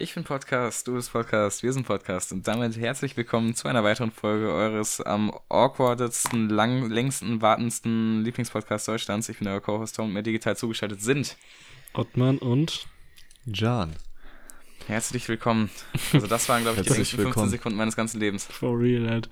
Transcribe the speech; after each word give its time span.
Ich 0.00 0.14
bin 0.14 0.22
Podcast, 0.22 0.86
du 0.86 0.94
bist 0.94 1.10
Podcast, 1.10 1.64
wir 1.64 1.72
sind 1.72 1.84
Podcast 1.84 2.30
und 2.30 2.46
damit 2.46 2.76
herzlich 2.76 3.16
willkommen 3.16 3.56
zu 3.56 3.66
einer 3.66 3.82
weiteren 3.82 4.12
Folge 4.12 4.52
eures 4.52 5.00
am 5.00 5.32
awkwardsten, 5.48 6.48
lang, 6.48 6.88
längsten, 6.88 7.42
wartendsten 7.42 8.22
Lieblingspodcasts 8.22 8.86
Deutschlands. 8.86 9.28
Ich 9.28 9.40
bin 9.40 9.48
euer 9.48 9.60
Co-Host 9.60 9.96
Tom 9.96 10.06
und 10.06 10.12
mir 10.12 10.22
digital 10.22 10.56
zugeschaltet 10.56 11.02
sind 11.02 11.36
Ottmann 11.94 12.38
und 12.38 12.86
Jan. 13.44 13.96
Herzlich 14.86 15.28
willkommen. 15.28 15.68
Also 16.12 16.28
das 16.28 16.48
waren, 16.48 16.62
glaube 16.62 16.80
ich, 16.80 16.86
die 16.86 16.92
längsten 16.92 17.16
15 17.16 17.24
willkommen. 17.26 17.50
Sekunden 17.50 17.78
meines 17.78 17.96
ganzen 17.96 18.20
Lebens. 18.20 18.46
for 18.46 18.78
real 18.78 19.10
halt. 19.10 19.28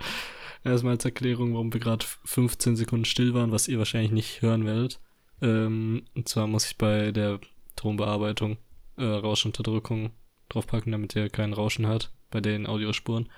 Erstmal 0.64 0.94
als 0.94 1.04
Erklärung, 1.04 1.54
warum 1.54 1.72
wir 1.72 1.78
gerade 1.78 2.04
15 2.24 2.74
Sekunden 2.74 3.04
still 3.04 3.34
waren, 3.34 3.52
was 3.52 3.68
ihr 3.68 3.78
wahrscheinlich 3.78 4.10
nicht 4.10 4.42
hören 4.42 4.66
werdet. 4.66 4.98
Ähm, 5.40 6.06
und 6.16 6.28
zwar 6.28 6.48
muss 6.48 6.66
ich 6.66 6.76
bei 6.76 7.12
der 7.12 7.38
Tonbearbeitung 7.76 8.56
äh, 8.96 9.04
Rauschunterdrückung 9.04 10.10
draufpacken, 10.48 10.92
damit 10.92 11.14
ihr 11.16 11.28
kein 11.28 11.52
Rauschen 11.52 11.86
hat 11.86 12.12
bei 12.30 12.40
den 12.40 12.66
Audiospuren. 12.66 13.28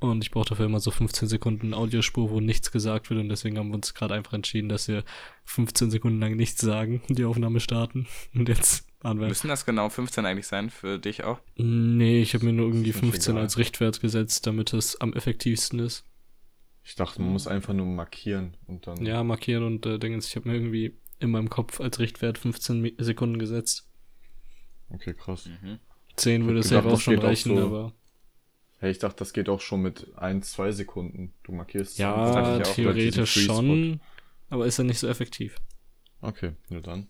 Und 0.00 0.22
ich 0.22 0.30
brauche 0.30 0.48
dafür 0.50 0.66
immer 0.66 0.80
so 0.80 0.90
15 0.90 1.28
Sekunden 1.28 1.72
Audiospur, 1.72 2.28
wo 2.30 2.40
nichts 2.40 2.70
gesagt 2.72 3.08
wird. 3.08 3.20
Und 3.20 3.28
deswegen 3.30 3.56
haben 3.58 3.68
wir 3.68 3.76
uns 3.76 3.94
gerade 3.94 4.12
einfach 4.14 4.34
entschieden, 4.34 4.68
dass 4.68 4.88
wir 4.88 5.02
15 5.44 5.90
Sekunden 5.90 6.20
lang 6.20 6.36
nichts 6.36 6.60
sagen, 6.60 7.00
die 7.08 7.24
Aufnahme 7.24 7.60
starten. 7.60 8.06
Und 8.34 8.48
jetzt 8.48 8.86
wir. 9.02 9.14
Müssen 9.14 9.48
das 9.48 9.64
genau 9.66 9.88
15 9.88 10.26
eigentlich 10.26 10.46
sein 10.46 10.68
für 10.70 10.98
dich 10.98 11.24
auch? 11.24 11.38
Nee, 11.56 12.20
ich 12.22 12.34
habe 12.34 12.44
mir 12.46 12.52
nur 12.52 12.66
irgendwie 12.66 12.90
Ist 12.90 12.96
mir 13.02 13.10
15 13.12 13.34
egal. 13.34 13.42
als 13.44 13.56
Richtwert 13.58 14.00
gesetzt, 14.00 14.46
damit 14.46 14.72
es 14.74 15.00
am 15.00 15.12
effektivsten 15.14 15.78
ist. 15.78 16.04
Ich 16.82 16.96
dachte, 16.96 17.22
man 17.22 17.32
muss 17.32 17.46
einfach 17.46 17.72
nur 17.72 17.86
markieren 17.86 18.56
und 18.66 18.86
dann. 18.86 19.04
Ja, 19.06 19.22
markieren 19.22 19.62
und 19.64 19.86
äh, 19.86 19.98
Dingens. 19.98 20.26
Ich 20.28 20.36
habe 20.36 20.48
mir 20.48 20.54
irgendwie 20.54 20.98
in 21.18 21.30
meinem 21.30 21.48
Kopf 21.48 21.80
als 21.80 21.98
Richtwert 21.98 22.36
15 22.36 22.82
Mi- 22.82 22.94
Sekunden 22.98 23.38
gesetzt. 23.38 23.88
Okay, 24.90 25.14
krass. 25.14 25.46
Mhm. 25.46 25.78
10 26.16 26.40
Ich 26.42 26.46
würde 26.46 26.62
safe 26.62 26.76
gedacht, 26.82 26.94
auch 26.94 27.00
schon 27.00 27.14
geht 27.14 27.24
auch 27.24 27.28
reichen, 27.28 27.56
so. 27.56 27.62
aber. 27.66 27.92
Hey, 28.78 28.90
ich 28.90 28.98
dachte, 28.98 29.16
das 29.18 29.32
geht 29.32 29.48
auch 29.48 29.60
schon 29.60 29.82
mit 29.82 30.06
ein, 30.16 30.42
zwei 30.42 30.70
Sekunden. 30.72 31.32
Du 31.42 31.52
markierst. 31.52 31.98
Ja, 31.98 32.58
diesen 32.58 32.74
theoretisch 32.74 33.44
schon. 33.46 34.00
Aber 34.50 34.66
ist 34.66 34.76
ja 34.78 34.84
nicht 34.84 34.98
so 34.98 35.08
effektiv. 35.08 35.56
Okay, 36.20 36.52
nur 36.68 36.80
dann. 36.82 37.08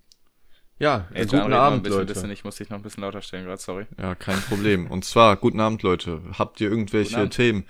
Ja, 0.78 1.08
Ey, 1.14 1.24
guten 1.26 1.52
Abend, 1.52 1.86
Leute. 1.86 2.06
bisschen, 2.06 2.30
ich 2.30 2.42
muss 2.44 2.56
dich 2.56 2.68
noch 2.68 2.78
ein 2.78 2.82
bisschen 2.82 3.02
lauter 3.02 3.22
stellen 3.22 3.44
gerade, 3.44 3.60
sorry. 3.60 3.86
Ja, 3.98 4.14
kein 4.14 4.40
Problem. 4.40 4.90
Und 4.90 5.04
zwar, 5.04 5.36
guten 5.36 5.60
Abend, 5.60 5.82
Leute. 5.82 6.20
Habt 6.36 6.60
ihr 6.60 6.68
irgendwelche. 6.68 7.28
Themen, 7.28 7.64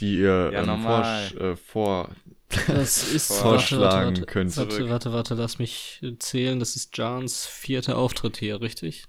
die 0.00 0.18
ihr 0.18 0.50
Ja, 0.52 0.62
ähm, 0.62 0.84
vorsch- 0.86 1.36
äh, 1.38 1.56
vor. 1.56 2.10
Das 2.66 3.12
ist. 3.12 3.32
Vorschlagen 3.32 3.80
warte, 4.16 4.20
warte, 4.20 4.20
warte, 4.20 4.26
könnt. 4.26 4.56
Warte, 4.56 4.88
warte, 4.90 5.12
warte, 5.12 5.34
lass 5.34 5.58
mich 5.58 6.00
äh, 6.02 6.16
zählen. 6.18 6.58
Das 6.58 6.76
ist 6.76 6.96
Jans 6.96 7.46
vierter 7.46 7.98
Auftritt 7.98 8.36
hier, 8.38 8.60
richtig? 8.60 9.04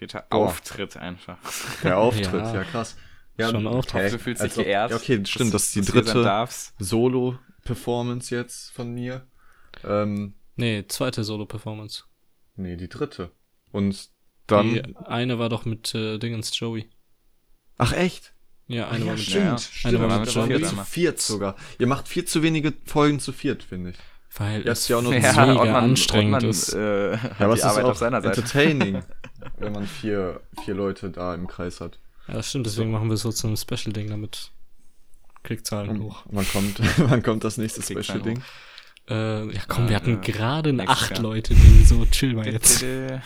Vierter 0.00 0.24
Boah. 0.30 0.46
Auftritt 0.46 0.96
einfach. 0.96 1.36
Der 1.84 1.98
Auftritt, 1.98 2.32
Ja. 2.32 2.54
ja, 2.54 2.64
krass. 2.64 2.96
Ja, 3.36 3.50
Schon 3.50 3.66
Auftritt. 3.66 4.02
hä? 4.04 4.10
Du 4.10 4.18
fühlst 4.18 4.42
dich 4.42 4.50
Also, 4.50 4.62
geehrt. 4.62 4.90
Ja, 4.92 4.96
okay, 4.96 5.22
stimmt, 5.26 5.52
das 5.52 5.64
ist 5.64 5.74
die 5.74 5.82
dritte. 5.82 6.48
Solo-Performance 6.78 8.34
jetzt 8.34 8.70
von 8.72 8.94
mir. 8.94 9.26
Ähm, 9.84 10.34
Nee, 10.56 10.86
zweite 10.88 11.22
Solo-Performance. 11.22 12.04
nee, 12.56 12.76
die 12.76 12.88
dritte. 12.88 13.30
Und 13.72 14.08
dann. 14.46 14.72
Die 14.74 14.96
eine 14.96 15.38
war 15.38 15.50
doch 15.50 15.66
mit 15.66 15.94
äh, 15.94 16.16
Dingens 16.18 16.58
Joey. 16.58 16.88
Ach, 17.76 17.92
echt? 17.92 18.34
Ja, 18.68 18.88
eine 18.88 19.04
war 19.04 19.12
mit 19.12 19.20
stimmt. 19.22 19.44
Joey. 19.44 19.58
stimmt. 19.58 19.84
Eine 19.94 20.08
war 20.08 20.18
mit 20.20 20.32
Joey. 20.32 20.46
viert 20.48 20.66
zu 20.70 20.84
viert 20.86 21.20
sogar. 21.20 21.56
Ihr 21.78 21.86
macht 21.86 22.08
viel 22.08 22.24
zu 22.24 22.42
wenige 22.42 22.72
Folgen 22.86 23.20
zu 23.20 23.32
viert, 23.32 23.62
finde 23.62 23.90
ich. 23.90 23.96
Weil 24.36 24.64
Jetzt 24.64 24.80
es 24.82 24.88
ja 24.88 24.98
auch 24.98 25.02
noch 25.02 25.10
mega 25.10 25.32
zwei. 25.32 25.52
Ottmann- 25.54 25.74
anstrengend 25.74 26.34
Ottmann, 26.36 26.50
ist. 26.50 26.72
Äh, 26.74 27.12
Ja, 27.14 27.18
aber 27.40 27.52
es 27.54 27.60
ist 27.60 27.64
Arbeit 27.66 27.84
auch 27.84 28.00
entertaining, 28.02 29.02
wenn 29.58 29.72
man 29.72 29.86
vier, 29.86 30.40
vier 30.64 30.74
Leute 30.74 31.10
da 31.10 31.34
im 31.34 31.46
Kreis 31.48 31.80
hat. 31.80 31.98
Ja, 32.28 32.34
das 32.34 32.48
stimmt, 32.48 32.66
deswegen 32.66 32.90
machen 32.92 33.10
wir 33.10 33.16
so 33.16 33.32
zu 33.32 33.48
einem 33.48 33.56
Special-Ding, 33.56 34.08
damit 34.08 34.52
Klickzahlen 35.42 35.90
Und 35.90 36.00
hoch. 36.02 36.22
wann 36.26 36.46
kommt, 36.48 36.80
wann 37.10 37.22
kommt 37.22 37.44
das 37.44 37.56
nächste 37.58 37.80
Kriegt 37.80 38.04
Special 38.04 38.20
keinen 38.20 38.34
Ding? 38.34 38.42
Äh, 39.08 39.52
ja 39.52 39.62
komm, 39.66 39.88
wir 39.88 39.96
hatten 39.96 40.18
äh, 40.22 40.24
gerade 40.24 40.72
nächstes 40.72 41.02
acht 41.02 41.10
Jahr. 41.12 41.22
Leute, 41.22 41.54
die 41.54 41.84
so 41.84 42.06
chill 42.06 42.34
mal 42.34 42.46
jetzt. 42.46 42.82
Ja, 42.82 43.20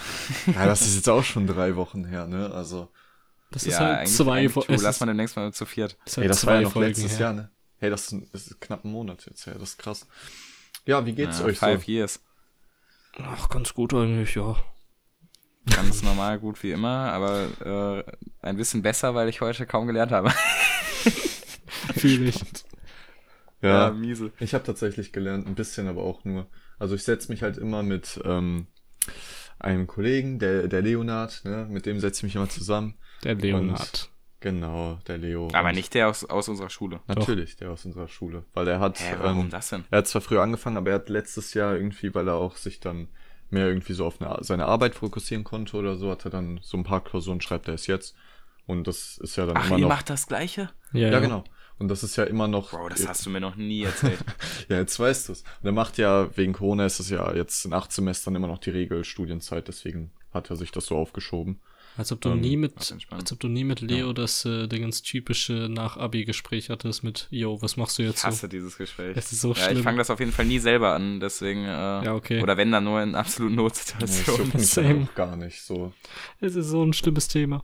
das 0.64 0.82
ist 0.82 0.94
jetzt 0.94 1.08
auch 1.10 1.24
schon 1.24 1.46
drei 1.46 1.76
Wochen 1.76 2.04
her, 2.06 2.26
ne? 2.26 2.50
Also, 2.54 2.88
Das 3.50 3.64
ist 3.64 3.72
ja, 3.74 3.80
halt 3.80 3.98
eigentlich, 3.98 4.16
zwei 4.16 4.48
Folgen. 4.48 4.72
lass 4.80 4.82
ist, 4.96 5.00
mal 5.00 5.06
demnächst 5.06 5.36
mal 5.36 5.52
zu 5.52 5.66
viert. 5.66 5.98
hey, 6.06 6.14
halt 6.22 6.30
das 6.30 6.46
war 6.46 6.54
ja 6.54 6.60
noch 6.62 6.72
Folgen 6.72 6.88
letztes 6.88 7.12
her. 7.12 7.20
Jahr, 7.20 7.32
ne? 7.34 7.50
Hey, 7.78 7.90
das 7.90 8.04
ist, 8.04 8.12
ein- 8.12 8.28
das 8.32 8.46
ist 8.46 8.60
knapp 8.62 8.84
ein 8.84 8.92
Monat 8.92 9.26
jetzt 9.26 9.44
her, 9.46 9.54
das 9.58 9.70
ist 9.70 9.78
krass. 9.78 10.06
Ja, 10.86 11.04
wie 11.06 11.14
geht's 11.14 11.38
Ja, 11.38 11.46
euch 11.46 11.58
so? 11.58 11.66
five 11.66 11.86
years. 11.88 12.20
Ach, 13.18 13.48
ganz 13.48 13.74
gut 13.74 13.94
eigentlich, 13.94 14.34
ja. 14.34 14.56
Ganz 15.66 16.02
normal, 16.02 16.38
gut 16.40 16.62
wie 16.62 16.72
immer, 16.72 17.12
aber 17.12 18.04
äh, 18.04 18.46
ein 18.46 18.56
bisschen 18.56 18.82
besser, 18.82 19.14
weil 19.14 19.28
ich 19.28 19.40
heute 19.40 19.66
kaum 19.66 19.86
gelernt 19.86 20.12
habe. 20.12 20.30
Fühl 21.96 22.28
ich. 22.28 22.40
Ja, 23.62 23.90
miese. 23.90 24.30
Ich 24.40 24.52
habe 24.52 24.64
tatsächlich 24.64 25.12
gelernt, 25.12 25.46
ein 25.46 25.54
bisschen, 25.54 25.88
aber 25.88 26.02
auch 26.02 26.24
nur. 26.24 26.46
Also 26.78 26.94
ich 26.94 27.02
setze 27.04 27.32
mich 27.32 27.42
halt 27.42 27.56
immer 27.56 27.82
mit 27.82 28.20
ähm, 28.24 28.66
einem 29.58 29.86
Kollegen, 29.86 30.38
der, 30.38 30.68
der 30.68 30.82
Leonard, 30.82 31.42
ne, 31.44 31.66
mit 31.70 31.86
dem 31.86 31.98
setze 31.98 32.18
ich 32.18 32.22
mich 32.24 32.34
immer 32.36 32.48
zusammen. 32.50 32.98
Der 33.22 33.34
Leonard. 33.34 34.10
Genau, 34.44 34.98
der 35.06 35.16
Leo. 35.16 35.48
Aber 35.54 35.72
nicht 35.72 35.94
der 35.94 36.10
aus, 36.10 36.22
aus 36.26 36.50
unserer 36.50 36.68
Schule. 36.68 37.00
Natürlich, 37.06 37.56
der 37.56 37.70
aus 37.70 37.86
unserer 37.86 38.08
Schule. 38.08 38.44
Weil 38.52 38.68
er 38.68 38.78
hat, 38.78 39.00
Hä, 39.00 39.16
warum 39.18 39.46
ähm, 39.46 39.50
das 39.50 39.70
denn? 39.70 39.84
er 39.90 39.98
hat 39.98 40.06
zwar 40.06 40.20
früher 40.20 40.42
angefangen, 40.42 40.76
aber 40.76 40.90
er 40.90 40.96
hat 40.96 41.08
letztes 41.08 41.54
Jahr 41.54 41.74
irgendwie, 41.74 42.14
weil 42.14 42.28
er 42.28 42.34
auch 42.34 42.56
sich 42.56 42.78
dann 42.78 43.08
mehr 43.48 43.68
irgendwie 43.68 43.94
so 43.94 44.04
auf 44.04 44.20
eine, 44.20 44.36
seine 44.44 44.66
Arbeit 44.66 44.96
fokussieren 44.96 45.44
konnte 45.44 45.78
oder 45.78 45.96
so, 45.96 46.10
hat 46.10 46.26
er 46.26 46.30
dann 46.30 46.60
so 46.62 46.76
ein 46.76 46.84
paar 46.84 47.02
Klausuren, 47.02 47.40
schreibt 47.40 47.68
er 47.68 47.74
es 47.74 47.86
jetzt. 47.86 48.14
Und 48.66 48.86
das 48.86 49.16
ist 49.16 49.36
ja 49.36 49.46
dann 49.46 49.56
Ach, 49.56 49.66
immer 49.68 49.78
noch. 49.78 49.88
macht 49.88 50.10
das 50.10 50.26
Gleiche? 50.26 50.68
Ja, 50.92 51.08
ja, 51.08 51.20
genau. 51.20 51.44
Und 51.78 51.88
das 51.88 52.02
ist 52.02 52.16
ja 52.16 52.24
immer 52.24 52.46
noch. 52.46 52.72
Bro, 52.72 52.90
das 52.90 53.08
hast 53.08 53.24
du 53.24 53.30
mir 53.30 53.40
noch 53.40 53.56
nie 53.56 53.84
erzählt. 53.84 54.22
Ja, 54.68 54.76
jetzt 54.76 55.00
weißt 55.00 55.30
du's. 55.30 55.42
Und 55.62 55.66
er 55.66 55.72
macht 55.72 55.96
ja, 55.96 56.36
wegen 56.36 56.52
Corona 56.52 56.84
ist 56.84 57.00
es 57.00 57.08
ja 57.08 57.34
jetzt 57.34 57.64
in 57.64 57.72
acht 57.72 57.92
Semestern 57.92 58.34
immer 58.34 58.46
noch 58.46 58.58
die 58.58 58.70
Regelstudienzeit, 58.70 59.68
deswegen 59.68 60.10
hat 60.34 60.50
er 60.50 60.56
sich 60.56 60.70
das 60.70 60.84
so 60.84 60.98
aufgeschoben. 60.98 61.60
Als 61.96 62.10
ob 62.10 62.20
du 62.20 62.30
Ähm, 62.30 62.40
nie 62.40 62.56
das 62.68 62.92
mit, 62.92 63.06
als 63.12 63.32
ob 63.32 63.38
du 63.40 63.46
nie 63.48 63.62
mit 63.62 63.80
Leo 63.80 64.12
das 64.12 64.44
äh, 64.44 64.66
Dingens 64.66 65.02
typische 65.02 65.68
Nach-Abi-Gespräch 65.70 66.68
hattest 66.70 67.04
mit, 67.04 67.28
yo, 67.30 67.62
was 67.62 67.76
machst 67.76 67.98
du 67.98 68.02
Ich 68.02 68.08
jetzt 68.08 68.22
so? 68.22 68.28
hasse 68.28 68.48
dieses 68.48 68.76
Gespräch. 68.76 69.16
Es 69.16 69.30
ist 69.30 69.40
so 69.42 69.52
ja, 69.52 69.70
ich 69.70 69.78
schlimm. 69.78 69.82
fange 69.84 69.98
das 69.98 70.10
auf 70.10 70.18
jeden 70.18 70.32
Fall 70.32 70.44
nie 70.46 70.58
selber 70.58 70.92
an, 70.94 71.20
deswegen, 71.20 71.64
äh, 71.64 71.68
Ja, 72.04 72.14
okay. 72.14 72.42
oder 72.42 72.56
wenn 72.56 72.72
dann 72.72 72.82
nur 72.84 73.00
in 73.00 73.14
absoluten 73.14 73.54
Notsituationen. 73.54 74.46
juckt 74.46 74.54
mich 74.54 74.66
same. 74.70 74.88
dann 74.88 75.08
auch 75.08 75.14
gar 75.14 75.36
nicht 75.36 75.62
so. 75.62 75.92
Es 76.40 76.56
ist 76.56 76.66
so 76.68 76.82
ein 76.84 76.92
schlimmes 76.92 77.28
Thema. 77.28 77.62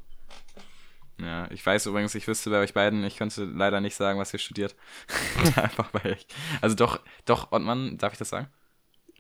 Ja, 1.20 1.50
ich 1.50 1.64
weiß 1.66 1.86
übrigens, 1.86 2.14
ich 2.14 2.26
wüsste 2.28 2.50
bei 2.50 2.60
euch 2.60 2.72
beiden, 2.72 3.04
ich 3.04 3.16
könnte 3.16 3.44
leider 3.44 3.80
nicht 3.80 3.94
sagen, 3.96 4.18
was 4.18 4.32
ihr 4.32 4.38
studiert. 4.38 4.74
Einfach 5.56 5.92
weil 5.92 6.12
ich, 6.18 6.26
also 6.60 6.76
doch, 6.76 7.00
doch, 7.26 7.52
Ottmann, 7.52 7.98
darf 7.98 8.12
ich 8.12 8.18
das 8.20 8.30
sagen? 8.30 8.46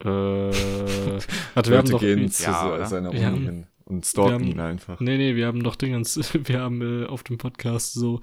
Äh, 0.00 0.06
warte, 0.06 1.70
wir 1.70 1.78
haben 1.78 1.88
Leute 1.88 1.90
doch, 1.90 2.00
gehen 2.00 2.30
zu 2.30 2.44
Ja, 2.44 2.86
seiner 2.86 3.10
Uni 3.10 3.18
hin 3.20 3.66
und 3.90 4.06
stalken 4.06 4.30
wir 4.30 4.34
haben- 4.34 4.46
ihn 4.46 4.60
einfach. 4.60 5.00
Nee, 5.00 5.18
nee, 5.18 5.36
wir 5.36 5.46
haben 5.46 5.62
doch 5.62 5.76
Dingens, 5.76 6.18
wir 6.34 6.60
haben 6.60 7.02
äh, 7.02 7.06
auf 7.06 7.22
dem 7.22 7.38
Podcast 7.38 7.92
so 7.94 8.20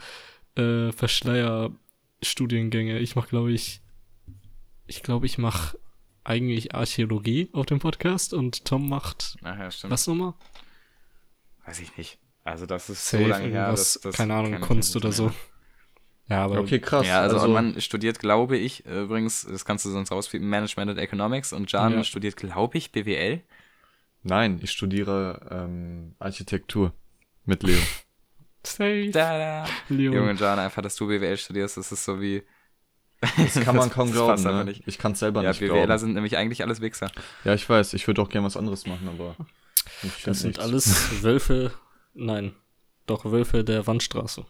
äh, 0.56 0.92
Verschleier-Studiengänge. 0.92 3.00
Ich 3.00 3.16
mach, 3.16 3.28
glaube 3.28 3.52
ich, 3.52 3.82
ich 4.86 5.04
glaube, 5.04 5.26
ich 5.26 5.38
mach 5.38 5.76
eigentlich 6.24 6.76
Archäologie 6.76 7.50
auf 7.54 7.66
dem 7.66 7.80
Podcast 7.80 8.34
und 8.34 8.66
Tom 8.66 8.90
macht 8.90 9.38
Ach 9.44 9.58
ja, 9.58 9.72
stimmt. 9.72 9.92
was 9.94 10.08
nochmal? 10.08 10.34
Weiß 11.66 11.80
ich 11.80 11.96
nicht. 11.98 12.18
Also 12.44 12.66
das 12.66 12.90
ist 12.90 13.08
Safe, 13.08 13.24
so 13.24 13.30
lange 13.30 13.48
her, 13.50 13.72
dass, 13.72 14.00
das 14.02 14.16
keine 14.16 14.34
Ahnung, 14.34 14.60
Kunst 14.62 14.96
oder 14.96 15.12
so. 15.12 15.32
Ja, 16.30 16.44
aber 16.44 16.60
Okay, 16.60 16.80
krass. 16.80 17.08
Ja, 17.08 17.22
also, 17.22 17.40
Ottmann 17.40 17.80
studiert, 17.80 18.20
glaube 18.20 18.58
ich, 18.58 18.86
übrigens, 18.86 19.48
das 19.50 19.64
kannst 19.64 19.86
du 19.86 19.90
sonst 19.90 20.12
rauspiepen, 20.12 20.50
Management 20.50 20.92
and 20.92 21.00
Economics 21.00 21.54
und 21.54 21.72
Jan 21.72 21.94
Ja. 21.94 22.04
studiert, 22.04 22.36
glaube 22.36 22.78
ich, 22.78 22.92
BWL. 22.92 23.42
Nein, 24.28 24.60
ich 24.62 24.72
studiere 24.72 25.48
ähm, 25.50 26.16
Architektur 26.20 26.94
mit 27.46 27.64
Leo. 27.64 27.80
safe. 28.64 29.10
Da, 29.12 29.38
da. 29.38 29.66
Leo. 29.90 30.14
Junge 30.14 30.34
Jan, 30.34 30.60
einfach, 30.60 30.82
dass 30.82 30.96
du 30.96 31.08
BWL 31.08 31.38
studierst, 31.38 31.78
das 31.78 31.92
ist 31.92 32.04
so 32.06 32.20
wie. 32.22 32.44
Das 33.38 33.56
kann 33.64 33.76
man 33.76 33.90
kaum 33.90 34.08
das 34.10 34.14
glauben, 34.16 34.32
passt 34.34 34.46
einfach 34.46 34.60
ne? 34.66 34.72
nicht. 34.72 34.84
Ich 34.86 35.00
kann 35.00 35.14
es 35.14 35.20
selber 35.20 35.42
Ja, 35.42 35.50
nicht 35.50 35.60
BWLer 35.60 35.86
glauben. 35.86 36.00
sind 36.00 36.14
nämlich 36.14 36.38
eigentlich 36.38 36.62
alles 36.64 36.82
Wichser. 36.82 37.10
Ja, 37.46 37.54
ich 37.56 37.68
weiß, 37.68 37.94
ich 37.94 38.06
würde 38.06 38.22
auch 38.22 38.30
gerne 38.30 38.46
was 38.46 38.56
anderes 38.58 38.86
machen, 38.86 39.10
aber 39.10 39.36
Das 40.24 40.42
sind 40.42 40.50
nichts. 40.58 40.60
alles 40.64 41.24
Wölfe, 41.24 41.72
nein, 42.14 42.54
doch 43.08 43.26
Wölfe 43.26 43.64
der 43.64 43.88
Wandstraße. 43.88 44.46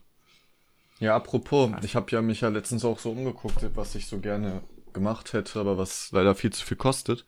Ja, 1.00 1.16
apropos, 1.16 1.72
ich 1.84 1.96
habe 1.96 2.12
ja 2.12 2.22
mich 2.22 2.42
ja 2.42 2.50
letztens 2.50 2.84
auch 2.84 3.00
so 3.00 3.12
umgeguckt, 3.12 3.64
was 3.76 3.96
ich 3.96 4.08
so 4.08 4.20
gerne 4.20 4.62
gemacht 4.92 5.32
hätte, 5.32 5.60
aber 5.62 5.78
was 5.78 6.12
leider 6.12 6.34
viel 6.36 6.52
zu 6.52 6.66
viel 6.66 6.76
kostet, 6.78 7.26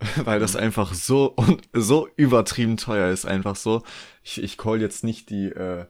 weil 0.24 0.40
das 0.40 0.56
einfach 0.56 0.94
so 0.94 1.32
und 1.32 1.68
so 1.72 2.08
übertrieben 2.16 2.76
teuer 2.76 3.10
ist, 3.10 3.24
einfach 3.24 3.56
so. 3.56 3.82
Ich, 4.22 4.42
ich 4.42 4.58
call 4.58 4.80
jetzt 4.80 5.04
nicht 5.04 5.30
die 5.30 5.46
äh, 5.46 5.86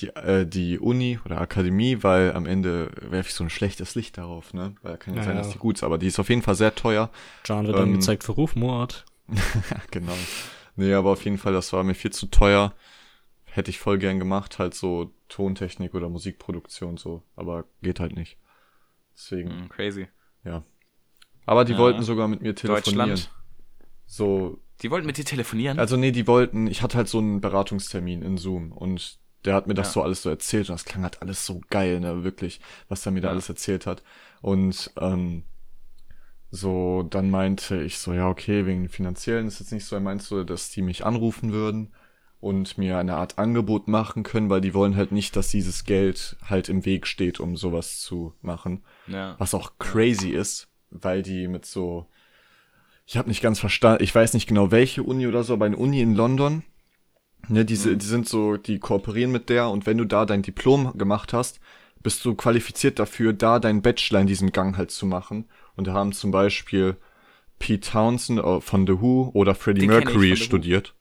die 0.00 0.08
äh, 0.08 0.46
die 0.46 0.78
Uni 0.78 1.18
oder 1.24 1.40
Akademie, 1.40 2.02
weil 2.02 2.32
am 2.34 2.46
Ende 2.46 2.90
werfe 3.00 3.28
ich 3.28 3.34
so 3.34 3.44
ein 3.44 3.50
schlechtes 3.50 3.94
Licht 3.94 4.18
darauf, 4.18 4.52
ne? 4.52 4.74
Weil 4.82 4.98
kann 4.98 5.14
ja, 5.14 5.20
Ja, 5.20 5.24
sein, 5.26 5.36
dass 5.36 5.50
die 5.50 5.58
gut 5.58 5.76
ist, 5.76 5.84
aber 5.84 5.98
die 5.98 6.08
ist 6.08 6.18
auf 6.18 6.28
jeden 6.28 6.42
Fall 6.42 6.54
sehr 6.56 6.74
teuer. 6.74 7.10
Jan 7.46 7.66
wird 7.66 7.76
Ähm, 7.76 7.82
angezeigt 7.84 8.24
für 8.24 8.32
Rufmord. 8.32 9.04
genau. 9.90 10.12
Nee, 10.76 10.92
aber 10.92 11.10
auf 11.10 11.24
jeden 11.24 11.38
Fall, 11.38 11.52
das 11.52 11.72
war 11.72 11.82
mir 11.84 11.94
viel 11.94 12.12
zu 12.12 12.26
teuer. 12.26 12.74
hätte 13.46 13.70
ich 13.70 13.78
voll 13.78 13.98
gern 13.98 14.18
gemacht, 14.18 14.58
halt 14.58 14.74
so 14.74 15.12
Tontechnik 15.28 15.94
oder 15.94 16.08
Musikproduktion 16.10 16.98
so, 16.98 17.22
aber 17.36 17.64
geht 17.82 18.00
halt 18.00 18.14
nicht. 18.14 18.36
Deswegen, 19.16 19.50
Hm, 19.50 19.68
crazy. 19.70 20.08
ja. 20.44 20.62
Aber 21.46 21.64
die 21.64 21.72
Ja. 21.72 21.78
wollten 21.78 22.02
sogar 22.02 22.28
mit 22.28 22.42
mir 22.42 22.54
telefonieren. 22.54 23.10
Deutschland. 23.10 23.30
So, 24.06 24.58
Die 24.82 24.90
wollten 24.90 25.06
mit 25.06 25.16
dir 25.18 25.24
telefonieren? 25.24 25.78
also 25.78 25.96
nee, 25.96 26.12
die 26.12 26.26
wollten, 26.26 26.66
ich 26.66 26.82
hatte 26.82 26.96
halt 26.96 27.08
so 27.08 27.18
einen 27.18 27.40
Beratungstermin 27.40 28.22
in 28.22 28.36
Zoom 28.38 28.72
und 28.72 29.18
der 29.44 29.54
hat 29.54 29.66
mir 29.66 29.74
das 29.74 29.88
Ja. 29.88 29.92
so 29.94 30.02
alles 30.02 30.22
so 30.22 30.30
erzählt 30.30 30.68
und 30.68 30.74
das 30.74 30.84
klang 30.84 31.02
halt 31.02 31.22
alles 31.22 31.46
so 31.46 31.60
geil, 31.70 32.00
ne, 32.00 32.24
wirklich, 32.24 32.60
was 32.88 33.04
er 33.06 33.12
mir 33.12 33.20
da 33.20 33.30
alles 33.30 33.48
erzählt 33.48 33.86
hat. 33.86 34.02
Und 34.42 34.90
ähm, 34.98 35.44
so, 36.50 37.02
dann 37.02 37.30
meinte 37.30 37.82
ich 37.82 37.98
so, 37.98 38.12
ja, 38.12 38.28
okay, 38.28 38.66
wegen 38.66 38.82
den 38.84 38.88
finanziellen 38.88 39.46
ist 39.46 39.60
jetzt 39.60 39.72
nicht 39.72 39.84
so, 39.84 39.96
er 39.96 40.00
meinte 40.00 40.24
so, 40.24 40.44
dass 40.44 40.70
die 40.70 40.82
mich 40.82 41.04
anrufen 41.04 41.52
würden 41.52 41.92
und 42.40 42.78
mir 42.78 42.98
eine 42.98 43.16
Art 43.16 43.38
Angebot 43.38 43.88
machen 43.88 44.22
können, 44.22 44.50
weil 44.50 44.60
die 44.60 44.74
wollen 44.74 44.96
halt 44.96 45.10
nicht, 45.12 45.36
dass 45.36 45.48
dieses 45.48 45.84
Geld 45.84 46.36
halt 46.44 46.68
im 46.68 46.84
Weg 46.84 47.06
steht, 47.06 47.40
um 47.40 47.56
sowas 47.56 48.00
zu 48.00 48.34
machen. 48.42 48.84
ja. 49.06 49.34
Was 49.38 49.54
auch 49.54 49.78
crazy 49.78 50.30
ist, 50.30 50.68
weil 50.90 51.22
die 51.22 51.48
mit 51.48 51.66
so. 51.66 52.06
Ich 53.06 53.16
habe 53.16 53.28
nicht 53.28 53.40
ganz 53.40 53.60
verstanden, 53.60 54.02
ich 54.02 54.14
weiß 54.14 54.34
nicht 54.34 54.48
genau 54.48 54.72
welche 54.72 55.02
Uni 55.04 55.26
oder 55.26 55.44
so, 55.44 55.52
aber 55.54 55.64
eine 55.64 55.76
Uni 55.76 56.00
in 56.00 56.14
London. 56.14 56.64
Ne, 57.48 57.64
diese, 57.64 57.96
die 57.96 58.04
sind 58.04 58.28
so, 58.28 58.56
die 58.56 58.80
kooperieren 58.80 59.30
mit 59.30 59.48
der 59.48 59.70
und 59.70 59.86
wenn 59.86 59.98
du 59.98 60.04
da 60.04 60.26
dein 60.26 60.42
Diplom 60.42 60.98
gemacht 60.98 61.32
hast, 61.32 61.60
bist 62.02 62.24
du 62.24 62.34
qualifiziert 62.34 62.98
dafür, 62.98 63.32
da 63.32 63.60
deinen 63.60 63.82
Bachelor 63.82 64.20
in 64.20 64.26
diesem 64.26 64.50
Gang 64.50 64.76
halt 64.76 64.90
zu 64.90 65.06
machen. 65.06 65.48
Und 65.76 65.86
da 65.86 65.92
haben 65.92 66.12
zum 66.12 66.32
Beispiel 66.32 66.96
Pete 67.60 67.88
Townsend 67.88 68.40
äh, 68.40 68.60
von 68.60 68.86
The 68.86 69.00
Who 69.00 69.30
oder 69.34 69.54
Freddie 69.54 69.82
Den 69.82 69.90
Mercury 69.90 70.36
studiert. 70.36 70.94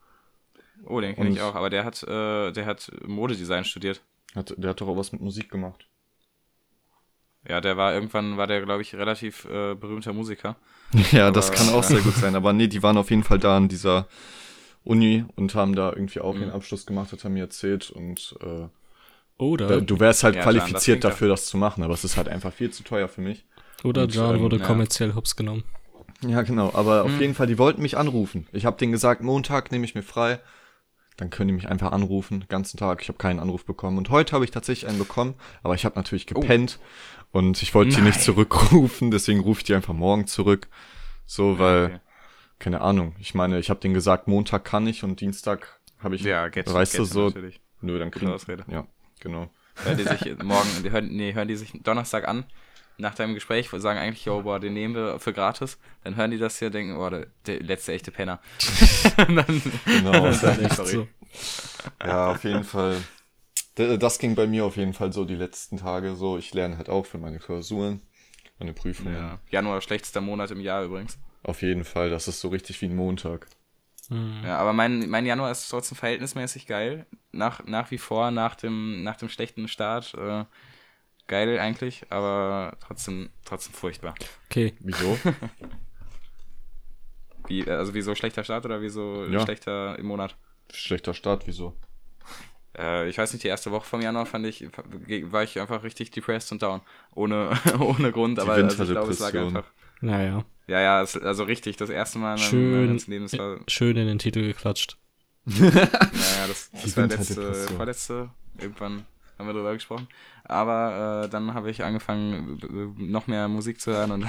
Oh, 0.85 1.01
den 1.01 1.15
kenne 1.15 1.31
ich 1.31 1.41
auch, 1.41 1.55
aber 1.55 1.71
der 1.71 1.83
hat, 1.83 2.03
äh, 2.03 2.51
der 2.51 2.65
hat 2.67 2.91
Modedesign 3.05 3.65
studiert. 3.65 4.01
Hat, 4.35 4.53
der 4.57 4.69
hat 4.69 4.81
doch 4.81 4.87
auch 4.87 4.97
was 4.97 5.11
mit 5.11 5.21
Musik 5.21 5.49
gemacht. 5.49 5.87
Ja, 7.47 7.61
der 7.61 7.77
war 7.77 7.93
irgendwann, 7.93 8.37
war 8.37 8.47
der, 8.47 8.61
glaube 8.61 8.81
ich, 8.81 8.95
relativ 8.95 9.45
äh, 9.45 9.75
berühmter 9.75 10.13
Musiker. 10.13 10.55
Ja, 11.11 11.31
das 11.31 11.47
Aber- 11.49 11.57
kann 11.57 11.69
auch 11.69 11.83
sehr 11.83 11.99
gut 12.01 12.13
sein. 12.15 12.35
Aber 12.35 12.53
nee, 12.53 12.67
die 12.67 12.81
waren 12.83 12.97
auf 12.97 13.09
jeden 13.09 13.23
Fall 13.23 13.39
da 13.39 13.57
an 13.57 13.67
dieser 13.67 14.07
Uni 14.83 15.25
und 15.35 15.55
haben 15.55 15.75
da 15.75 15.89
irgendwie 15.91 16.19
auch 16.21 16.33
Mhm. 16.35 16.41
ihren 16.41 16.51
Abschluss 16.51 16.85
gemacht, 16.85 17.11
hat 17.11 17.23
er 17.23 17.29
mir 17.29 17.43
erzählt. 17.43 17.89
Und 17.89 18.35
äh, 18.41 18.67
Oder, 19.37 19.81
du 19.81 19.99
wärst 19.99 20.23
halt 20.23 20.35
Ja, 20.35 20.41
Jan, 20.41 20.53
das 20.53 20.63
qualifiziert 20.63 20.83
klingt 21.01 21.03
ja- 21.03 21.09
dafür, 21.09 21.27
das 21.29 21.45
zu 21.47 21.57
machen, 21.57 21.83
aber 21.83 21.93
es 21.93 22.03
ist 22.03 22.15
halt 22.17 22.29
einfach 22.29 22.53
viel 22.53 22.71
zu 22.71 22.83
teuer 22.83 23.07
für 23.07 23.21
mich. 23.21 23.45
oder 23.83 24.03
und, 24.03 24.15
John 24.15 24.35
ähm, 24.35 24.41
wurde 24.41 24.57
ja. 24.57 24.65
kommerziell 24.65 25.13
hops 25.15 25.35
genommen. 25.35 25.63
Ja, 26.25 26.41
genau. 26.43 26.71
Aber 26.73 27.03
Mhm. 27.03 27.13
auf 27.13 27.19
jeden 27.21 27.33
Fall, 27.35 27.47
die 27.47 27.57
wollten 27.57 27.81
mich 27.81 27.97
anrufen. 27.97 28.47
Ich 28.53 28.65
habe 28.65 28.77
denen 28.77 28.91
gesagt, 28.93 29.21
Montag 29.21 29.71
nehme 29.71 29.83
ich 29.85 29.95
mir 29.95 30.03
frei. 30.03 30.39
Dann 31.17 31.29
können 31.29 31.47
die 31.49 31.53
mich 31.53 31.67
einfach 31.67 31.91
anrufen, 31.91 32.41
den 32.41 32.47
ganzen 32.49 32.77
Tag. 32.77 33.01
Ich 33.01 33.07
habe 33.09 33.17
keinen 33.17 33.39
Anruf 33.39 33.65
bekommen. 33.65 33.97
Und 33.97 34.09
heute 34.09 34.33
habe 34.33 34.43
ich 34.45 34.51
tatsächlich 34.51 34.87
einen 34.89 34.97
bekommen, 34.99 35.33
aber 35.63 35.75
ich 35.75 35.83
habe 35.85 35.95
natürlich 35.95 36.25
gepennt. 36.25 36.79
Und 37.35 37.61
ich 37.61 37.73
wollte 37.75 37.97
die 37.97 38.01
nicht 38.01 38.19
Oh. 38.19 38.23
Zurückrufen, 38.23 39.11
deswegen 39.11 39.41
rufe 39.41 39.59
ich 39.59 39.65
die 39.65 39.75
einfach 39.75 39.93
morgen 39.93 40.25
zurück. 40.25 40.69
So, 41.25 41.59
weil, 41.59 41.85
okay. 41.85 41.99
keine 42.59 42.79
Ahnung. 42.79 43.13
Ich 43.19 43.33
meine, 43.33 43.59
ich 43.59 43.69
habe 43.69 43.81
denen 43.81 43.93
gesagt, 43.93 44.29
Montag 44.29 44.63
kann 44.63 44.87
ich 44.87 45.03
und 45.03 45.19
Dienstag 45.19 45.79
habe 45.99 46.15
ich, 46.15 46.21
Ja, 46.21 46.47
get, 46.47 46.71
weißt 46.71 46.93
get 46.93 47.01
du, 47.01 47.05
so, 47.05 47.25
natürlich. 47.25 47.59
nö, 47.81 47.99
dann 47.99 48.09
kriegen, 48.11 48.31
Ausrede. 48.31 48.63
ja, 48.69 48.87
genau. 49.19 49.49
Hören 49.83 49.97
die 49.97 50.03
sich 50.03 50.21
morgen, 50.43 50.69
die 50.81 50.91
hören, 50.91 51.07
nee, 51.07 51.33
hören 51.33 51.49
die 51.49 51.57
sich 51.57 51.73
Donnerstag 51.83 52.25
an, 52.25 52.45
nach 52.97 53.15
deinem 53.15 53.33
Gespräch, 53.33 53.73
wo 53.73 53.79
sagen 53.79 53.99
eigentlich, 53.99 54.23
yo, 54.23 54.43
boah, 54.43 54.61
den 54.61 54.73
nehmen 54.73 54.95
wir 54.95 55.19
für 55.19 55.33
gratis. 55.33 55.77
Dann 56.05 56.15
hören 56.15 56.31
die 56.31 56.37
das 56.37 56.57
hier, 56.59 56.69
denken, 56.69 56.95
oh, 56.95 57.09
der, 57.09 57.27
der 57.47 57.59
letzte 57.59 57.91
echte 57.91 58.11
Penner. 58.11 58.39
Dann, 59.17 59.61
Genau. 59.85 60.27
Ist 60.27 60.41
halt 60.43 60.61
echt 60.61 60.75
Sorry. 60.75 60.89
so. 60.89 61.07
Ja, 62.01 62.31
auf 62.31 62.45
jeden 62.45 62.63
Fall. 62.63 62.95
D- 63.77 63.97
Das 63.97 64.19
ging 64.19 64.35
bei 64.35 64.47
mir 64.47 64.65
auf 64.65 64.77
jeden 64.77 64.93
Fall 64.93 65.11
so 65.13 65.25
die 65.25 65.35
letzten 65.35 65.77
Tage 65.77 66.15
so. 66.15 66.37
Ich 66.37 66.53
lerne 66.53 66.77
halt 66.77 66.89
auch 66.89 67.05
für 67.05 67.17
meine 67.17 67.39
Klausuren, 67.39 68.01
meine 68.59 68.73
Prüfungen. 68.73 69.13
ja. 69.13 69.39
Januar, 69.49 69.81
schlechtester 69.81 70.21
Monat 70.21 70.51
im 70.51 70.61
Jahr 70.61 70.83
übrigens. 70.83 71.17
Auf 71.43 71.61
jeden 71.61 71.83
Fall, 71.83 72.09
das 72.09 72.27
ist 72.27 72.39
so 72.39 72.49
richtig 72.49 72.81
wie 72.81 72.85
ein 72.87 72.95
Montag. 72.95 73.47
Hm. 74.09 74.41
Ja, 74.43 74.57
aber 74.57 74.73
mein, 74.73 75.09
mein 75.09 75.25
Januar 75.25 75.51
ist 75.51 75.67
trotzdem 75.69 75.97
verhältnismäßig 75.97 76.67
geil. 76.67 77.05
Nach, 77.31 77.63
nach 77.65 77.91
wie 77.91 77.97
vor, 77.97 78.31
nach 78.31 78.55
dem, 78.55 79.03
nach 79.03 79.17
dem 79.17 79.29
schlechten 79.29 79.67
Start. 79.67 80.13
Äh, 80.15 80.45
geil 81.27 81.59
eigentlich, 81.59 82.05
aber 82.11 82.77
trotzdem, 82.79 83.29
trotzdem 83.45 83.73
furchtbar. 83.73 84.15
Okay, 84.49 84.73
Wieso? 84.79 85.17
Wie, 87.47 87.61
äh, 87.61 87.71
also 87.71 87.93
wieso 87.93 88.15
schlechter 88.15 88.43
Start 88.43 88.65
oder 88.65 88.81
wieso 88.81 89.25
Ja. 89.25 89.41
schlechter 89.41 89.97
im 89.99 90.07
Monat? 90.07 90.35
Schlechter 90.71 91.13
Start, 91.13 91.45
wieso? 91.47 91.75
Äh, 92.77 93.09
ich 93.09 93.17
weiß 93.17 93.33
nicht, 93.33 93.43
die 93.43 93.47
erste 93.47 93.71
Woche 93.71 93.85
vom 93.85 94.01
Januar 94.01 94.25
fand 94.25 94.45
ich, 94.45 94.67
war 95.31 95.43
ich 95.43 95.59
einfach 95.59 95.83
richtig 95.83 96.11
depressed 96.11 96.51
und 96.51 96.61
down. 96.61 96.81
Ohne, 97.13 97.51
ohne 97.79 98.11
Grund, 98.11 98.37
Die 98.37 98.41
aber 98.41 98.53
also 98.53 98.83
ich 98.83 98.89
glaube, 98.91 99.11
es 99.11 99.19
lag 99.19 99.33
Winterdepression. 99.33 99.47
einfach. 99.57 99.71
naja. 100.01 100.45
Ja, 100.67 100.81
ja, 100.81 101.01
es, 101.03 101.15
also 101.15 101.43
richtig, 101.43 101.77
das 101.77 101.89
erste 101.91 102.17
Mal 102.17 102.37
in 102.37 102.41
meinem, 102.41 102.87
ganzen 102.87 103.11
Leben, 103.11 103.31
war, 103.33 103.59
Schön 103.67 103.97
in 103.97 104.07
den 104.07 104.17
Titel 104.19 104.41
geklatscht. 104.41 104.97
naja, 105.45 105.87
das, 106.47 106.71
Die 106.71 106.81
das 106.81 106.97
war 106.97 107.05
letzte, 107.07 107.35
Winterdepression. 107.35 107.77
vorletzte, 107.77 108.29
irgendwann 108.59 109.05
haben 109.37 109.47
wir 109.47 109.53
darüber 109.53 109.73
gesprochen. 109.73 110.07
Aber 110.43 111.25
äh, 111.25 111.29
dann 111.29 111.53
habe 111.53 111.69
ich 111.69 111.83
angefangen, 111.83 112.59
äh, 112.63 113.01
noch 113.03 113.27
mehr 113.27 113.47
Musik 113.47 113.79
zu 113.79 113.91
hören 113.91 114.11
und 114.11 114.25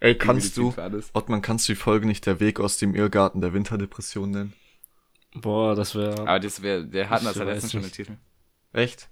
Ey, 0.00 0.16
kannst 0.16 0.56
du. 0.56 0.74
Ottmann, 1.12 1.42
kannst 1.42 1.68
du 1.68 1.72
die 1.72 1.76
Folge 1.78 2.06
nicht 2.06 2.24
der 2.26 2.40
Weg 2.40 2.60
aus 2.60 2.78
dem 2.78 2.94
Irrgarten 2.94 3.40
der 3.40 3.52
Winterdepression 3.52 4.30
nennen? 4.30 4.52
Boah, 5.34 5.74
das 5.74 5.94
wäre. 5.94 6.20
Aber 6.20 6.40
das 6.40 6.62
wär, 6.62 6.82
der 6.82 7.10
hat 7.10 7.20
Ich 7.22 7.28
das 7.28 7.36
ja 7.36 7.42
weiß 7.46 7.54
letztens 7.54 7.72
schon 7.72 7.82
den. 7.82 7.92
Titel. 7.92 8.16
Echt? 8.72 9.08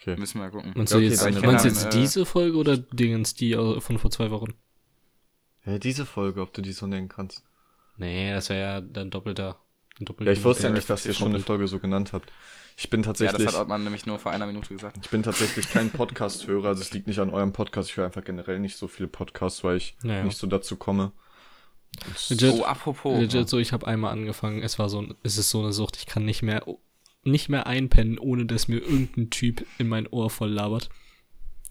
Okay. 0.00 0.16
Müssen 0.16 0.38
wir 0.38 0.44
mal 0.46 0.50
gucken. 0.50 0.72
Meinst 0.74 0.92
du 0.92 0.96
okay, 0.96 1.08
jetzt, 1.08 1.42
meinst 1.42 1.64
jetzt 1.64 1.84
äh, 1.86 1.90
diese 1.90 2.24
Folge 2.24 2.56
oder 2.56 2.76
Dingens, 2.78 3.34
die 3.34 3.52
von 3.54 3.98
vor 3.98 4.10
zwei 4.10 4.30
Wochen? 4.30 4.54
Ja, 5.66 5.78
diese 5.78 6.06
Folge, 6.06 6.40
ob 6.40 6.54
du 6.54 6.62
die 6.62 6.72
so 6.72 6.86
nennen 6.86 7.08
kannst. 7.08 7.42
Nee, 7.98 8.32
das 8.32 8.48
wäre 8.48 8.60
ja 8.60 8.80
dann 8.80 9.10
doppelter. 9.10 9.58
Ein 10.00 10.06
doppelter 10.06 10.32
Ja, 10.32 10.38
ich 10.38 10.42
wusste 10.44 10.64
ja 10.68 10.70
nicht, 10.72 10.88
dass 10.88 11.04
ihr 11.04 11.12
schon 11.12 11.34
eine. 11.34 11.40
Folge 11.40 11.68
so 11.68 11.78
genannt 11.78 12.14
habt. 12.14 12.32
Ich 12.78 12.88
bin 12.88 13.02
Ja, 13.02 13.08
das 13.12 13.18
tatsächlich, 13.18 13.48
hat 13.48 13.60
Ottmann 13.60 13.84
nämlich 13.84 14.06
nur 14.06 14.18
vor 14.18 14.32
einer 14.32 14.46
Minute 14.46 14.72
gesagt. 14.72 14.96
ich 15.02 15.10
bin 15.10 15.22
tatsächlich 15.22 15.68
kein 15.70 15.90
Podcast-Hörer, 15.90 16.68
also 16.68 16.80
es 16.80 16.92
liegt 16.94 17.06
nicht 17.08 17.18
an 17.18 17.28
eurem 17.28 17.52
Podcast. 17.52 17.90
Ich 17.90 17.96
höre 17.98 18.06
einfach 18.06 18.24
generell 18.24 18.58
nicht 18.58 18.78
so 18.78 18.88
viele 18.88 19.08
Podcasts, 19.08 19.62
weil 19.64 19.76
ich 19.76 19.98
Naja. 20.02 20.24
nicht 20.24 20.38
so 20.38 20.46
dazu 20.46 20.76
komme. 20.76 21.12
Legit, 22.28 22.54
Oh, 22.54 22.64
apropos. 22.64 23.18
legit 23.18 23.48
so, 23.48 23.58
ich 23.58 23.72
habe 23.72 23.86
einmal 23.86 24.12
angefangen, 24.12 24.62
es 24.62 24.78
war 24.78 24.88
so, 24.88 25.04
es 25.22 25.36
ist 25.38 25.50
so 25.50 25.60
eine 25.60 25.72
Sucht, 25.72 25.96
ich 25.96 26.06
kann 26.06 26.24
nicht 26.24 26.42
mehr, 26.42 26.64
nicht 27.24 27.48
mehr 27.48 27.66
einpennen, 27.66 28.18
ohne 28.18 28.46
dass 28.46 28.68
mir 28.68 28.78
irgendein 28.78 29.30
Typ 29.30 29.66
in 29.78 29.88
mein 29.88 30.06
Ohr 30.06 30.30
voll 30.30 30.50
labert. 30.50 30.88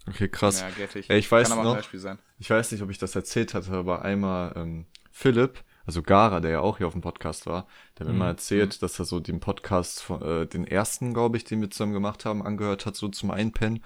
Okay, 0.06 0.28
krass. 0.28 0.60
Ja, 0.60 0.70
gettig. 0.70 1.08
Ja, 1.08 1.16
ich 1.16 1.30
weiß 1.30 1.48
Kann 1.48 1.58
aber 1.58 1.68
auch 1.68 1.72
ein 1.72 1.76
noch- 1.76 1.82
Beispiel 1.82 2.00
sein. 2.00 2.18
Ich 2.38 2.48
weiß 2.50 2.72
nicht, 2.72 2.82
ob 2.82 2.90
ich 2.90 2.98
das 2.98 3.14
erzählt 3.16 3.54
hatte, 3.54 3.72
aber 3.72 4.02
einmal 4.02 4.52
ähm, 4.56 4.86
Philipp, 5.10 5.62
also 5.84 6.02
Gara, 6.02 6.40
der 6.40 6.50
ja 6.52 6.60
auch 6.60 6.78
hier 6.78 6.86
auf 6.86 6.92
dem 6.92 7.02
Podcast 7.02 7.46
war, 7.46 7.66
der 7.98 8.00
hat 8.00 8.08
mir 8.08 8.12
Mhm. 8.14 8.18
mal 8.20 8.28
erzählt, 8.28 8.82
dass 8.82 8.98
er 8.98 9.04
so 9.04 9.20
den 9.20 9.40
Podcast, 9.40 10.02
von, 10.02 10.22
äh, 10.22 10.46
den 10.46 10.66
ersten, 10.66 11.12
glaube 11.12 11.36
ich, 11.36 11.44
den 11.44 11.60
wir 11.60 11.70
zusammen 11.70 11.92
gemacht 11.92 12.24
haben, 12.24 12.42
angehört 12.46 12.86
hat, 12.86 12.96
so 12.96 13.08
zum 13.08 13.30
Einpennen. 13.30 13.82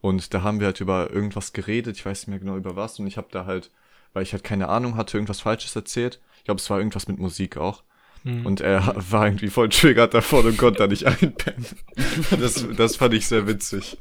Und 0.00 0.34
da 0.34 0.42
haben 0.42 0.60
wir 0.60 0.66
halt 0.66 0.80
über 0.80 1.10
irgendwas 1.10 1.52
geredet, 1.52 1.96
ich 1.96 2.04
weiß 2.06 2.22
nicht 2.22 2.28
mehr 2.28 2.38
genau 2.38 2.56
über 2.56 2.76
was. 2.76 2.98
Und 3.00 3.06
ich 3.06 3.16
habe 3.16 3.28
da 3.30 3.46
halt, 3.46 3.70
weil 4.16 4.22
ich 4.22 4.32
halt 4.32 4.44
keine 4.44 4.68
Ahnung 4.70 4.96
hatte, 4.96 5.18
irgendwas 5.18 5.42
Falsches 5.42 5.76
erzählt. 5.76 6.20
Ich 6.38 6.44
glaube, 6.44 6.58
es 6.58 6.70
war 6.70 6.78
irgendwas 6.78 7.06
mit 7.06 7.18
Musik 7.18 7.58
auch. 7.58 7.84
Mhm. 8.24 8.46
Und 8.46 8.62
er 8.62 8.94
war 9.10 9.26
irgendwie 9.26 9.50
voll 9.50 9.68
triggert 9.68 10.14
davon 10.14 10.46
und 10.46 10.56
konnte 10.58 10.78
da 10.78 10.86
nicht 10.86 11.04
einpennen. 11.22 11.66
Das, 12.40 12.66
das 12.76 12.96
fand 12.96 13.12
ich 13.14 13.26
sehr 13.28 13.46
witzig. 13.46 13.98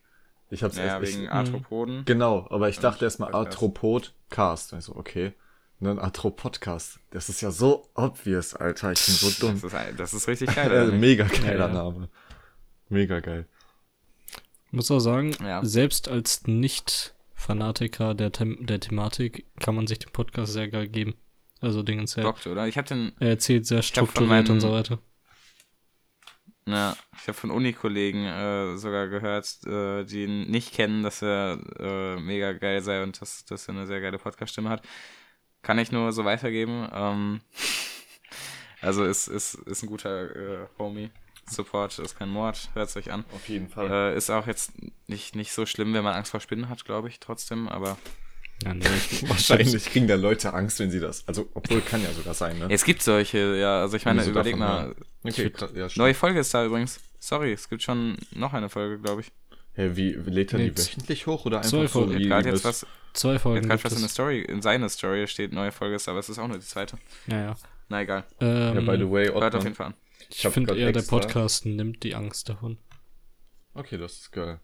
ich 0.49 0.63
hab's 0.63 0.77
Naja, 0.77 0.99
erst, 0.99 1.11
wegen 1.13 1.23
ich, 1.25 1.31
Arthropoden. 1.31 2.05
Genau, 2.05 2.47
aber 2.49 2.69
ich 2.69 2.79
dachte 2.79 3.05
erstmal 3.05 3.31
Podcast. 3.31 3.53
Arthropodcast. 3.57 4.73
Also, 4.73 4.95
okay. 4.95 5.33
Und 5.79 5.87
dann 5.87 5.99
Arthropodcast. 5.99 6.99
Das 7.11 7.29
ist 7.29 7.41
ja 7.41 7.51
so 7.51 7.87
obvious, 7.93 8.53
Alter. 8.53 8.91
Ich 8.91 9.05
bin 9.05 9.15
so 9.15 9.29
dumm. 9.47 9.61
Das 9.61 9.73
ist, 9.73 9.99
das 9.99 10.13
ist 10.13 10.27
richtig 10.27 10.53
geil. 10.55 10.91
mega 10.91 11.25
geiler 11.25 11.53
Ja, 11.53 11.67
ja. 11.67 11.73
Name. 11.73 12.09
Mega 12.89 13.19
geil. 13.19 13.45
Muss 14.71 14.91
auch 14.91 14.99
sagen, 14.99 15.35
Ja. 15.43 15.63
selbst 15.65 16.07
als 16.07 16.45
Nicht-Fanatiker 16.47 18.13
der, 18.13 18.31
Them 18.31 18.65
der 18.65 18.79
Thematik 18.79 19.45
kann 19.59 19.75
man 19.75 19.88
sich 19.88 19.99
den 19.99 20.11
Podcast 20.11 20.53
sehr 20.53 20.67
geil 20.67 20.88
geben. 20.88 21.15
Also 21.61 21.83
Dingens, 21.83 22.15
er, 22.15 22.23
Bockt, 22.23 22.47
oder? 22.47 22.67
Ich 22.67 22.77
habe 22.77 22.88
den, 22.88 23.11
er 23.19 23.29
erzählt 23.29 23.65
sehr 23.65 23.79
hab 23.79 23.85
strukturiert 23.85 24.49
und 24.49 24.59
so 24.61 24.71
weiter. 24.71 24.99
ja, 26.65 26.95
ich 27.19 27.27
habe 27.27 27.33
von 27.33 27.51
Unikollegen 27.51 28.25
äh, 28.25 28.77
sogar 28.77 29.07
gehört, 29.07 29.45
äh, 29.65 30.05
die 30.05 30.23
ihn 30.23 30.49
nicht 30.51 30.73
kennen, 30.73 31.03
dass 31.03 31.21
er 31.21 31.59
äh, 31.79 32.19
mega 32.19 32.53
geil 32.53 32.81
sei 32.81 33.03
und 33.03 33.19
dass, 33.21 33.43
dass 33.45 33.67
er 33.67 33.73
eine 33.73 33.88
sehr 33.88 33.99
geile 34.01 34.19
Podcast-Stimme 34.19 34.69
hat. 34.69 34.83
Kann 35.63 35.79
ich 35.79 35.91
nur 35.91 36.13
so 36.13 36.23
weitergeben. 36.25 36.88
Ähm, 36.93 37.41
also 38.81 39.03
ist, 39.03 39.27
ist, 39.27 39.55
ist 39.55 39.83
ein 39.83 39.88
guter 39.89 40.35
äh, 40.35 40.67
Homie. 40.77 41.09
Support 41.50 42.00
ist 42.00 42.18
kein 42.18 42.29
Mord, 42.29 42.70
hört 42.74 42.96
euch 42.96 43.12
an. 43.12 43.25
Auf 43.34 43.48
jeden 43.50 43.68
Fall. 43.70 43.89
Äh, 44.13 44.18
ist 44.18 44.29
auch 44.29 44.48
jetzt 44.48 44.72
nicht, 45.08 45.36
nicht 45.36 45.51
so 45.51 45.65
schlimm, 45.65 45.94
wenn 45.94 46.03
man 46.03 46.13
Angst 46.15 46.32
vor 46.32 46.39
Spinnen 46.39 46.70
hat, 46.70 46.86
glaube 46.86 47.08
ich, 47.10 47.20
trotzdem, 47.20 47.68
aber 47.68 47.98
Ja, 48.63 48.74
nee, 48.74 48.86
ich, 49.12 49.27
Wahrscheinlich 49.29 49.86
kriegen 49.86 50.08
da 50.08 50.15
Leute 50.15 50.53
Angst, 50.53 50.79
wenn 50.79 50.91
sie 50.91 51.00
das. 51.00 51.27
Also, 51.27 51.50
obwohl 51.53 51.82
kann 51.82 52.03
ja 52.03 52.12
sogar 52.12 52.34
sein, 52.34 52.60
ne? 52.60 52.68
es 52.70 52.84
gibt 52.84 53.01
solche, 53.01 53.56
ja, 53.58 53.82
also 53.82 53.96
ich 53.98 54.06
meine, 54.06 54.24
sie 54.24 54.29
überleg 54.32 54.58
mal. 54.58 54.96
Okay, 55.24 55.50
klar, 55.50 55.70
ja, 55.75 55.88
neue 55.96 56.13
Folge 56.13 56.39
ist 56.39 56.53
da 56.53 56.65
übrigens. 56.65 57.00
Sorry, 57.20 57.51
es 57.53 57.68
gibt 57.70 57.84
schon 57.84 58.18
noch 58.32 58.53
eine 58.53 58.70
Folge, 58.70 59.00
glaube 59.00 59.22
ich. 59.22 59.32
Hey, 59.74 59.96
wie 59.96 60.12
lädt 60.12 60.51
er 60.53 60.60
Nee, 60.60 60.72
die 60.72 60.77
wöchentlich 60.77 61.25
hoch 61.27 61.46
oder 61.46 61.62
zwei 61.62 61.82
einfach 61.82 61.94
so 61.94 62.00
Folgen. 62.01 62.18
wie 62.20 62.27
Gerade 62.27 62.50
jetzt 62.50 62.65
was, 62.65 62.86
Zwei 63.13 63.39
Folgen 63.39 63.58
jetzt 63.58 63.70
gerade 63.70 63.84
was 63.84 63.94
in 63.94 64.00
der. 64.00 64.10
Story, 64.10 64.41
in 64.41 64.62
seiner 64.62 64.89
Story 64.89 65.25
steht 65.27 65.53
neue 65.53 65.72
Folge 65.72 65.96
ist, 65.96 66.08
aber 66.10 66.20
es 66.20 66.27
ist 66.29 66.38
auch 66.39 66.48
nur 66.48 66.58
die 66.58 66.65
zweite. 66.65 66.98
Ja, 67.27 67.41
ja. 67.41 67.56
Na 67.88 68.01
egal. 68.01 68.24
Ähm, 68.41 68.75
Ja, 68.75 68.82
by 68.82 68.98
the 68.98 69.10
way, 69.10 69.25
Hört 69.27 69.36
auf 69.38 69.44
Ottmann. 69.44 69.63
jeden 69.63 69.75
Fall 69.75 69.86
an. 69.88 69.94
Ich 70.29 70.45
hab 70.45 70.53
finde 70.53 70.75
eher, 70.75 70.91
der 70.91 71.01
extra- 71.01 71.19
Podcast 71.19 71.65
nimmt 71.65 72.03
die 72.03 72.15
Angst 72.15 72.50
davon. 72.50 72.77
Okay, 73.74 73.98
das 73.98 74.13
ist 74.13 74.31
geil. 74.31 74.59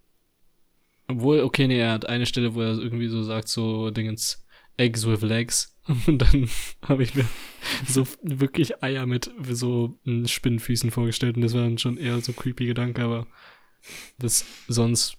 Obwohl, 1.07 1.41
okay, 1.41 1.67
nee, 1.67 1.79
er 1.79 1.91
hat 1.91 2.07
eine 2.07 2.25
Stelle, 2.25 2.55
wo 2.55 2.61
er 2.61 2.77
irgendwie 2.77 3.07
so 3.07 3.21
sagt, 3.23 3.47
so 3.47 3.91
Dingens, 3.91 4.45
Eggs 4.77 5.05
with 5.05 5.21
Legs. 5.21 5.77
Und 6.07 6.19
dann 6.19 6.49
habe 6.81 7.03
ich 7.03 7.13
mir 7.13 7.27
so 7.87 8.07
wirklich 8.23 8.81
Eier 8.83 9.05
mit 9.05 9.31
so 9.51 9.99
mm, 10.03 10.25
Spinnenfüßen 10.25 10.89
vorgestellt 10.89 11.35
und 11.35 11.43
das 11.43 11.53
war 11.53 11.61
dann 11.61 11.77
schon 11.77 11.97
eher 11.97 12.19
so 12.21 12.33
creepy 12.33 12.65
Gedanke, 12.65 13.03
aber 13.03 13.27
das 14.17 14.45
sonst. 14.67 15.17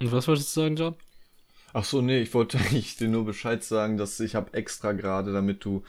Und 0.00 0.10
was 0.10 0.26
wolltest 0.26 0.56
du 0.56 0.60
sagen, 0.60 0.74
John? 0.76 0.96
Ach 1.72 1.84
so, 1.84 2.00
nee, 2.00 2.20
ich 2.20 2.34
wollte 2.34 2.58
eigentlich 2.58 2.96
dir 2.96 3.06
nur 3.08 3.24
Bescheid 3.24 3.62
sagen, 3.62 3.96
dass 3.96 4.18
ich 4.18 4.34
habe 4.34 4.52
extra 4.54 4.92
gerade, 4.92 5.32
damit 5.32 5.64
du 5.64 5.84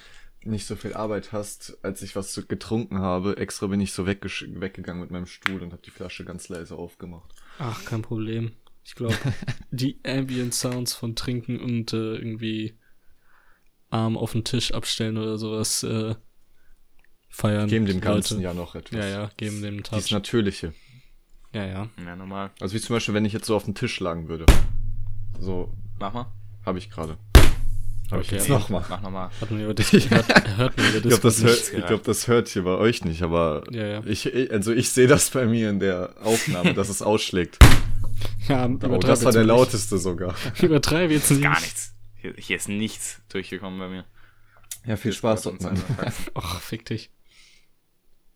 nicht 0.47 0.65
so 0.65 0.75
viel 0.75 0.93
Arbeit 0.93 1.31
hast, 1.31 1.77
als 1.83 2.01
ich 2.01 2.15
was 2.15 2.47
getrunken 2.47 2.99
habe, 2.99 3.37
extra 3.37 3.67
bin 3.67 3.79
ich 3.81 3.93
so 3.93 4.05
weggegangen 4.07 5.01
mit 5.01 5.11
meinem 5.11 5.25
Stuhl 5.25 5.61
und 5.61 5.71
habe 5.71 5.81
die 5.83 5.91
Flasche 5.91 6.25
ganz 6.25 6.49
leise 6.49 6.75
aufgemacht. 6.75 7.33
Ach, 7.59 7.83
kein 7.85 8.01
Problem. 8.01 8.51
Ich 8.83 8.95
glaube, 8.95 9.15
die 9.71 9.99
Ambient 10.05 10.53
Sounds 10.53 10.93
von 10.93 11.15
Trinken 11.15 11.59
und 11.59 11.93
äh, 11.93 12.15
irgendwie 12.15 12.77
Arm 13.89 14.17
auf 14.17 14.31
den 14.33 14.43
Tisch 14.43 14.73
abstellen 14.73 15.17
oder 15.17 15.37
sowas 15.37 15.83
äh, 15.83 16.15
feiern. 17.29 17.67
Geben 17.69 17.85
dem 17.85 18.01
Ganzen 18.01 18.35
Leute. 18.35 18.43
ja 18.43 18.53
noch 18.53 18.75
etwas. 18.75 18.97
Ja, 18.99 19.05
ja, 19.07 19.31
geben 19.37 19.61
dem 19.61 19.83
Dieses 19.83 20.05
Touch. 20.05 20.11
Natürliche. 20.11 20.73
Ja, 21.53 21.65
ja. 21.65 21.89
Ja, 22.05 22.15
normal. 22.15 22.51
Also 22.59 22.75
wie 22.75 22.79
zum 22.81 22.95
Beispiel, 22.95 23.13
wenn 23.13 23.25
ich 23.25 23.33
jetzt 23.33 23.45
so 23.47 23.55
auf 23.55 23.65
den 23.65 23.75
Tisch 23.75 23.99
lagen 23.99 24.27
würde. 24.27 24.45
So 25.39 25.73
Mach 25.99 26.13
mal. 26.13 26.31
habe 26.65 26.77
ich 26.77 26.89
gerade. 26.89 27.17
Ich 28.07 28.13
Okay, 28.13 28.35
jetzt 28.35 28.49
aber- 28.49 28.59
nochmal. 28.59 28.85
Mach 28.89 29.01
nochmal. 29.01 29.29
Hat 29.41 29.51
man 29.51 29.61
über 29.61 29.73
das 29.73 29.91
hört, 29.91 30.11
hört 30.57 30.77
man 30.77 30.87
über 30.87 30.95
Ich 30.95 31.01
glaube, 31.03 31.21
das, 31.21 31.43
hört, 31.43 31.73
ich 31.73 31.85
glaub, 31.85 32.03
das 32.03 32.27
hört 32.27 32.47
hier 32.47 32.63
bei 32.63 32.75
euch 32.77 33.03
nicht, 33.03 33.21
aber 33.21 33.63
Ja, 33.71 33.85
ja. 33.85 34.03
Ich, 34.05 34.25
ich- 34.25 34.51
also 34.51 34.71
ich 34.73 34.89
sehe 34.89 35.07
das 35.07 35.29
bei 35.29 35.45
mir 35.45 35.69
in 35.69 35.79
der 35.79 36.15
Aufnahme, 36.23 36.73
dass 36.73 36.89
es 36.89 37.01
ausschlägt. 37.01 37.59
Ja, 38.47 38.65
Oh, 38.65 38.77
das 38.77 38.81
war 38.81 39.09
jetzt 39.09 39.23
der 39.35 39.43
mal 39.43 39.47
lauteste 39.47 39.97
sogar. 39.97 40.33
Nicht. 40.45 40.63
Übertreib 40.63 41.11
jetzt 41.11 41.29
nicht. 41.31 41.43
Gar 41.43 41.59
nichts. 41.59 41.93
Hier, 42.15 42.33
hier 42.37 42.55
ist 42.55 42.69
nichts 42.69 43.21
durchgekommen 43.29 43.77
bei 43.77 43.89
mir. 43.89 44.05
Ja, 44.85 44.95
viel 44.95 45.11
Spaß 45.13 45.43
dort, 45.43 45.61
Mann. 45.61 45.75
Faxen. 45.75 46.25
Ach, 46.33 46.61
fick 46.61 46.85
dich. 46.85 47.11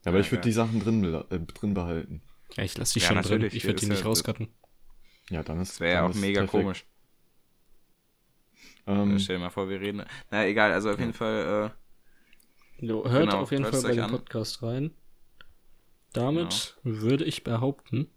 Aber 0.04 0.20
ich 0.20 0.26
Ja, 0.28 0.32
würde 0.34 0.42
ja. 0.42 0.44
die 0.44 0.52
Sachen 0.52 0.80
drin, 0.84 1.04
äh, 1.30 1.40
drin 1.40 1.74
behalten. 1.74 2.22
Ja, 2.58 2.64
ich 2.64 2.78
lass 2.78 2.92
die 2.94 3.00
Ja, 3.00 3.08
schon 3.08 3.16
drin. 3.16 3.24
natürlich. 3.24 3.56
Ich 3.56 3.64
würde 3.64 3.80
die 3.80 3.86
nicht 3.88 4.02
ja- 4.02 4.06
rauscutten. 4.06 4.50
Ja, 5.30 5.44
dann 5.44 5.62
ist 5.62 5.74
Das 5.74 5.80
wäre 5.80 5.94
ja 5.94 6.06
auch 6.06 6.14
mega 6.14 6.42
perfekt. 6.42 6.52
komisch. 6.64 6.86
Ähm, 8.88 9.20
Stell 9.20 9.38
dir 9.38 9.44
mal 9.44 9.50
vor, 9.50 9.70
wir 9.70 9.80
reden. 9.80 10.04
Na 10.32 10.46
egal, 10.46 10.72
also 10.72 10.92
auf 10.92 11.00
jeden 11.00 11.14
Fall, 11.14 11.72
Jo, 12.80 13.08
hört 13.08 13.30
Genau, 13.30 13.42
auf 13.44 13.52
jeden 13.52 13.66
Fall 13.66 13.82
bei 13.84 13.94
dem. 13.94 14.10
Podcast 14.10 14.64
rein. 14.64 14.92
Damit 16.14 16.78
würde 16.84 17.24
ich 17.24 17.44
behaupten, 17.44 18.10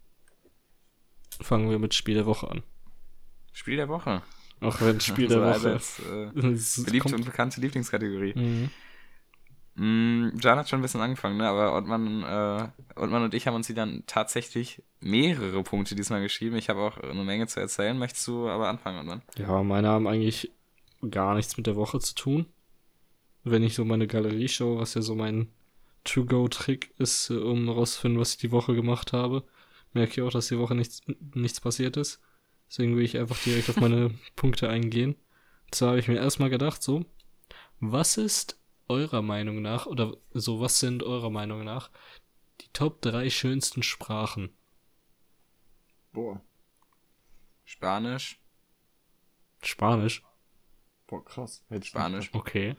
fangen 1.39 1.69
wir 1.69 1.79
mit 1.79 1.93
Spiel 1.93 2.15
der 2.15 2.25
Woche 2.25 2.49
an. 2.49 2.57
äh, 2.57 2.61
Spiel 3.53 3.77
der 3.77 3.87
Woche. 3.89 4.21
Auch 4.61 4.81
wenn 4.81 4.99
Spiel 4.99 5.27
der 5.29 5.53
So 5.55 5.61
Woche. 5.63 5.73
Als, 5.73 5.99
äh, 5.99 6.31
beliebte 6.83 6.99
kommt- 6.99 7.15
und 7.15 7.25
bekannte 7.25 7.61
Lieblingskategorie. 7.61 8.33
Mhm. 8.35 8.69
Mm, 9.77 10.37
Jan 10.39 10.57
hat 10.57 10.69
schon 10.69 10.79
ein 10.79 10.81
bisschen 10.81 11.01
angefangen, 11.01 11.35
ne? 11.37 11.47
aber 11.47 11.75
Ottmann, 11.75 12.23
äh, 12.23 12.69
Ottmann 12.99 13.23
und 13.23 13.33
ich 13.33 13.45
haben 13.45 13.55
uns 13.55 13.67
die 13.67 13.73
dann 13.73 14.03
tatsächlich 14.07 14.81
mehrere 15.01 15.63
Punkte 15.63 15.95
diesmal 15.95 16.21
geschrieben. 16.21 16.55
Ich 16.55 16.69
habe 16.69 16.79
auch 16.81 16.97
eine 16.97 17.23
Menge 17.25 17.47
zu 17.47 17.59
erzählen. 17.59 17.97
Möchtest 17.99 18.25
du 18.27 18.47
aber 18.47 18.69
anfangen, 18.69 18.99
Ottmann? 18.99 19.21
Ja, 19.37 19.61
meine 19.63 19.89
haben 19.89 20.07
eigentlich 20.07 20.51
gar 21.09 21.35
nichts 21.35 21.57
mit 21.57 21.67
der 21.67 21.75
Woche 21.75 21.99
zu 21.99 22.15
tun. 22.15 22.45
Wenn 23.43 23.63
ich 23.63 23.75
so 23.75 23.85
meine 23.85 24.07
Galerie 24.07 24.47
schaue, 24.47 24.79
was 24.79 24.93
ja 24.95 25.01
so 25.01 25.15
mein 25.15 25.51
To-Go-Trick 26.03 26.93
ist, 26.97 27.29
äh, 27.29 27.35
um 27.35 27.65
herauszufinden, 27.65 28.19
was 28.19 28.31
ich 28.31 28.37
die 28.37 28.51
Woche 28.51 28.75
gemacht 28.75 29.13
habe, 29.13 29.43
merke 29.93 30.13
ich 30.13 30.21
auch, 30.21 30.31
dass 30.31 30.47
die 30.47 30.59
Woche 30.59 30.75
nichts, 30.75 31.01
nichts 31.33 31.61
passiert 31.61 31.97
ist. 31.97 32.21
Deswegen 32.69 32.95
will 32.95 33.03
ich 33.03 33.17
einfach 33.17 33.37
direkt 33.43 33.69
auf 33.69 33.77
meine 33.77 34.11
Punkte 34.35 34.69
eingehen. 34.69 35.15
Und 35.65 35.75
zwar 35.75 35.89
habe 35.89 35.99
ich 35.99 36.07
mir 36.07 36.15
erstmal 36.15 36.49
gedacht, 36.49 36.81
so, 36.81 37.05
was 37.79 38.17
ist 38.17 38.59
eurer 38.87 39.21
Meinung 39.21 39.61
nach, 39.61 39.85
oder 39.85 40.15
so, 40.33 40.59
was 40.59 40.79
sind 40.79 41.03
eurer 41.03 41.29
Meinung 41.29 41.63
nach 41.63 41.89
die 42.61 42.69
Top 42.73 43.01
3 43.01 43.29
schönsten 43.29 43.83
Sprachen? 43.83 44.49
boah, 46.13 46.41
Spanisch, 47.65 48.39
Spanisch. 49.61 50.23
Boah, 51.07 51.23
krass. 51.23 51.63
Hätte 51.69 51.83
ich 51.83 51.89
Spanisch, 51.89 52.29
Okay. 52.33 52.75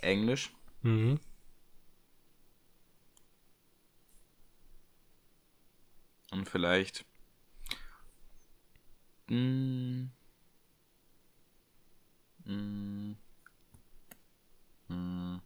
Englisch, 0.00 0.52
Mhm. 0.82 1.18
und 6.30 6.48
vielleicht. 6.48 7.04
Mm, 9.30 10.10
mm, 12.46 13.16
mm, 14.88 15.40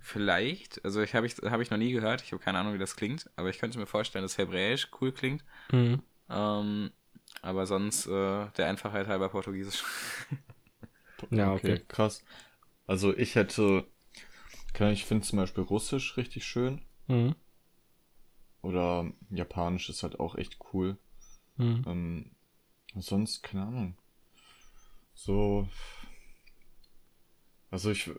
vielleicht, 0.00 0.84
also 0.84 1.02
ich 1.02 1.14
habe 1.14 1.26
ich, 1.26 1.36
hab 1.36 1.60
ich 1.60 1.70
noch 1.70 1.78
nie 1.78 1.92
gehört, 1.92 2.22
ich 2.22 2.32
habe 2.32 2.42
keine 2.42 2.58
Ahnung, 2.58 2.74
wie 2.74 2.78
das 2.78 2.96
klingt, 2.96 3.30
aber 3.36 3.48
ich 3.50 3.58
könnte 3.58 3.78
mir 3.78 3.86
vorstellen, 3.86 4.22
dass 4.24 4.38
Hebräisch 4.38 4.88
cool 5.00 5.12
klingt. 5.12 5.44
Mhm. 5.72 6.02
Ähm, 6.28 6.90
aber 7.42 7.66
sonst 7.66 8.06
äh, 8.06 8.46
der 8.56 8.66
Einfachheit 8.68 9.06
halber 9.08 9.28
Portugiesisch. 9.28 9.84
Ja, 11.30 11.54
Okay, 11.54 11.78
okay. 11.78 11.82
krass. 11.88 12.24
Also 12.86 13.16
ich 13.16 13.34
hätte, 13.36 13.86
kann 14.74 14.92
ich 14.92 15.06
finde 15.06 15.26
zum 15.26 15.38
Beispiel 15.38 15.64
Russisch 15.64 16.16
richtig 16.18 16.44
schön. 16.46 16.82
Mhm. 17.08 17.34
Oder 18.60 19.10
Japanisch 19.30 19.88
ist 19.88 20.02
halt 20.02 20.20
auch 20.20 20.34
echt 20.34 20.58
cool. 20.74 20.98
Mhm. 21.58 21.86
Ähm, 21.86 22.32
sonst, 22.96 23.42
keine 23.42 23.64
Ahnung. 23.66 23.98
So. 25.14 25.68
Also 27.70 27.90
ich, 27.90 28.10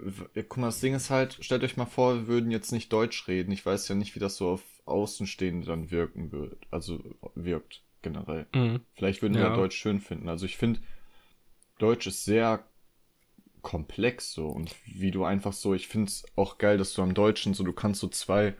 guck 0.47 0.57
mal, 0.57 0.67
das 0.67 0.79
Ding 0.81 0.93
ist 0.93 1.09
halt, 1.09 1.37
stellt 1.41 1.63
euch 1.63 1.77
mal 1.77 1.85
vor, 1.85 2.15
wir 2.15 2.27
würden 2.27 2.51
jetzt 2.51 2.71
nicht 2.71 2.91
Deutsch 2.93 3.27
reden. 3.27 3.51
Ich 3.51 3.65
weiß 3.65 3.87
ja 3.87 3.95
nicht, 3.95 4.15
wie 4.15 4.19
das 4.19 4.37
so 4.37 4.49
auf 4.49 4.63
Außenstehende 4.85 5.65
dann 5.67 5.89
wirken 5.91 6.31
wird. 6.31 6.65
Also 6.71 7.01
wirkt 7.35 7.81
generell. 8.01 8.47
Mhm. 8.53 8.81
Vielleicht 8.95 9.21
würden 9.21 9.35
wir 9.35 9.41
Ja. 9.43 9.49
ja 9.49 9.55
Deutsch 9.55 9.77
schön 9.77 9.99
finden. 9.99 10.29
Also 10.29 10.45
ich 10.45 10.57
finde, 10.57 10.79
Deutsch 11.79 12.07
ist 12.07 12.25
sehr 12.25 12.65
komplex 13.61 14.31
so 14.33 14.47
und 14.47 14.73
wie 14.85 15.11
du 15.11 15.25
einfach 15.25 15.53
so, 15.53 15.73
ich 15.73 15.87
finde 15.87 16.07
es 16.07 16.25
auch 16.35 16.57
geil, 16.57 16.77
dass 16.77 16.93
du 16.93 17.01
am 17.01 17.13
Deutschen 17.13 17.53
so, 17.53 17.63
du 17.63 17.73
kannst 17.73 17.99
so 17.99 18.07
zwei 18.07 18.55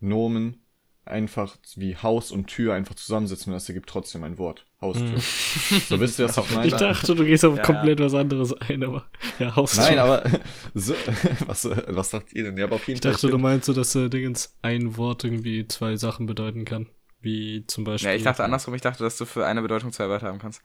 Nomen 0.00 0.62
einfach 1.04 1.56
wie 1.76 1.96
Haus 1.96 2.30
und 2.30 2.46
Tür 2.46 2.74
einfach 2.74 2.94
zusammensetzen 2.94 3.52
und 3.52 3.54
das 3.56 3.68
ergibt 3.68 3.88
trotzdem 3.88 4.22
ein 4.24 4.38
Wort. 4.38 4.66
Haustür. 4.80 5.18
So 5.18 6.00
wisst 6.00 6.18
ihr, 6.18 6.26
was 6.28 6.38
ich 6.38 6.50
meine? 6.54 6.66
Ich 6.68 6.74
dachte, 6.74 7.14
du 7.14 7.24
gehst 7.24 7.44
auf 7.44 7.56
Ja, 7.56 7.62
komplett 7.62 8.00
was 8.00 8.14
anderes 8.14 8.52
ein, 8.54 8.82
aber 8.82 9.06
ja, 9.38 9.54
Haustür. 9.56 9.84
Nein, 9.84 9.98
aber 9.98 10.22
so, 10.74 10.94
was, 11.46 11.64
was 11.68 12.10
sagt 12.10 12.32
ihr 12.32 12.44
denn? 12.44 12.56
Ja, 12.56 12.64
aber 12.64 12.76
auf 12.76 12.86
jeden 12.88 12.98
ich 12.98 13.02
Fall. 13.02 13.12
dachte, 13.12 13.28
du 13.28 13.38
meinst 13.38 13.66
so, 13.66 13.72
dass 13.72 13.94
äh, 13.94 14.08
Dingens 14.08 14.56
ein 14.62 14.96
Wort 14.96 15.24
irgendwie 15.24 15.66
zwei 15.68 15.96
Sachen 15.96 16.26
bedeuten 16.26 16.64
kann. 16.64 16.86
Wie 17.22 17.64
zum 17.66 17.84
Beispiel. 17.84 18.10
Ja, 18.10 18.16
ich 18.16 18.22
dachte 18.22 18.44
andersrum, 18.44 18.74
ich 18.74 18.82
dachte, 18.82 19.02
dass 19.02 19.18
du 19.18 19.24
für 19.26 19.46
eine 19.46 19.62
Bedeutung 19.62 19.92
zwei 19.92 20.08
Wörter 20.08 20.28
haben 20.28 20.38
kannst. 20.38 20.62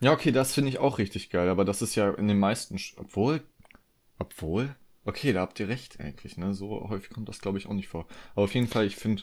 Ja, 0.00 0.12
okay, 0.12 0.30
das 0.30 0.54
finde 0.54 0.70
ich 0.70 0.78
auch 0.78 0.98
richtig 0.98 1.30
geil, 1.30 1.48
aber 1.48 1.64
das 1.64 1.80
ist 1.82 1.94
ja 1.94 2.10
in 2.10 2.28
den 2.28 2.38
meisten, 2.38 2.76
Sch- 2.76 2.94
obwohl, 2.98 3.42
obwohl, 4.18 4.74
okay, 5.04 5.32
da 5.32 5.42
habt 5.42 5.60
ihr 5.60 5.68
recht 5.68 6.00
eigentlich, 6.00 6.36
ne, 6.36 6.54
so 6.54 6.88
häufig 6.90 7.10
kommt 7.10 7.28
das 7.28 7.40
glaube 7.40 7.58
ich 7.58 7.66
auch 7.66 7.74
nicht 7.74 7.88
vor. 7.88 8.06
Aber 8.34 8.44
auf 8.44 8.54
jeden 8.54 8.68
Fall, 8.68 8.86
ich 8.86 8.96
finde 8.96 9.22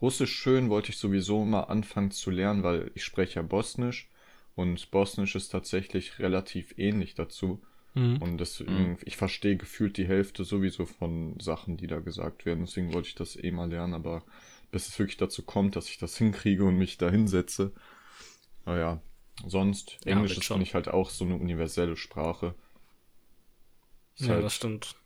Russisch 0.00 0.32
schön, 0.36 0.70
wollte 0.70 0.90
ich 0.90 0.98
sowieso 0.98 1.44
mal 1.44 1.64
anfangen 1.64 2.10
zu 2.10 2.30
lernen, 2.30 2.62
weil 2.62 2.90
ich 2.94 3.04
spreche 3.04 3.36
ja 3.36 3.42
Bosnisch 3.42 4.10
und 4.56 4.90
Bosnisch 4.90 5.34
ist 5.36 5.50
tatsächlich 5.50 6.18
relativ 6.20 6.74
ähnlich 6.78 7.14
dazu 7.14 7.62
Mhm. 7.94 8.20
und 8.20 8.38
deswegen, 8.38 8.98
ich 9.04 9.16
verstehe 9.16 9.56
gefühlt 9.56 9.96
die 9.96 10.06
Hälfte 10.06 10.44
sowieso 10.44 10.86
von 10.86 11.38
Sachen, 11.40 11.76
die 11.76 11.86
da 11.86 12.00
gesagt 12.00 12.46
werden, 12.46 12.64
deswegen 12.66 12.92
wollte 12.92 13.08
ich 13.08 13.14
das 13.14 13.36
eh 13.36 13.50
mal 13.50 13.70
lernen, 13.70 13.94
aber 13.94 14.22
bis 14.70 14.88
es 14.88 14.98
wirklich 14.98 15.16
dazu 15.16 15.42
kommt, 15.42 15.76
dass 15.76 15.88
ich 15.88 15.98
das 15.98 16.16
hinkriege 16.16 16.64
und 16.64 16.76
mich 16.76 16.98
da 16.98 17.10
hinsetze, 17.10 17.72
naja, 18.66 19.00
sonst, 19.46 19.98
Ja, 20.04 20.12
Englisch 20.12 20.36
ist, 20.38 20.46
finde 20.46 20.62
ich, 20.64 20.74
halt 20.74 20.88
auch 20.88 21.10
so 21.10 21.24
eine 21.24 21.36
universelle 21.36 21.96
Sprache. 21.96 22.54
Ist 24.16 24.26
Ja, 24.26 24.34
halt 24.34 24.44
das 24.44 24.54
stimmt. 24.54 24.96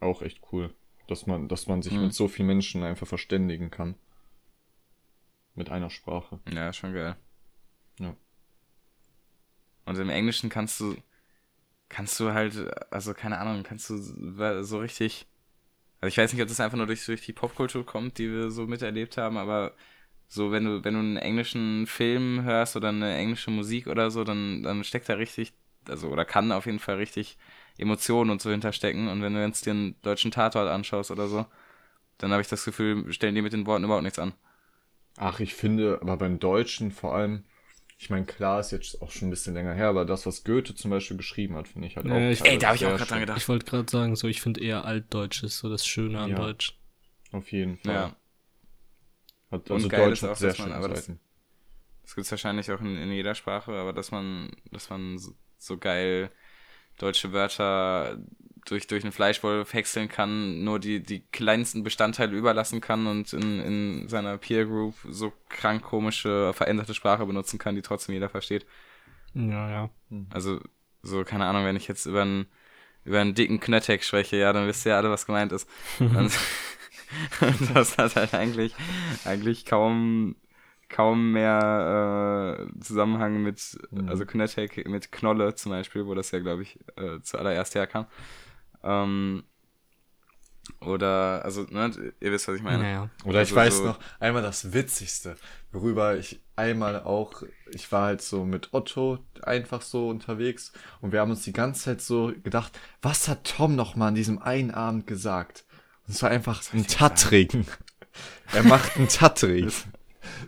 auch 0.00 0.22
echt 0.22 0.40
cool, 0.52 0.72
dass 1.08 1.26
man, 1.26 1.48
dass 1.48 1.66
man 1.66 1.82
sich 1.82 1.92
Mhm. 1.94 2.04
mit 2.04 2.14
so 2.14 2.28
vielen 2.28 2.48
Menschen 2.48 2.82
einfach 2.82 3.06
verständigen 3.06 3.70
kann. 3.70 3.94
Mit 5.56 5.70
einer 5.70 5.90
Sprache. 5.90 6.38
Ja, 6.52 6.72
schon 6.72 6.92
geil. 6.94 7.16
Ja. 7.98 8.14
Und 9.84 9.98
im 9.98 10.08
Englischen 10.10 10.50
kannst 10.50 10.80
du, 10.80 10.96
kannst 11.88 12.18
du 12.20 12.32
halt, 12.32 12.56
also 12.92 13.14
keine 13.14 13.38
Ahnung, 13.38 13.62
kannst 13.62 13.90
du 13.90 13.98
so 14.64 14.78
richtig, 14.80 15.26
also 16.00 16.08
ich 16.08 16.18
weiß 16.18 16.32
nicht, 16.32 16.42
ob 16.42 16.48
das 16.48 16.60
einfach 16.60 16.76
nur 16.76 16.86
durch, 16.86 17.04
durch 17.06 17.22
die 17.22 17.32
Popkultur 17.32 17.84
kommt, 17.84 18.18
die 18.18 18.30
wir 18.30 18.50
so 18.50 18.66
miterlebt 18.66 19.16
haben, 19.16 19.36
aber 19.36 19.74
so, 20.28 20.50
wenn 20.50 20.64
du, 20.64 20.84
wenn 20.84 20.94
du 20.94 21.00
einen 21.00 21.16
englischen 21.16 21.86
Film 21.86 22.42
hörst 22.42 22.76
oder 22.76 22.88
eine 22.88 23.14
englische 23.16 23.50
Musik 23.50 23.86
oder 23.86 24.10
so, 24.10 24.24
dann, 24.24 24.62
dann 24.62 24.82
steckt 24.84 25.08
da 25.08 25.14
richtig, 25.14 25.52
also, 25.88 26.08
oder 26.08 26.24
kann 26.24 26.52
auf 26.52 26.66
jeden 26.66 26.80
Fall 26.80 26.96
richtig 26.96 27.38
Emotionen 27.78 28.30
und 28.30 28.42
so 28.42 28.50
hinterstecken. 28.50 29.08
Und 29.08 29.22
wenn 29.22 29.34
du 29.34 29.40
jetzt 29.44 29.66
dir 29.66 29.70
einen 29.70 30.00
deutschen 30.02 30.32
Tatort 30.32 30.68
anschaust 30.68 31.10
oder 31.10 31.28
so, 31.28 31.46
dann 32.18 32.32
habe 32.32 32.42
ich 32.42 32.48
das 32.48 32.64
Gefühl, 32.64 33.12
stellen 33.12 33.34
die 33.34 33.42
mit 33.42 33.52
den 33.52 33.66
Worten 33.66 33.84
überhaupt 33.84 34.02
nichts 34.02 34.18
an. 34.18 34.32
Ach, 35.16 35.40
ich 35.40 35.54
finde, 35.54 35.98
aber 36.02 36.16
beim 36.16 36.38
Deutschen 36.38 36.90
vor 36.90 37.14
allem, 37.14 37.44
ich 37.98 38.10
meine, 38.10 38.26
klar 38.26 38.60
ist 38.60 38.72
jetzt 38.72 39.00
auch 39.00 39.10
schon 39.10 39.28
ein 39.28 39.30
bisschen 39.30 39.54
länger 39.54 39.72
her, 39.74 39.88
aber 39.88 40.04
das, 40.04 40.26
was 40.26 40.44
Goethe 40.44 40.74
zum 40.74 40.90
Beispiel 40.90 41.16
geschrieben 41.16 41.56
hat, 41.56 41.66
finde 41.68 41.88
ich 41.88 41.96
halt 41.96 42.06
Ja, 42.06 42.14
auch. 42.14 42.30
ich- 42.30 42.44
Ey, 42.44 42.58
da 42.58 42.66
habe 42.68 42.76
ich 42.76 42.84
auch 42.84 42.90
gerade 42.90 42.98
dran 42.98 43.08
schön. 43.08 43.20
gedacht. 43.20 43.38
Ich 43.38 43.48
wollte 43.48 43.64
gerade 43.66 43.90
sagen, 43.90 44.16
so 44.16 44.28
ich 44.28 44.40
finde 44.42 44.60
eher 44.62 44.84
Altdeutsch 44.84 45.42
ist 45.42 45.58
so 45.58 45.68
das 45.70 45.86
Schöne 45.86 46.18
an 46.20 46.30
Ja. 46.30 46.36
Deutsch. 46.36 46.78
Auf 47.32 47.50
jeden 47.52 47.78
Fall. 47.78 47.94
Ja. 47.94 48.16
Hat, 49.50 49.70
Und 49.70 49.76
also 49.76 49.88
geil 49.88 50.00
Deutsch 50.06 50.12
ist 50.18 50.22
hat 50.24 50.30
auch, 50.30 50.36
sehr 50.36 50.50
dass 50.50 50.58
man- 50.58 50.72
aber 50.72 50.88
das-. 50.88 51.10
Das 52.02 52.14
gibt's 52.14 52.30
wahrscheinlich 52.30 52.70
auch 52.70 52.80
in, 52.80 52.96
in 52.96 53.10
jeder 53.10 53.34
Sprache, 53.34 53.72
aber 53.72 53.92
dass 53.92 54.10
man, 54.12 54.50
dass 54.70 54.90
man 54.90 55.18
so, 55.18 55.32
so 55.58 55.76
geil 55.78 56.30
deutsche 56.98 57.32
Wörter 57.32 58.18
durch, 58.66 58.86
durch 58.86 59.04
einen 59.04 59.12
Fleischwolf 59.12 59.72
häckseln 59.72 60.08
kann, 60.08 60.62
nur 60.64 60.78
die, 60.78 61.02
die 61.02 61.20
kleinsten 61.20 61.82
Bestandteile 61.82 62.36
überlassen 62.36 62.80
kann 62.80 63.06
und 63.06 63.32
in, 63.32 63.60
in 63.60 64.08
seiner 64.08 64.38
Peer 64.38 64.66
Group 64.66 64.94
so 65.08 65.32
krank 65.48 65.82
komische, 65.82 66.52
veränderte 66.52 66.94
Sprache 66.94 67.24
benutzen 67.26 67.58
kann, 67.58 67.74
die 67.76 67.82
trotzdem 67.82 68.14
jeder 68.14 68.28
versteht. 68.28 68.66
Ja, 69.34 69.70
ja. 69.70 69.90
Also, 70.30 70.60
so, 71.02 71.24
keine 71.24 71.46
Ahnung, 71.46 71.64
wenn 71.64 71.76
ich 71.76 71.88
jetzt 71.88 72.06
über 72.06 72.22
einen, 72.22 72.46
über 73.04 73.20
einen 73.20 73.34
dicken 73.34 73.60
Knöttek 73.60 74.02
spreche, 74.04 74.36
ja, 74.36 74.52
dann 74.52 74.66
wisst 74.66 74.86
ihr 74.86 74.90
ja 74.92 74.98
alle, 74.98 75.10
was 75.10 75.26
gemeint 75.26 75.52
ist. 75.52 75.68
Und, 76.00 76.32
und 77.40 77.74
das 77.76 77.98
hat 77.98 78.16
halt 78.16 78.34
eigentlich, 78.34 78.74
eigentlich 79.24 79.64
kaum, 79.64 80.34
kaum 80.88 81.32
mehr 81.32 82.58
äh, 82.68 82.80
Zusammenhang 82.80 83.42
mit, 83.42 83.78
Mhm. 83.90 84.08
also 84.08 84.26
Knöttek 84.26 84.88
mit 84.88 85.12
Knolle 85.12 85.54
zum 85.54 85.70
Beispiel, 85.72 86.06
wo 86.06 86.14
das 86.14 86.30
ja, 86.32 86.40
glaube 86.40 86.62
ich, 86.62 86.78
äh, 86.96 87.20
zuallererst 87.22 87.74
herkam. 87.74 88.06
Ähm, 88.86 89.42
oder, 90.80 91.44
also, 91.44 91.62
ne, 91.70 92.12
ihr 92.20 92.32
wisst, 92.32 92.48
was 92.48 92.56
ich 92.56 92.62
meine. 92.62 92.82
Naja. 92.82 93.10
Oder 93.24 93.40
ich 93.42 93.48
Also 93.50 93.56
weiß 93.56 93.76
so- 93.78 93.84
noch, 93.84 93.98
einmal 94.18 94.42
das 94.42 94.72
Witzigste, 94.72 95.36
worüber 95.72 96.16
ich 96.16 96.40
einmal 96.56 97.02
auch, 97.02 97.42
ich 97.72 97.90
war 97.92 98.06
halt 98.06 98.20
so 98.22 98.44
mit 98.44 98.72
Otto 98.74 99.18
einfach 99.42 99.80
so 99.82 100.08
unterwegs 100.08 100.72
und 101.00 101.12
wir 101.12 101.20
haben 101.20 101.30
uns 101.30 101.44
die 101.44 101.52
ganze 101.52 101.82
Zeit 101.84 102.00
so 102.00 102.32
gedacht, 102.42 102.78
was 103.00 103.28
hat 103.28 103.44
Tom 103.56 103.76
noch 103.76 103.94
mal 103.94 104.08
an 104.08 104.14
diesem 104.16 104.40
einen 104.42 104.70
Abend 104.72 105.06
gesagt? 105.06 105.64
Und 106.06 106.14
es 106.14 106.22
war 106.22 106.30
einfach 106.30 106.62
ein 106.74 106.86
Tattrigen. 106.86 107.66
er 108.52 108.64
macht 108.64 108.96
einen 108.96 109.08
Tattrigen. 109.08 109.72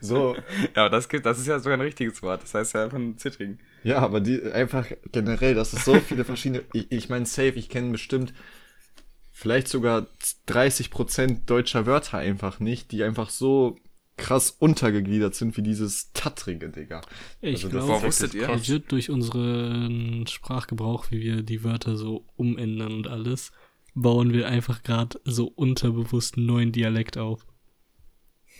so, 0.00 0.34
Ja, 0.74 0.82
aber 0.86 0.90
das 0.90 1.08
gibt, 1.08 1.26
das 1.26 1.38
ist 1.38 1.46
ja 1.46 1.58
sogar 1.60 1.76
ein 1.78 1.82
richtiges 1.82 2.20
Wort. 2.22 2.42
Das 2.42 2.54
heißt 2.54 2.74
ja 2.74 2.84
einfach 2.84 2.98
ein 2.98 3.18
Zittrigen. 3.18 3.60
Ja, 3.84 3.98
aber 3.98 4.20
die 4.20 4.42
einfach 4.42 4.86
generell, 5.12 5.54
das 5.54 5.72
ist 5.72 5.84
so 5.84 5.94
viele 6.00 6.24
verschiedene, 6.24 6.62
ich, 6.72 6.90
ich 6.90 7.08
meine 7.08 7.26
safe, 7.26 7.54
ich 7.54 7.68
kenne 7.68 7.92
bestimmt 7.92 8.32
vielleicht 9.30 9.68
sogar 9.68 10.08
30% 10.48 11.44
deutscher 11.46 11.86
Wörter 11.86 12.18
einfach 12.18 12.58
nicht, 12.58 12.90
die 12.90 13.04
einfach 13.04 13.30
so 13.30 13.76
krass 14.16 14.50
untergegliedert 14.50 15.34
sind 15.36 15.56
wie 15.56 15.62
dieses 15.62 16.12
Tattrige, 16.12 16.70
Digga. 16.70 17.02
Ich 17.40 17.64
Also 17.64 17.68
das 17.68 17.86
glaube, 17.86 18.00
Boah, 18.00 18.08
ist 18.08 18.34
ihr? 18.34 18.48
es 18.50 18.82
durch 18.88 19.10
unseren 19.10 20.26
Sprachgebrauch, 20.26 21.10
wie 21.10 21.20
wir 21.20 21.42
die 21.42 21.62
Wörter 21.62 21.96
so 21.96 22.26
umändern 22.36 22.92
und 22.92 23.06
alles, 23.06 23.52
bauen 23.94 24.32
wir 24.32 24.48
einfach 24.48 24.82
gerade 24.82 25.20
so 25.24 25.46
unterbewusst 25.46 26.36
einen 26.36 26.46
neuen 26.46 26.72
Dialekt 26.72 27.16
auf. 27.16 27.46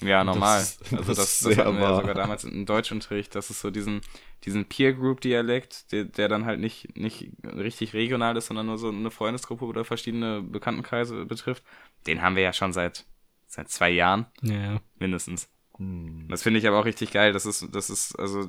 Ja, 0.00 0.22
normal. 0.24 0.60
Das- 0.60 0.78
also 0.92 1.08
das 1.08 1.16
das, 1.16 1.40
das 1.40 1.58
hatten 1.58 1.74
wir 1.76 1.82
ja 1.82 1.94
sogar 1.94 2.14
damals 2.14 2.44
im 2.44 2.66
Deutschunterricht, 2.66 3.34
dass 3.34 3.50
es 3.50 3.60
so 3.60 3.70
diesen, 3.70 4.00
diesen 4.44 4.64
Peer-Group-Dialekt, 4.66 5.92
der, 5.92 6.04
der 6.04 6.28
dann 6.28 6.44
halt 6.44 6.60
nicht, 6.60 6.96
nicht 6.96 7.30
richtig 7.44 7.94
regional 7.94 8.36
ist, 8.36 8.46
sondern 8.46 8.66
nur 8.66 8.78
so 8.78 8.88
eine 8.88 9.10
Freundesgruppe 9.10 9.64
oder 9.64 9.84
verschiedene 9.84 10.42
Bekanntenkreise 10.42 11.24
betrifft, 11.24 11.64
den 12.06 12.22
haben 12.22 12.36
wir 12.36 12.42
ja 12.42 12.52
schon 12.52 12.72
seit, 12.72 13.04
seit 13.46 13.68
zwei 13.70 13.90
Jahren 13.90 14.26
Ja, 14.42 14.80
mindestens. 14.98 15.48
Hm. 15.76 16.26
Das 16.28 16.42
finde 16.42 16.60
ich 16.60 16.66
aber 16.68 16.78
auch 16.78 16.84
richtig 16.84 17.10
geil. 17.12 17.32
Das 17.32 17.46
ist, 17.46 17.66
das 17.72 17.90
ist, 17.90 18.18
also 18.18 18.48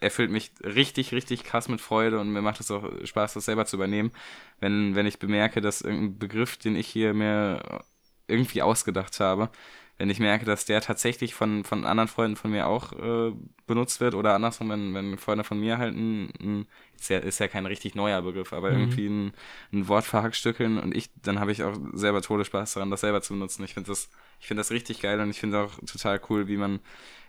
erfüllt 0.00 0.30
mich 0.30 0.52
richtig, 0.62 1.12
richtig 1.12 1.42
krass 1.44 1.68
mit 1.68 1.80
Freude 1.80 2.20
und 2.20 2.30
mir 2.32 2.40
macht 2.42 2.60
es 2.60 2.70
auch 2.70 2.88
Spaß, 3.04 3.34
das 3.34 3.46
selber 3.46 3.66
zu 3.66 3.76
übernehmen, 3.76 4.12
wenn, 4.60 4.94
wenn 4.94 5.06
ich 5.06 5.18
bemerke, 5.18 5.60
dass 5.60 5.80
irgendein 5.80 6.18
Begriff, 6.18 6.56
den 6.56 6.76
ich 6.76 6.86
hier 6.88 7.14
mir 7.14 7.82
irgendwie 8.28 8.62
ausgedacht 8.62 9.18
habe, 9.20 9.50
wenn 9.98 10.10
ich 10.10 10.20
merke, 10.20 10.44
dass 10.44 10.64
der 10.64 10.80
tatsächlich 10.80 11.34
von, 11.34 11.64
von 11.64 11.84
anderen 11.84 12.08
Freunden 12.08 12.36
von 12.36 12.50
mir 12.52 12.68
auch 12.68 12.92
äh, 12.92 13.32
benutzt 13.66 14.00
wird 14.00 14.14
oder 14.14 14.34
andersrum, 14.34 14.70
wenn, 14.70 14.94
wenn 14.94 15.18
Freunde 15.18 15.44
von 15.44 15.58
mir 15.60 15.78
halt 15.78 15.94
ein, 15.96 16.30
ein 16.40 16.66
ist, 16.98 17.10
ja, 17.10 17.18
ist 17.18 17.40
ja 17.40 17.48
kein 17.48 17.66
richtig 17.66 17.94
neuer 17.94 18.22
Begriff, 18.22 18.52
aber 18.52 18.70
Mhm. 18.70 18.78
irgendwie 18.78 19.06
ein, 19.08 19.32
ein 19.72 19.88
Wort 19.88 20.04
verhackstückeln 20.04 20.78
und 20.78 20.96
ich, 20.96 21.10
dann 21.22 21.40
habe 21.40 21.52
ich 21.52 21.62
auch 21.64 21.76
selber 21.92 22.22
Todesspaß 22.22 22.74
daran, 22.74 22.90
das 22.90 23.00
selber 23.02 23.22
zu 23.22 23.34
benutzen. 23.34 23.64
Ich 23.64 23.74
finde 23.74 23.88
das, 23.88 24.08
ich 24.40 24.46
finde 24.46 24.60
das 24.60 24.70
richtig 24.70 25.00
geil 25.00 25.20
und 25.20 25.30
ich 25.30 25.40
finde 25.40 25.58
auch 25.60 25.74
total 25.86 26.20
cool, 26.30 26.48
wie 26.48 26.56
man, 26.56 26.80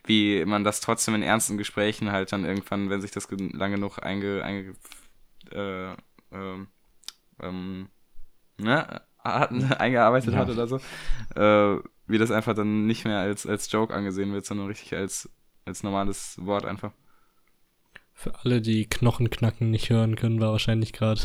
wie 0.06 0.46
man 0.46 0.64
das 0.64 0.82
trotzdem 0.82 1.16
in 1.16 1.24
ernsten 1.24 1.58
Gesprächen 1.58 2.12
halt 2.12 2.32
dann 2.32 2.46
irgendwann, 2.46 2.90
wenn 2.90 3.02
sich 3.02 3.12
das 3.12 3.28
lang 3.32 3.72
genug 3.72 4.00
einge, 4.04 4.44
einge 4.44 4.76
äh, 5.52 5.94
ähm, 6.32 6.68
ähm, 7.42 7.90
ne, 8.58 9.02
eingearbeitet 9.24 10.34
Ja. 10.34 10.40
hat 10.40 10.50
oder 10.50 10.68
so, 10.68 10.78
äh, 11.36 11.78
wie 12.10 12.18
das 12.18 12.32
einfach 12.32 12.56
dann 12.56 12.86
nicht 12.86 13.06
mehr 13.06 13.20
als, 13.20 13.46
als 13.46 13.72
Joke 13.72 13.94
angesehen 13.94 14.34
wird, 14.34 14.46
sondern 14.46 14.68
richtig 14.68 14.94
als, 14.94 15.30
als 15.66 15.84
normales 15.84 16.38
Wort 16.42 16.66
einfach. 16.66 16.92
für 18.14 18.38
alle, 18.40 18.62
die 18.62 18.86
Knochenknacken 18.86 19.70
nicht 19.72 19.90
hören 19.90 20.16
können, 20.16 20.42
war 20.42 20.52
wahrscheinlich 20.52 20.92
gerade 20.92 21.22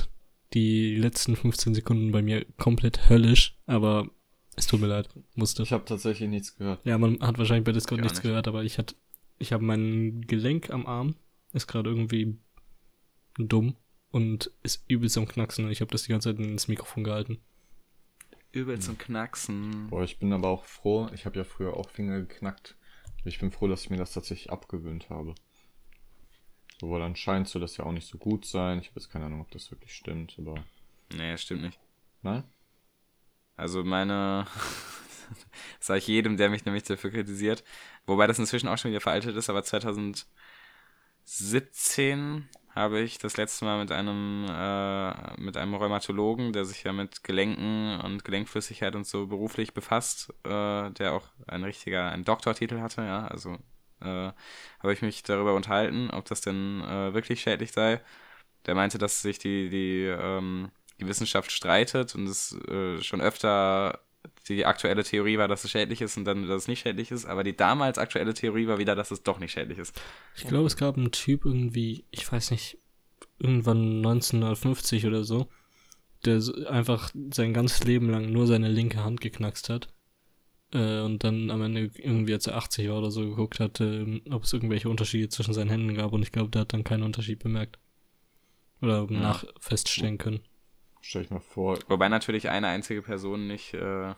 die 0.52 0.94
letzten 0.94 1.34
15 1.34 1.74
Sekunden 1.74 2.12
bei 2.12 2.22
mir 2.22 2.44
komplett 2.58 3.08
höllisch, 3.08 3.58
aber 3.66 4.08
es 4.56 4.68
tut 4.68 4.80
mir 4.80 4.86
leid, 4.86 5.08
musste. 5.34 5.64
Ich 5.64 5.72
habe 5.72 5.84
tatsächlich 5.84 6.28
nichts 6.28 6.56
gehört. 6.56 6.84
Ja, 6.84 6.96
man 6.98 7.20
hat 7.20 7.38
wahrscheinlich 7.38 7.64
bei 7.64 7.72
Discord 7.72 7.98
Gar 7.98 8.04
nichts 8.04 8.18
nicht. 8.18 8.22
gehört, 8.22 8.46
aber 8.46 8.62
ich 8.62 8.78
hatte, 8.78 8.94
ich 9.38 9.52
habe 9.52 9.64
mein 9.64 10.20
Gelenk 10.28 10.70
am 10.70 10.86
Arm, 10.86 11.16
ist 11.52 11.66
gerade 11.66 11.90
irgendwie 11.90 12.38
dumm 13.36 13.74
und 14.10 14.52
ist 14.62 14.84
übelst 14.86 15.18
am 15.18 15.26
Knacksen 15.26 15.64
und 15.64 15.72
ich 15.72 15.80
habe 15.80 15.90
das 15.90 16.04
die 16.04 16.12
ganze 16.12 16.30
Zeit 16.36 16.44
ins 16.44 16.68
Mikrofon 16.68 17.02
gehalten. 17.02 17.38
Übel 18.54 18.78
zum 18.80 18.98
Knacksen. 18.98 19.88
Boah, 19.88 20.02
ich 20.02 20.18
bin 20.18 20.32
aber 20.32 20.48
auch 20.48 20.64
froh, 20.64 21.08
ich 21.12 21.26
habe 21.26 21.38
ja 21.38 21.44
früher 21.44 21.76
auch 21.76 21.90
Finger 21.90 22.20
geknackt. 22.20 22.76
Ich 23.24 23.38
bin 23.38 23.50
froh, 23.50 23.68
dass 23.68 23.84
ich 23.84 23.90
mir 23.90 23.96
das 23.96 24.12
tatsächlich 24.12 24.50
abgewöhnt 24.50 25.10
habe. 25.10 25.34
So, 26.80 26.90
weil 26.90 27.02
anscheinend 27.02 27.48
soll 27.48 27.62
das 27.62 27.76
ja 27.76 27.84
auch 27.84 27.92
nicht 27.92 28.08
so 28.08 28.18
gut 28.18 28.44
sein. 28.44 28.78
Ich 28.78 28.88
habe 28.88 29.00
jetzt 29.00 29.10
keine 29.10 29.26
Ahnung, 29.26 29.40
ob 29.40 29.50
das 29.50 29.70
wirklich 29.70 29.94
stimmt, 29.94 30.36
aber. 30.38 30.54
Nee, 31.16 31.36
stimmt 31.38 31.62
nicht. 31.62 31.78
Nein? 32.22 32.44
Also 33.56 33.84
meine, 33.84 34.46
Das 35.78 35.86
sage 35.86 35.98
ich 35.98 36.06
jedem, 36.06 36.36
der 36.36 36.50
mich 36.50 36.64
nämlich 36.64 36.84
dafür 36.84 37.10
kritisiert. 37.10 37.64
Wobei 38.06 38.26
das 38.26 38.38
inzwischen 38.38 38.68
auch 38.68 38.78
schon 38.78 38.90
wieder 38.90 39.00
veraltet 39.00 39.36
ist, 39.36 39.50
aber 39.50 39.62
2017 39.62 42.48
habe 42.74 43.00
ich 43.00 43.18
das 43.18 43.36
letzte 43.36 43.64
Mal 43.64 43.78
mit 43.78 43.92
einem, 43.92 44.46
äh, 44.48 45.40
mit 45.40 45.56
einem 45.56 45.74
Rheumatologen, 45.74 46.52
der 46.52 46.64
sich 46.64 46.82
ja 46.82 46.92
mit 46.92 47.22
Gelenken 47.22 48.00
und 48.00 48.24
Gelenkflüssigkeit 48.24 48.96
und 48.96 49.06
so 49.06 49.26
beruflich 49.26 49.74
befasst, 49.74 50.30
äh, 50.44 50.90
der 50.90 51.12
auch 51.14 51.26
ein 51.46 51.62
richtiger, 51.64 52.10
einen 52.10 52.24
Doktortitel 52.24 52.80
hatte, 52.80 53.02
ja, 53.02 53.26
also 53.28 53.58
äh, 54.00 54.32
habe 54.80 54.92
ich 54.92 55.02
mich 55.02 55.22
darüber 55.22 55.54
unterhalten, 55.54 56.10
ob 56.10 56.24
das 56.26 56.40
denn 56.40 56.82
äh, 56.82 57.14
wirklich 57.14 57.40
schädlich 57.40 57.72
sei. 57.72 58.00
Der 58.66 58.74
meinte, 58.74 58.98
dass 58.98 59.22
sich 59.22 59.38
die, 59.38 59.68
die, 59.70 60.04
ähm, 60.06 60.70
die 61.00 61.06
Wissenschaft 61.06 61.52
streitet 61.52 62.14
und 62.14 62.26
es 62.26 62.52
äh, 62.68 63.02
schon 63.02 63.20
öfter 63.20 64.00
die 64.48 64.66
aktuelle 64.66 65.04
Theorie 65.04 65.38
war, 65.38 65.48
dass 65.48 65.64
es 65.64 65.70
schädlich 65.70 66.00
ist 66.00 66.16
und 66.16 66.24
dann, 66.24 66.46
dass 66.46 66.62
es 66.62 66.68
nicht 66.68 66.80
schädlich 66.80 67.10
ist, 67.10 67.24
aber 67.24 67.44
die 67.44 67.56
damals 67.56 67.98
aktuelle 67.98 68.34
Theorie 68.34 68.66
war 68.66 68.78
wieder, 68.78 68.94
dass 68.94 69.10
es 69.10 69.22
doch 69.22 69.38
nicht 69.38 69.52
schädlich 69.52 69.78
ist. 69.78 69.98
Ich 70.36 70.46
glaube, 70.46 70.66
es 70.66 70.76
gab 70.76 70.96
einen 70.96 71.12
Typ 71.12 71.44
irgendwie, 71.44 72.04
ich 72.10 72.30
weiß 72.30 72.50
nicht, 72.50 72.78
irgendwann 73.38 73.98
1950 73.98 75.06
oder 75.06 75.24
so, 75.24 75.48
der 76.24 76.42
einfach 76.68 77.10
sein 77.32 77.54
ganzes 77.54 77.84
Leben 77.84 78.10
lang 78.10 78.30
nur 78.30 78.46
seine 78.46 78.68
linke 78.68 79.02
Hand 79.02 79.20
geknackst 79.20 79.68
hat. 79.68 79.88
Äh, 80.72 81.00
und 81.00 81.24
dann 81.24 81.50
am 81.50 81.62
Ende 81.62 81.90
irgendwie, 81.94 82.34
als 82.34 82.46
er 82.46 82.56
80 82.56 82.88
war 82.88 82.98
oder 82.98 83.10
so, 83.10 83.22
geguckt 83.22 83.60
hat, 83.60 83.80
äh, 83.80 84.20
ob 84.30 84.44
es 84.44 84.52
irgendwelche 84.52 84.88
Unterschiede 84.88 85.28
zwischen 85.28 85.54
seinen 85.54 85.70
Händen 85.70 85.94
gab. 85.94 86.12
Und 86.12 86.22
ich 86.22 86.32
glaube, 86.32 86.50
der 86.50 86.62
hat 86.62 86.72
dann 86.72 86.84
keinen 86.84 87.02
Unterschied 87.02 87.38
bemerkt. 87.38 87.78
Oder 88.82 89.06
ja. 89.08 89.18
nach 89.18 89.44
feststellen 89.60 90.18
können. 90.18 90.40
Stell 91.00 91.22
ich 91.22 91.30
mal 91.30 91.40
vor. 91.40 91.78
Wobei 91.88 92.08
natürlich 92.08 92.48
eine 92.48 92.68
einzige 92.68 93.02
Person 93.02 93.46
nicht 93.46 93.74
äh, 93.74 94.14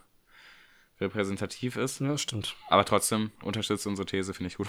repräsentativ 1.01 1.77
ist. 1.77 2.01
Ja, 2.01 2.17
stimmt. 2.19 2.57
Aber 2.69 2.85
trotzdem 2.85 3.31
unterstützt 3.43 3.87
unsere 3.87 4.07
These, 4.07 4.35
finde 4.35 4.49
ich 4.49 4.57
gut. 4.57 4.69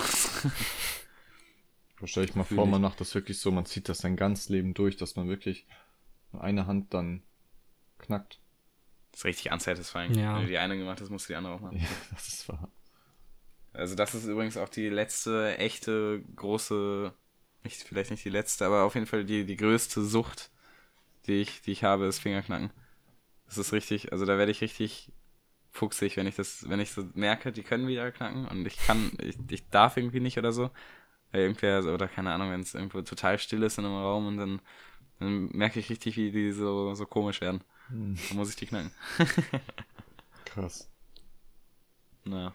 Stell 2.03 2.25
ich 2.25 2.35
mal 2.35 2.43
vor, 2.43 2.67
man 2.67 2.81
macht 2.81 3.01
das 3.01 3.15
wirklich 3.15 3.39
so, 3.39 3.51
man 3.51 3.65
zieht 3.65 3.89
das 3.89 3.99
sein 3.99 4.15
ganzes 4.15 4.49
Leben 4.49 4.73
durch, 4.73 4.97
dass 4.97 5.15
man 5.15 5.29
wirklich 5.29 5.65
eine 6.33 6.67
Hand 6.67 6.93
dann 6.93 7.23
knackt. 7.97 8.39
Das 9.11 9.21
ist 9.21 9.25
richtig 9.25 9.51
unsatisfying. 9.51 10.13
Ja. 10.13 10.35
Wenn 10.35 10.43
du 10.43 10.47
die 10.49 10.57
eine 10.59 10.77
gemacht 10.77 11.01
hast, 11.01 11.09
musst 11.09 11.27
du 11.27 11.33
die 11.33 11.37
andere 11.37 11.53
auch 11.53 11.59
machen. 11.59 11.77
Ja, 11.77 11.87
das 12.11 12.27
ist 12.27 12.49
wahr. 12.49 12.71
Also 13.73 13.95
das 13.95 14.13
ist 14.13 14.25
übrigens 14.25 14.57
auch 14.57 14.69
die 14.69 14.89
letzte 14.89 15.57
echte 15.57 16.23
große, 16.35 17.13
nicht, 17.63 17.77
vielleicht 17.81 18.11
nicht 18.11 18.25
die 18.25 18.29
letzte, 18.29 18.65
aber 18.65 18.83
auf 18.83 18.95
jeden 18.95 19.07
Fall 19.07 19.25
die, 19.25 19.45
die 19.45 19.55
größte 19.55 20.03
Sucht, 20.03 20.51
die 21.25 21.41
ich, 21.41 21.61
die 21.61 21.71
ich 21.71 21.83
habe, 21.83 22.05
ist 22.05 22.19
Fingerknacken. 22.19 22.71
Das 23.45 23.57
ist 23.57 23.73
richtig, 23.73 24.11
also 24.11 24.25
da 24.25 24.37
werde 24.37 24.51
ich 24.51 24.61
richtig 24.61 25.11
fuchsig, 25.77 26.17
wenn 26.17 26.27
ich 26.27 26.35
das, 26.35 26.69
wenn 26.69 26.79
ich 26.79 26.91
so 26.91 27.07
merke, 27.13 27.51
die 27.51 27.63
können 27.63 27.87
wieder 27.87 28.11
knacken 28.11 28.47
und 28.47 28.65
ich 28.65 28.77
kann, 28.77 29.11
ich, 29.19 29.37
ich 29.49 29.69
darf 29.69 29.97
irgendwie 29.97 30.19
nicht 30.19 30.37
oder 30.37 30.51
so. 30.51 30.69
Weil 31.31 31.41
irgendwer, 31.41 31.83
oder 31.93 32.07
keine 32.07 32.31
Ahnung, 32.31 32.51
wenn 32.51 32.61
es 32.61 32.73
irgendwo 32.73 33.01
total 33.01 33.37
still 33.37 33.63
ist 33.63 33.77
in 33.77 33.85
einem 33.85 33.95
Raum 33.95 34.27
und 34.27 34.37
dann, 34.37 34.61
dann 35.19 35.49
merke 35.49 35.79
ich 35.79 35.89
richtig, 35.89 36.15
wie 36.17 36.31
die 36.31 36.51
so, 36.51 36.93
so 36.93 37.05
komisch 37.05 37.41
werden. 37.41 37.61
Hm. 37.89 38.17
Dann 38.27 38.37
muss 38.37 38.49
ich 38.49 38.55
die 38.55 38.65
knacken. 38.65 38.91
Krass. 40.45 40.89
Na. 42.23 42.53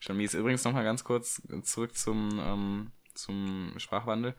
Schon 0.00 0.16
mies. 0.16 0.34
Übrigens 0.34 0.64
nochmal 0.64 0.84
ganz 0.84 1.04
kurz 1.04 1.42
zurück 1.62 1.96
zum, 1.96 2.40
ähm, 2.42 2.92
zum 3.14 3.74
Sprachwandel. 3.76 4.34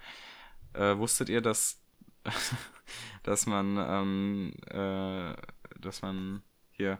Äh, 0.74 0.98
wusstet 0.98 1.30
ihr, 1.30 1.42
dass 1.42 1.82
dass 3.24 3.46
man, 3.46 3.78
ähm, 3.78 4.54
äh, 4.68 5.36
dass 5.80 6.02
man 6.02 6.44
hier 6.72 7.00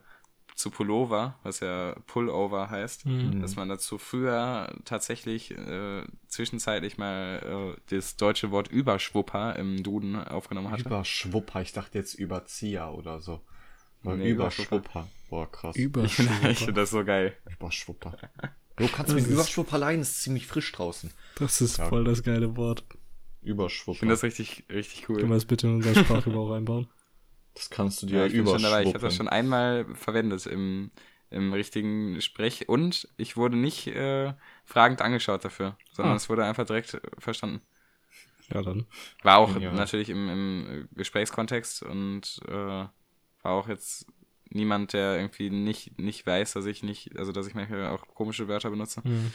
zu 0.62 0.70
Pullover, 0.70 1.40
was 1.44 1.60
ja 1.60 1.96
Pullover 2.06 2.70
heißt, 2.70 3.06
mhm. 3.06 3.42
dass 3.42 3.56
man 3.56 3.68
dazu 3.68 3.98
früher 3.98 4.72
tatsächlich 4.86 5.52
äh, 5.52 6.04
zwischenzeitlich 6.28 6.98
mal 6.98 7.76
äh, 7.76 7.96
das 7.96 8.16
deutsche 8.16 8.52
Wort 8.52 8.68
Überschwupper 8.70 9.56
im 9.56 9.82
Duden 9.82 10.16
aufgenommen 10.16 10.70
hatte. 10.70 10.84
Überschwupper, 10.84 11.62
ich 11.62 11.74
dachte 11.74 11.98
jetzt 11.98 12.14
Überzieher 12.14 12.94
oder 12.94 13.20
so. 13.20 13.42
Nee, 14.04 14.30
Überschwupper. 14.30 15.08
Boah, 15.30 15.52
krass. 15.52 15.76
Überschwupper. 15.76 16.50
ich 16.50 16.60
finde 16.60 16.74
das 16.74 16.92
so 16.92 17.04
geil. 17.04 17.36
Überschwupper. 17.52 18.18
Du 18.78 18.88
kannst 18.88 19.14
mit 19.14 19.28
Überschwupper 19.28 19.78
leihen, 19.78 20.02
ist 20.02 20.24
ziemlich 20.24 20.48
frisch 20.48 20.72
draußen. 20.72 21.12
Das 21.36 21.62
ist 21.62 21.78
ja. 21.78 21.88
voll 21.88 22.04
das 22.04 22.24
geile 22.24 22.56
Wort. 22.56 22.84
Überschwupper. 23.44 23.94
Ich 23.94 24.00
finde 24.00 24.14
das 24.14 24.24
richtig, 24.24 24.64
richtig 24.70 25.08
cool. 25.08 25.18
Können 25.18 25.30
wir 25.30 25.36
das 25.36 25.46
bitte 25.46 25.68
in 25.68 25.76
unseren 25.76 26.04
Sprachgebrauch 26.04 26.52
einbauen? 26.52 26.88
Das 27.54 27.70
kannst 27.70 28.02
du 28.02 28.06
dir 28.08 28.20
ja, 28.20 28.26
ich 28.26 28.34
überschwuppen. 28.34 28.62
Schon 28.62 28.72
dabei. 28.72 28.84
Ich 28.84 28.94
habe 28.94 29.06
das 29.06 29.16
schon 29.16 29.28
einmal 29.28 29.86
verwendet 29.96 30.46
im, 30.46 30.92
im 31.30 31.54
richtigen 31.54 32.22
Sprech 32.22 32.70
und 32.70 33.08
ich 33.18 33.38
wurde 33.38 33.58
nicht 33.58 33.88
äh, 33.88 34.34
fragend 34.66 35.02
angeschaut 35.02 35.44
dafür, 35.44 35.78
sondern 35.92 36.14
ah. 36.14 36.18
es 36.18 36.30
wurde 36.30 36.46
einfach 36.46 36.66
direkt 36.66 37.02
verstanden. 37.20 37.62
Ja, 38.54 38.62
dann. 38.62 38.86
War 39.24 39.38
auch 39.38 39.58
ja. 39.60 39.72
natürlich 39.72 40.10
im, 40.10 40.30
im 40.30 40.90
Gesprächskontext 40.96 41.84
und 41.84 42.42
äh, 42.48 42.52
war 42.52 42.92
auch 43.44 43.68
jetzt 43.68 44.08
niemand, 44.50 44.94
der 44.94 45.16
irgendwie 45.16 45.50
nicht, 45.50 45.98
nicht 45.98 46.26
weiß, 46.26 46.54
dass 46.54 46.66
ich 46.66 46.84
nicht, 46.84 47.18
also 47.18 47.32
dass 47.32 47.48
ich 47.48 47.56
manchmal 47.56 47.88
auch 47.88 48.06
komische 48.14 48.48
Wörter 48.48 48.70
benutze. 48.70 49.02
Mhm. 49.04 49.32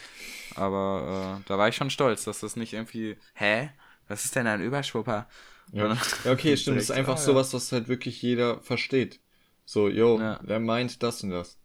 Aber 0.54 1.40
äh, 1.40 1.48
da 1.48 1.58
war 1.58 1.68
ich 1.68 1.76
schon 1.76 1.90
stolz, 1.90 2.24
dass 2.24 2.40
das 2.40 2.56
nicht 2.56 2.74
irgendwie, 2.74 3.16
hä? 3.34 3.70
Was 4.08 4.24
ist 4.24 4.36
denn 4.36 4.46
ein 4.46 4.60
Überschwupper? 4.60 5.26
Ja, 5.72 5.96
ja 6.24 6.32
okay, 6.32 6.56
stimmt. 6.56 6.78
Das 6.78 6.84
ist 6.84 6.90
einfach 6.90 7.14
ah, 7.14 7.18
sowas, 7.18 7.52
was 7.54 7.72
halt 7.72 7.88
wirklich 7.88 8.20
jeder 8.22 8.60
versteht. 8.60 9.20
So, 9.64 9.88
yo, 9.88 10.18
ja. 10.18 10.38
der 10.42 10.60
meint 10.60 11.02
das 11.02 11.22
und 11.22 11.30
das. 11.30 11.58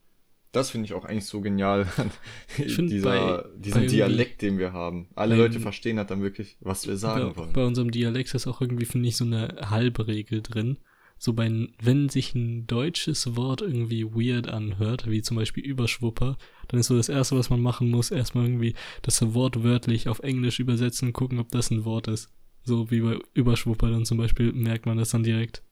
Das 0.52 0.72
finde 0.72 0.86
ich 0.86 0.94
auch 0.94 1.06
eigentlich 1.06 1.28
so 1.28 1.40
genial 1.40 1.88
an 1.96 2.12
dieser, 2.58 3.04
bei, 3.04 3.44
diesem 3.58 3.82
bei 3.84 3.88
Dialekt, 3.88 4.42
den 4.42 4.58
wir 4.58 4.74
haben. 4.74 5.08
Alle 5.16 5.36
Leute 5.36 5.62
verstehen 5.62 5.98
halt 5.98 6.12
dann 6.12 6.22
wirklich, 6.22 6.58
was 6.60 6.88
wir 6.88 6.98
sagen 6.98 7.30
bei, 7.30 7.36
wollen. 7.38 7.54
Bei 7.54 7.64
unserem 7.64 7.92
Dialekt 7.92 8.34
ist 8.34 8.48
auch 8.48 8.60
irgendwie, 8.60 8.86
finde 8.86 9.08
ich, 9.08 9.16
so 9.16 9.24
eine 9.24 9.70
halbe 9.70 10.08
Regel 10.08 10.42
drin. 10.42 10.78
So 11.18 11.34
bei, 11.34 11.50
wenn 11.82 12.10
sich 12.10 12.34
ein 12.36 12.66
deutsches 12.68 13.36
Wort 13.38 13.62
irgendwie 13.62 14.06
weird 14.06 14.50
anhört, 14.50 15.10
wie 15.10 15.22
zum 15.22 15.38
Beispiel 15.38 15.64
Überschwupper, 15.64 16.38
dann 16.68 16.80
ist 16.80 16.88
so 16.88 16.98
das 16.98 17.10
erste, 17.10 17.38
was 17.38 17.50
man 17.50 17.62
machen 17.62 17.90
muss, 17.90 18.12
erstmal 18.12 18.46
irgendwie 18.46 18.74
das 19.04 19.22
Wort 19.34 19.64
wörtlich 19.64 20.10
auf 20.10 20.20
Englisch 20.20 20.60
übersetzen 20.60 21.10
und 21.10 21.14
gucken, 21.14 21.40
ob 21.40 21.50
das 21.52 21.70
ein 21.70 21.86
Wort 21.86 22.08
ist. 22.08 22.30
So 22.64 22.92
wie 22.92 23.02
bei 23.02 23.20
Überschwupper 23.34 23.90
dann 23.90 24.06
zum 24.06 24.18
Beispiel 24.18 24.54
merkt 24.54 24.86
man 24.86 24.98
das 24.98 25.10
dann 25.10 25.24
direkt. 25.24 25.64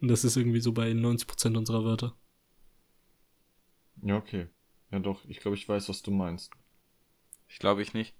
Und 0.00 0.08
das 0.08 0.24
ist 0.24 0.36
irgendwie 0.36 0.60
so 0.60 0.72
bei 0.72 0.90
90% 0.90 1.56
unserer 1.56 1.84
Wörter. 1.84 2.14
Ja, 4.02 4.16
okay. 4.16 4.46
Ja 4.90 5.00
doch, 5.00 5.24
ich 5.26 5.40
glaube, 5.40 5.56
ich 5.56 5.68
weiß, 5.68 5.88
was 5.88 6.02
du 6.02 6.10
meinst. 6.10 6.52
Ich 7.48 7.58
glaube 7.58 7.82
ich 7.82 7.94
nicht. 7.94 8.14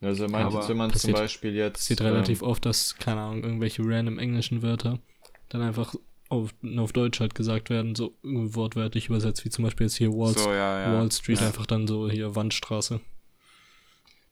Also 0.00 0.24
er 0.24 0.30
meint 0.30 0.52
jetzt, 0.52 0.68
wenn 0.68 0.76
man 0.76 0.90
passiert, 0.90 1.16
zum 1.16 1.24
Beispiel 1.24 1.54
jetzt. 1.54 1.74
Passiert 1.74 2.00
ähm, 2.00 2.06
relativ 2.08 2.42
oft, 2.42 2.64
dass, 2.66 2.96
keine 2.96 3.20
Ahnung, 3.22 3.42
irgendwelche 3.42 3.82
random 3.84 4.18
englischen 4.18 4.62
Wörter 4.62 5.00
dann 5.48 5.62
einfach 5.62 5.94
auf, 6.28 6.54
auf 6.76 6.92
Deutsch 6.92 7.20
halt 7.20 7.34
gesagt 7.34 7.70
werden, 7.70 7.94
so 7.94 8.16
wortwörtlich 8.22 9.08
übersetzt, 9.08 9.44
wie 9.44 9.50
zum 9.50 9.64
Beispiel 9.64 9.86
jetzt 9.86 9.96
hier 9.96 10.12
Wall, 10.12 10.36
so, 10.36 10.50
ja, 10.50 10.80
ja. 10.80 10.98
Wall 10.98 11.10
Street, 11.10 11.40
ja. 11.40 11.46
einfach 11.46 11.66
dann 11.66 11.86
so 11.86 12.10
hier 12.10 12.34
Wandstraße. 12.34 13.00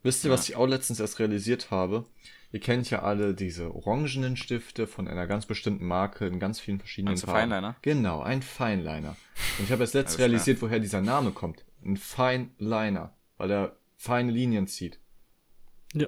Wisst 0.03 0.25
ihr, 0.25 0.31
was 0.31 0.49
ich 0.49 0.55
auch 0.55 0.67
letztens 0.67 0.99
erst 0.99 1.19
realisiert 1.19 1.71
habe? 1.71 2.05
Ihr 2.53 2.59
kennt 2.59 2.91
ja 2.91 3.01
alle 3.01 3.33
diese 3.33 3.73
orangenen 3.73 4.37
Stifte 4.37 4.85
von 4.85 5.07
einer 5.07 5.25
ganz 5.25 5.47
bestimmten 5.47 5.87
Marke 5.87 6.27
in 6.27 6.39
ganz 6.39 6.59
vielen 6.59 6.77
verschiedenen 6.77 7.17
Farben. 7.17 7.49
Feinliner? 7.49 7.75
Genau, 7.81 8.21
ein 8.21 8.43
Feinliner. 8.43 9.15
Und 9.57 9.65
ich 9.65 9.71
habe 9.71 9.81
erst 9.81 9.95
letztens 9.95 10.19
realisiert, 10.19 10.61
woher 10.61 10.79
dieser 10.79 11.01
Name 11.01 11.31
kommt. 11.31 11.65
Ein 11.83 11.97
Feinliner, 11.97 13.15
weil 13.37 13.49
er 13.49 13.75
feine 13.97 14.31
Linien 14.31 14.67
zieht. 14.67 14.99
Ja. 15.95 16.05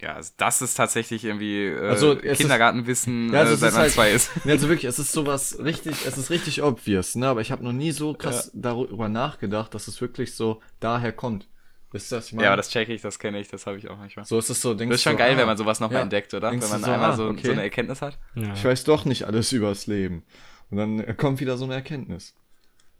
Ja, 0.00 0.14
also 0.14 0.32
das 0.36 0.62
ist 0.62 0.74
tatsächlich 0.74 1.24
irgendwie 1.24 1.66
äh, 1.66 1.88
also 1.88 2.14
Kindergartenwissen, 2.14 3.26
ist, 3.26 3.32
ja, 3.32 3.40
also 3.40 3.54
äh, 3.54 3.56
seit 3.56 3.72
man 3.72 3.82
halt, 3.82 3.92
zwei 3.92 4.12
ist. 4.12 4.30
Also 4.44 4.68
wirklich, 4.68 4.84
es 4.84 5.00
ist 5.00 5.10
sowas 5.10 5.58
richtig, 5.58 6.06
es 6.06 6.16
ist 6.16 6.30
richtig 6.30 6.62
obvious, 6.62 7.16
ne? 7.16 7.26
Aber 7.26 7.40
ich 7.40 7.50
habe 7.50 7.64
noch 7.64 7.72
nie 7.72 7.90
so 7.90 8.14
krass 8.14 8.52
ja. 8.54 8.60
darüber 8.60 9.08
nachgedacht, 9.08 9.74
dass 9.74 9.88
es 9.88 10.00
wirklich 10.00 10.36
so 10.36 10.60
daher 10.78 11.10
kommt. 11.12 11.48
Ist 11.92 12.10
das 12.10 12.32
mal? 12.32 12.42
Ja, 12.42 12.56
das 12.56 12.70
checke 12.70 12.92
ich, 12.92 13.02
das 13.02 13.18
kenne 13.18 13.38
ich, 13.38 13.48
das 13.48 13.66
habe 13.66 13.76
ich 13.76 13.88
auch 13.88 13.98
manchmal. 13.98 14.24
So 14.24 14.38
ist 14.38 14.48
es 14.48 14.62
so, 14.62 14.74
denkst 14.74 14.92
Das 14.92 15.00
ist 15.00 15.02
schon 15.04 15.12
so, 15.12 15.18
geil, 15.18 15.34
ah, 15.34 15.38
wenn 15.38 15.46
man 15.46 15.56
sowas 15.58 15.78
nochmal 15.78 15.98
ja, 15.98 16.02
entdeckt, 16.02 16.32
oder? 16.32 16.50
Wenn 16.50 16.58
man 16.58 16.68
so, 16.82 16.90
einmal 16.90 17.10
ah, 17.10 17.16
so, 17.16 17.28
okay. 17.28 17.46
so, 17.46 17.52
eine 17.52 17.62
Erkenntnis 17.62 18.00
hat. 18.00 18.18
Ja. 18.34 18.54
Ich 18.54 18.64
weiß 18.64 18.84
doch 18.84 19.04
nicht 19.04 19.24
alles 19.24 19.52
übers 19.52 19.86
Leben. 19.86 20.24
Und 20.70 20.78
dann 20.78 21.16
kommt 21.18 21.40
wieder 21.40 21.58
so 21.58 21.64
eine 21.64 21.74
Erkenntnis. 21.74 22.34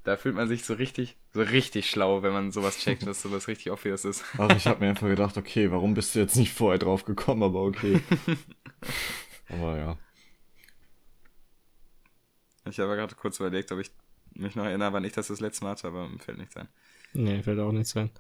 Da 0.05 0.17
fühlt 0.17 0.35
man 0.35 0.49
sich 0.49 0.65
so 0.65 0.75
richtig, 0.75 1.17
so 1.33 1.41
richtig 1.41 1.89
schlau, 1.89 2.23
wenn 2.23 2.33
man 2.33 2.53
sowas 2.53 2.79
checkt, 2.79 3.07
dass 3.07 3.23
sowas 3.23 3.49
richtig 3.49 3.73
obvious 3.73 4.05
ist. 4.05 4.25
Also 4.37 4.57
ich 4.57 4.67
habe 4.67 4.81
mir 4.81 4.91
einfach 4.91 5.09
gedacht, 5.09 5.39
okay, 5.39 5.71
warum 5.71 5.95
bist 5.95 6.15
du 6.15 6.19
jetzt 6.19 6.37
nicht 6.37 6.53
vorher 6.53 6.79
drauf 6.79 7.05
gekommen, 7.07 7.43
aber 7.43 7.63
okay. 7.63 8.01
aber 9.49 9.79
ja. 9.79 9.99
Ich 12.69 12.79
habe 12.79 12.95
gerade 12.95 13.15
kurz 13.15 13.41
überlegt, 13.41 13.73
ob 13.73 13.79
ich 13.79 13.91
mich 14.35 14.55
noch 14.55 14.65
erinnere, 14.65 14.93
wann 14.93 15.05
ich 15.05 15.13
das 15.13 15.29
das 15.29 15.41
letzte 15.41 15.65
Mal 15.65 15.71
hatte, 15.73 15.89
aber 15.89 16.09
mir 16.09 16.19
fällt 16.19 16.39
nichts 16.39 16.57
ein. 16.57 16.69
Nee, 17.15 17.43
fällt 17.43 17.59
auch 17.59 17.73
nichts 17.73 17.97
ein 17.97 18.11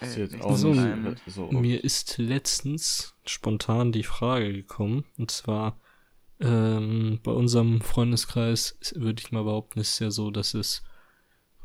äh, 0.00 0.40
auch 0.40 0.56
so, 0.56 0.74
nicht. 0.74 1.22
So 1.26 1.50
mir 1.52 1.82
ist 1.82 2.18
letztens 2.18 3.14
spontan 3.26 3.92
die 3.92 4.02
Frage 4.02 4.52
gekommen, 4.52 5.04
und 5.16 5.30
zwar 5.30 5.78
ähm, 6.40 7.20
bei 7.22 7.32
unserem 7.32 7.80
Freundeskreis 7.80 8.78
würde 8.94 9.22
ich 9.22 9.32
mal 9.32 9.44
behaupten, 9.44 9.80
ist 9.80 9.94
es 9.94 9.98
ja 9.98 10.10
so, 10.10 10.30
dass 10.30 10.54
es 10.54 10.82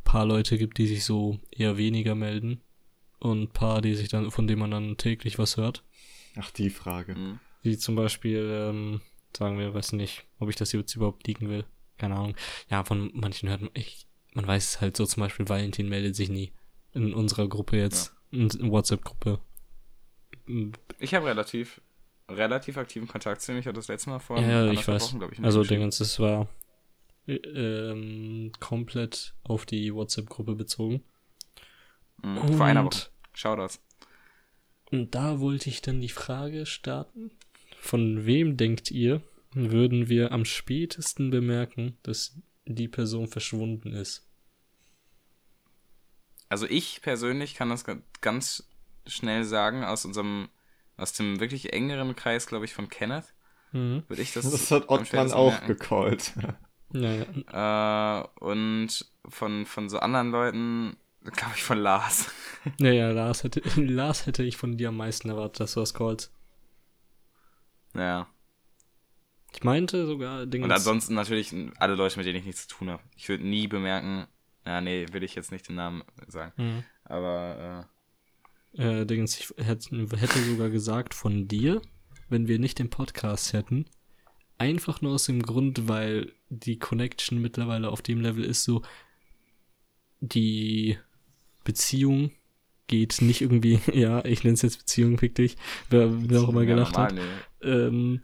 paar 0.04 0.26
Leute 0.26 0.58
gibt, 0.58 0.78
die 0.78 0.88
sich 0.88 1.06
so 1.06 1.39
eher 1.50 1.78
weniger 1.78 2.16
melden 2.16 2.62
und 3.20 3.42
ein 3.42 3.50
paar, 3.50 3.82
die 3.82 3.96
sich 3.96 4.10
dann, 4.10 4.30
von 4.32 4.48
denen 4.48 4.60
man 4.60 4.72
dann 4.72 4.98
täglich 4.98 5.39
was 5.39 5.58
hört. 5.58 5.84
Ach, 6.36 6.52
die 6.52 6.70
Frage. 6.70 7.16
Mhm. 7.16 7.39
Wie 7.62 7.78
zum 7.78 7.96
Beispiel, 7.96 8.48
ähm, 8.52 9.02
sagen 9.36 9.58
wir, 9.58 9.74
weiß 9.74 9.94
nicht, 9.94 10.26
ob 10.39 10.50
ich 10.50 10.56
das 10.56 10.72
jetzt 10.72 10.96
überhaupt 10.96 11.26
liegen 11.26 11.50
will. 11.50 11.66
Keine 11.98 12.16
Ahnung. 12.16 12.36
Ja, 12.70 12.84
von 12.84 13.12
manchen 13.13 13.50
hört 13.50 13.62
man, 13.62 13.72
ich, 13.74 14.06
man 14.34 14.46
weiß 14.46 14.76
es 14.76 14.82
halt 14.82 14.98
so, 14.98 15.06
zum 15.06 15.22
Beispiel 15.22 15.48
Valentin 15.48 15.89
meldet 15.89 16.16
sich 16.16 16.30
nie. 16.30 16.52
In 16.93 17.13
unserer 17.13 17.47
Gruppe 17.47 17.77
jetzt, 17.77 18.13
in, 18.32 18.49
in 18.49 18.71
WhatsApp-Gruppe. 18.71 19.39
Ich 20.99 21.13
habe 21.15 21.25
relativ, 21.27 21.82
relativ 22.29 22.77
aktiven 22.77 23.08
Kontakt 23.08 23.41
zu 23.41 23.51
ihm. 23.51 23.58
Ich 23.58 23.65
hatte 23.65 23.77
das 23.77 23.88
letzte 23.88 24.10
Mal 24.10 24.19
vor 24.19 24.39
Ja, 24.39 24.65
ja, 24.65 24.71
ich 24.71 24.88
weiß. 24.88 25.13
Wochen, 25.15 25.32
ich, 25.32 25.43
also. 25.43 25.63
Dingens, 25.63 25.99
es 25.99 26.19
war 26.19 26.47
äh, 27.27 27.34
ähm, 27.36 28.51
komplett 28.60 29.34
auf 29.43 29.65
die 29.65 29.93
WhatsApp-Gruppe 29.93 30.56
bezogen. 30.56 31.03
Mhm, 32.21 32.53
Vor 32.58 32.65
einer 32.65 32.82
Und- 32.82 32.93
Woche. 32.93 33.10
Shoutouts. 33.34 33.82
Und 34.91 35.15
da 35.15 35.39
wollte 35.39 35.69
ich 35.69 35.82
dann 35.82 35.99
die 36.01 36.10
Frage 36.10 36.67
starten. 36.67 37.32
Von 37.79 38.27
wem 38.27 38.58
denkt 38.58 38.91
ihr, 38.91 39.21
würden 39.53 40.08
wir 40.08 40.32
am 40.32 40.45
spätesten 40.45 41.32
bemerken, 41.32 41.97
dass 42.03 42.38
die 42.65 42.88
Person 42.88 43.27
verschwunden 43.27 43.91
ist? 43.91 44.29
Also 46.54 46.68
ich 46.68 47.02
persönlich 47.02 47.56
kann 47.56 47.70
das 47.70 47.84
ga- 47.84 47.98
ganz 48.22 48.70
schnell 49.08 49.44
sagen, 49.44 49.84
aus 49.84 50.06
unserem, 50.06 50.50
aus 50.98 51.13
dem 51.13 51.39
wirklich 51.39 51.74
engeren 51.74 52.16
Kreis, 52.16 52.46
glaube 52.46 52.66
ich, 52.66 52.74
von 52.76 52.89
Kenneth, 52.89 53.34
Mhm. 53.72 54.04
würde 54.08 54.22
ich 54.22 54.34
das. 54.34 54.50
Das 54.52 54.70
hat 54.70 54.88
Ottmann 54.89 55.32
auch 55.32 55.50
merken. 55.50 55.68
gecallt. 55.68 56.34
Naja, 56.92 58.22
Äh, 58.22 58.28
und 58.39 59.12
von, 59.28 59.66
von 59.66 59.89
so 59.89 59.98
anderen 59.98 60.30
Leuten, 60.30 60.96
glaube 61.24 61.54
ich, 61.56 61.63
von 61.63 61.80
Lars. 61.80 62.30
naja 62.78 63.10
Lars, 63.10 63.44
hätte, 63.44 63.62
Lars 63.82 64.28
hätte 64.28 64.44
ich 64.44 64.58
von 64.58 64.78
dir 64.78 64.89
am 64.89 64.98
meisten 64.98 65.30
erwartet, 65.30 65.62
dass 65.62 65.74
du 65.74 65.82
was 65.82 65.96
callst. 65.96 66.32
Ja. 67.96 68.28
Ich 69.56 69.63
meinte 69.63 70.06
sogar 70.06 70.46
Dingens. 70.46 70.66
Und 70.66 70.72
ansonsten 70.72 71.13
natürlich 71.16 71.54
alle 71.78 71.96
Leute, 71.96 72.18
mit 72.18 72.26
denen 72.28 72.39
ich 72.39 72.46
nichts 72.46 72.68
zu 72.68 72.76
tun 72.78 72.89
habe. 72.92 73.04
Ich 73.16 73.28
würde 73.30 73.44
nie 73.48 73.68
bemerken, 73.68 74.28
ja, 74.65 74.82
nee, 74.82 75.06
will 75.12 75.23
ich 75.23 75.36
jetzt 75.36 75.52
nicht 75.52 75.67
den 75.67 75.76
Namen 75.76 76.04
sagen. 76.28 76.54
Mhm. 76.58 76.84
Aber, 77.06 77.88
Äh, 78.73 79.06
Dingens, 79.06 79.39
ich 79.39 79.54
hätte, 79.63 79.95
hätte 80.17 80.39
sogar 80.39 80.69
gesagt 80.69 81.13
von 81.13 81.47
dir, 81.47 81.82
wenn 82.30 82.47
wir 82.47 82.60
nicht 82.60 82.80
den 82.80 82.89
Podcast 82.89 83.54
hätten. 83.54 83.86
Einfach 84.58 85.02
nur 85.02 85.13
aus 85.13 85.26
dem 85.26 85.41
Grund, 85.41 85.88
weil 85.88 86.32
die 86.49 86.80
Connection 86.80 87.41
mittlerweile 87.41 87.89
auf 87.89 88.02
dem 88.02 88.21
Level 88.21 88.43
ist, 88.43 88.63
so 88.63 88.82
die 90.21 90.97
Beziehung 91.63 92.32
geht 92.88 93.21
nicht 93.21 93.41
irgendwie, 93.41 93.80
ja, 93.93 94.23
ich 94.26 94.43
nenne 94.43 94.54
es 94.54 94.62
jetzt 94.62 94.80
Beziehung, 94.80 95.17
fick 95.17 95.36
dich, 95.36 95.58
wer, 95.89 96.30
wer 96.30 96.41
auch 96.41 96.49
immer 96.49 96.62
ja, 96.62 96.67
gelacht 96.67 96.93
normal, 96.93 97.10
hat, 97.10 97.15
nee. 97.15 97.69
ähm, 97.69 98.21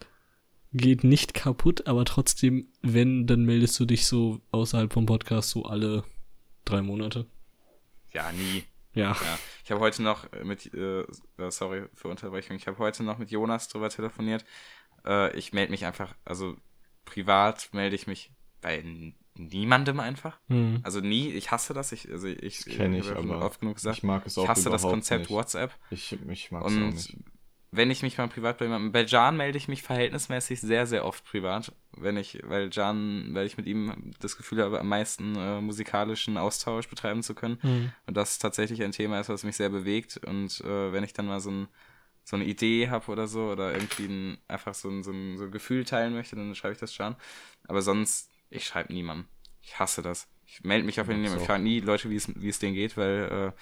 geht 0.71 1.03
nicht 1.03 1.33
kaputt, 1.33 1.87
aber 1.87 2.05
trotzdem, 2.05 2.67
wenn, 2.81 3.25
dann 3.27 3.43
meldest 3.45 3.79
du 3.79 3.85
dich 3.85 4.05
so 4.05 4.41
außerhalb 4.51 4.93
vom 4.93 5.05
Podcast 5.05 5.49
so 5.49 5.63
alle 5.65 6.03
drei 6.69 6.81
Monate. 6.81 7.25
Ja, 8.11 8.31
nie. 8.31 8.63
Ja. 8.93 9.11
Ja, 9.11 9.39
ich 9.63 9.71
habe 9.71 9.81
heute 9.81 10.01
noch 10.01 10.25
mit, 10.43 10.73
äh, 10.73 11.01
äh, 11.01 11.51
sorry 11.51 11.85
für 11.93 12.07
Unterbrechung, 12.07 12.55
ich 12.55 12.67
habe 12.67 12.77
heute 12.79 13.03
noch 13.03 13.17
mit 13.17 13.31
Jonas 13.31 13.67
drüber 13.67 13.89
telefoniert. 13.89 14.45
Äh, 15.05 15.35
ich 15.37 15.53
melde 15.53 15.71
mich 15.71 15.85
einfach, 15.85 16.15
also 16.25 16.55
privat 17.05 17.69
melde 17.71 17.95
ich 17.95 18.07
mich 18.07 18.31
bei 18.61 18.83
niemandem 19.35 19.99
einfach. 19.99 20.39
Mhm. 20.47 20.79
Also 20.83 20.99
nie, 20.99 21.29
ich 21.29 21.51
hasse 21.51 21.73
das. 21.73 21.91
Ich, 21.91 22.11
also 22.11 22.27
ich, 22.27 22.65
Kenn 22.65 22.93
ich, 22.93 23.09
aber 23.09 23.43
oft 23.45 23.61
genug 23.61 23.75
gesagt. 23.75 23.97
Ich 23.97 24.03
mag 24.03 24.25
es 24.25 24.37
auch 24.37 24.43
ich 24.43 24.49
hasse 24.49 24.69
das 24.69 24.81
Konzept 24.81 25.21
nicht. 25.21 25.29
WhatsApp. 25.29 25.71
Ich, 25.91 26.17
ich 26.27 26.51
mag 26.51 26.65
es 26.65 26.73
auch 26.73 26.77
nicht. 26.77 27.17
Wenn 27.71 27.91
ich 27.91 28.01
mich 28.01 28.17
mal 28.17 28.27
privat 28.27 28.57
bei 28.57 28.65
jemandem, 28.65 28.91
bei 28.91 29.03
Jan 29.03 29.37
melde 29.37 29.57
ich 29.57 29.67
mich 29.67 29.83
verhältnismäßig 29.83 30.59
sehr, 30.59 30.87
sehr 30.87 31.05
oft 31.05 31.23
privat, 31.23 31.71
wenn 31.95 32.17
ich, 32.17 32.41
weil 32.43 32.69
Jan, 32.71 33.29
weil 33.33 33.45
ich 33.45 33.57
mit 33.57 33.67
ihm 33.67 34.11
das 34.19 34.37
Gefühl 34.37 34.63
habe, 34.63 34.79
am 34.79 34.87
meisten 34.87 35.35
äh, 35.35 35.61
musikalischen 35.61 36.37
Austausch 36.37 36.87
betreiben 36.87 37.21
zu 37.21 37.35
können. 37.35 37.59
Mhm. 37.61 37.91
Und 38.07 38.17
das 38.17 38.39
tatsächlich 38.39 38.81
ein 38.81 38.91
Thema 38.91 39.19
ist, 39.19 39.29
was 39.29 39.43
mich 39.43 39.55
sehr 39.55 39.69
bewegt. 39.69 40.17
Und 40.25 40.61
äh, 40.61 40.91
wenn 40.91 41.03
ich 41.03 41.13
dann 41.13 41.27
mal 41.27 41.41
so, 41.41 41.51
ein, 41.51 41.67
so 42.23 42.35
eine 42.35 42.45
Idee 42.45 42.89
habe 42.89 43.11
oder 43.11 43.27
so, 43.27 43.51
oder 43.51 43.73
irgendwie 43.73 44.05
ein, 44.05 44.37
einfach 44.47 44.73
so 44.73 44.89
ein, 44.89 45.03
so, 45.03 45.11
ein, 45.11 45.37
so 45.37 45.43
ein 45.45 45.51
Gefühl 45.51 45.85
teilen 45.85 46.13
möchte, 46.13 46.35
dann 46.35 46.55
schreibe 46.55 46.73
ich 46.73 46.79
das 46.79 46.93
schon. 46.93 47.15
Aber 47.67 47.83
sonst, 47.83 48.31
ich 48.49 48.65
schreibe 48.65 48.91
niemandem. 48.93 49.27
Ich 49.61 49.77
hasse 49.77 50.01
das. 50.01 50.27
Ich 50.51 50.63
melde 50.63 50.85
mich 50.85 50.99
auf 50.99 51.07
jeden 51.07 51.23
Fall. 51.23 51.31
Mag's 51.31 51.41
Ich 51.41 51.47
frage 51.47 51.63
nie 51.63 51.79
Leute, 51.79 52.09
wie 52.09 52.15
es, 52.15 52.59
denen 52.59 52.73
geht, 52.73 52.97
weil 52.97 53.53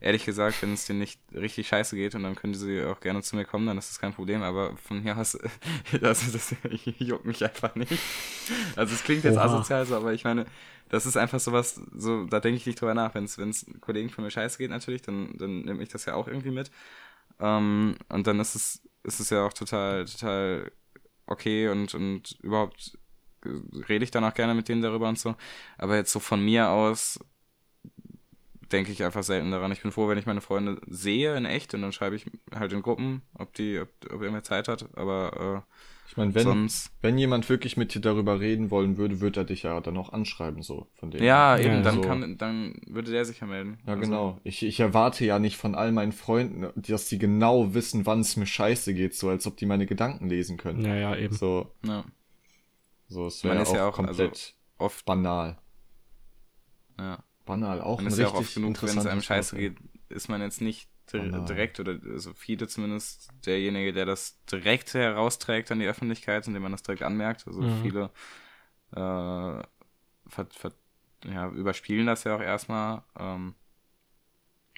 äh, 0.00 0.04
ehrlich 0.04 0.24
gesagt, 0.24 0.62
wenn 0.62 0.72
es 0.72 0.86
denen 0.86 0.98
nicht 0.98 1.20
richtig 1.34 1.68
scheiße 1.68 1.94
geht 1.96 2.14
und 2.14 2.22
dann 2.22 2.34
können 2.34 2.54
sie 2.54 2.82
auch 2.84 3.00
gerne 3.00 3.22
zu 3.22 3.36
mir 3.36 3.44
kommen, 3.44 3.66
dann 3.66 3.78
ist 3.78 3.90
das 3.90 4.00
kein 4.00 4.12
Problem. 4.12 4.42
Aber 4.42 4.76
von 4.76 5.02
hier 5.02 5.16
aus, 5.16 5.36
also 5.36 5.52
das 6.00 6.54
juckt 6.98 7.24
mich 7.24 7.44
einfach 7.44 7.74
nicht. 7.74 7.92
Also 8.76 8.94
es 8.94 9.04
klingt 9.04 9.24
jetzt 9.24 9.36
Oha. 9.36 9.44
asozial 9.44 9.86
so, 9.86 9.96
aber 9.96 10.12
ich 10.12 10.24
meine, 10.24 10.46
das 10.88 11.06
ist 11.06 11.16
einfach 11.16 11.40
sowas, 11.40 11.80
so, 11.94 12.24
da 12.24 12.40
denke 12.40 12.56
ich 12.56 12.66
nicht 12.66 12.80
drüber 12.80 12.94
nach. 12.94 13.14
Wenn 13.14 13.24
es 13.24 13.66
Kollegen 13.80 14.10
von 14.10 14.24
mir 14.24 14.30
scheiße 14.30 14.58
geht 14.58 14.70
natürlich, 14.70 15.02
dann, 15.02 15.36
dann 15.38 15.62
nehme 15.62 15.82
ich 15.82 15.88
das 15.88 16.04
ja 16.04 16.14
auch 16.14 16.28
irgendwie 16.28 16.50
mit. 16.50 16.70
Ähm, 17.40 17.96
und 18.08 18.26
dann 18.26 18.40
ist 18.40 18.54
es, 18.54 18.82
ist 19.04 19.20
es 19.20 19.30
ja 19.30 19.46
auch 19.46 19.52
total, 19.52 20.04
total 20.04 20.70
okay 21.26 21.68
und, 21.68 21.94
und 21.94 22.38
überhaupt 22.42 22.98
rede 23.88 24.04
ich 24.04 24.10
dann 24.10 24.24
auch 24.24 24.34
gerne 24.34 24.54
mit 24.54 24.68
denen 24.68 24.82
darüber 24.82 25.08
und 25.08 25.18
so. 25.18 25.34
Aber 25.78 25.96
jetzt 25.96 26.12
so 26.12 26.20
von 26.20 26.44
mir 26.44 26.68
aus 26.70 27.18
denke 28.72 28.90
ich 28.92 29.04
einfach 29.04 29.22
selten 29.22 29.50
daran. 29.50 29.72
Ich 29.72 29.82
bin 29.82 29.92
froh, 29.92 30.08
wenn 30.08 30.18
ich 30.18 30.26
meine 30.26 30.40
Freunde 30.40 30.80
sehe 30.86 31.36
in 31.36 31.44
echt 31.44 31.74
und 31.74 31.82
dann 31.82 31.92
schreibe 31.92 32.16
ich 32.16 32.26
halt 32.54 32.72
in 32.72 32.82
Gruppen, 32.82 33.22
ob 33.34 33.52
die, 33.54 33.78
ob, 33.78 33.88
ob 34.06 34.22
irgendwer 34.22 34.42
Zeit 34.42 34.68
hat. 34.68 34.88
Aber 34.96 35.64
Ich 36.08 36.16
meine, 36.16 36.30
äh, 36.30 36.34
wenn, 36.36 36.42
sonst. 36.44 36.90
wenn 37.02 37.18
jemand 37.18 37.48
wirklich 37.48 37.76
mit 37.76 37.94
dir 37.94 38.00
darüber 38.00 38.40
reden 38.40 38.70
wollen 38.70 38.96
würde, 38.96 39.20
würde 39.20 39.40
er 39.40 39.44
dich 39.44 39.64
ja 39.64 39.78
dann 39.80 39.96
auch 39.98 40.12
anschreiben, 40.12 40.62
so 40.62 40.88
von 40.94 41.10
dem. 41.10 41.22
Ja, 41.22 41.56
Ja, 41.58 41.64
eben, 41.64 41.82
dann 41.82 41.96
so. 41.96 42.00
kann, 42.00 42.38
dann 42.38 42.80
würde 42.86 43.10
der 43.10 43.24
sich 43.24 43.40
ja 43.40 43.46
melden. 43.46 43.78
Ja, 43.86 43.92
Also, 43.94 44.10
genau. 44.10 44.38
Ich, 44.42 44.62
ich 44.62 44.80
erwarte 44.80 45.24
ja 45.26 45.38
nicht 45.38 45.56
von 45.58 45.74
all 45.74 45.92
meinen 45.92 46.12
Freunden, 46.12 46.68
dass 46.76 47.06
die 47.06 47.18
genau 47.18 47.74
wissen, 47.74 48.06
wann 48.06 48.20
es 48.20 48.36
mir 48.36 48.46
scheiße 48.46 48.94
geht, 48.94 49.14
so 49.14 49.28
als 49.28 49.46
ob 49.46 49.56
die 49.58 49.66
meine 49.66 49.86
Gedanken 49.86 50.28
lesen 50.28 50.56
können. 50.56 50.84
Ja, 50.84 50.94
ja, 50.94 51.16
eben. 51.16 51.34
So, 51.34 51.70
Ja, 51.84 52.04
so 53.12 53.26
es 53.26 53.44
Man 53.44 53.58
ist 53.58 53.68
auch, 53.68 53.74
ja 53.74 53.88
auch, 53.88 53.94
komplett 53.96 54.18
also, 54.18 54.30
oft. 54.78 55.04
banal. 55.04 55.58
Ja. 56.98 57.22
Banal, 57.44 57.80
auch 57.80 57.98
Man 57.98 58.06
ein 58.06 58.12
ist 58.12 58.18
ja 58.18 58.26
richtig 58.26 58.34
auch 58.34 58.40
oft 58.40 58.54
genug, 58.54 58.82
wenn 58.82 58.98
es 58.98 59.06
einem 59.06 59.22
scheiße 59.22 59.56
geht, 59.56 59.76
ist 60.08 60.28
man 60.28 60.40
jetzt 60.40 60.60
nicht 60.60 60.88
Banal. 61.12 61.46
direkt 61.48 61.80
oder 61.80 61.98
also 62.12 62.32
viele 62.34 62.68
zumindest 62.68 63.30
derjenige, 63.44 63.92
der 63.92 64.06
das 64.06 64.42
direkt 64.46 64.94
herausträgt 64.94 65.70
an 65.72 65.80
die 65.80 65.86
Öffentlichkeit, 65.86 66.46
indem 66.46 66.62
man 66.62 66.72
das 66.72 66.82
direkt 66.82 67.02
anmerkt. 67.02 67.46
Also 67.46 67.62
Mhm. 67.62 67.82
viele 67.82 68.10
äh, 68.92 68.96
ver, 68.96 70.46
ver, 70.50 70.72
ja, 71.24 71.48
überspielen 71.50 72.06
das 72.06 72.24
ja 72.24 72.36
auch 72.36 72.40
erstmal. 72.40 73.02
Ähm, 73.18 73.54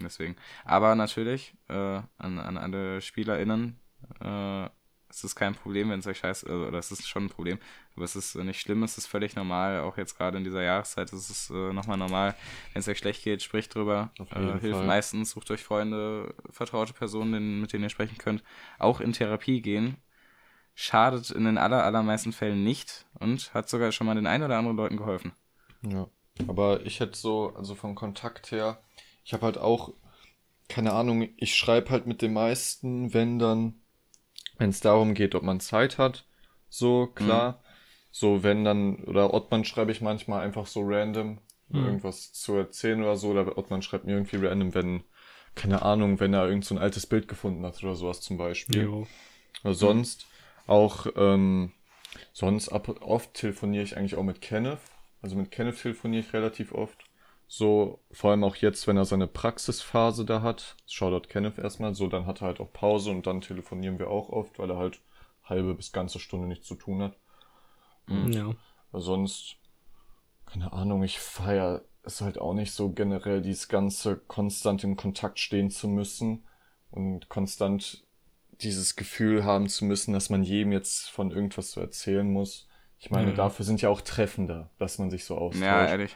deswegen. 0.00 0.36
Aber 0.64 0.94
natürlich, 0.94 1.54
äh, 1.68 1.74
an, 2.18 2.38
an 2.38 2.56
alle 2.58 3.00
SpielerInnen, 3.00 3.78
äh, 4.20 4.68
es 5.14 5.24
ist 5.24 5.34
kein 5.36 5.54
Problem, 5.54 5.90
wenn 5.90 6.00
es 6.00 6.06
euch 6.06 6.18
scheiße, 6.18 6.46
also, 6.46 6.66
oder 6.66 6.78
es 6.78 6.90
ist 6.90 7.08
schon 7.08 7.26
ein 7.26 7.30
Problem, 7.30 7.58
aber 7.96 8.04
es 8.04 8.16
ist 8.16 8.34
äh, 8.34 8.44
nicht 8.44 8.60
schlimm, 8.60 8.82
es 8.82 8.98
ist 8.98 9.06
völlig 9.06 9.36
normal, 9.36 9.80
auch 9.80 9.96
jetzt 9.96 10.16
gerade 10.16 10.38
in 10.38 10.44
dieser 10.44 10.62
Jahreszeit 10.62 11.12
ist 11.12 11.30
es 11.30 11.50
äh, 11.50 11.72
nochmal 11.72 11.96
normal, 11.96 12.34
wenn 12.72 12.80
es 12.80 12.88
euch 12.88 12.98
schlecht 12.98 13.22
geht, 13.22 13.42
spricht 13.42 13.74
drüber, 13.74 14.10
äh, 14.30 14.58
hilft 14.58 14.78
Fall. 14.78 14.86
meistens, 14.86 15.30
sucht 15.30 15.50
euch 15.50 15.62
Freunde, 15.62 16.34
vertraute 16.50 16.92
Personen, 16.92 17.60
mit 17.60 17.72
denen 17.72 17.84
ihr 17.84 17.90
sprechen 17.90 18.18
könnt, 18.18 18.42
auch 18.78 19.00
in 19.00 19.12
Therapie 19.12 19.60
gehen, 19.62 19.96
schadet 20.74 21.30
in 21.30 21.44
den 21.44 21.58
aller, 21.58 21.84
allermeisten 21.84 22.32
Fällen 22.32 22.64
nicht 22.64 23.06
und 23.20 23.54
hat 23.54 23.68
sogar 23.68 23.92
schon 23.92 24.06
mal 24.06 24.14
den 24.16 24.26
ein 24.26 24.42
oder 24.42 24.58
anderen 24.58 24.76
Leuten 24.76 24.96
geholfen. 24.96 25.32
Ja, 25.82 26.08
aber 26.48 26.84
ich 26.84 27.00
hätte 27.00 27.16
so, 27.16 27.52
also 27.54 27.74
vom 27.74 27.94
Kontakt 27.94 28.50
her, 28.50 28.82
ich 29.24 29.32
habe 29.32 29.46
halt 29.46 29.58
auch, 29.58 29.92
keine 30.68 30.92
Ahnung, 30.92 31.28
ich 31.36 31.54
schreibe 31.54 31.90
halt 31.90 32.06
mit 32.06 32.22
den 32.22 32.32
meisten, 32.32 33.14
wenn 33.14 33.38
dann, 33.38 33.80
wenn 34.58 34.70
es 34.70 34.80
darum 34.80 35.14
geht, 35.14 35.34
ob 35.34 35.42
man 35.42 35.60
Zeit 35.60 35.98
hat, 35.98 36.26
so, 36.68 37.06
klar. 37.06 37.62
So, 38.10 38.42
wenn 38.44 38.64
dann, 38.64 39.02
oder 39.04 39.34
Ottmann 39.34 39.64
schreibe 39.64 39.90
ich 39.90 40.00
manchmal 40.00 40.44
einfach 40.44 40.66
so 40.66 40.82
random, 40.84 41.40
Mhm. 41.68 41.84
irgendwas 41.84 42.32
zu 42.32 42.54
erzählen 42.54 43.02
oder 43.02 43.16
so, 43.16 43.30
oder 43.30 43.58
Ottmann 43.58 43.82
schreibt 43.82 44.04
mir 44.04 44.12
irgendwie 44.12 44.36
random, 44.36 44.74
wenn, 44.74 45.04
keine 45.56 45.82
Ahnung, 45.82 46.20
wenn 46.20 46.34
er 46.34 46.46
irgend 46.48 46.64
so 46.64 46.74
ein 46.74 46.80
altes 46.80 47.06
Bild 47.06 47.26
gefunden 47.26 47.64
hat 47.64 47.82
oder 47.82 47.94
sowas 47.96 48.20
zum 48.20 48.36
Beispiel. 48.36 48.84
Jo. 48.84 49.06
Aber 49.62 49.74
sonst 49.74 50.26
auch, 50.66 51.06
ähm, 51.16 51.72
sonst 52.32 52.68
ab, 52.68 52.88
oft 53.00 53.34
telefoniere 53.34 53.82
ich 53.82 53.96
eigentlich 53.96 54.14
auch 54.16 54.22
mit 54.22 54.40
Kenneth. 54.40 54.78
Also 55.22 55.36
mit 55.36 55.50
Kenneth 55.50 55.80
telefoniere 55.80 56.22
ich 56.22 56.32
relativ 56.32 56.72
oft. 56.72 57.03
So, 57.46 58.00
vor 58.10 58.30
allem 58.30 58.42
auch 58.44 58.56
jetzt, 58.56 58.86
wenn 58.86 58.96
er 58.96 59.04
seine 59.04 59.26
Praxisphase 59.26 60.24
da 60.24 60.42
hat. 60.42 60.76
Shoutout 60.86 61.28
Kenneth 61.28 61.58
erstmal. 61.58 61.94
So, 61.94 62.08
dann 62.08 62.26
hat 62.26 62.42
er 62.42 62.48
halt 62.48 62.60
auch 62.60 62.72
Pause 62.72 63.10
und 63.10 63.26
dann 63.26 63.40
telefonieren 63.40 63.98
wir 63.98 64.10
auch 64.10 64.30
oft, 64.30 64.58
weil 64.58 64.70
er 64.70 64.78
halt 64.78 65.00
halbe 65.44 65.74
bis 65.74 65.92
ganze 65.92 66.18
Stunde 66.18 66.48
nichts 66.48 66.66
zu 66.66 66.74
tun 66.74 67.02
hat. 67.02 67.16
Ja. 68.08 68.54
Aber 68.90 69.00
sonst, 69.00 69.56
keine 70.46 70.72
Ahnung, 70.72 71.02
ich 71.02 71.18
feier 71.18 71.82
es 72.02 72.20
halt 72.20 72.38
auch 72.38 72.54
nicht 72.54 72.72
so 72.72 72.90
generell, 72.90 73.40
dieses 73.40 73.68
ganze 73.68 74.16
konstant 74.16 74.84
in 74.84 74.96
Kontakt 74.96 75.38
stehen 75.38 75.70
zu 75.70 75.88
müssen 75.88 76.44
und 76.90 77.28
konstant 77.28 78.04
dieses 78.60 78.94
Gefühl 78.94 79.44
haben 79.44 79.68
zu 79.68 79.84
müssen, 79.84 80.12
dass 80.12 80.30
man 80.30 80.42
jedem 80.42 80.72
jetzt 80.72 81.10
von 81.10 81.30
irgendwas 81.30 81.72
so 81.72 81.80
erzählen 81.80 82.30
muss. 82.30 82.68
Ich 82.98 83.10
meine, 83.10 83.32
Mhm. 83.32 83.36
dafür 83.36 83.64
sind 83.64 83.82
ja 83.82 83.88
auch 83.88 84.00
Treffende, 84.00 84.70
dass 84.78 84.98
man 84.98 85.10
sich 85.10 85.24
so 85.24 85.36
austauscht. 85.36 85.62
Ja, 85.64 85.86
ehrlich. 85.86 86.14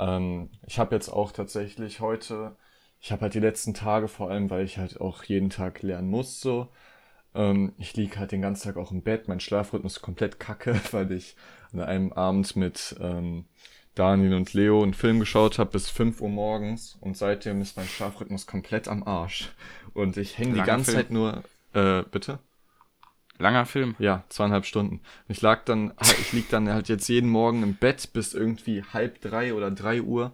Ähm, 0.00 0.50
ich 0.66 0.78
habe 0.78 0.94
jetzt 0.94 1.10
auch 1.10 1.30
tatsächlich 1.30 2.00
heute, 2.00 2.56
ich 3.00 3.12
habe 3.12 3.22
halt 3.22 3.34
die 3.34 3.40
letzten 3.40 3.74
Tage 3.74 4.08
vor 4.08 4.30
allem, 4.30 4.50
weil 4.50 4.64
ich 4.64 4.78
halt 4.78 5.00
auch 5.00 5.24
jeden 5.24 5.50
Tag 5.50 5.82
lernen 5.82 6.08
muss, 6.08 6.40
so. 6.40 6.68
Ähm, 7.34 7.74
ich 7.78 7.94
lieg 7.94 8.18
halt 8.18 8.32
den 8.32 8.42
ganzen 8.42 8.64
Tag 8.64 8.76
auch 8.76 8.90
im 8.92 9.02
Bett, 9.02 9.28
mein 9.28 9.40
Schlafrhythmus 9.40 9.96
ist 9.96 10.02
komplett 10.02 10.40
kacke, 10.40 10.80
weil 10.92 11.12
ich 11.12 11.36
an 11.72 11.80
einem 11.80 12.12
Abend 12.12 12.56
mit 12.56 12.96
ähm, 13.00 13.44
Daniel 13.94 14.34
und 14.34 14.54
Leo 14.54 14.82
einen 14.82 14.94
Film 14.94 15.20
geschaut 15.20 15.58
habe 15.58 15.72
bis 15.72 15.90
5 15.90 16.20
Uhr 16.22 16.30
morgens 16.30 16.96
und 17.00 17.16
seitdem 17.16 17.60
ist 17.60 17.76
mein 17.76 17.86
Schlafrhythmus 17.86 18.46
komplett 18.46 18.88
am 18.88 19.02
Arsch. 19.02 19.52
Und 19.92 20.16
ich 20.16 20.38
hänge 20.38 20.54
die 20.54 20.62
ganze 20.62 20.92
Film. 20.92 21.04
Zeit 21.04 21.10
nur, 21.10 21.42
äh, 21.74 22.02
bitte? 22.10 22.38
Langer 23.40 23.66
Film. 23.66 23.96
Ja, 23.98 24.24
zweieinhalb 24.28 24.66
Stunden. 24.66 24.96
Und 24.96 25.02
ich 25.28 25.42
lag 25.42 25.64
dann, 25.64 25.92
ich 26.00 26.32
lieg 26.32 26.48
dann 26.50 26.68
halt 26.68 26.88
jetzt 26.88 27.08
jeden 27.08 27.30
Morgen 27.30 27.62
im 27.62 27.74
Bett 27.74 28.12
bis 28.12 28.34
irgendwie 28.34 28.82
halb 28.82 29.20
drei 29.20 29.54
oder 29.54 29.70
drei 29.70 30.02
Uhr 30.02 30.26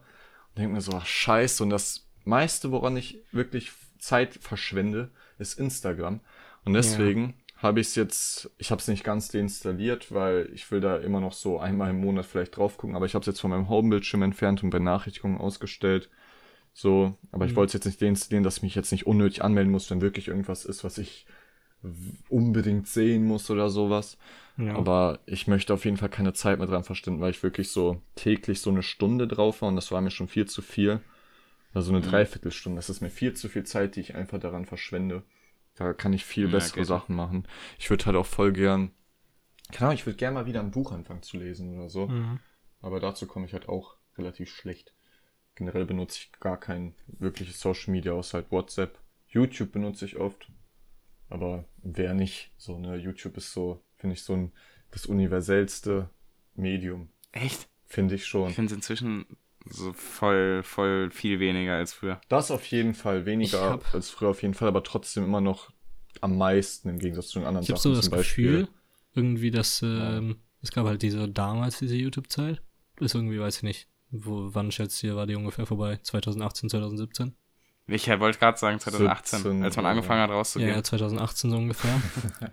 und 0.48 0.58
denk 0.58 0.72
mir 0.72 0.80
so, 0.80 0.92
ach 0.92 1.06
scheiße. 1.06 1.62
Und 1.62 1.70
das 1.70 2.06
meiste, 2.24 2.72
woran 2.72 2.96
ich 2.96 3.22
wirklich 3.32 3.72
Zeit 3.98 4.34
verschwende, 4.34 5.10
ist 5.38 5.58
Instagram. 5.58 6.20
Und 6.64 6.72
deswegen 6.74 7.34
habe 7.56 7.80
ich 7.80 7.88
es 7.88 7.94
jetzt, 7.94 8.50
ich 8.58 8.70
habe 8.70 8.80
es 8.80 8.88
nicht 8.88 9.04
ganz 9.04 9.28
deinstalliert, 9.28 10.12
weil 10.12 10.50
ich 10.52 10.70
will 10.70 10.80
da 10.80 10.98
immer 10.98 11.20
noch 11.20 11.32
so 11.32 11.58
einmal 11.58 11.90
im 11.90 12.00
Monat 12.00 12.26
vielleicht 12.26 12.56
drauf 12.56 12.76
gucken, 12.76 12.96
aber 12.96 13.06
ich 13.06 13.14
habe 13.14 13.22
es 13.22 13.26
jetzt 13.26 13.40
von 13.40 13.50
meinem 13.50 13.68
Homebildschirm 13.68 14.22
entfernt 14.22 14.62
und 14.62 14.70
Benachrichtigungen 14.70 15.38
ausgestellt. 15.38 16.10
So, 16.74 17.16
aber 17.32 17.46
ich 17.46 17.56
wollte 17.56 17.68
es 17.70 17.72
jetzt 17.72 17.86
nicht 17.86 18.02
deinstallieren, 18.02 18.44
dass 18.44 18.58
ich 18.58 18.62
mich 18.62 18.74
jetzt 18.74 18.92
nicht 18.92 19.06
unnötig 19.06 19.42
anmelden 19.42 19.72
muss, 19.72 19.90
wenn 19.90 20.02
wirklich 20.02 20.28
irgendwas 20.28 20.66
ist, 20.66 20.84
was 20.84 20.98
ich 20.98 21.24
unbedingt 22.28 22.88
sehen 22.88 23.24
muss 23.24 23.50
oder 23.50 23.68
sowas. 23.68 24.18
Ja. 24.56 24.74
Aber 24.74 25.20
ich 25.26 25.46
möchte 25.46 25.74
auf 25.74 25.84
jeden 25.84 25.96
Fall 25.96 26.08
keine 26.08 26.32
Zeit 26.32 26.58
mehr 26.58 26.66
dran 26.66 26.84
verschwenden, 26.84 27.20
weil 27.20 27.30
ich 27.30 27.42
wirklich 27.42 27.70
so 27.70 28.00
täglich 28.14 28.60
so 28.60 28.70
eine 28.70 28.82
Stunde 28.82 29.28
drauf 29.28 29.62
war 29.62 29.68
und 29.68 29.76
das 29.76 29.92
war 29.92 30.00
mir 30.00 30.10
schon 30.10 30.28
viel 30.28 30.46
zu 30.46 30.62
viel. 30.62 31.00
Also 31.74 31.92
eine 31.92 32.00
Dreiviertelstunde. 32.00 32.76
Das 32.76 32.88
ist 32.88 33.02
mir 33.02 33.10
viel 33.10 33.34
zu 33.34 33.48
viel 33.48 33.64
Zeit, 33.64 33.96
die 33.96 34.00
ich 34.00 34.14
einfach 34.14 34.40
daran 34.40 34.64
verschwende. 34.64 35.22
Da 35.74 35.92
kann 35.92 36.14
ich 36.14 36.24
viel 36.24 36.46
Ja, 36.46 36.52
bessere 36.52 36.80
geht. 36.80 36.86
Sachen 36.86 37.14
machen. 37.14 37.46
Ich 37.78 37.90
würde 37.90 38.06
halt 38.06 38.16
auch 38.16 38.24
voll 38.24 38.52
gern, 38.52 38.92
keine 39.72 39.88
Ahnung, 39.88 39.98
ich 39.98 40.06
würde 40.06 40.16
gern 40.16 40.34
mal 40.34 40.46
wieder 40.46 40.60
ein 40.60 40.70
Buch 40.70 40.92
anfangen 40.92 41.22
zu 41.22 41.38
lesen 41.38 41.76
oder 41.76 41.88
so. 41.88 42.06
Mhm. 42.06 42.38
Aber 42.80 43.00
dazu 43.00 43.26
komme 43.26 43.46
ich 43.46 43.52
halt 43.52 43.68
auch 43.68 43.96
relativ 44.16 44.50
schlecht. 44.50 44.94
Generell 45.54 45.86
benutze 45.86 46.20
ich 46.20 46.32
gar 46.40 46.58
kein 46.58 46.94
wirkliches 47.06 47.60
Social 47.60 47.92
Media 47.92 48.12
außer 48.12 48.38
halt 48.38 48.52
WhatsApp. 48.52 48.98
YouTube 49.28 49.72
benutze 49.72 50.04
ich 50.04 50.16
oft. 50.16 50.50
Aber 51.28 51.64
wer 51.82 52.14
nicht? 52.14 52.52
So, 52.56 52.78
ne, 52.78 52.96
YouTube 52.96 53.36
ist 53.36 53.52
so, 53.52 53.82
finde 53.96 54.14
ich, 54.14 54.22
so 54.22 54.34
ein, 54.34 54.52
das 54.90 55.06
universellste 55.06 56.08
Medium. 56.54 57.08
Echt? 57.32 57.68
Finde 57.84 58.14
ich 58.14 58.26
schon. 58.26 58.48
Ich 58.50 58.54
finde 58.54 58.70
es 58.72 58.76
inzwischen 58.76 59.26
so 59.68 59.92
voll, 59.92 60.62
voll 60.62 61.10
viel 61.10 61.40
weniger 61.40 61.74
als 61.76 61.92
früher. 61.92 62.20
Das 62.28 62.50
auf 62.50 62.64
jeden 62.66 62.94
Fall 62.94 63.20
Ich 63.20 63.26
weniger 63.26 63.70
hab- 63.70 63.94
als 63.94 64.10
früher 64.10 64.28
auf 64.30 64.42
jeden 64.42 64.54
Fall, 64.54 64.68
aber 64.68 64.82
trotzdem 64.82 65.24
immer 65.24 65.40
noch 65.40 65.70
am 66.20 66.38
meisten 66.38 66.88
im 66.88 66.98
Gegensatz 66.98 67.28
zu 67.28 67.40
den 67.40 67.46
anderen 67.48 67.64
Ich 67.64 67.70
habe 67.70 67.80
so 67.80 67.94
Sachen. 67.94 68.10
das. 68.10 68.20
Gefühl, 68.20 68.68
irgendwie, 69.14 69.50
dass 69.50 69.82
ähm, 69.82 70.36
es 70.62 70.70
gab 70.72 70.86
halt 70.86 71.02
diese 71.02 71.28
damals 71.28 71.78
diese 71.78 71.96
YouTube-Zeit. 71.96 72.62
Ist 73.00 73.14
irgendwie, 73.14 73.38
weiß 73.40 73.58
ich 73.58 73.62
nicht, 73.64 73.88
wo, 74.10 74.54
wann 74.54 74.70
schätzt 74.72 75.02
ihr, 75.02 75.16
war 75.16 75.26
die 75.26 75.34
ungefähr 75.34 75.66
vorbei? 75.66 75.98
2018, 76.02 76.70
2017? 76.70 77.34
Ich 77.88 78.08
wollte 78.08 78.38
gerade 78.38 78.58
sagen 78.58 78.80
2018, 78.80 79.38
17, 79.40 79.64
als 79.64 79.76
man 79.76 79.84
ja. 79.84 79.90
angefangen 79.92 80.22
hat 80.22 80.30
rauszugehen. 80.30 80.70
ja, 80.70 80.82
2018 80.82 81.50
so 81.50 81.56
ungefähr. 81.56 82.00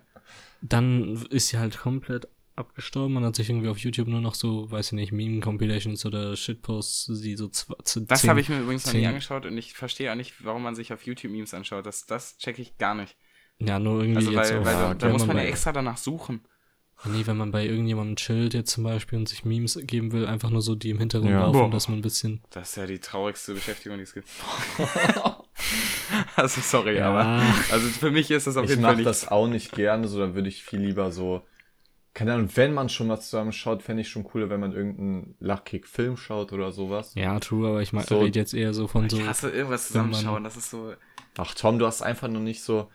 Dann 0.62 1.16
ist 1.30 1.48
sie 1.48 1.58
halt 1.58 1.78
komplett 1.78 2.28
abgestorben. 2.56 3.14
Man 3.14 3.24
hat 3.24 3.36
sich 3.36 3.50
irgendwie 3.50 3.68
auf 3.68 3.78
YouTube 3.78 4.08
nur 4.08 4.20
noch 4.20 4.34
so, 4.34 4.70
weiß 4.70 4.86
ich 4.86 4.92
nicht, 4.92 5.12
Meme-Compilations 5.12 6.06
oder 6.06 6.36
Shitposts, 6.36 7.20
die 7.20 7.36
so 7.36 7.48
zu 7.48 7.74
Das 8.02 8.26
habe 8.28 8.40
ich 8.40 8.48
mir 8.48 8.60
übrigens 8.60 8.86
noch 8.86 8.92
nie 8.92 9.06
angeschaut 9.06 9.46
und 9.46 9.58
ich 9.58 9.74
verstehe 9.74 10.10
auch 10.12 10.16
nicht, 10.16 10.44
warum 10.44 10.62
man 10.62 10.74
sich 10.74 10.92
auf 10.92 11.04
YouTube 11.04 11.32
Memes 11.32 11.52
anschaut. 11.52 11.84
Das, 11.84 12.06
das 12.06 12.38
checke 12.38 12.62
ich 12.62 12.78
gar 12.78 12.94
nicht. 12.94 13.16
Ja, 13.58 13.78
nur 13.78 14.00
irgendwie 14.00 14.18
Also 14.18 14.32
jetzt 14.32 14.52
weil, 14.52 14.60
auch. 14.60 14.64
weil 14.64 14.74
ja, 14.74 14.94
da, 14.94 15.08
muss 15.08 15.26
man 15.26 15.36
ja 15.36 15.44
extra 15.44 15.72
danach 15.72 15.96
suchen. 15.96 16.42
Ja, 17.04 17.10
Nee, 17.10 17.26
wenn 17.26 17.36
man 17.36 17.50
bei 17.50 17.64
irgendjemandem 17.66 18.16
chillt 18.16 18.54
jetzt 18.54 18.70
zum 18.70 18.84
Beispiel 18.84 19.18
und 19.18 19.28
sich 19.28 19.44
Memes 19.44 19.78
geben 19.82 20.12
will, 20.12 20.26
einfach 20.26 20.50
nur 20.50 20.62
so 20.62 20.74
die 20.74 20.90
im 20.90 20.98
Hintergrund 20.98 21.30
Ja. 21.32 21.40
laufen, 21.40 21.58
Boah. 21.58 21.70
dass 21.70 21.88
man 21.88 21.98
ein 21.98 22.02
bisschen. 22.02 22.40
Das 22.50 22.70
ist 22.70 22.76
ja 22.76 22.86
die 22.86 22.98
traurigste 22.98 23.54
Beschäftigung, 23.54 23.98
die 23.98 24.04
es 24.04 24.14
gibt. 24.14 24.28
also 26.36 26.60
sorry, 26.60 26.96
Ja. 26.96 27.08
aber 27.10 27.42
also 27.70 27.88
für 27.88 28.10
mich 28.10 28.30
ist 28.30 28.46
das 28.46 28.56
auf 28.56 28.64
Ich 28.64 28.70
jeden 28.70 28.82
Fall 28.82 28.92
mache 28.92 28.98
nicht. 28.98 29.06
das 29.08 29.28
auch 29.28 29.46
nicht 29.46 29.72
gerne, 29.72 30.08
so 30.08 30.18
dann 30.18 30.34
würde 30.34 30.48
ich 30.48 30.62
viel 30.64 30.80
lieber 30.80 31.10
so, 31.12 31.42
keine 32.12 32.34
Ahnung, 32.34 32.48
wenn 32.54 32.72
man 32.72 32.88
schon 32.88 33.08
was 33.08 33.28
zusammen 33.30 33.52
schaut, 33.52 33.82
fände 33.82 34.02
ich 34.02 34.08
schon 34.08 34.24
cooler, 34.24 34.48
wenn 34.50 34.60
man 34.60 34.72
irgendeinen 34.72 35.34
Lachkick-Film 35.40 36.16
schaut 36.16 36.52
oder 36.52 36.70
sowas. 36.72 37.12
Ja, 37.16 37.38
true, 37.40 37.68
aber 37.68 37.82
ich 37.82 37.92
mein, 37.92 38.04
So- 38.06 38.20
rede 38.20 38.38
jetzt 38.38 38.54
eher 38.54 38.72
so 38.74 38.86
von 38.86 39.08
so. 39.10 39.18
ich 39.18 39.26
hasse 39.26 39.50
irgendwas 39.50 39.88
zusammenschauen, 39.88 40.44
das 40.44 40.56
ist 40.56 40.70
so. 40.70 40.94
Ach 41.36 41.54
Tom, 41.54 41.78
du 41.78 41.86
hast 41.86 42.02
einfach 42.02 42.28
noch 42.28 42.40
nicht 42.40 42.62
so, 42.62 42.88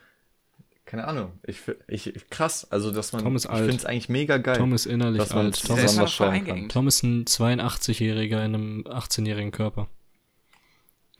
keine 0.90 1.06
Ahnung, 1.06 1.38
ich, 1.46 1.60
ich 1.86 2.12
krass, 2.30 2.66
also 2.68 2.90
dass 2.90 3.12
man, 3.12 3.22
Tom 3.22 3.36
ist 3.36 3.44
ich 3.44 3.50
alt. 3.52 3.60
finde 3.60 3.76
es 3.76 3.84
eigentlich 3.84 4.08
mega 4.08 4.38
geil. 4.38 4.56
Tom 4.56 4.72
ist 4.72 4.86
innerlich 4.86 5.18
dass 5.22 5.30
man 5.34 5.46
alt. 5.46 5.64
Tom 5.64 5.78
ist 5.78 5.96
ist, 5.96 6.18
kann. 6.18 6.68
Tom 6.68 6.88
ist 6.88 7.04
ein 7.04 7.24
82-Jähriger 7.26 8.44
in 8.44 8.54
einem 8.56 8.80
18-jährigen 8.88 9.52
Körper. 9.52 9.88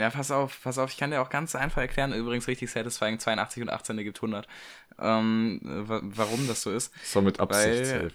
Ja, 0.01 0.11
pass 0.11 0.33
auf, 0.33 0.61
pass 0.65 0.79
auf, 0.79 0.91
ich 0.91 0.97
kann 0.97 1.13
dir 1.13 1.21
auch 1.23 1.29
ganz 1.31 1.55
einfach 1.55 1.83
erklären, 1.83 2.13
übrigens 2.13 2.49
richtig 2.49 2.69
satisfying, 2.71 3.21
82 3.21 3.63
und 3.63 3.69
18 3.69 3.97
ergibt 3.99 4.19
100. 4.19 4.49
Ähm, 4.99 5.61
wa- 5.63 6.01
warum 6.03 6.49
das 6.49 6.63
so 6.63 6.73
ist. 6.73 6.93
Das 7.01 7.15
war 7.15 7.23
mit 7.23 7.39
Absicht 7.39 7.67
Weil- 7.69 7.85
safe. 7.85 8.11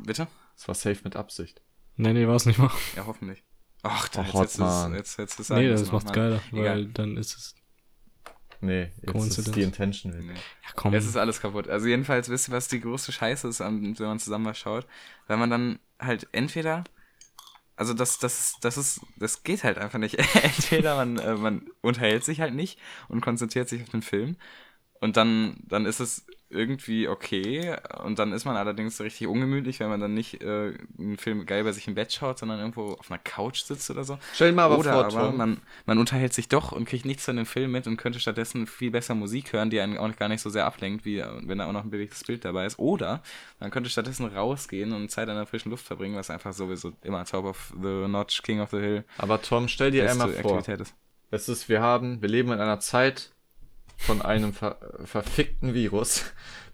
Bitte? 0.00 0.26
Das 0.56 0.68
war 0.68 0.74
safe 0.74 0.98
mit 1.04 1.16
Absicht. 1.16 1.62
Nee, 1.96 2.12
nee, 2.12 2.26
war 2.26 2.34
es 2.34 2.44
nicht 2.44 2.58
mal. 2.58 2.70
Ja, 2.96 3.06
hoffentlich. 3.06 3.42
Ach, 3.82 4.08
da 4.08 4.20
Ach, 4.28 4.34
jetzt, 4.42 4.58
jetzt, 4.58 4.92
jetzt, 4.92 5.18
jetzt, 5.18 5.38
jetzt, 5.38 5.50
Nee, 5.50 5.68
jetzt 5.68 5.80
das 5.80 5.92
macht's 5.92 6.12
geiler, 6.12 6.40
weil 6.50 6.86
dann 6.86 7.16
ist 7.16 7.34
es. 7.34 7.54
Nee, 8.60 8.90
jetzt 9.02 9.38
ist 9.38 9.54
die 9.54 9.62
Intention 9.62 10.14
weg. 10.14 10.24
Nee. 10.24 10.32
Ja, 10.32 10.70
komm. 10.74 10.92
Jetzt 10.92 11.06
ist 11.06 11.16
alles 11.16 11.40
kaputt. 11.40 11.68
Also 11.68 11.86
jedenfalls, 11.86 12.28
wisst 12.28 12.48
ihr, 12.48 12.52
was 12.52 12.68
die 12.68 12.80
größte 12.80 13.12
Scheiße 13.12 13.48
ist, 13.48 13.60
wenn 13.60 13.94
man 13.98 14.18
zusammen 14.18 14.46
was 14.46 14.58
schaut? 14.58 14.86
Weil 15.26 15.36
man 15.36 15.50
dann 15.50 15.78
halt 15.98 16.28
entweder, 16.32 16.84
also 17.76 17.94
das, 17.94 18.18
das, 18.18 18.56
das 18.60 18.76
ist, 18.76 19.00
das 19.18 19.42
geht 19.42 19.64
halt 19.64 19.78
einfach 19.78 19.98
nicht. 19.98 20.18
entweder 20.42 20.96
man, 20.96 21.18
äh, 21.18 21.34
man 21.34 21.68
unterhält 21.82 22.24
sich 22.24 22.40
halt 22.40 22.54
nicht 22.54 22.78
und 23.08 23.20
konzentriert 23.20 23.68
sich 23.68 23.82
auf 23.82 23.90
den 23.90 24.02
Film 24.02 24.36
und 25.00 25.16
dann, 25.16 25.58
dann 25.66 25.86
ist 25.86 26.00
es 26.00 26.26
irgendwie 26.48 27.08
okay 27.08 27.76
und 28.04 28.18
dann 28.18 28.32
ist 28.32 28.44
man 28.44 28.56
allerdings 28.56 29.00
richtig 29.00 29.26
ungemütlich, 29.26 29.80
wenn 29.80 29.88
man 29.88 30.00
dann 30.00 30.14
nicht 30.14 30.42
äh, 30.42 30.74
einen 30.98 31.16
Film 31.18 31.44
geil 31.44 31.64
bei 31.64 31.72
sich 31.72 31.88
im 31.88 31.94
Bett 31.94 32.12
schaut, 32.12 32.38
sondern 32.38 32.60
irgendwo 32.60 32.92
auf 32.92 33.10
einer 33.10 33.18
Couch 33.18 33.62
sitzt 33.62 33.90
oder 33.90 34.04
so. 34.04 34.18
Stell 34.32 34.50
dir 34.50 34.54
mal 34.56 34.64
aber 34.64 34.78
Oder 34.78 34.92
vor, 34.92 35.22
aber 35.22 35.32
man, 35.32 35.60
man 35.86 35.98
unterhält 35.98 36.32
sich 36.32 36.48
doch 36.48 36.70
und 36.70 36.84
kriegt 36.84 37.04
nichts 37.04 37.24
von 37.24 37.36
dem 37.36 37.46
Film 37.46 37.72
mit 37.72 37.86
und 37.88 37.96
könnte 37.96 38.20
stattdessen 38.20 38.66
viel 38.66 38.92
besser 38.92 39.14
Musik 39.14 39.52
hören, 39.52 39.70
die 39.70 39.80
einen 39.80 39.98
auch 39.98 40.16
gar 40.16 40.28
nicht 40.28 40.40
so 40.40 40.48
sehr 40.48 40.66
ablenkt, 40.66 41.04
wie 41.04 41.18
äh, 41.18 41.26
wenn 41.42 41.58
da 41.58 41.66
auch 41.66 41.72
noch 41.72 41.82
ein 41.84 41.90
bewegtes 41.90 42.22
Bild 42.22 42.44
dabei 42.44 42.66
ist. 42.66 42.78
Oder 42.78 43.22
man 43.58 43.72
könnte 43.72 43.90
stattdessen 43.90 44.26
rausgehen 44.26 44.92
und 44.92 45.10
Zeit 45.10 45.28
an 45.28 45.36
der 45.36 45.46
frischen 45.46 45.70
Luft 45.70 45.84
verbringen, 45.84 46.14
was 46.14 46.30
einfach 46.30 46.52
sowieso 46.52 46.92
immer 47.02 47.24
Top 47.24 47.44
of 47.44 47.74
the 47.80 48.06
Notch, 48.06 48.42
King 48.42 48.60
of 48.60 48.70
the 48.70 48.78
Hill, 48.78 49.04
aber 49.18 49.42
Tom, 49.42 49.68
stell 49.68 49.90
dir 49.90 50.08
einmal 50.08 50.30
vor, 50.32 50.66
ist. 50.68 50.94
es 51.30 51.48
ist, 51.48 51.68
wir 51.68 51.80
haben, 51.80 52.22
wir 52.22 52.28
leben 52.28 52.52
in 52.52 52.60
einer 52.60 52.80
Zeit 52.80 53.32
von 53.96 54.22
einem 54.22 54.52
ver 54.52 54.78
verfickten 55.04 55.74
Virus, 55.74 56.24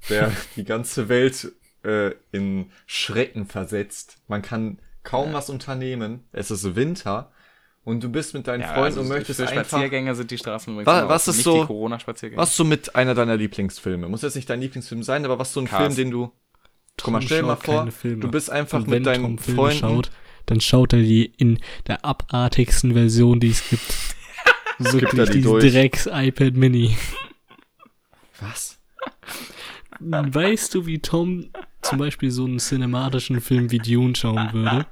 der 0.08 0.32
die 0.56 0.64
ganze 0.64 1.08
Welt 1.08 1.52
äh, 1.84 2.12
in 2.32 2.70
Schrecken 2.86 3.46
versetzt. 3.46 4.18
Man 4.28 4.42
kann 4.42 4.78
kaum 5.02 5.32
was 5.32 5.50
unternehmen. 5.50 6.24
Es 6.32 6.50
ist 6.50 6.74
Winter 6.76 7.32
und 7.84 8.02
du 8.02 8.08
bist 8.08 8.34
mit 8.34 8.46
deinen 8.46 8.62
Freunden 8.62 9.00
und 9.00 9.08
möchtest 9.08 9.40
also 9.40 9.52
für 9.52 9.58
einfach. 9.58 9.78
Spaziergänge 9.78 10.14
sind 10.14 10.30
die 10.30 10.38
Straßen 10.38 10.72
übrigens 10.72 10.86
was 10.86 11.28
offen, 11.28 11.30
ist 11.30 11.36
nicht 11.36 11.44
so-. 11.44 12.36
Was 12.36 12.56
so 12.56 12.64
mit 12.64 12.94
einer 12.94 13.14
deiner 13.14 13.36
Lieblingsfilme? 13.36 14.08
Muss 14.08 14.22
jetzt 14.22 14.36
nicht 14.36 14.48
dein 14.48 14.60
Lieblingsfilm 14.60 15.02
sein, 15.02 15.24
aber 15.24 15.38
was 15.38 15.52
so 15.52 15.60
ein 15.60 15.66
Cars. 15.66 15.94
Film, 15.94 15.96
den 15.96 16.10
du. 16.10 16.32
Guck 17.00 17.12
mal, 17.12 17.22
stell 17.22 17.40
dir 17.40 17.46
mal 17.46 17.56
vor, 17.56 17.88
du 18.02 18.30
bist 18.30 18.50
einfach 18.50 18.86
mit 18.86 19.06
deinen 19.06 19.38
Freunden. 19.38 19.78
schaut, 19.78 20.10
dann 20.46 20.60
schaut 20.60 20.92
er 20.92 21.00
die 21.00 21.24
in 21.24 21.58
der 21.86 22.04
abartigsten 22.04 22.92
Version, 22.92 23.40
die 23.40 23.48
es 23.48 23.68
gibt. 23.68 24.11
Wirklich 24.90 25.28
die 25.28 25.32
dieses 25.38 25.50
durch. 25.50 25.72
Drecks-iPad 25.72 26.54
Mini. 26.54 26.96
Was? 28.40 28.78
Weißt 30.00 30.74
du, 30.74 30.86
wie 30.86 30.98
Tom 30.98 31.50
zum 31.80 31.98
Beispiel 31.98 32.30
so 32.30 32.44
einen 32.44 32.58
cinematischen 32.58 33.40
Film 33.40 33.70
wie 33.70 33.78
Dune 33.78 34.16
schauen 34.16 34.52
würde? 34.52 34.86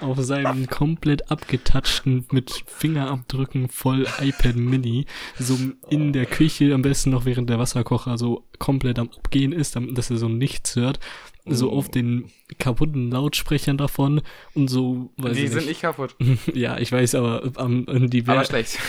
Auf 0.00 0.18
seinem 0.20 0.68
komplett 0.68 1.30
abgetatschten, 1.30 2.26
mit 2.30 2.64
Fingerabdrücken 2.66 3.68
voll 3.68 4.06
iPad 4.20 4.56
Mini, 4.56 5.06
so 5.38 5.58
in 5.88 6.12
der 6.12 6.26
Küche, 6.26 6.74
am 6.74 6.82
besten 6.82 7.10
noch 7.10 7.24
während 7.24 7.50
der 7.50 7.58
Wasserkocher 7.58 8.18
so 8.18 8.46
komplett 8.58 8.98
am 8.98 9.10
Abgehen 9.10 9.52
ist, 9.52 9.76
dass 9.92 10.10
er 10.10 10.18
so 10.18 10.28
nichts 10.28 10.76
hört. 10.76 11.00
So 11.46 11.72
auf 11.72 11.90
den 11.90 12.30
kaputten 12.58 13.10
Lautsprechern 13.10 13.76
davon 13.76 14.22
und 14.54 14.68
so, 14.68 15.10
weiß 15.16 15.36
Die 15.36 15.42
ich 15.44 15.48
sind 15.50 15.58
nicht. 15.60 15.68
nicht 15.68 15.80
kaputt. 15.82 16.14
ja, 16.54 16.78
ich 16.78 16.92
weiß, 16.92 17.14
aber 17.16 17.50
am, 17.56 17.86
die 18.10 18.22
Aber 18.22 18.38
wär- 18.38 18.44
schlecht. 18.44 18.78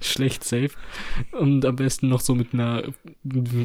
schlecht 0.00 0.44
safe. 0.44 0.70
Und 1.32 1.64
am 1.64 1.76
besten 1.76 2.08
noch 2.08 2.20
so 2.20 2.34
mit 2.34 2.54
einer 2.54 2.84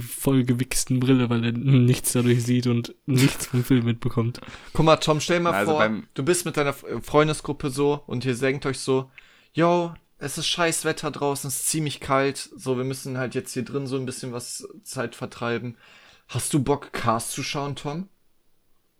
voll 0.05 0.43
gewichsten 0.43 0.99
Brille, 0.99 1.29
weil 1.29 1.43
er 1.45 1.51
nichts 1.53 2.11
dadurch 2.13 2.43
sieht 2.43 2.67
und 2.67 2.93
nichts 3.05 3.47
vom 3.47 3.63
Film 3.63 3.85
mitbekommt. 3.85 4.41
Guck 4.73 4.85
mal, 4.85 4.97
Tom, 4.97 5.19
stell 5.21 5.39
mal 5.39 5.53
Also 5.53 5.71
vor, 5.71 5.79
beim- 5.79 6.07
du 6.13 6.23
bist 6.23 6.45
mit 6.45 6.57
deiner 6.57 6.71
F- 6.71 6.85
Freundesgruppe 7.03 7.69
so 7.69 8.03
und 8.07 8.25
ihr 8.25 8.35
denkt 8.35 8.65
euch 8.65 8.79
so, 8.79 9.09
yo, 9.53 9.93
es 10.17 10.37
ist 10.37 10.47
scheiß 10.47 10.83
Wetter 10.83 11.11
draußen, 11.11 11.47
es 11.47 11.55
ist 11.61 11.69
ziemlich 11.69 12.01
kalt, 12.01 12.37
so, 12.55 12.75
wir 12.77 12.83
müssen 12.83 13.17
halt 13.17 13.35
jetzt 13.35 13.53
hier 13.53 13.63
drin 13.63 13.87
so 13.87 13.95
ein 13.97 14.05
bisschen 14.05 14.33
was 14.33 14.67
Zeit 14.83 15.15
vertreiben. 15.15 15.77
Hast 16.29 16.53
du 16.53 16.61
Bock, 16.63 16.93
Cars 16.93 17.31
zu 17.31 17.43
schauen, 17.43 17.75
Tom? 17.75 18.07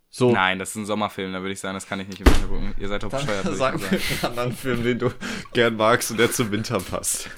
So, 0.09 0.32
Nein, 0.32 0.57
das 0.57 0.69
ist 0.71 0.75
ein 0.75 0.86
Sommerfilm, 0.88 1.32
da 1.32 1.41
würde 1.41 1.53
ich 1.53 1.59
sagen, 1.59 1.75
das 1.75 1.86
kann 1.88 1.99
ich 1.99 2.07
nicht 2.07 2.19
im 2.19 2.25
Winter 2.25 2.47
gucken. 2.47 2.73
Ihr 2.80 2.88
seid 2.88 3.03
doch 3.03 3.09
dann 3.09 3.23
bescheuert. 3.23 3.47
ich 3.47 3.57
sag 3.57 3.80
mir 3.80 3.88
einen 3.88 4.01
anderen 4.23 4.51
Film, 4.53 4.84
den 4.84 4.97
du 4.97 5.11
gern 5.53 5.75
magst 5.75 6.09
und 6.09 6.17
der 6.19 6.32
zum 6.32 6.51
Winter 6.51 6.80
passt. 6.80 7.30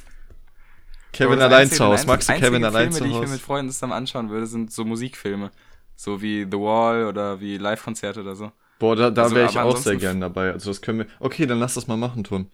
Kevin 1.11 1.39
das 1.39 1.51
allein 1.51 1.69
zu 1.69 1.83
Hause. 1.83 2.07
Magst 2.07 2.29
du 2.29 2.33
Kevin 2.33 2.63
allein 2.63 2.93
Filme, 2.93 2.97
zu 2.97 3.03
die 3.03 3.09
ich 3.09 3.15
mir 3.15 3.21
mit 3.23 3.29
Hause? 3.31 3.39
Freunden 3.39 3.71
zusammen 3.71 3.91
anschauen 3.91 4.29
würde, 4.29 4.47
sind 4.47 4.71
so 4.71 4.85
Musikfilme. 4.85 5.51
So 5.97 6.21
wie 6.21 6.47
The 6.49 6.57
Wall 6.57 7.05
oder 7.05 7.41
wie 7.41 7.57
Live-Konzerte 7.57 8.21
oder 8.21 8.35
so. 8.35 8.53
Boah, 8.79 8.95
da, 8.95 9.11
da 9.11 9.23
Also, 9.23 9.35
wäre 9.35 9.49
ich 9.49 9.59
auch 9.59 9.75
sehr 9.75 9.97
gern 9.97 10.21
dabei. 10.21 10.53
Also 10.53 10.71
das 10.71 10.81
können 10.81 10.99
wir. 10.99 11.07
Okay, 11.19 11.45
dann 11.45 11.59
lass 11.59 11.73
das 11.73 11.87
mal 11.87 11.97
machen, 11.97 12.23
Tom. 12.23 12.49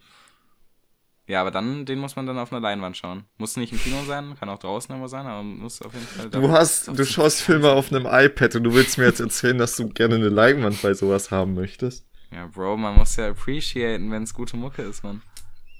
Ja, 1.28 1.42
aber 1.42 1.50
dann, 1.50 1.84
den 1.84 1.98
muss 1.98 2.16
man 2.16 2.26
dann 2.26 2.38
auf 2.38 2.52
einer 2.52 2.60
Leinwand 2.62 2.96
schauen. 2.96 3.24
Muss 3.36 3.58
nicht 3.58 3.70
im 3.70 3.78
Kino 3.78 4.02
sein, 4.06 4.34
kann 4.40 4.48
auch 4.48 4.58
draußen 4.58 4.90
irgendwo 4.90 5.08
sein, 5.08 5.26
aber 5.26 5.42
muss 5.42 5.82
auf 5.82 5.92
jeden 5.92 6.06
Fall. 6.06 6.30
Du 6.30 6.48
hast, 6.50 6.88
du 6.88 7.04
schaust 7.04 7.42
Filme 7.42 7.70
auf 7.70 7.92
einem 7.92 8.06
iPad 8.06 8.56
und 8.56 8.64
du 8.64 8.72
willst 8.72 8.96
mir 8.96 9.04
jetzt 9.04 9.20
erzählen, 9.20 9.58
dass 9.58 9.76
du 9.76 9.88
gerne 9.88 10.14
eine 10.14 10.30
Leinwand 10.30 10.80
bei 10.80 10.94
sowas 10.94 11.30
haben 11.30 11.52
möchtest. 11.52 12.06
Ja, 12.32 12.46
Bro, 12.46 12.78
man 12.78 12.96
muss 12.96 13.16
ja 13.16 13.28
appreciaten, 13.28 14.10
wenn 14.10 14.22
es 14.22 14.32
gute 14.32 14.56
Mucke 14.56 14.80
ist, 14.80 15.04
man. 15.04 15.20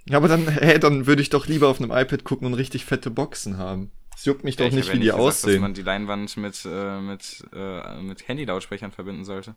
Ja, 0.06 0.18
aber 0.18 0.28
dann, 0.28 0.46
hä, 0.48 0.78
dann 0.78 1.06
würde 1.06 1.22
ich 1.22 1.30
doch 1.30 1.46
lieber 1.46 1.68
auf 1.68 1.80
einem 1.80 1.92
iPad 1.92 2.24
gucken 2.24 2.46
und 2.46 2.54
richtig 2.54 2.84
fette 2.84 3.10
Boxen 3.10 3.56
haben. 3.56 3.90
Es 4.14 4.26
juckt 4.26 4.44
mich 4.44 4.56
doch 4.56 4.66
Ich 4.66 4.72
hab 4.72 4.76
nicht, 4.76 4.88
ja 4.88 4.94
wie 4.94 4.98
die 4.98 5.04
gesagt, 5.06 5.18
Dass 5.22 5.44
aussehen. 5.44 5.62
man 5.62 5.72
die 5.72 5.82
Leinwand 5.82 6.36
mit, 6.36 6.62
äh, 6.66 7.00
mit, 7.00 7.42
äh, 7.54 8.02
mit 8.02 8.28
Handy-Lautsprechern 8.28 8.92
verbinden 8.92 9.24
sollte. 9.24 9.54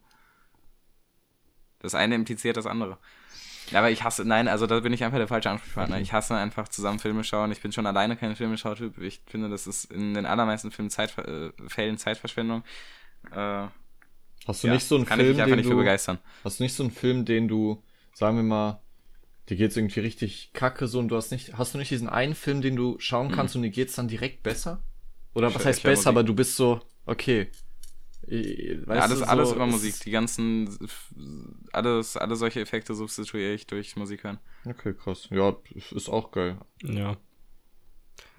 Das 1.80 1.96
eine 1.96 2.16
impliziert 2.16 2.56
das 2.56 2.66
andere. 2.66 2.98
Ja, 3.70 3.80
Aber 3.80 3.90
ich 3.90 4.04
hasse, 4.04 4.26
nein, 4.26 4.48
also 4.48 4.68
da 4.68 4.80
bin 4.82 4.92
ich 4.92 5.04
einfach 5.04 5.18
der 5.18 5.28
falsche 5.28 5.50
Ansprechpartner. 5.50 6.00
Ich 6.00 6.12
hasse 6.12 6.36
einfach 6.36 6.68
zusammen 6.68 7.00
Filme 7.00 7.24
schauen. 7.24 7.52
Ich 7.52 7.62
bin 7.62 7.72
schon 7.72 7.86
alleine 7.86 8.18
kein 8.18 8.36
Filmeschautyp. 8.36 8.98
Ich 8.98 9.22
finde, 9.26 9.50
das 9.50 9.66
ist 9.68 9.86
in 9.86 10.14
den 10.14 10.26
allermeisten 10.26 10.72
Filmen 10.72 10.90
Zeit, 10.90 11.18
äh, 11.18 11.52
Fällen 11.68 11.98
Zeitverschwendung. 11.98 12.64
Äh, 13.32 13.68
Hast 14.48 14.64
du 14.64 14.68
ja, 14.68 14.74
nicht 14.74 14.88
so 14.88 14.96
einen 14.96 15.06
kann 15.06 15.20
ich 15.20 15.26
Film, 15.26 15.36
mich 15.36 15.42
einfach 15.42 15.56
den 15.56 15.58
nicht 15.58 15.68
für 15.68 15.76
du, 15.76 15.78
begeistern. 15.78 16.20
hast 16.44 16.60
du 16.60 16.64
nicht 16.64 16.74
so 16.76 16.84
einen 16.84 16.92
Film, 16.92 17.26
den 17.26 17.48
du, 17.48 17.84
sagen 18.14 18.38
wir 18.38 18.44
mal, 18.44 18.82
dir 19.50 19.58
geht's 19.58 19.78
irgendwie 19.78 20.00
richtig 20.02 20.52
kacke 20.54 20.88
so 20.88 21.00
und 21.00 21.10
du 21.10 21.16
hast 21.18 21.32
nicht, 21.32 21.58
hast 21.58 21.74
du 21.74 21.78
nicht 21.78 21.92
diesen 21.92 22.10
einen 22.10 22.36
Film, 22.36 22.62
den 22.62 22.76
du 22.76 22.98
schauen 23.00 23.32
kannst 23.32 23.56
und 23.56 23.64
dir 23.64 23.70
geht's 23.72 23.96
dann 23.96 24.08
direkt 24.08 24.44
besser? 24.44 24.84
Oder 25.34 25.54
was 25.54 25.62
Ich- 25.62 25.66
heißt 25.66 25.80
ich 25.80 25.86
besser, 25.86 26.10
aber 26.10 26.24
du 26.24 26.34
bist 26.36 26.56
so, 26.56 26.82
okay. 27.06 27.50
Ich- 28.28 28.88
Weißt 28.88 28.88
Ja, 28.88 29.02
alles, 29.02 29.20
du, 29.20 29.26
so, 29.26 29.26
alles 29.26 29.52
über 29.52 29.66
es 29.66 29.72
Musik. 29.72 30.00
Die 30.02 30.12
ganzen, 30.12 30.78
alles, 31.72 32.18
alle 32.18 32.36
solche 32.36 32.62
Effekte 32.62 32.94
substituiere 32.94 33.54
ich 33.54 33.68
durch 33.68 33.96
Musik 33.96 34.24
hören. 34.24 34.40
Okay, 34.66 34.94
krass. 34.94 35.28
Ja, 35.32 35.56
ist 35.74 36.10
auch 36.10 36.32
geil. 36.32 36.58
Ja. 36.84 37.18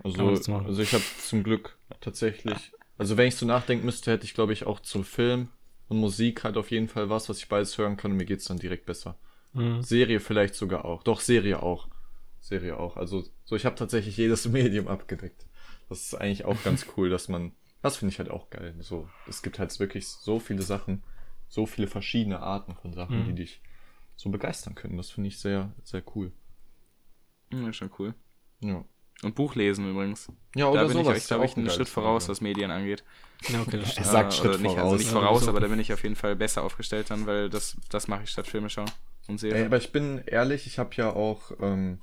Also, 0.03 0.29
also 0.29 0.83
ich 0.83 0.93
habe 0.93 1.05
zum 1.21 1.43
Glück 1.43 1.77
tatsächlich, 2.01 2.73
also 2.99 3.17
wenn 3.17 3.29
ich 3.29 3.37
so 3.37 3.47
nachdenken 3.47 3.85
müsste, 3.87 4.11
hätte 4.11 4.25
ich 4.25 4.35
glaube 4.35 4.53
ich 4.53 4.65
auch 4.67 4.81
zum 4.81 5.05
Film 5.05 5.49
und 5.89 5.99
Musik 5.99 6.45
halt 6.45 6.57
auf 6.57 6.71
jeden 6.71 6.89
Fall 6.89 7.09
was, 7.09 7.29
was 7.29 7.39
ich 7.39 7.49
beides 7.49 7.77
hören 7.79 7.97
kann 7.97 8.11
und 8.13 8.17
mir 8.17 8.25
geht's 8.25 8.45
dann 8.47 8.59
direkt 8.59 8.87
besser. 8.87 9.19
Mhm. 9.53 9.83
Serie 9.83 10.19
vielleicht 10.21 10.55
sogar 10.55 10.85
auch. 10.85 11.03
Doch, 11.03 11.21
Serie 11.21 11.63
auch. 11.63 11.89
Serie 12.41 12.79
auch. 12.79 12.97
Also, 12.97 13.25
so 13.45 13.55
ich 13.55 13.65
habe 13.65 13.77
tatsächlich 13.77 14.17
jedes 14.17 14.49
Medium 14.49 14.89
abgedeckt. 14.89 15.47
Das 15.89 16.01
ist 16.03 16.15
eigentlich 16.15 16.45
auch 16.47 16.61
ganz 16.65 16.87
cool, 16.97 17.11
dass 17.11 17.29
man, 17.29 17.53
das 17.83 17.97
finde 17.97 18.13
ich 18.13 18.19
halt 18.19 18.31
auch 18.31 18.51
geil. 18.51 18.75
So, 18.81 19.09
es 19.29 19.43
gibt 19.43 19.59
halt 19.59 19.79
wirklich 19.81 20.07
so 20.09 20.39
viele 20.41 20.63
Sachen, 20.63 21.03
so 21.49 21.67
viele 21.67 21.87
verschiedene 21.89 22.41
Arten 22.41 22.75
von 22.77 22.93
Sachen, 22.93 23.15
Mhm. 23.15 23.25
die 23.25 23.35
dich 23.35 23.61
so 24.17 24.31
begeistern 24.31 24.75
können. 24.75 24.97
Das 24.97 25.11
finde 25.11 25.29
ich 25.29 25.39
sehr, 25.39 25.73
sehr 25.85 26.03
cool. 26.15 26.33
Hm, 27.51 27.69
ist 27.69 27.77
schon 27.77 27.91
cool. 27.99 28.15
Ja. 28.61 28.85
Und 29.23 29.35
Buch 29.35 29.55
lesen 29.55 29.89
übrigens. 29.89 30.29
Ja, 30.55 30.67
da 30.67 30.71
oder 30.71 30.89
bin 30.89 30.99
ich 30.99 31.07
sowas. 31.07 31.19
ich, 31.25 31.33
Auch 31.33 31.41
ein 31.57 31.57
einen 31.57 31.67
geiles 31.67 31.75
Schritt 31.77 31.89
voraus, 31.89 32.29
was 32.29 32.41
Medien 32.41 32.71
angeht. 32.71 33.05
Ja, 33.49 33.61
okay, 33.61 33.79
das 33.79 33.89
Er 33.97 34.05
stimmt. 34.05 34.07
sagt 34.07 34.35
Schritt 34.35 34.51
oder 34.51 34.59
nicht, 34.59 34.73
voraus. 34.73 34.93
Also 34.93 34.97
nicht 34.97 35.07
Ja, 35.09 35.13
voraus, 35.13 35.49
aber 35.49 35.61
da 35.61 35.69
bin 35.69 35.79
ich 35.81 35.93
auf 35.93 36.03
jeden 36.03 36.17
Fall 36.17 36.37
besser 36.37 36.63
aufgestellt 36.63 37.11
dann, 37.11 37.27
weil 37.27 37.51
das, 37.51 37.77
das 37.91 38.09
mache 38.09 38.25
ich 38.25 38.31
statt 38.31 38.47
Filme 38.47 38.71
schauen 38.71 38.91
und 39.29 39.39
Ey, 39.39 39.41
Serien. 39.41 39.67
aber 39.67 39.77
ich 39.77 39.93
bin 39.93 40.19
ehrlich, 40.27 40.67
ich 40.67 40.79
habe 40.79 40.95
ja 40.97 41.13
auch, 41.13 41.53
ähm, 41.61 42.01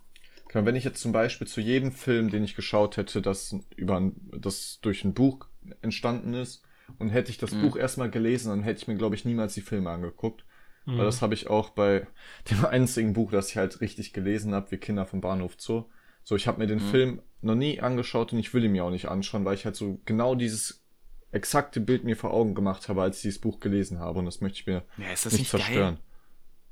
wenn 0.54 0.76
ich 0.76 0.84
jetzt 0.84 1.02
zum 1.02 1.12
Beispiel 1.12 1.48
zu 1.48 1.62
jedem 1.62 1.92
Film, 1.92 2.30
den 2.30 2.44
ich 2.44 2.56
geschaut 2.56 2.98
hätte, 2.98 3.22
das 3.22 3.56
über 3.76 3.98
ein, 4.00 4.16
das 4.38 4.80
durch 4.82 5.04
ein 5.04 5.14
Buch 5.14 5.46
entstanden 5.82 6.34
ist, 6.34 6.64
und 6.98 7.10
hätte 7.10 7.30
ich 7.30 7.38
das 7.38 7.52
Mhm. 7.52 7.62
Buch 7.62 7.78
erstmal 7.78 8.10
gelesen, 8.10 8.50
dann 8.50 8.64
hätte 8.64 8.82
ich 8.82 8.88
mir, 8.88 8.96
glaube 8.96 9.14
ich, 9.16 9.24
niemals 9.24 9.54
die 9.54 9.62
Filme 9.62 9.92
angeguckt. 9.92 10.44
Mhm. 10.88 10.98
Weil 10.98 11.06
das 11.06 11.22
habe 11.22 11.36
ich 11.36 11.48
auch 11.48 11.70
bei 11.70 12.08
dem 12.50 12.66
einzigen 12.66 13.14
Buch, 13.14 13.32
das 13.32 13.50
ich 13.52 13.58
halt 13.58 13.80
richtig 13.82 14.12
gelesen 14.12 14.54
habe, 14.56 14.72
wie 14.72 14.78
Kinder 14.78 15.06
vom 15.06 15.22
Bahnhof 15.22 15.54
Zoo. 15.60 15.84
So, 16.24 16.36
ich 16.36 16.48
habe 16.48 16.58
mir 16.60 16.66
den 16.68 16.80
Mhm. 16.84 16.90
Film 16.90 17.22
noch 17.42 17.54
nie 17.56 17.80
angeschaut 17.80 18.34
und 18.34 18.40
ich 18.40 18.54
will 18.56 18.64
ihn 18.66 18.72
mir 18.72 18.84
auch 18.86 18.90
nicht 18.90 19.08
anschauen, 19.08 19.46
weil 19.46 19.54
ich 19.54 19.66
halt 19.66 19.76
so 19.76 20.00
genau 20.06 20.34
dieses 20.36 20.84
exakte 21.32 21.80
Bild 21.80 22.04
mir 22.06 22.16
vor 22.18 22.34
Augen 22.34 22.56
gemacht 22.56 22.90
habe, 22.90 23.04
als 23.04 23.18
ich 23.18 23.22
dieses 23.22 23.40
Buch 23.40 23.60
gelesen 23.60 24.00
habe. 24.00 24.18
Und 24.20 24.26
das 24.26 24.42
möchte 24.42 24.60
ich 24.60 24.66
mir 24.66 24.84
Ja, 24.98 25.12
ist 25.14 25.26
das 25.28 25.34
nicht 25.34 25.42
nicht 25.42 25.50
zerstören. 25.52 26.00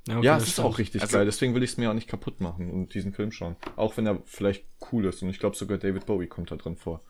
geil? 0.07 0.17
okay, 0.17 0.25
ja, 0.25 0.33
das 0.35 0.43
es 0.43 0.49
ist 0.49 0.59
auch 0.59 0.79
richtig 0.79 1.01
Also- 1.03 1.15
geil. 1.17 1.25
Deswegen 1.25 1.53
will 1.53 1.61
ich 1.63 1.71
es 1.71 1.77
mir 1.77 1.91
auch 1.91 1.93
nicht 1.93 2.07
kaputt 2.07 2.41
machen 2.41 2.71
und 2.71 2.93
diesen 2.95 3.13
Film 3.13 3.31
schauen. 3.31 3.55
Auch 3.75 3.97
wenn 3.97 4.07
er 4.07 4.19
vielleicht 4.25 4.65
cool 4.91 5.05
ist. 5.05 5.21
Und 5.21 5.29
ich 5.29 5.37
glaube 5.39 5.55
sogar 5.55 5.77
David 5.77 6.07
Bowie 6.07 6.25
kommt 6.27 6.49
da 6.49 6.55
drin 6.55 6.75
vor. 6.75 7.01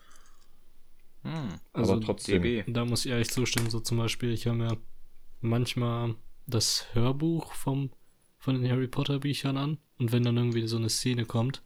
Hm, 1.22 1.48
Also, 1.72 1.92
Aber 1.92 2.02
trotzdem. 2.02 2.42
DB. 2.42 2.64
Da 2.70 2.84
muss 2.84 3.04
ich 3.04 3.10
ehrlich 3.10 3.30
zustimmen, 3.30 3.70
so 3.70 3.80
zum 3.80 3.98
Beispiel, 3.98 4.32
ich 4.32 4.46
höre 4.46 4.54
mir 4.54 4.78
manchmal 5.40 6.14
das 6.46 6.86
Hörbuch 6.92 7.52
vom, 7.52 7.90
von 8.38 8.60
den 8.60 8.70
Harry 8.70 8.88
Potter 8.88 9.18
Büchern 9.18 9.56
an 9.56 9.78
und 9.98 10.12
wenn 10.12 10.22
dann 10.22 10.36
irgendwie 10.36 10.66
so 10.66 10.76
eine 10.76 10.88
Szene 10.88 11.24
kommt, 11.24 11.62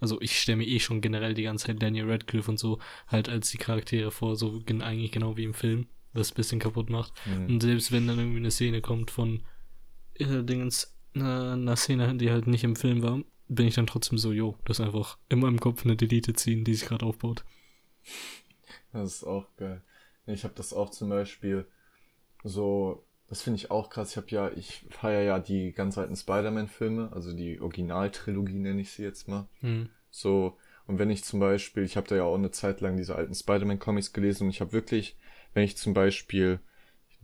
also 0.00 0.20
ich 0.20 0.38
stelle 0.38 0.56
mir 0.58 0.66
eh 0.66 0.80
schon 0.80 1.00
generell 1.00 1.34
die 1.34 1.44
ganze 1.44 1.66
Zeit 1.66 1.82
Daniel 1.82 2.10
Radcliffe 2.10 2.50
und 2.50 2.58
so 2.58 2.78
halt 3.06 3.28
als 3.28 3.50
die 3.50 3.58
Charaktere 3.58 4.10
vor, 4.10 4.36
so 4.36 4.60
gen 4.60 4.82
eigentlich 4.82 5.12
genau 5.12 5.36
wie 5.36 5.44
im 5.44 5.54
Film, 5.54 5.86
was 6.12 6.32
ein 6.32 6.34
bisschen 6.34 6.58
kaputt 6.58 6.90
macht. 6.90 7.12
Mhm. 7.26 7.46
Und 7.46 7.62
selbst 7.62 7.92
wenn 7.92 8.06
dann 8.06 8.18
irgendwie 8.18 8.38
eine 8.38 8.50
Szene 8.50 8.80
kommt 8.80 9.10
von 9.10 9.42
äh, 10.14 10.42
Dingens, 10.42 10.94
einer, 11.14 11.52
einer 11.52 11.76
Szene, 11.76 12.16
die 12.16 12.30
halt 12.30 12.46
nicht 12.46 12.64
im 12.64 12.76
Film 12.76 13.02
war, 13.02 13.20
bin 13.48 13.66
ich 13.66 13.74
dann 13.74 13.86
trotzdem 13.86 14.18
so, 14.18 14.32
jo, 14.32 14.58
das 14.64 14.78
ist 14.78 14.84
einfach 14.84 15.18
in 15.28 15.40
meinem 15.40 15.60
Kopf 15.60 15.84
eine 15.84 15.96
Delete 15.96 16.32
ziehen, 16.34 16.64
die 16.64 16.74
sich 16.74 16.88
gerade 16.88 17.06
aufbaut. 17.06 17.44
Das 18.94 19.16
ist 19.16 19.24
auch 19.24 19.46
geil. 19.56 19.82
Ich 20.26 20.44
habe 20.44 20.54
das 20.54 20.72
auch 20.72 20.90
zum 20.90 21.10
Beispiel 21.10 21.66
so, 22.42 23.04
das 23.28 23.42
finde 23.42 23.58
ich 23.58 23.70
auch 23.70 23.90
krass. 23.90 24.12
Ich 24.12 24.16
habe 24.16 24.30
ja, 24.30 24.50
ich 24.54 24.86
feiere 24.90 25.22
ja 25.22 25.38
die 25.38 25.72
ganz 25.72 25.98
alten 25.98 26.16
Spider-Man-Filme, 26.16 27.10
also 27.12 27.34
die 27.34 27.60
Originaltrilogie 27.60 28.58
nenne 28.58 28.80
ich 28.80 28.92
sie 28.92 29.02
jetzt 29.02 29.28
mal. 29.28 29.48
Hm. 29.60 29.90
So, 30.10 30.56
und 30.86 30.98
wenn 30.98 31.10
ich 31.10 31.24
zum 31.24 31.40
Beispiel, 31.40 31.82
ich 31.82 31.96
habe 31.96 32.06
da 32.06 32.16
ja 32.16 32.24
auch 32.24 32.36
eine 32.36 32.50
Zeit 32.50 32.80
lang 32.80 32.96
diese 32.96 33.16
alten 33.16 33.34
Spider-Man-Comics 33.34 34.12
gelesen 34.12 34.44
und 34.44 34.50
ich 34.50 34.60
habe 34.60 34.72
wirklich, 34.72 35.16
wenn 35.52 35.64
ich 35.64 35.76
zum 35.76 35.94
Beispiel 35.94 36.60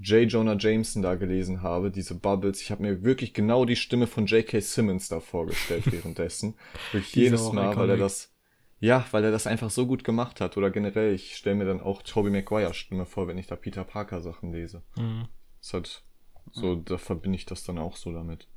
J. 0.02 0.30
Jonah 0.30 0.56
Jameson 0.58 1.02
da 1.02 1.14
gelesen 1.14 1.62
habe, 1.62 1.90
diese 1.90 2.14
Bubbles, 2.14 2.62
ich 2.62 2.70
habe 2.70 2.82
mir 2.82 3.02
wirklich 3.04 3.34
genau 3.34 3.66
die 3.66 3.76
Stimme 3.76 4.06
von 4.06 4.24
J.K. 4.24 4.60
Simmons 4.60 5.08
da 5.08 5.20
vorgestellt 5.20 5.84
währenddessen. 5.92 6.54
Wirklich 6.92 7.14
jedes 7.14 7.52
Mal, 7.52 7.76
weil 7.76 7.90
er 7.90 7.96
das, 7.98 8.32
ja, 8.80 9.06
weil 9.12 9.24
er 9.24 9.30
das 9.30 9.46
einfach 9.46 9.70
so 9.70 9.86
gut 9.86 10.04
gemacht 10.04 10.40
hat. 10.40 10.56
Oder 10.56 10.70
generell, 10.70 11.14
ich 11.14 11.36
stelle 11.36 11.56
mir 11.56 11.66
dann 11.66 11.80
auch 11.80 12.02
Tobey 12.02 12.30
Maguire 12.30 12.74
Stimme 12.74 13.06
vor, 13.06 13.28
wenn 13.28 13.38
ich 13.38 13.46
da 13.46 13.56
Peter 13.56 13.84
Parker 13.84 14.20
Sachen 14.20 14.52
lese. 14.52 14.82
Hm. 14.96 15.28
Das 15.60 15.74
hat, 15.74 16.04
so, 16.52 16.76
da 16.76 16.96
verbinde 16.98 17.36
ich 17.36 17.44
das 17.46 17.62
dann 17.64 17.78
auch 17.78 17.96
so 17.96 18.12
damit. 18.12 18.48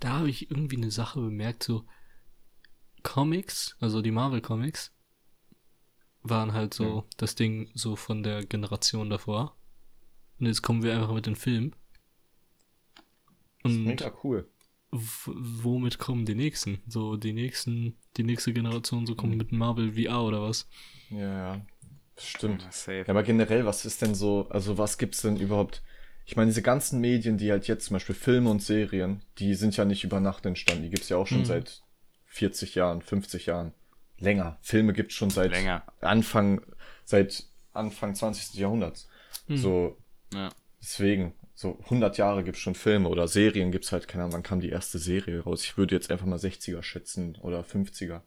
Da 0.00 0.10
habe 0.18 0.28
ich 0.30 0.50
irgendwie 0.50 0.76
eine 0.76 0.90
Sache 0.90 1.20
bemerkt, 1.20 1.62
so 1.62 1.84
Comics, 3.02 3.76
also 3.80 4.02
die 4.02 4.10
Marvel 4.10 4.40
Comics, 4.40 4.92
waren 6.22 6.52
halt 6.52 6.74
so 6.74 6.84
Ja. 6.84 7.04
das 7.16 7.34
Ding 7.34 7.70
so 7.74 7.96
von 7.96 8.22
der 8.22 8.44
Generation 8.44 9.10
davor. 9.10 9.56
Und 10.38 10.46
jetzt 10.46 10.62
kommen 10.62 10.82
wir 10.82 10.94
einfach 10.94 11.12
mit 11.12 11.26
den 11.26 11.36
Filmen. 11.36 11.74
Das 13.62 13.72
ist 13.72 13.78
Und 13.78 13.84
mega 13.84 14.12
cool. 14.24 14.48
W- 14.92 15.32
womit 15.34 15.98
kommen 15.98 16.24
die 16.26 16.34
nächsten? 16.34 16.80
So 16.86 17.16
die 17.16 17.32
nächsten, 17.32 17.96
die 18.16 18.24
nächste 18.24 18.52
Generation 18.52 19.06
so 19.06 19.12
Mhm. 19.12 19.16
kommt 19.16 19.36
mit 19.36 19.52
Marvel 19.52 19.92
VR 19.94 20.22
oder 20.22 20.42
was? 20.42 20.68
Ja, 21.10 21.18
ja. 21.54 21.60
Stimmt. 22.18 22.62
Ja, 22.62 22.70
safe. 22.70 22.98
Ja, 22.98 23.08
aber 23.08 23.22
generell, 23.22 23.64
was 23.64 23.84
ist 23.84 24.02
denn 24.02 24.14
so, 24.14 24.46
also 24.50 24.76
was 24.78 24.98
gibt's 24.98 25.22
denn 25.22 25.38
überhaupt? 25.38 25.82
Ich 26.26 26.36
meine, 26.36 26.50
diese 26.50 26.62
ganzen 26.62 27.00
Medien, 27.00 27.36
die 27.38 27.50
halt 27.50 27.66
jetzt 27.66 27.86
zum 27.86 27.94
Beispiel 27.94 28.14
Filme 28.14 28.50
und 28.50 28.62
Serien, 28.62 29.22
die 29.38 29.54
sind 29.54 29.76
ja 29.76 29.84
nicht 29.84 30.04
über 30.04 30.20
Nacht 30.20 30.46
entstanden. 30.46 30.84
Die 30.84 30.90
gibt's 30.90 31.08
ja 31.08 31.16
auch 31.16 31.26
schon 31.26 31.40
Mhm. 31.40 31.44
seit 31.46 31.82
40 32.26 32.74
Jahren, 32.74 33.02
50 33.02 33.46
Jahren. 33.46 33.72
Länger. 34.18 34.56
Filme 34.62 34.92
gibt's 34.92 35.14
schon 35.14 35.30
seit 35.30 35.50
Länger. 35.50 35.82
Anfang, 36.00 36.60
seit 37.04 37.44
Anfang 37.72 38.14
20. 38.14 38.60
Jahrhunderts. 38.60 39.08
Mhm. 39.48 39.56
So, 39.56 39.96
Ja. 40.32 40.48
Deswegen, 40.80 41.32
so 41.62 41.78
100 41.84 42.18
Jahre 42.18 42.44
gibt's 42.44 42.60
schon 42.60 42.74
Filme 42.74 43.08
oder 43.08 43.28
Serien 43.28 43.72
gibt's 43.72 43.92
halt, 43.92 44.08
keine 44.08 44.24
Ahnung, 44.24 44.34
wann 44.34 44.42
kam 44.42 44.60
die 44.60 44.68
erste 44.70 44.98
Serie 44.98 45.40
raus? 45.42 45.62
Ich 45.64 45.76
würde 45.78 45.94
jetzt 45.94 46.10
einfach 46.10 46.26
mal 46.26 46.38
60er 46.38 46.82
schätzen 46.82 47.36
oder 47.40 47.62
50er. 47.64 48.22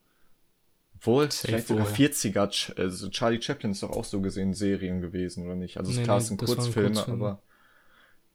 Obwohl, 0.95 1.29
Safe 1.29 1.47
vielleicht 1.47 1.67
sogar 1.67 1.85
vorher. 1.85 2.09
40er. 2.09 2.47
Ch- 2.49 2.79
Also 2.79 3.09
Charlie 3.09 3.41
Chaplin 3.41 3.71
ist 3.71 3.83
doch 3.83 3.91
auch 3.91 4.05
so 4.05 4.21
gesehen 4.21 4.53
Serien 4.53 5.01
gewesen, 5.01 5.45
oder 5.45 5.55
nicht? 5.55 5.77
Also 5.77 5.91
Nee, 5.91 6.03
klar, 6.03 6.17
nee, 6.17 6.21
es 6.23 6.27
sind 6.29 6.37
Kurzfilme, 6.37 6.89
Kurzfilme. 6.93 7.25
aber 7.25 7.41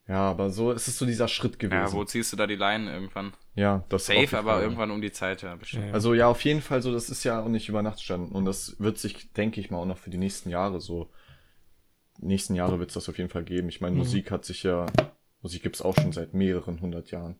ja, 0.07 0.29
aber 0.29 0.49
so, 0.49 0.71
es 0.71 0.87
ist 0.87 0.97
so 0.97 1.05
dieser 1.05 1.27
Schritt 1.27 1.57
gewesen. 1.59 1.79
Ja, 1.81 1.91
wo 1.93 2.03
ziehst 2.03 2.31
du 2.33 2.37
da 2.37 2.47
die 2.47 2.55
Line 2.55 2.91
irgendwann? 2.91 3.33
ja, 3.55 3.83
das 3.89 4.05
Safe, 4.05 4.37
aber 4.37 4.61
irgendwann 4.61 4.91
um 4.91 5.01
die 5.01 5.11
Zeit, 5.11 5.41
ja, 5.41 5.55
bestimmt. 5.55 5.83
Ja, 5.83 5.87
ja. 5.89 5.93
Also 5.93 6.13
ja, 6.13 6.27
auf 6.27 6.43
jeden 6.43 6.61
Fall 6.61 6.81
so, 6.81 6.91
das 6.93 7.09
ist 7.09 7.23
ja 7.23 7.41
auch 7.43 7.47
nicht 7.49 7.69
über 7.69 7.81
Nacht 7.81 8.01
standen. 8.01 8.31
Und 8.33 8.45
das 8.45 8.79
wird 8.79 8.97
sich, 8.97 9.31
denke 9.33 9.59
ich 9.59 9.69
mal, 9.71 9.77
auch 9.77 9.85
noch 9.85 9.97
für 9.97 10.09
die 10.09 10.17
nächsten 10.17 10.49
Jahre 10.49 10.79
so. 10.81 11.09
Nächsten 12.21 12.55
Jahre 12.55 12.79
wird 12.79 12.89
es 12.91 12.93
das 12.95 13.09
auf 13.09 13.17
jeden 13.17 13.29
Fall 13.29 13.43
geben. 13.43 13.69
Ich 13.69 13.81
meine, 13.81 13.93
Mhm. 13.93 13.99
Musik 13.99 14.31
hat 14.31 14.45
sich 14.45 14.63
ja, 14.63 14.85
Musik 15.41 15.63
gibt's 15.63 15.81
auch 15.81 15.95
schon 15.95 16.11
seit 16.11 16.33
mehreren 16.33 16.79
hundert 16.81 17.11
Jahren. 17.11 17.35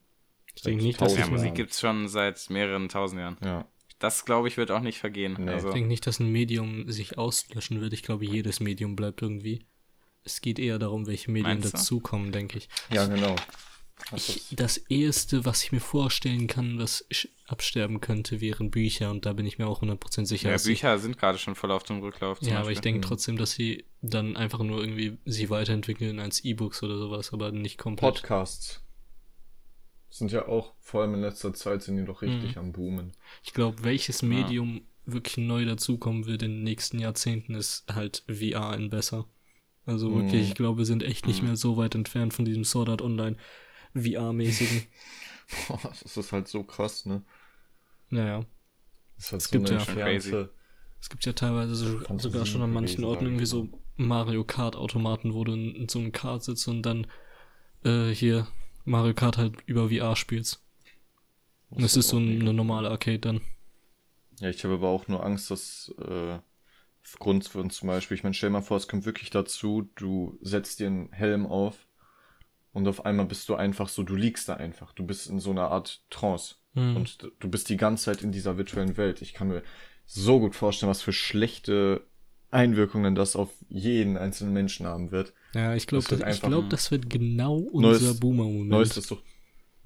Ich 0.53 0.63
denke 0.63 0.83
nicht, 0.83 0.99
dass 0.99 1.15
Ja. 1.17 1.27
Musik 1.27 1.55
gibt's 1.55 1.79
schon 1.79 2.07
seit 2.07 2.49
mehreren 2.49 2.89
tausend 2.89 3.21
Jahren. 3.21 3.37
Ja. 3.43 3.67
Das, 3.99 4.25
glaube 4.25 4.47
ich, 4.47 4.57
wird 4.57 4.71
auch 4.71 4.79
nicht 4.81 4.97
vergehen. 4.97 5.37
Nee. 5.39 5.51
Also, 5.51 5.67
ich 5.67 5.73
denke 5.75 5.87
nicht, 5.87 6.07
dass 6.07 6.19
ein 6.19 6.31
Medium 6.31 6.89
sich 6.91 7.17
auslöschen 7.19 7.79
wird. 7.81 7.93
Ich 7.93 8.01
glaube, 8.01 8.25
jedes 8.25 8.59
Medium 8.59 8.95
bleibt 8.95 9.21
irgendwie. 9.21 9.63
Es 10.23 10.41
geht 10.41 10.57
eher 10.59 10.79
darum, 10.79 11.05
welche 11.07 11.29
Medien 11.31 11.61
dazukommen, 11.61 12.31
denke 12.31 12.57
ich. 12.57 12.69
Ja, 12.91 13.05
genau. 13.05 13.35
Das 14.09 14.29
ich. 14.29 14.43
Das 14.51 14.77
Erste, 14.77 15.45
was 15.45 15.63
ich 15.63 15.71
mir 15.71 15.79
vorstellen 15.79 16.47
kann, 16.47 16.79
was 16.79 17.05
absterben 17.47 17.99
könnte, 18.01 18.41
wären 18.41 18.71
Bücher. 18.71 19.11
Und 19.11 19.25
da 19.25 19.33
bin 19.33 19.45
ich 19.45 19.57
mir 19.59 19.67
auch 19.67 19.81
100% 19.81 20.25
sicher. 20.25 20.47
ja, 20.49 20.53
dass 20.55 20.63
sie- 20.63 20.71
Bücher 20.71 20.97
sind 20.99 21.17
gerade 21.17 21.37
schon 21.37 21.55
voll 21.55 21.71
auf 21.71 21.83
dem 21.83 21.99
Rücklauf. 21.99 22.41
Ja, 22.41 22.59
aber 22.59 22.71
ich 22.71 22.77
Beispiel. 22.77 22.93
denke 22.93 23.07
trotzdem, 23.07 23.37
dass 23.37 23.51
sie 23.51 23.85
dann 24.01 24.35
einfach 24.37 24.59
nur 24.59 24.79
irgendwie 24.81 25.17
sie 25.25 25.49
weiterentwickeln 25.49 26.19
als 26.19 26.43
E-Books 26.43 26.81
oder 26.83 26.97
sowas, 26.97 27.31
aber 27.33 27.51
nicht 27.51 27.77
komplett. 27.77 28.15
Podcasts 28.15 28.81
sind 30.09 30.31
ja 30.31 30.47
auch, 30.47 30.73
vor 30.81 31.01
allem 31.01 31.13
in 31.13 31.21
letzter 31.21 31.53
Zeit, 31.53 31.83
sind 31.83 31.97
die 31.97 32.05
doch 32.05 32.21
richtig 32.21 32.55
Mhm. 32.55 32.61
am 32.61 32.71
Boomen. 32.73 33.11
Ich 33.43 33.53
glaube, 33.53 33.83
welches 33.83 34.21
Medium 34.21 34.81
wirklich 35.05 35.37
neu 35.37 35.65
dazukommen 35.65 36.25
wird 36.25 36.43
in 36.43 36.51
den 36.51 36.63
nächsten 36.63 36.99
Jahrzehnten, 36.99 37.55
ist 37.55 37.85
halt 37.93 38.23
VR 38.27 38.75
in 38.75 38.89
besser. 38.89 39.25
Also 39.85 40.09
Mhm. 40.09 40.23
wirklich, 40.23 40.49
ich 40.49 40.55
glaube, 40.55 40.79
wir 40.79 40.85
sind 40.85 41.01
echt 41.03 41.27
nicht 41.27 41.41
Mhm. 41.41 41.47
mehr 41.49 41.55
so 41.55 41.75
weit 41.77 41.95
entfernt 41.95 42.33
von 42.33 42.45
diesem 42.45 42.63
Sword 42.65 42.89
Art 42.89 43.01
Online 43.01 43.35
VR-mäßigen. 43.95 44.83
Boah, 45.67 45.79
das 46.03 46.17
ist 46.17 46.31
halt 46.31 46.47
so 46.47 46.63
krass, 46.63 47.05
ne? 47.05 47.23
naja. 48.09 48.45
Das 49.17 49.25
ist 49.25 49.31
halt 49.31 49.41
Es 49.41 49.47
so 49.47 49.51
gibt 49.51 49.69
eine 49.69 49.79
ja- 49.79 49.85
entfernte- 49.85 50.49
Es 50.99 51.09
gibt 51.09 51.25
ja 51.25 51.33
teilweise 51.33 51.75
so, 51.75 51.99
sogar 52.17 52.45
schon 52.45 52.61
an 52.61 52.71
manchen 52.71 53.03
Orten 53.03 53.25
irgendwie 53.25 53.45
so 53.45 53.69
Mario 53.97 54.43
Kart-Automaten, 54.43 55.33
wo 55.33 55.43
du 55.43 55.53
in, 55.53 55.75
in 55.75 55.89
so 55.89 55.99
einem 55.99 56.11
Kart 56.11 56.43
sitzt 56.43 56.67
und 56.67 56.83
dann 56.83 57.07
äh, 57.83 58.09
hier 58.09 58.47
Mario 58.85 59.13
Kart 59.13 59.37
halt 59.37 59.55
über 59.65 59.89
VR 59.89 60.15
spielst. 60.15 60.63
Und 61.69 61.83
es 61.83 61.95
ist 61.97 62.09
so 62.09 62.17
ein- 62.17 62.41
eine 62.41 62.53
normale 62.53 62.89
Arcade 62.89 63.19
dann. 63.19 63.41
Ja, 64.39 64.49
ich 64.49 64.63
habe 64.63 64.73
aber 64.75 64.89
auch 64.89 65.07
nur 65.07 65.23
Angst, 65.25 65.51
dass 65.51 65.93
äh, 65.99 66.39
aufgrund 67.03 67.47
von 67.47 67.69
zum 67.69 67.87
Beispiel, 67.87 68.15
ich 68.17 68.23
meine, 68.23 68.33
stell 68.33 68.49
mal 68.49 68.61
vor, 68.61 68.77
es 68.77 68.87
kommt 68.87 69.05
wirklich 69.05 69.29
dazu, 69.29 69.89
du 69.95 70.37
setzt 70.41 70.79
dir 70.79 70.87
einen 70.87 71.11
Helm 71.11 71.45
auf 71.45 71.87
und 72.73 72.87
auf 72.87 73.05
einmal 73.05 73.25
bist 73.25 73.47
du 73.49 73.55
einfach 73.55 73.89
so, 73.89 74.03
du 74.03 74.15
liegst 74.15 74.47
da 74.49 74.55
einfach. 74.55 74.93
Du 74.93 75.05
bist 75.05 75.29
in 75.29 75.39
so 75.39 75.51
einer 75.51 75.69
Art 75.71 76.03
Trance. 76.09 76.55
Mhm. 76.73 76.95
Und 76.95 77.31
du 77.39 77.49
bist 77.49 77.67
die 77.69 77.77
ganze 77.77 78.05
Zeit 78.05 78.21
in 78.21 78.31
dieser 78.31 78.57
virtuellen 78.57 78.95
Welt. 78.97 79.21
Ich 79.21 79.33
kann 79.33 79.49
mir 79.49 79.61
so 80.05 80.39
gut 80.39 80.55
vorstellen, 80.55 80.89
was 80.89 81.01
für 81.01 81.11
schlechte 81.13 82.05
Einwirkungen 82.49 83.15
das 83.15 83.35
auf 83.35 83.49
jeden 83.69 84.17
einzelnen 84.17 84.53
Menschen 84.53 84.85
haben 84.85 85.11
wird. 85.11 85.33
Ja, 85.53 85.73
ich 85.75 85.87
glaube, 85.87 86.03
Das 86.03 86.11
wird 86.11 86.21
das, 86.21 86.35
ich 86.35 86.41
glaub, 86.41 86.69
das 86.69 86.91
wird 86.91 87.09
genau 87.09 87.59
neues- 87.73 87.99
unser 88.01 88.13
Boomer-Moment. 88.19 88.69
Neues 88.69 88.97
ist 88.97 89.11
doch. 89.11 89.21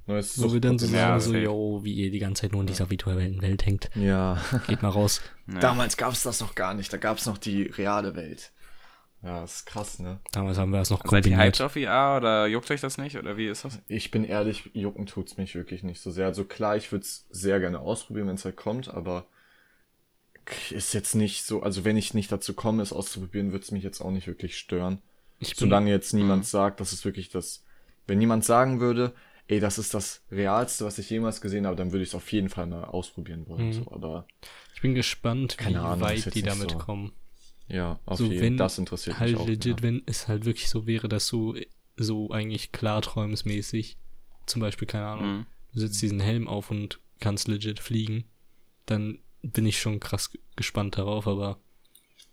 Neues 0.07 0.39
Wo 0.39 0.53
wir 0.53 0.61
dann 0.61 0.77
so 0.77 0.85
sagen, 0.85 1.19
so, 1.19 1.35
yo, 1.35 1.79
wie 1.83 1.93
ihr 1.93 2.11
die 2.11 2.19
ganze 2.19 2.41
Zeit 2.43 2.51
nur 2.51 2.61
in 2.61 2.67
dieser 2.67 2.91
virtuellen 2.91 3.41
Welt 3.41 3.65
hängt. 3.65 3.89
Ja. 3.95 4.39
Geht 4.67 4.81
mal 4.83 4.89
raus. 4.89 5.21
Ja. 5.47 5.59
Damals 5.59 5.95
gab's 5.95 6.23
das 6.23 6.39
noch 6.41 6.55
gar 6.55 6.73
nicht. 6.73 6.91
Da 6.91 6.97
gab's 6.97 7.27
noch 7.27 7.37
die 7.37 7.63
reale 7.63 8.15
Welt. 8.15 8.51
Ja, 9.25 9.41
das 9.41 9.55
ist 9.55 9.65
krass, 9.65 9.97
ne? 9.99 10.19
Damals 10.31 10.57
haben 10.59 10.71
wir 10.71 10.79
es 10.81 10.91
noch 10.91 10.99
Seid 11.03 11.25
ihr 11.25 11.35
hyped 11.35 11.57
kombiniert. 11.57 11.61
auf 11.61 11.73
VR 11.73 12.17
oder 12.17 12.45
juckt 12.45 12.69
euch 12.69 12.79
das 12.81 12.99
nicht? 12.99 13.17
Oder 13.17 13.37
wie 13.37 13.47
ist 13.47 13.65
das? 13.65 13.79
Ich 13.87 14.11
bin 14.11 14.23
ehrlich, 14.23 14.69
jucken 14.73 15.07
tut's 15.07 15.37
mich 15.37 15.55
wirklich 15.55 15.81
nicht 15.81 15.99
so 15.99 16.11
sehr. 16.11 16.27
Also 16.27 16.45
klar, 16.45 16.77
ich 16.77 16.91
würde 16.91 17.03
es 17.03 17.25
sehr 17.31 17.59
gerne 17.59 17.79
ausprobieren, 17.79 18.27
wenn 18.27 18.35
es 18.35 18.45
halt 18.45 18.55
kommt, 18.55 18.87
aber 18.87 19.25
ist 20.69 20.93
jetzt 20.93 21.15
nicht 21.15 21.43
so, 21.43 21.63
also 21.63 21.85
wenn 21.85 21.97
ich 21.97 22.13
nicht 22.13 22.31
dazu 22.31 22.53
komme, 22.53 22.83
es 22.83 22.93
auszuprobieren, 22.93 23.51
wird's 23.51 23.71
mich 23.71 23.83
jetzt 23.83 23.99
auch 23.99 24.11
nicht 24.11 24.27
wirklich 24.27 24.57
stören. 24.57 25.01
Ich 25.39 25.55
Solange 25.55 25.89
jetzt 25.89 26.13
niemand 26.13 26.43
Mhm. 26.43 26.47
sagt, 26.47 26.79
das 26.79 26.93
ist 26.93 27.03
wirklich 27.03 27.29
das, 27.29 27.63
wenn 28.05 28.21
jemand 28.21 28.45
sagen 28.45 28.79
würde, 28.79 29.13
ey, 29.47 29.59
das 29.59 29.79
ist 29.79 29.95
das 29.95 30.21
Realste, 30.31 30.85
was 30.85 30.99
ich 30.99 31.09
jemals 31.09 31.41
gesehen 31.41 31.65
habe, 31.65 31.75
dann 31.75 31.91
würde 31.91 32.03
ich 32.03 32.09
es 32.09 32.15
auf 32.15 32.31
jeden 32.31 32.49
Fall 32.49 32.67
mal 32.67 32.83
ausprobieren 32.83 33.47
wollen. 33.47 33.69
Mhm. 33.69 33.73
So, 33.73 33.91
aber 33.91 34.27
ich 34.75 34.81
bin 34.81 34.93
gespannt, 34.93 35.57
Keine 35.57 35.79
wie 35.79 35.83
Ahnung, 35.83 36.01
weit 36.01 36.33
die 36.35 36.43
damit 36.43 36.71
so. 36.71 36.77
kommen. 36.77 37.11
Ja, 37.67 37.99
auf 38.05 38.17
So, 38.19 38.25
jeden 38.25 38.41
wenn 38.41 38.57
Fall. 38.57 38.65
Das 38.65 38.77
interessiert 38.77 39.19
Halt 39.19 39.31
mich 39.33 39.39
auch. 39.41 39.47
legit, 39.47 39.79
ja. 39.79 39.83
wenn 39.83 40.03
es 40.05 40.27
halt 40.27 40.45
wirklich 40.45 40.69
so 40.69 40.85
wäre, 40.87 41.07
dass 41.09 41.27
du 41.27 41.55
so 41.97 42.29
eigentlich 42.31 42.71
klarträumsmäßig, 42.71 43.97
zum 44.45 44.61
Beispiel, 44.61 44.87
keine 44.87 45.07
Ahnung, 45.07 45.37
Mhm. 45.39 45.45
du 45.73 45.79
setzt 45.79 46.01
diesen 46.01 46.19
Helm 46.19 46.47
auf 46.47 46.71
und 46.71 46.99
kannst 47.19 47.47
legit 47.47 47.79
fliegen, 47.79 48.25
dann 48.85 49.19
bin 49.41 49.65
ich 49.65 49.79
schon 49.79 49.99
krass 49.99 50.31
gespannt 50.55 50.97
darauf, 50.97 51.27
aber 51.27 51.59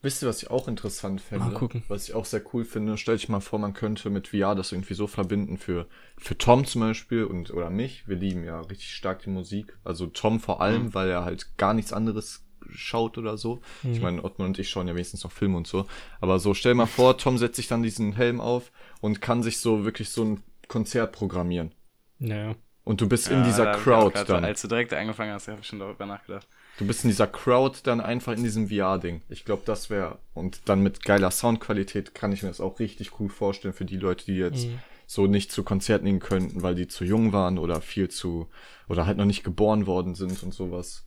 Wisst 0.05 0.21
ihr, 0.21 0.29
was 0.29 0.43
ich 0.43 0.51
auch 0.51 0.67
interessant 0.67 1.21
fände? 1.21 1.45
Mal 1.45 1.55
gucken. 1.55 1.85
Was 1.87 2.09
ich 2.09 2.15
auch 2.15 2.25
sehr 2.25 2.43
cool 2.53 2.65
finde, 2.65 2.99
stell 2.99 3.17
dich 3.17 3.29
mal 3.29 3.39
vor, 3.39 3.61
man 3.61 3.73
könnte 3.73 4.11
mit 4.11 4.29
VR 4.29 4.57
das 4.57 4.73
irgendwie 4.73 4.95
so 4.95 5.07
verbinden 5.07 5.59
für, 5.59 5.87
für 6.19 6.37
Tom 6.37 6.65
zum 6.67 6.81
Beispiel 6.81 7.23
und 7.25 7.53
oder 7.53 7.71
mich. 7.71 8.09
Wir 8.09 8.17
lieben 8.17 8.43
ja 8.43 8.61
richtig 8.63 8.91
stark 8.97 9.23
die 9.23 9.31
Musik. 9.31 9.79
Also 9.85 10.09
Tom 10.09 10.41
vor 10.41 10.61
allem, 10.61 10.87
Mhm. 10.87 10.95
weil 10.95 11.09
er 11.09 11.25
halt 11.25 11.57
gar 11.57 11.73
nichts 11.73 11.93
anderes 11.93 12.45
schaut 12.71 13.19
oder 13.19 13.37
so. 13.37 13.61
Ich 13.83 13.99
Mhm. 13.99 14.03
meine, 14.03 14.25
Ottmar 14.25 14.47
und 14.49 14.59
ich 14.59 14.69
schauen 14.71 14.89
ja 14.89 14.95
wenigstens 14.95 15.25
noch 15.25 15.33
Filme 15.33 15.57
und 15.57 15.67
so. 15.67 15.87
Aber 16.21 16.39
so, 16.39 16.55
stell 16.55 16.75
mal 16.75 16.87
vor, 16.87 17.19
Tom 17.19 17.39
setzt 17.39 17.57
sich 17.57 17.69
dann 17.69 17.83
diesen 17.83 18.13
Helm 18.15 18.41
auf 18.41 18.73
und 19.01 19.21
kann 19.21 19.43
sich 19.43 19.59
so 19.59 19.85
wirklich 19.85 20.11
so 20.11 20.25
ein 20.25 20.43
Konzert 20.69 21.13
programmieren. 21.13 21.73
naja. 22.19 22.55
Und 22.85 23.01
du 23.01 23.09
bist 23.09 23.29
in 23.29 23.39
Ja, 23.39 23.45
dieser 23.45 23.65
da 23.67 23.77
ich 23.77 23.83
Crowd 23.85 24.13
grad, 24.15 24.29
dann. 24.29 24.45
Als 24.45 24.61
du 24.63 24.67
direkt 24.67 24.93
angefangen 24.93 25.33
hast, 25.33 25.47
habe 25.47 25.61
ich 25.61 25.67
schon 25.69 25.79
darüber 25.79 26.05
nachgedacht. 26.05 26.49
Du 26.79 26.85
bist 26.85 27.05
in 27.05 27.11
dieser 27.11 27.29
Crowd 27.29 27.79
dann 27.85 28.01
einfach 28.01 28.33
in 28.33 28.43
diesem 28.43 28.69
VR-Ding. 28.71 29.23
Ich 29.29 29.45
glaube, 29.45 29.63
das 29.65 29.89
wäre. 29.89 30.19
Und 30.35 30.63
dann 30.69 30.83
mit 30.83 31.05
geiler 31.05 31.31
Soundqualität 31.31 32.13
kann 32.13 32.33
ich 32.33 32.43
mir 32.43 32.49
das 32.49 32.61
auch 32.61 32.81
richtig 32.81 33.21
cool 33.21 33.29
vorstellen 33.29 33.73
für 33.73 33.85
die 33.85 33.99
Leute, 33.99 34.25
die 34.25 34.35
jetzt 34.35 34.67
Mhm. 34.67 34.81
so 35.07 35.29
nicht 35.29 35.53
zu 35.53 35.63
Konzerten 35.63 36.07
gehen 36.07 36.19
könnten, 36.19 36.63
weil 36.63 36.75
die 36.75 36.89
zu 36.89 37.05
jung 37.05 37.33
waren 37.33 37.59
oder 37.59 37.81
viel 37.83 38.09
zu. 38.09 38.49
oder 38.89 39.07
halt 39.07 39.17
noch 39.17 39.27
nicht 39.27 39.45
geboren 39.45 39.87
worden 39.87 40.17
sind 40.17 40.43
und 40.43 40.53
sowas. 40.53 41.07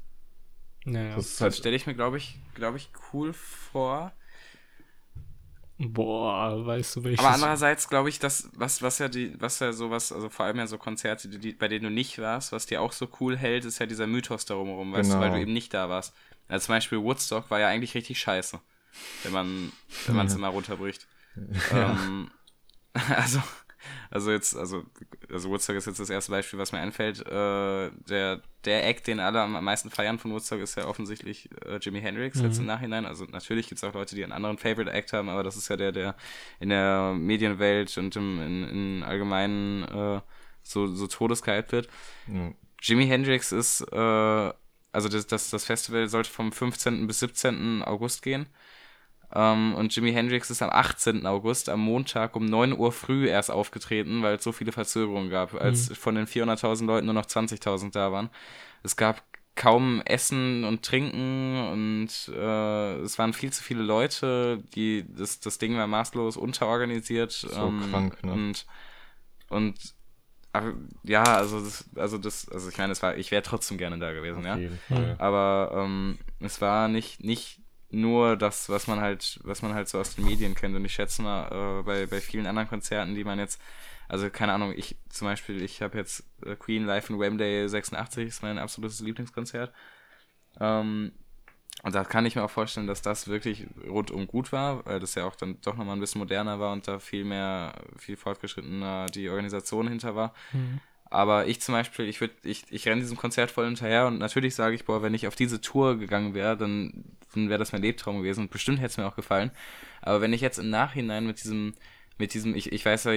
Naja. 0.86 1.16
Das 1.16 1.26
ist 1.26 1.34
Das 1.36 1.42
halt. 1.42 1.56
stelle 1.56 1.76
ich 1.76 1.86
mir, 1.88 1.96
glaube 1.96 2.18
ich, 2.18 2.40
glaube 2.54 2.78
ich, 2.78 2.90
cool 3.12 3.34
vor. 3.34 4.14
Boah, 5.78 6.66
weißt 6.66 6.96
du, 6.96 7.04
welches... 7.04 7.20
Aber 7.20 7.34
andererseits 7.34 7.90
glaube 7.90 8.08
ich, 8.08 8.18
dass, 8.20 8.50
was, 8.56 8.82
was 8.82 8.98
ja 9.00 9.10
die, 9.10 9.34
was 9.42 9.60
ja 9.60 9.74
sowas, 9.74 10.14
also 10.14 10.30
vor 10.30 10.46
allem 10.46 10.58
ja 10.58 10.68
so 10.68 10.78
Konzerte, 10.78 11.28
die, 11.28 11.38
die, 11.38 11.52
bei 11.52 11.68
denen 11.68 11.84
du 11.84 11.90
nicht 11.90 12.18
warst, 12.20 12.54
was 12.54 12.66
dir 12.66 12.82
auch 12.82 12.94
so 12.94 13.10
cool 13.20 13.36
hält, 13.36 13.66
ist 13.66 13.80
ja 13.80 13.86
dieser 13.86 14.08
Mythos 14.08 14.46
darum 14.46 14.68
herum, 14.70 14.94
weißt 14.94 15.10
du, 15.10 15.16
Genau. 15.16 15.26
weil 15.26 15.32
du 15.32 15.42
eben 15.42 15.52
nicht 15.54 15.74
da 15.74 15.90
warst. 15.90 16.14
Also 16.48 16.68
zum 16.68 16.76
Beispiel 16.76 17.00
Woodstock 17.02 17.52
war 17.52 17.60
ja 17.60 17.68
eigentlich 17.68 17.94
richtig 17.94 18.20
scheiße, 18.20 18.58
wenn 19.24 19.34
man, 19.34 19.72
wenn 20.06 20.16
man 20.16 20.28
es 20.28 20.36
immer 20.36 20.48
runterbricht. 20.48 21.08
Ähm, 21.74 22.32
also, 23.10 23.42
also 24.10 24.32
jetzt, 24.32 24.56
also, 24.56 24.84
also 25.32 25.50
Woodstock 25.50 25.76
ist 25.76 25.88
jetzt 25.88 26.00
das 26.00 26.10
erste 26.10 26.32
Beispiel, 26.32 26.60
was 26.60 26.72
mir 26.72 26.80
einfällt. 26.80 27.20
Äh, 27.26 27.92
der, 28.10 28.42
der 28.66 28.88
Act, 28.88 29.08
den 29.08 29.20
alle 29.20 29.42
am 29.42 29.64
meisten 29.64 29.90
feiern 29.90 30.20
von 30.20 30.32
Woodstock, 30.32 30.60
ist 30.60 30.76
ja 30.76 30.86
offensichtlich 30.86 31.50
äh, 31.66 31.78
Jimi 31.78 32.02
Hendrix 32.02 32.42
jetzt 32.42 32.60
im 32.60 32.66
Nachhinein. 32.66 33.06
Also 33.06 33.26
natürlich 33.26 33.68
gibt 33.68 33.78
es 33.80 33.84
auch 33.84 33.94
Leute, 33.94 34.16
die 34.16 34.24
einen 34.24 34.34
anderen 34.34 34.58
Favorite 34.58 34.92
Act 34.92 35.14
haben, 35.14 35.30
aber 35.30 35.44
das 35.44 35.56
ist 35.56 35.70
ja 35.70 35.78
der, 35.78 35.92
der 35.92 36.16
in 36.60 36.70
der 36.70 37.14
Medienwelt 37.14 37.98
und 37.98 38.16
im 38.16 38.42
in, 38.42 38.64
in 38.64 39.04
allgemeinen 39.04 39.84
äh, 39.84 40.22
so, 40.64 40.88
so 40.88 41.08
todesgehypt 41.08 41.72
wird. 41.72 41.88
Ja. 42.28 42.52
Jimi 42.82 43.08
Hendrix 43.08 43.52
ist, 43.52 43.82
äh, 43.92 43.96
also 43.96 45.10
das, 45.10 45.28
das, 45.28 45.50
das 45.50 45.66
Festival 45.66 46.08
sollte 46.08 46.30
vom 46.30 46.52
15. 46.52 47.08
bis 47.08 47.20
17. 47.20 47.84
August 47.84 48.22
gehen. 48.22 48.48
Ähm, 49.34 49.76
und 49.76 49.96
Jimi 49.96 50.12
Hendrix 50.12 50.50
ist 50.50 50.62
am 50.62 50.70
18. 50.70 51.26
August, 51.26 51.70
am 51.70 51.82
Montag 51.82 52.36
um 52.36 52.46
9 52.46 52.78
Uhr 52.78 52.92
früh 52.92 53.28
erst 53.28 53.52
aufgetreten, 53.52 54.24
weil 54.24 54.36
es 54.36 54.44
so 54.44 54.52
viele 54.52 54.72
Verzögerungen 54.72 55.30
gab, 55.30 55.54
als 55.54 55.92
von 55.98 56.16
den 56.16 56.28
400.000 56.28 56.86
Leuten 56.86 57.06
nur 57.06 57.16
noch 57.16 57.26
20.000 57.26 57.92
da 57.92 58.12
waren. 58.12 58.30
Es 58.84 58.96
gab 58.96 59.24
kaum 59.56 60.02
Essen 60.06 60.66
und 60.66 60.84
Trinken 60.84 61.70
und 61.72 62.10
äh, 62.34 62.96
es 63.00 63.18
waren 63.18 63.34
viel 63.34 63.54
zu 63.54 63.64
viele 63.64 63.84
Leute, 63.84 64.62
die 64.76 65.06
das, 65.08 65.40
das 65.40 65.58
Ding 65.58 65.78
war 65.78 65.88
maßlos 65.88 66.38
unterorganisiert. 66.38 67.32
So 67.32 67.68
ähm, 67.68 67.84
krank, 67.90 68.24
ne? 68.24 68.34
Und, 68.34 68.66
und 69.50 69.76
ach, 70.52 70.74
ja, 71.04 71.24
also 71.24 71.62
das, 71.62 71.86
also 71.96 72.18
das, 72.18 72.50
also 72.50 72.70
ich 72.70 72.78
meine, 72.78 72.92
es 72.92 73.02
war, 73.02 73.18
ich 73.18 73.32
wäre 73.32 73.44
trotzdem 73.44 73.78
gerne 73.78 73.98
da 73.98 74.12
gewesen, 74.12 74.44
ja. 74.44 74.56
Auf 74.56 74.60
Fall. 74.88 75.16
Aber 75.20 75.72
ähm, 75.74 76.20
es 76.42 76.60
war 76.60 76.90
nicht, 76.90 77.24
nicht 77.24 77.62
nur 77.92 78.36
das, 78.36 78.70
was 78.70 78.88
man 78.88 79.00
halt, 79.00 79.40
was 79.44 79.62
man 79.62 79.74
halt 79.74 79.88
so 79.88 80.00
aus 80.00 80.16
den 80.16 80.26
Medien 80.26 80.56
kennt. 80.56 80.76
Und 80.76 80.86
ich 80.86 80.94
schätze 80.94 81.22
mal, 81.22 81.80
äh, 81.80 81.84
bei, 81.84 82.06
bei 82.06 82.22
vielen 82.22 82.48
anderen 82.48 82.68
Konzerten, 82.68 83.16
die 83.16 83.24
man 83.24 83.40
jetzt, 83.40 83.62
also 84.08 84.30
keine 84.30 84.54
Ahnung, 84.54 84.74
ich 84.76 84.98
zum 85.10 85.28
Beispiel, 85.28 85.62
ich 85.62 85.82
habe 85.82 85.98
jetzt 85.98 86.24
äh, 86.46 86.56
Queen 86.56 86.86
Live 86.86 87.10
in 87.10 87.20
Wembley 87.20 87.68
86, 87.68 88.28
ist 88.28 88.44
mein 88.44 88.58
absolutes 88.58 89.00
Lieblingskonzert. 89.00 89.74
Ähm, 90.60 91.12
und 91.84 91.94
da 91.94 92.04
kann 92.04 92.26
ich 92.26 92.36
mir 92.36 92.44
auch 92.44 92.50
vorstellen, 92.50 92.88
dass 92.88 93.02
das 93.02 93.28
wirklich 93.28 93.68
rundum 93.88 94.28
gut 94.28 94.52
war, 94.52 94.86
weil 94.86 95.00
das 95.00 95.16
ja 95.16 95.26
auch 95.26 95.36
dann 95.36 95.60
doch 95.62 95.76
nochmal 95.76 95.96
ein 95.96 96.00
bisschen 96.00 96.20
moderner 96.20 96.60
war 96.60 96.72
und 96.74 96.88
da 96.88 97.00
viel 97.00 97.26
mehr, 97.26 97.74
viel 97.98 98.18
fortgeschrittener 98.18 99.08
die 99.08 99.30
Organisation 99.30 99.88
hinter 99.88 100.16
war. 100.16 100.34
Mhm. 100.54 100.80
Aber 101.10 101.48
ich 101.48 101.62
zum 101.62 101.74
Beispiel, 101.74 102.06
ich 102.06 102.20
würde, 102.20 102.34
ich, 102.44 102.64
ich 102.70 102.88
renne 102.88 103.02
diesem 103.02 103.18
Konzert 103.18 103.52
voll 103.52 103.66
hinterher 103.66 104.08
und 104.08 104.18
natürlich 104.18 104.56
sage 104.56 104.76
ich, 104.76 104.86
boah, 104.86 105.04
wenn 105.04 105.14
ich 105.14 105.28
auf 105.28 105.36
diese 105.36 105.62
Tour 105.62 105.98
gegangen 105.98 106.34
wäre, 106.34 106.58
dann, 106.58 107.06
dann 107.34 107.50
wäre 107.50 107.60
das 107.60 107.72
mein 107.72 107.82
Lebtraum 107.84 108.18
gewesen 108.18 108.42
und 108.42 108.52
bestimmt 108.52 108.80
hätte 108.80 108.88
es 108.88 108.98
mir 108.98 109.06
auch 109.06 109.16
gefallen. 109.16 109.52
Aber 110.02 110.22
wenn 110.22 110.34
ich 110.34 110.42
jetzt 110.42 110.58
im 110.60 110.70
Nachhinein 110.70 111.28
mit 111.28 111.44
diesem, 111.44 111.74
mit 112.18 112.34
diesem, 112.34 112.56
ich, 112.56 112.72
ich 112.72 112.86
weiß 112.86 113.06
ja, 113.06 113.12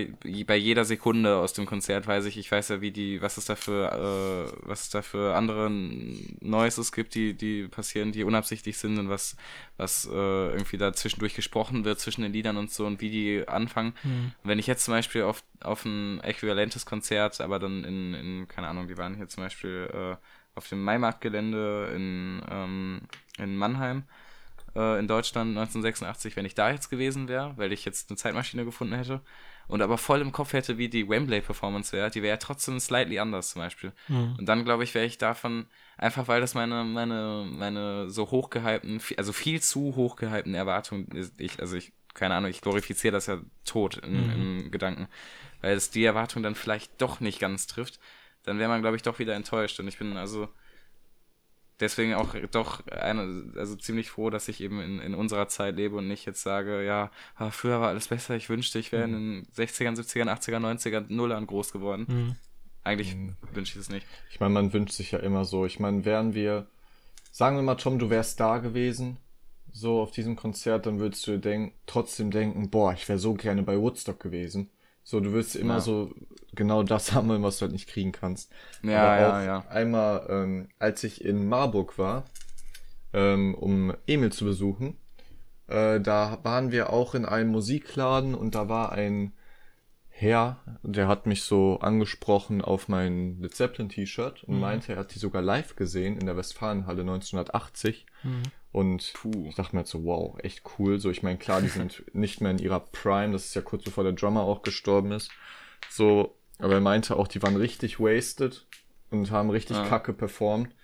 bei 0.46 0.56
jeder 0.56 0.84
Sekunde 0.84 1.36
aus 1.36 1.52
dem 1.52 1.66
Konzert 1.66 2.08
weiß 2.08 2.24
ich, 2.24 2.36
ich 2.36 2.50
weiß 2.50 2.68
ja, 2.70 2.80
wie 2.80 2.90
die, 2.90 3.22
was 3.22 3.36
es 3.36 3.44
da 3.44 3.54
für, 3.54 3.92
äh, 3.92 4.68
was 4.68 4.82
es 4.82 4.90
da 4.90 5.02
für 5.02 5.36
andere 5.36 5.70
Noises 5.70 6.90
gibt, 6.90 7.14
die, 7.14 7.34
die 7.34 7.68
passieren, 7.68 8.10
die 8.10 8.24
unabsichtlich 8.24 8.76
sind 8.76 8.98
und 8.98 9.08
was, 9.08 9.36
was 9.76 10.04
äh, 10.06 10.10
irgendwie 10.10 10.78
da 10.78 10.92
zwischendurch 10.92 11.34
gesprochen 11.34 11.84
wird 11.84 12.00
zwischen 12.00 12.22
den 12.22 12.32
Liedern 12.32 12.56
und 12.56 12.72
so 12.72 12.86
und 12.86 13.00
wie 13.00 13.10
die 13.10 13.46
anfangen. 13.46 13.94
Mhm. 14.02 14.32
Wenn 14.42 14.58
ich 14.58 14.66
jetzt 14.66 14.84
zum 14.84 14.94
Beispiel 14.94 15.22
auf, 15.22 15.44
auf 15.60 15.84
ein 15.84 16.20
äquivalentes 16.20 16.84
Konzert, 16.84 17.40
aber 17.40 17.60
dann 17.60 17.84
in, 17.84 18.14
in, 18.14 18.48
keine 18.48 18.66
Ahnung, 18.66 18.88
die 18.88 18.98
waren 18.98 19.14
hier 19.14 19.28
zum 19.28 19.44
Beispiel 19.44 19.88
äh, 19.92 20.16
auf 20.56 20.68
dem 20.68 20.82
Maimarktgelände 20.82 21.92
in, 21.94 22.42
ähm, 22.50 23.02
in 23.38 23.56
Mannheim, 23.56 24.02
äh, 24.74 24.98
in 24.98 25.08
Deutschland 25.08 25.50
1986, 25.50 26.36
wenn 26.36 26.44
ich 26.44 26.54
da 26.54 26.70
jetzt 26.70 26.88
gewesen 26.88 27.28
wäre, 27.28 27.52
weil 27.56 27.72
ich 27.72 27.84
jetzt 27.84 28.10
eine 28.10 28.16
Zeitmaschine 28.16 28.64
gefunden 28.64 28.94
hätte 28.94 29.20
und 29.68 29.82
aber 29.82 29.98
voll 29.98 30.20
im 30.20 30.32
Kopf 30.32 30.54
hätte, 30.54 30.78
wie 30.78 30.88
die 30.88 31.08
Wembley-Performance 31.08 31.92
wäre, 31.92 32.10
die 32.10 32.22
wäre 32.22 32.34
ja 32.34 32.36
trotzdem 32.38 32.80
slightly 32.80 33.18
anders 33.18 33.50
zum 33.50 33.62
Beispiel. 33.62 33.92
Mhm. 34.08 34.36
Und 34.38 34.46
dann, 34.46 34.64
glaube 34.64 34.84
ich, 34.84 34.94
wäre 34.94 35.04
ich 35.04 35.18
davon, 35.18 35.66
einfach 35.98 36.26
weil 36.26 36.40
das 36.40 36.54
meine, 36.54 36.84
meine, 36.84 37.46
meine 37.50 38.10
so 38.10 38.30
hochgehypten, 38.30 39.00
also 39.16 39.32
viel 39.32 39.60
zu 39.60 39.94
hochgehypten 39.94 40.54
Erwartungen, 40.54 41.08
ich, 41.36 41.60
also 41.60 41.76
ich, 41.76 41.92
keine 42.14 42.34
Ahnung, 42.34 42.50
ich 42.50 42.62
glorifiziere 42.62 43.12
das 43.12 43.26
ja 43.26 43.38
tot 43.64 43.98
in, 43.98 44.26
mhm. 44.26 44.60
im 44.60 44.70
Gedanken, 44.70 45.08
weil 45.60 45.76
es 45.76 45.90
die 45.90 46.04
Erwartung 46.04 46.42
dann 46.42 46.54
vielleicht 46.54 47.00
doch 47.00 47.20
nicht 47.20 47.38
ganz 47.38 47.66
trifft, 47.66 48.00
dann 48.44 48.58
wäre 48.58 48.70
man, 48.70 48.80
glaube 48.80 48.96
ich, 48.96 49.02
doch 49.02 49.18
wieder 49.18 49.34
enttäuscht. 49.34 49.78
Und 49.80 49.88
ich 49.88 49.98
bin 49.98 50.16
also 50.16 50.48
deswegen 51.80 52.14
auch 52.14 52.34
doch 52.50 52.86
eine, 52.86 53.52
also 53.56 53.76
ziemlich 53.76 54.10
froh, 54.10 54.30
dass 54.30 54.48
ich 54.48 54.60
eben 54.60 54.80
in, 54.80 54.98
in 55.00 55.14
unserer 55.14 55.48
Zeit 55.48 55.76
lebe 55.76 55.96
und 55.96 56.08
nicht 56.08 56.26
jetzt 56.26 56.42
sage, 56.42 56.84
ja, 56.84 57.10
ah, 57.36 57.50
früher 57.50 57.80
war 57.80 57.88
alles 57.88 58.08
besser, 58.08 58.36
ich 58.36 58.48
wünschte, 58.48 58.78
ich 58.78 58.92
wäre 58.92 59.06
mhm. 59.06 59.14
in 59.14 59.44
den 59.44 59.46
60ern, 59.66 59.96
70ern, 59.96 60.28
80ern, 60.28 60.78
90ern, 60.78 61.04
Nullern 61.08 61.46
groß 61.46 61.72
geworden. 61.72 62.06
Mhm. 62.08 62.36
Eigentlich 62.84 63.14
mhm. 63.14 63.36
wünsche 63.52 63.74
ich 63.78 63.80
es 63.80 63.90
nicht. 63.90 64.06
Ich 64.30 64.40
meine, 64.40 64.54
man 64.54 64.72
wünscht 64.72 64.94
sich 64.94 65.10
ja 65.12 65.18
immer 65.18 65.44
so. 65.44 65.66
Ich 65.66 65.78
meine, 65.78 66.04
wären 66.04 66.34
wir, 66.34 66.66
sagen 67.30 67.56
wir 67.56 67.62
mal, 67.62 67.74
Tom, 67.74 67.98
du 67.98 68.10
wärst 68.10 68.40
da 68.40 68.58
gewesen, 68.58 69.18
so 69.72 70.00
auf 70.00 70.10
diesem 70.10 70.36
Konzert, 70.36 70.86
dann 70.86 70.98
würdest 70.98 71.26
du 71.26 71.38
denk, 71.38 71.74
trotzdem 71.86 72.30
denken, 72.30 72.70
boah, 72.70 72.92
ich 72.92 73.08
wäre 73.08 73.18
so 73.18 73.34
gerne 73.34 73.62
bei 73.62 73.78
Woodstock 73.78 74.18
gewesen. 74.20 74.70
So, 75.10 75.20
du 75.20 75.32
willst 75.32 75.56
immer 75.56 75.76
ja. 75.76 75.80
so 75.80 76.10
genau 76.52 76.82
das 76.82 77.12
haben, 77.14 77.42
was 77.42 77.56
du 77.56 77.62
halt 77.62 77.72
nicht 77.72 77.88
kriegen 77.88 78.12
kannst. 78.12 78.52
Ja, 78.82 79.04
Aber 79.04 79.20
ja, 79.20 79.42
ja. 79.42 79.64
Einmal, 79.70 80.26
ähm, 80.28 80.68
als 80.78 81.02
ich 81.02 81.24
in 81.24 81.48
Marburg 81.48 81.96
war, 81.96 82.24
ähm, 83.14 83.54
um 83.54 83.94
Emil 84.06 84.30
zu 84.32 84.44
besuchen, 84.44 84.98
äh, 85.66 85.98
da 85.98 86.40
waren 86.42 86.72
wir 86.72 86.92
auch 86.92 87.14
in 87.14 87.24
einem 87.24 87.52
Musikladen 87.52 88.34
und 88.34 88.54
da 88.54 88.68
war 88.68 88.92
ein 88.92 89.32
Herr, 90.20 90.58
der 90.82 91.06
hat 91.06 91.26
mich 91.26 91.44
so 91.44 91.78
angesprochen 91.78 92.60
auf 92.60 92.88
mein 92.88 93.40
Led 93.40 93.54
Zeppelin 93.54 93.88
T-Shirt 93.88 94.42
und 94.42 94.56
mhm. 94.56 94.60
meinte, 94.60 94.92
er 94.92 94.98
hat 94.98 95.14
die 95.14 95.20
sogar 95.20 95.42
live 95.42 95.76
gesehen 95.76 96.18
in 96.18 96.26
der 96.26 96.36
Westfalenhalle 96.36 97.02
1980. 97.02 98.04
Mhm. 98.24 98.42
Und 98.72 99.12
Puh. 99.14 99.46
ich 99.46 99.54
dachte 99.54 99.76
mir 99.76 99.82
jetzt 99.82 99.92
so, 99.92 100.04
wow, 100.04 100.36
echt 100.40 100.62
cool. 100.76 100.98
So, 100.98 101.10
ich 101.10 101.22
meine, 101.22 101.38
klar, 101.38 101.62
die 101.62 101.68
sind 101.68 102.02
nicht 102.14 102.40
mehr 102.40 102.50
in 102.50 102.58
ihrer 102.58 102.80
Prime, 102.80 103.32
das 103.32 103.44
ist 103.44 103.54
ja 103.54 103.62
kurz 103.62 103.84
bevor 103.84 104.02
der 104.02 104.12
Drummer 104.12 104.40
auch 104.40 104.62
gestorben 104.62 105.12
ist. 105.12 105.30
So, 105.88 106.34
aber 106.58 106.74
er 106.74 106.80
meinte 106.80 107.14
auch, 107.14 107.28
die 107.28 107.40
waren 107.40 107.54
richtig 107.54 108.00
wasted 108.00 108.66
und 109.12 109.30
haben 109.30 109.50
richtig 109.50 109.76
ah. 109.76 109.86
kacke 109.86 110.12
performt. 110.12 110.74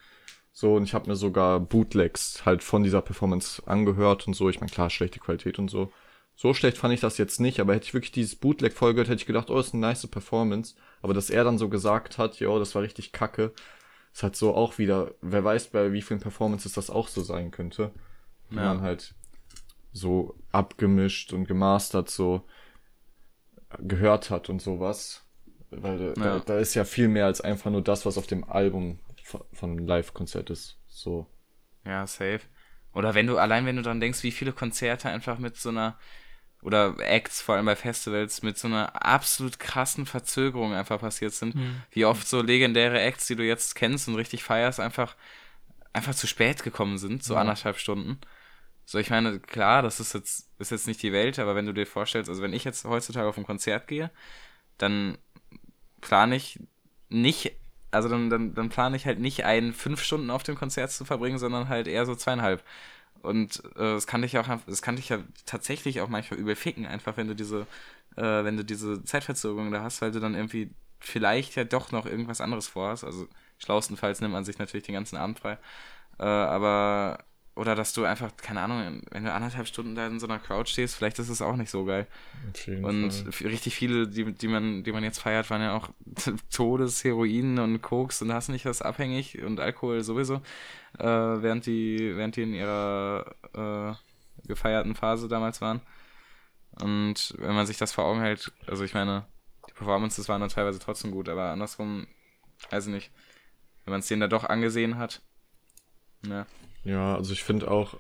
So, 0.53 0.77
und 0.77 0.85
ich 0.85 0.95
habe 0.95 1.09
mir 1.09 1.17
sogar 1.17 1.59
Bootlegs 1.59 2.47
halt 2.47 2.63
von 2.63 2.85
dieser 2.85 3.03
Performance 3.03 3.61
angehört 3.67 4.29
und 4.29 4.35
so. 4.35 4.49
Ich 4.49 4.61
meine, 4.61 4.71
klar, 4.71 4.91
schlechte 4.91 5.19
Qualität 5.19 5.59
und 5.59 5.69
so. 5.69 5.91
So 6.37 6.53
schlecht 6.53 6.79
fand 6.79 6.93
ich 6.93 7.01
das 7.01 7.17
jetzt 7.17 7.41
nicht, 7.41 7.61
aber 7.61 7.75
hätte 7.75 7.87
ich 7.87 7.95
wirklich 7.95 8.13
dieses 8.13 8.37
Bootleg 8.37 8.73
voll 8.73 8.93
gehört, 8.95 9.09
hätte 9.09 9.21
ich 9.21 9.27
gedacht, 9.27 9.51
oh, 9.51 9.57
das 9.57 9.69
ist 9.69 9.75
eine 9.75 9.83
nice 9.83 10.07
Performance. 10.07 10.75
Aber 11.01 11.15
dass 11.15 11.31
er 11.31 11.45
dann 11.45 11.59
so 11.59 11.69
gesagt 11.69 12.19
hat, 12.19 12.41
jo, 12.41 12.59
das 12.59 12.75
war 12.75 12.83
richtig 12.83 13.13
kacke, 13.13 13.53
ist 14.13 14.23
halt 14.23 14.37
so 14.37 14.55
auch 14.55 14.79
wieder, 14.79 15.15
wer 15.21 15.45
weiß, 15.45 15.69
bei 15.69 15.93
wie 15.93 16.03
vielen 16.03 16.21
Performances 16.21 16.73
das 16.73 16.91
auch 16.91 17.09
so 17.09 17.23
sein 17.23 17.51
könnte. 17.51 17.93
Wenn 18.51 18.59
ja. 18.59 18.75
man 18.75 18.83
halt 18.83 19.15
so 19.93 20.37
abgemischt 20.51 21.33
und 21.33 21.47
gemastert 21.47 22.11
so 22.11 22.43
gehört 23.79 24.31
hat 24.31 24.49
und 24.49 24.61
sowas. 24.61 25.25
Weil 25.71 26.15
ja. 26.17 26.39
da, 26.39 26.39
da, 26.41 26.59
ist 26.59 26.75
ja 26.75 26.85
viel 26.85 27.09
mehr 27.09 27.27
als 27.27 27.41
einfach 27.41 27.71
nur 27.71 27.83
das, 27.83 28.07
was 28.07 28.19
auf 28.19 28.27
dem 28.27 28.45
Album 28.45 28.99
von 29.53 29.79
Live-Konzert 29.79 30.51
ist. 30.51 30.79
So. 30.87 31.27
Ja, 31.85 32.07
safe. 32.07 32.41
Oder 32.93 33.15
wenn 33.15 33.27
du, 33.27 33.39
allein 33.39 33.67
wenn 33.67 33.77
du 33.77 33.83
dann 33.83 34.01
denkst, 34.01 34.23
wie 34.23 34.31
viele 34.31 34.53
Konzerte 34.53 35.09
einfach 35.09 35.39
mit 35.39 35.57
so 35.57 35.71
einer 35.71 35.99
oder 36.65 36.97
Acts, 36.99 37.43
vor 37.43 37.55
allem 37.55 37.67
bei 37.67 37.77
Festivals, 37.77 38.43
mit 38.43 38.59
so 38.59 38.69
einer 38.69 39.05
absolut 39.05 39.59
krassen 39.61 40.07
Verzögerung 40.07 40.73
einfach 40.73 40.99
passiert 40.99 41.35
sind. 41.35 41.55
Mhm. 41.55 41.83
Wie 41.91 42.07
oft 42.07 42.27
so 42.27 42.41
legendäre 42.41 43.01
Acts, 43.01 43.27
die 43.27 43.37
du 43.37 43.45
jetzt 43.45 43.75
kennst 43.75 44.09
und 44.09 44.15
richtig 44.15 44.43
feierst, 44.43 44.81
einfach, 44.81 45.15
einfach 45.93 46.15
zu 46.15 46.27
spät 46.27 46.63
gekommen 46.63 46.97
sind, 46.97 47.23
so 47.23 47.35
ja. 47.35 47.41
anderthalb 47.41 47.79
Stunden. 47.79 48.19
So, 48.87 48.99
ich 48.99 49.11
meine, 49.11 49.41
klar, 49.41 49.83
das 49.83 50.01
ist 50.01 50.15
jetzt, 50.15 50.49
ist 50.59 50.71
jetzt 50.71 50.87
nicht 50.87 51.03
die 51.03 51.13
Welt, 51.13 51.39
aber 51.39 51.55
wenn 51.55 51.67
du 51.67 51.75
dir 51.75 51.87
vorstellst, 51.87 52.31
also 52.31 52.43
wenn 52.43 52.55
ich 52.55 52.65
jetzt 52.65 52.85
heutzutage 52.85 53.29
auf 53.29 53.37
ein 53.37 53.45
Konzert 53.45 53.87
gehe, 53.87 54.11
dann 54.79 55.19
plane 56.01 56.35
ich 56.37 56.61
nicht, 57.11 57.53
also 57.91 58.09
dann, 58.09 58.31
dann, 58.31 58.55
dann 58.55 58.71
plane 58.71 58.97
ich 58.97 59.05
halt 59.05 59.21
nicht 59.21 59.45
ein, 59.45 59.75
fünf 59.75 60.03
Stunden 60.03 60.31
auf 60.31 60.43
dem 60.43 60.55
Konzert 60.55 60.93
zu 60.93 61.05
verbringen, 61.05 61.39
sondern 61.39 61.69
halt 61.69 61.87
eher 61.89 62.07
so 62.07 62.15
zweieinhalb. 62.15 62.65
Und 63.25 63.65
äh, 63.77 63.95
das 63.95 64.07
kann 64.07 64.23
dich 64.23 64.33
ja 64.33 64.41
auch, 64.43 64.61
das 64.67 64.83
kann 64.83 64.97
dich 64.97 65.09
ja 65.09 65.19
tatsächlich 65.47 66.01
auch 66.01 66.09
manchmal 66.09 66.41
übel 66.41 66.57
ficken, 66.57 66.87
einfach 66.87 67.17
wenn 67.17 67.29
du 67.29 67.35
diese, 67.35 67.67
äh, 68.17 68.45
wenn 68.45 68.57
du 68.57 68.65
diese 68.65 69.03
Zeitverzögerung 69.05 69.71
da 69.73 69.83
hast, 69.83 70.03
weil 70.03 70.13
du 70.13 70.21
dann 70.21 70.35
irgendwie 70.35 70.71
vielleicht 71.01 71.55
ja 71.57 71.65
doch 71.65 71.93
noch 71.93 72.07
irgendwas 72.07 72.41
anderes 72.41 72.69
vorhast. 72.69 73.05
Also 73.05 73.29
schlauestenfalls 73.59 74.21
nimmt 74.21 74.33
man 74.33 74.45
sich 74.45 74.59
natürlich 74.59 74.87
den 74.87 74.95
ganzen 74.95 75.17
Abend 75.17 75.39
frei. 75.39 75.59
Äh, 76.19 76.25
aber 76.25 77.25
oder 77.57 77.77
dass 77.77 77.93
du 77.93 78.05
einfach, 78.05 78.37
keine 78.37 78.63
Ahnung, 78.63 79.03
wenn 79.11 79.25
du 79.25 79.33
anderthalb 79.33 79.69
Stunden 79.69 79.95
da 79.95 80.07
in 80.07 80.19
so 80.19 80.27
einer 80.27 80.41
Crowd 80.41 80.69
stehst, 80.69 80.97
vielleicht 80.97 81.21
ist 81.21 81.29
es 81.29 81.41
auch 81.41 81.55
nicht 81.55 81.71
so 81.71 81.85
geil. 81.85 82.07
Und 82.83 83.13
Fall. 83.13 83.49
richtig 83.49 83.77
viele, 83.77 84.09
die, 84.09 84.33
die, 84.33 84.49
man, 84.49 84.83
die 84.83 84.91
man 84.91 85.05
jetzt 85.05 85.21
feiert, 85.21 85.49
waren 85.51 85.63
ja 85.63 85.77
auch 85.77 85.89
Todes, 86.51 87.05
Heroin 87.05 87.59
und 87.61 87.81
Koks 87.81 88.23
und 88.23 88.33
hast 88.33 88.49
nicht 88.49 88.65
was 88.65 88.83
abhängig 88.83 89.41
und 89.43 89.61
Alkohol 89.61 90.03
sowieso, 90.03 90.37
äh, 90.99 91.05
während, 91.05 91.67
die, 91.67 92.17
während 92.17 92.35
die 92.35 92.43
in 92.43 92.55
ihrer 92.55 93.25
äh, 93.55 94.49
gefeierten 94.49 94.97
Phase 94.97 95.29
damals 95.29 95.61
waren. 95.61 95.81
Und 96.81 97.37
wenn 97.39 97.55
man 97.55 97.67
sich 97.67 97.79
das 97.79 97.93
vor 97.93 98.05
Augen 98.05 98.21
hält, 98.21 98.51
also 98.67 98.83
ich 98.83 98.95
meine, 98.95 99.27
die 99.69 99.75
Performances 99.75 100.29
waren 100.29 100.41
dann 100.41 100.51
teilweise 100.51 100.81
trotzdem 100.81 101.13
gut, 101.13 101.29
aber 101.29 101.51
andersrum, 101.51 102.09
weiß 102.71 102.87
ich 102.87 102.93
nicht, 102.93 103.11
wenn 103.85 103.93
man 103.93 104.01
es 104.01 104.09
denen 104.09 104.23
da 104.23 104.27
doch 104.27 104.43
angesehen 104.43 104.99
hat, 104.99 105.23
ja. 106.27 106.47
Ja, 106.85 107.17
also 107.17 107.33
ich 107.33 107.43
finde 107.43 107.71
auch, 107.71 107.97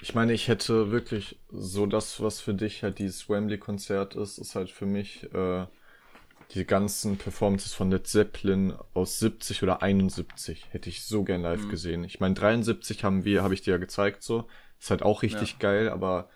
ich 0.00 0.14
meine, 0.14 0.32
ich 0.32 0.48
hätte 0.48 0.90
wirklich 0.90 1.38
so 1.50 1.86
das, 1.86 2.22
was 2.22 2.40
für 2.40 2.54
dich 2.54 2.82
halt 2.82 2.98
dieses 2.98 3.28
Wembley-Konzert 3.28 4.14
ist, 4.14 4.38
ist 4.38 4.54
halt 4.54 4.70
für 4.70 4.86
mich 4.86 5.32
äh, 5.34 5.66
die 6.54 6.64
ganzen 6.64 7.16
Performances 7.16 7.74
von 7.74 7.90
Led 7.90 8.06
Zeppelin 8.06 8.74
aus 8.94 9.18
70 9.18 9.62
oder 9.62 9.82
71 9.82 10.66
hätte 10.70 10.88
ich 10.88 11.04
so 11.04 11.22
gern 11.22 11.42
live 11.42 11.64
mhm. 11.64 11.68
gesehen. 11.68 12.04
Ich 12.04 12.18
meine, 12.18 12.34
73 12.34 13.04
haben 13.04 13.24
wir, 13.24 13.42
habe 13.42 13.54
ich 13.54 13.62
dir 13.62 13.72
ja 13.72 13.78
gezeigt 13.78 14.22
so, 14.22 14.46
ist 14.78 14.90
halt 14.90 15.02
auch 15.02 15.22
richtig 15.22 15.52
ja. 15.52 15.56
geil, 15.58 15.88
aber 15.88 16.28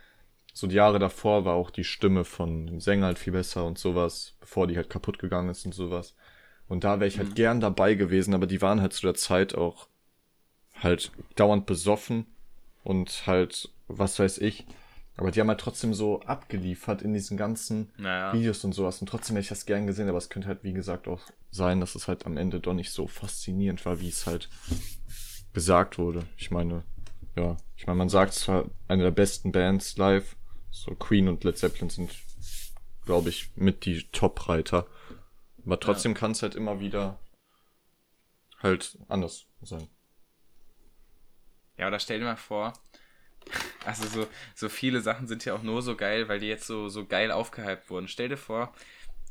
so 0.53 0.67
die 0.67 0.77
Jahre 0.77 0.99
davor 1.01 1.45
war 1.45 1.55
auch 1.55 1.71
die 1.71 1.85
Stimme 1.85 2.25
von 2.25 2.67
dem 2.67 2.81
Sänger 2.81 3.07
halt 3.07 3.19
viel 3.19 3.33
besser 3.33 3.65
und 3.65 3.79
sowas, 3.79 4.37
bevor 4.41 4.67
die 4.67 4.77
halt 4.77 4.89
kaputt 4.89 5.19
gegangen 5.19 5.49
ist 5.49 5.67
und 5.67 5.75
sowas. 5.75 6.15
Und 6.69 6.85
da 6.85 7.01
wäre 7.01 7.09
ich 7.09 7.19
halt 7.19 7.31
mhm. 7.31 7.35
gern 7.35 7.61
dabei 7.61 7.95
gewesen, 7.95 8.35
aber 8.35 8.47
die 8.47 8.63
waren 8.63 8.81
halt 8.81 8.93
zu 8.93 9.03
der 9.03 9.15
Zeit 9.15 9.55
auch 9.55 9.89
halt 10.75 11.13
dauernd 11.37 11.67
besoffen 11.67 12.27
und 12.83 13.27
halt, 13.27 13.71
was 13.89 14.19
weiß 14.19 14.39
ich. 14.39 14.67
Aber 15.17 15.31
die 15.31 15.41
haben 15.41 15.49
halt 15.49 15.61
trotzdem 15.61 15.95
so 15.95 16.23
abgeliefert 16.23 17.03
in 17.03 17.13
diesen 17.13 17.37
ganzen 17.37 17.93
naja. 17.97 18.33
Videos 18.33 18.65
und 18.65 18.73
sowas. 18.73 19.01
Und 19.01 19.09
trotzdem 19.09 19.37
hätte 19.37 19.45
ich 19.45 19.49
das 19.49 19.67
gern 19.67 19.87
gesehen, 19.87 20.09
aber 20.09 20.19
es 20.19 20.29
könnte 20.29 20.49
halt, 20.49 20.65
wie 20.65 20.73
gesagt, 20.73 21.07
auch 21.07 21.21
sein, 21.51 21.81
dass 21.81 21.95
es 21.95 22.09
halt 22.09 22.27
am 22.27 22.37
Ende 22.37 22.59
doch 22.59 22.75
nicht 22.75 22.91
so 22.91 23.07
faszinierend 23.07 23.85
war, 23.87 24.01
wie 24.01 24.09
es 24.09 24.27
halt 24.27 24.49
gesagt 25.53 25.99
wurde. 25.99 26.25
Ich 26.37 26.51
meine, 26.51 26.83
ja, 27.37 27.57
ich 27.77 27.87
meine, 27.87 27.99
man 27.99 28.09
sagt 28.09 28.35
zwar 28.35 28.65
eine 28.89 29.05
der 29.05 29.13
besten 29.13 29.53
Bands 29.53 29.97
live, 29.97 30.37
so 30.71 30.95
Queen 30.97 31.29
und 31.29 31.45
Led 31.45 31.57
Zeppelin 31.57 31.91
sind, 31.91 32.11
glaube 33.05 33.29
ich, 33.29 33.51
mit 33.55 33.85
die 33.85 34.03
Top-Reiter. 34.11 34.87
Aber 35.65 35.79
trotzdem 35.79 36.13
ja. 36.13 36.19
kann 36.19 36.33
es 36.33 36.43
halt 36.43 36.57
immer 36.57 36.81
wieder 36.81 37.19
halt 38.61 38.99
anders 39.09 39.47
sein. 39.63 39.87
Ja, 41.79 41.89
oder 41.89 41.99
stell 41.99 42.21
dir 42.21 42.25
mal 42.27 42.37
vor, 42.37 42.73
also 43.85 44.07
so, 44.09 44.27
so 44.55 44.69
viele 44.69 45.01
Sachen 45.01 45.27
sind 45.29 45.45
ja 45.45 45.55
auch 45.55 45.63
nur 45.63 45.83
so 45.83 45.97
geil, 45.97 46.29
weil 46.29 46.41
die 46.41 46.47
jetzt 46.49 46.67
so, 46.67 46.89
so 46.89 47.07
geil 47.07 47.31
aufgehypt 47.31 47.91
wurden. 47.91 48.09
Stell 48.09 48.29
dir 48.29 48.37
vor, 48.37 48.73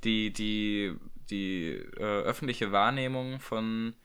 die, 0.04 0.32
die, 0.32 0.96
die 1.30 1.70
äh, 1.98 2.02
öffentliche 2.02 2.72
Wahrnehmung 2.72 3.40
von 3.40 3.96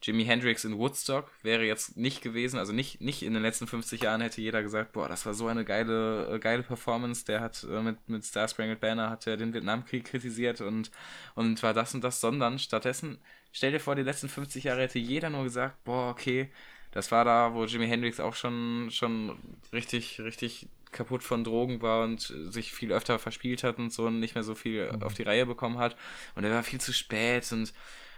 Jimi 0.00 0.24
Hendrix 0.24 0.64
in 0.64 0.78
Woodstock 0.78 1.30
wäre 1.42 1.64
jetzt 1.64 1.96
nicht 1.96 2.22
gewesen, 2.22 2.58
also 2.58 2.72
nicht, 2.72 3.00
nicht 3.00 3.22
in 3.24 3.34
den 3.34 3.42
letzten 3.42 3.66
50 3.66 4.00
Jahren 4.02 4.20
hätte 4.20 4.40
jeder 4.40 4.62
gesagt, 4.62 4.92
boah, 4.92 5.08
das 5.08 5.26
war 5.26 5.34
so 5.34 5.48
eine 5.48 5.64
geile, 5.64 6.34
äh, 6.34 6.38
geile 6.38 6.62
Performance, 6.62 7.24
der 7.24 7.40
hat 7.40 7.66
äh, 7.68 7.82
mit, 7.82 8.08
mit 8.08 8.24
Star 8.24 8.46
Spangled 8.46 8.80
Banner 8.80 9.10
hat 9.10 9.26
er 9.26 9.36
den 9.36 9.52
Vietnamkrieg 9.52 10.04
kritisiert 10.04 10.60
und, 10.60 10.92
und 11.34 11.60
war 11.64 11.74
das 11.74 11.94
und 11.94 12.04
das, 12.04 12.20
sondern 12.20 12.60
stattdessen, 12.60 13.18
stell 13.52 13.72
dir 13.72 13.80
vor, 13.80 13.94
die 13.94 14.02
letzten 14.02 14.28
50 14.28 14.64
Jahre 14.64 14.82
hätte 14.82 14.98
jeder 14.98 15.30
nur 15.30 15.44
gesagt, 15.44 15.82
boah, 15.84 16.10
okay, 16.10 16.50
das 16.90 17.10
war 17.12 17.24
da, 17.24 17.54
wo 17.54 17.64
Jimi 17.64 17.86
Hendrix 17.86 18.20
auch 18.20 18.34
schon, 18.34 18.88
schon 18.90 19.38
richtig, 19.72 20.20
richtig 20.20 20.68
kaputt 20.90 21.22
von 21.22 21.44
Drogen 21.44 21.82
war 21.82 22.04
und 22.04 22.34
sich 22.48 22.72
viel 22.72 22.92
öfter 22.92 23.18
verspielt 23.18 23.62
hat 23.62 23.78
und 23.78 23.92
so 23.92 24.06
und 24.06 24.20
nicht 24.20 24.34
mehr 24.34 24.44
so 24.44 24.54
viel 24.54 24.90
mhm. 24.90 25.02
auf 25.02 25.14
die 25.14 25.22
Reihe 25.22 25.46
bekommen 25.46 25.78
hat. 25.78 25.96
Und 26.34 26.44
er 26.44 26.50
war 26.50 26.62
viel 26.62 26.80
zu 26.80 26.92
spät 26.92 27.50
und, 27.52 27.72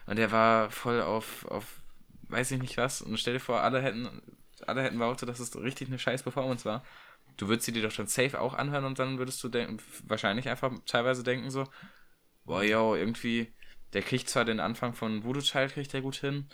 und 0.07 0.19
er 0.19 0.31
war 0.31 0.71
voll 0.71 1.03
auf, 1.03 1.45
auf 1.47 1.81
weiß 2.29 2.53
ich 2.53 2.61
nicht 2.61 2.77
was. 2.77 3.03
Und 3.03 3.19
stell 3.19 3.35
dir 3.35 3.41
vor, 3.41 3.61
alle 3.61 3.83
hätten, 3.83 4.23
alle 4.67 4.83
hätten 4.83 4.99
behauptet, 4.99 5.29
dass 5.29 5.41
es 5.41 5.57
richtig 5.61 5.89
eine 5.89 5.99
scheiß 5.99 6.23
Performance 6.23 6.65
war. 6.65 6.85
Du 7.37 7.49
würdest 7.49 7.67
sie 7.67 7.73
dir 7.73 7.83
doch 7.83 7.91
schon 7.91 8.07
safe 8.07 8.41
auch 8.41 8.55
anhören 8.55 8.85
und 8.85 8.99
dann 8.99 9.19
würdest 9.19 9.43
du 9.43 9.49
denken, 9.49 9.79
wahrscheinlich 10.07 10.49
einfach 10.49 10.73
teilweise 10.87 11.25
denken 11.25 11.51
so, 11.51 11.67
boah, 12.45 12.63
yo, 12.63 12.95
irgendwie, 12.95 13.53
der 13.93 14.03
kriegt 14.03 14.29
zwar 14.29 14.45
den 14.45 14.61
Anfang 14.61 14.95
von 14.95 15.25
Voodoo 15.25 15.41
Child, 15.41 15.73
kriegt 15.73 15.93
der 15.93 16.03
gut 16.03 16.17
hin, 16.17 16.47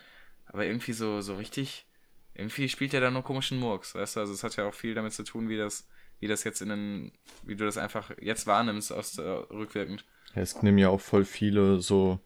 aber 0.46 0.64
irgendwie 0.64 0.92
so, 0.92 1.20
so 1.20 1.36
richtig, 1.36 1.86
irgendwie 2.34 2.68
spielt 2.68 2.94
er 2.94 3.00
da 3.00 3.10
nur 3.10 3.22
komischen 3.22 3.58
Murks, 3.58 3.94
weißt 3.94 4.16
du, 4.16 4.20
also 4.20 4.32
es 4.32 4.42
hat 4.42 4.56
ja 4.56 4.66
auch 4.66 4.74
viel 4.74 4.94
damit 4.94 5.12
zu 5.12 5.24
tun, 5.24 5.48
wie 5.48 5.56
das, 5.56 5.88
wie 6.20 6.28
das 6.28 6.44
jetzt 6.44 6.62
in 6.62 6.68
den, 6.68 7.12
wie 7.42 7.56
du 7.56 7.64
das 7.64 7.76
einfach 7.76 8.10
jetzt 8.20 8.46
wahrnimmst, 8.46 8.92
aus, 8.92 9.18
äh, 9.18 9.22
rückwirkend. 9.22 10.04
Ja, 10.34 10.42
es 10.42 10.62
nehmen 10.62 10.78
ja 10.78 10.88
auch 10.88 11.00
voll 11.00 11.24
viele 11.24 11.80
so, 11.80 12.20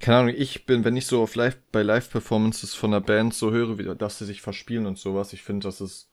keine 0.00 0.18
Ahnung, 0.18 0.34
ich 0.36 0.66
bin, 0.66 0.84
wenn 0.84 0.96
ich 0.96 1.06
so 1.06 1.22
auf 1.22 1.34
Live, 1.34 1.58
bei 1.72 1.82
Live-Performances 1.82 2.74
von 2.74 2.90
der 2.90 3.00
Band 3.00 3.34
so 3.34 3.50
höre, 3.50 3.78
wie, 3.78 3.94
dass 3.96 4.18
sie 4.18 4.24
sich 4.24 4.40
verspielen 4.40 4.86
und 4.86 4.98
sowas, 4.98 5.32
ich 5.32 5.42
finde, 5.42 5.64
das 5.64 5.80
ist, 5.80 6.10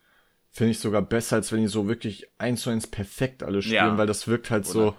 finde 0.52 0.72
ich 0.72 0.80
sogar 0.80 1.02
besser, 1.02 1.38
als 1.38 1.52
wenn 1.52 1.62
die 1.62 1.68
so 1.68 1.88
wirklich 1.88 2.28
eins 2.38 2.62
zu 2.62 2.70
eins 2.70 2.88
perfekt 2.88 3.44
alle 3.44 3.62
spielen, 3.62 3.76
ja, 3.76 3.98
weil 3.98 4.08
das 4.08 4.28
wirkt 4.28 4.52
halt 4.52 4.66
100%. 4.66 4.68
so 4.68 4.96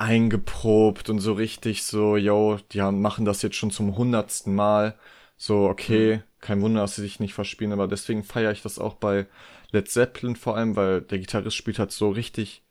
eingeprobt 0.00 1.10
und 1.10 1.18
so 1.18 1.34
richtig 1.34 1.82
so, 1.82 2.16
yo, 2.16 2.58
die 2.72 2.80
haben, 2.80 3.02
machen 3.02 3.26
das 3.26 3.42
jetzt 3.42 3.56
schon 3.56 3.70
zum 3.70 3.96
hundertsten 3.96 4.54
Mal. 4.54 4.98
So, 5.36 5.68
okay, 5.68 6.16
mhm. 6.16 6.22
kein 6.40 6.62
Wunder, 6.62 6.80
dass 6.80 6.96
sie 6.96 7.02
sich 7.02 7.20
nicht 7.20 7.34
verspielen, 7.34 7.72
aber 7.72 7.86
deswegen 7.86 8.24
feiere 8.24 8.52
ich 8.52 8.62
das 8.62 8.78
auch 8.78 8.94
bei 8.94 9.26
Led 9.72 9.88
Zeppelin 9.90 10.36
vor 10.36 10.56
allem, 10.56 10.74
weil 10.74 11.02
der 11.02 11.18
Gitarrist 11.18 11.56
spielt 11.56 11.78
halt 11.78 11.92
so 11.92 12.08
richtig, 12.08 12.62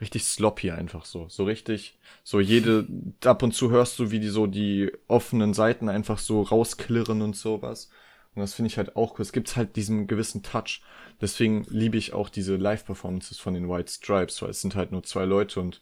richtig 0.00 0.24
sloppy 0.24 0.72
einfach 0.72 1.04
so. 1.04 1.28
So 1.28 1.44
richtig, 1.44 1.96
so 2.24 2.40
jede, 2.40 2.88
ab 3.24 3.44
und 3.44 3.54
zu 3.54 3.70
hörst 3.70 3.96
du, 4.00 4.10
wie 4.10 4.20
die 4.20 4.28
so 4.28 4.48
die 4.48 4.90
offenen 5.06 5.54
Seiten 5.54 5.88
einfach 5.88 6.18
so 6.18 6.42
rausklirren 6.42 7.22
und 7.22 7.36
sowas. 7.36 7.88
Und 8.34 8.40
das 8.40 8.54
finde 8.54 8.66
ich 8.66 8.78
halt 8.78 8.96
auch 8.96 9.14
cool. 9.14 9.22
Es 9.22 9.32
gibt 9.32 9.56
halt 9.56 9.76
diesen 9.76 10.08
gewissen 10.08 10.42
Touch. 10.42 10.82
Deswegen 11.20 11.66
liebe 11.68 11.96
ich 11.96 12.12
auch 12.14 12.28
diese 12.28 12.56
Live-Performances 12.56 13.38
von 13.38 13.54
den 13.54 13.68
White 13.68 13.92
Stripes, 13.92 14.42
weil 14.42 14.50
es 14.50 14.60
sind 14.60 14.74
halt 14.74 14.90
nur 14.90 15.04
zwei 15.04 15.24
Leute 15.24 15.60
und 15.60 15.80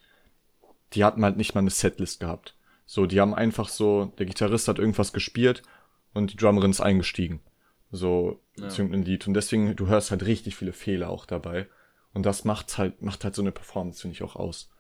die 0.93 1.05
hatten 1.05 1.24
halt 1.24 1.37
nicht 1.37 1.55
mal 1.55 1.61
eine 1.61 1.70
Setlist 1.70 2.20
gehabt. 2.20 2.57
So, 2.87 3.07
die 3.07 3.20
haben 3.20 3.34
einfach 3.34 3.68
so, 3.68 4.12
der 4.18 4.26
Gitarrist 4.26 4.68
hat 4.68 4.78
irgendwas 4.78 5.12
gespielt 5.12 5.62
und 6.14 6.32
die 6.32 6.37
Drummerin 6.37 6.70
ist 6.70 6.80
eingestiegen. 6.80 7.41
So 7.91 8.41
ja. 8.57 8.68
zu 8.68 8.82
irgendeinem 8.82 9.05
Lied. 9.05 9.26
Und 9.26 9.34
deswegen, 9.34 9.74
du 9.74 9.87
hörst 9.89 10.11
halt 10.11 10.24
richtig 10.24 10.57
viele 10.57 10.72
Fehler 10.72 11.11
auch 11.11 11.26
dabei. 11.26 11.68
Und 12.12 12.24
das 12.24 12.45
macht 12.45 12.78
halt, 12.78 13.03
macht 13.03 13.24
halt 13.24 13.34
so 13.34 13.43
eine 13.43 13.53
Performance, 13.53 14.01
finde 14.01 14.14
ich, 14.14 14.22
auch 14.22 14.37
aus. 14.37 14.70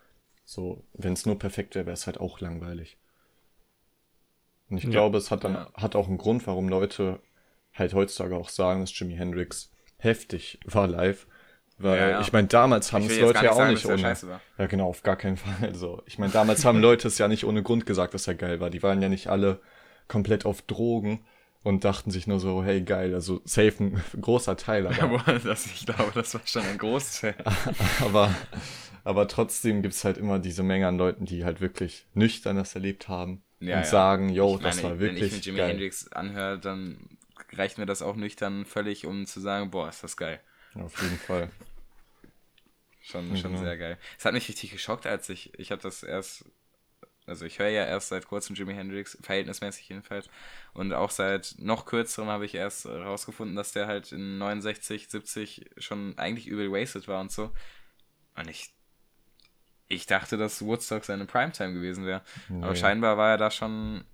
So, 0.44 0.84
wenn 0.94 1.12
es 1.12 1.26
nur 1.26 1.38
perfekt 1.38 1.74
wäre, 1.74 1.86
wäre 1.86 1.94
es 1.94 2.06
halt 2.06 2.18
auch 2.18 2.40
langweilig. 2.40 2.98
Und 4.68 4.78
ich 4.78 4.84
ja. 4.84 4.90
glaube, 4.90 5.18
es 5.18 5.30
hat 5.30 5.44
dann, 5.44 5.54
ja. 5.54 5.72
hat 5.74 5.96
auch 5.96 6.08
einen 6.08 6.18
Grund, 6.18 6.46
warum 6.46 6.68
Leute 6.68 7.20
halt 7.74 7.94
heutzutage 7.94 8.36
auch 8.36 8.48
sagen, 8.48 8.80
dass 8.80 8.98
Jimi 8.98 9.14
Hendrix 9.14 9.70
heftig 9.98 10.58
war 10.64 10.86
live. 10.86 11.26
Weil, 11.78 11.98
ja, 11.98 12.08
ja. 12.08 12.20
ich 12.22 12.32
meine, 12.32 12.48
damals 12.48 12.92
haben 12.92 13.04
es 13.04 13.20
Leute 13.20 13.44
ja 13.44 13.52
auch 13.52 13.56
sagen, 13.56 13.74
nicht 13.74 13.84
ohne. 13.84 14.16
Ja, 14.56 14.66
genau, 14.66 14.88
auf 14.88 15.02
gar 15.02 15.16
keinen 15.16 15.36
Fall. 15.36 15.56
Also, 15.60 16.02
ich 16.06 16.18
meine, 16.18 16.32
damals 16.32 16.64
haben 16.64 16.80
Leute 16.80 17.08
es 17.08 17.18
ja 17.18 17.28
nicht 17.28 17.44
ohne 17.44 17.62
Grund 17.62 17.84
gesagt, 17.84 18.14
dass 18.14 18.26
er 18.26 18.34
geil 18.34 18.60
war. 18.60 18.70
Die 18.70 18.82
waren 18.82 19.02
ja 19.02 19.10
nicht 19.10 19.28
alle 19.28 19.60
komplett 20.08 20.46
auf 20.46 20.62
Drogen 20.62 21.20
und 21.62 21.84
dachten 21.84 22.10
sich 22.10 22.26
nur 22.26 22.40
so, 22.40 22.64
hey 22.64 22.80
geil, 22.82 23.12
also 23.12 23.42
safe 23.44 23.74
ein 23.80 24.02
großer 24.20 24.56
Teil. 24.56 24.86
Aber, 24.86 25.22
ja, 25.26 25.38
das, 25.40 25.66
ich 25.66 25.84
glaube, 25.84 26.12
das 26.14 26.32
war 26.32 26.40
schon 26.46 26.62
ein 26.62 26.78
Großteil. 26.78 27.34
aber, 28.00 28.34
aber 29.04 29.28
trotzdem 29.28 29.82
gibt's 29.82 30.04
halt 30.04 30.16
immer 30.16 30.38
diese 30.38 30.62
Menge 30.62 30.86
an 30.86 30.96
Leuten, 30.96 31.26
die 31.26 31.44
halt 31.44 31.60
wirklich 31.60 32.06
nüchtern 32.14 32.56
das 32.56 32.74
erlebt 32.74 33.08
haben 33.08 33.42
ja, 33.60 33.78
und 33.78 33.86
sagen, 33.86 34.28
yo, 34.30 34.58
das 34.58 34.82
war 34.82 34.98
wirklich 34.98 35.20
Wenn 35.20 35.26
ich 35.26 35.32
mir 35.32 35.40
Jimi 35.40 35.58
geil. 35.58 35.68
Hendrix 35.70 36.12
anhöre, 36.12 36.58
dann 36.58 37.18
reicht 37.52 37.78
mir 37.78 37.86
das 37.86 38.00
auch 38.00 38.16
nüchtern 38.16 38.64
völlig, 38.64 39.04
um 39.04 39.26
zu 39.26 39.40
sagen, 39.40 39.70
boah, 39.70 39.88
ist 39.88 40.04
das 40.04 40.16
geil. 40.16 40.40
Auf 40.82 41.02
jeden 41.02 41.18
Fall. 41.18 41.50
Schon, 43.02 43.36
schon 43.36 43.52
genau. 43.52 43.64
sehr 43.64 43.76
geil. 43.76 43.98
Es 44.18 44.24
hat 44.24 44.32
mich 44.32 44.48
richtig 44.48 44.72
geschockt, 44.72 45.06
als 45.06 45.28
ich, 45.28 45.56
ich 45.58 45.70
habe 45.70 45.80
das 45.80 46.02
erst 46.02 46.44
also 47.26 47.44
ich 47.44 47.58
höre 47.58 47.68
ja 47.68 47.84
erst 47.84 48.08
seit 48.08 48.28
kurzem 48.28 48.54
Jimi 48.54 48.72
Hendrix, 48.74 49.18
verhältnismäßig 49.20 49.88
jedenfalls. 49.88 50.28
Und 50.72 50.92
auch 50.92 51.10
seit 51.10 51.56
noch 51.58 51.84
kürzerem 51.84 52.28
habe 52.28 52.44
ich 52.46 52.54
erst 52.54 52.86
rausgefunden, 52.86 53.56
dass 53.56 53.72
der 53.72 53.88
halt 53.88 54.12
in 54.12 54.38
69, 54.38 55.08
70 55.08 55.70
schon 55.78 56.16
eigentlich 56.18 56.46
übel 56.46 56.70
wasted 56.70 57.08
war 57.08 57.20
und 57.20 57.32
so. 57.32 57.50
Und 58.36 58.48
ich, 58.48 58.72
ich 59.88 60.06
dachte, 60.06 60.36
dass 60.36 60.62
Woodstock 60.62 61.04
seine 61.04 61.26
Primetime 61.26 61.72
gewesen 61.74 62.06
wäre. 62.06 62.22
Nee. 62.48 62.62
Aber 62.62 62.76
scheinbar 62.76 63.16
war 63.16 63.30
er 63.30 63.38
da 63.38 63.50
schon. 63.50 64.04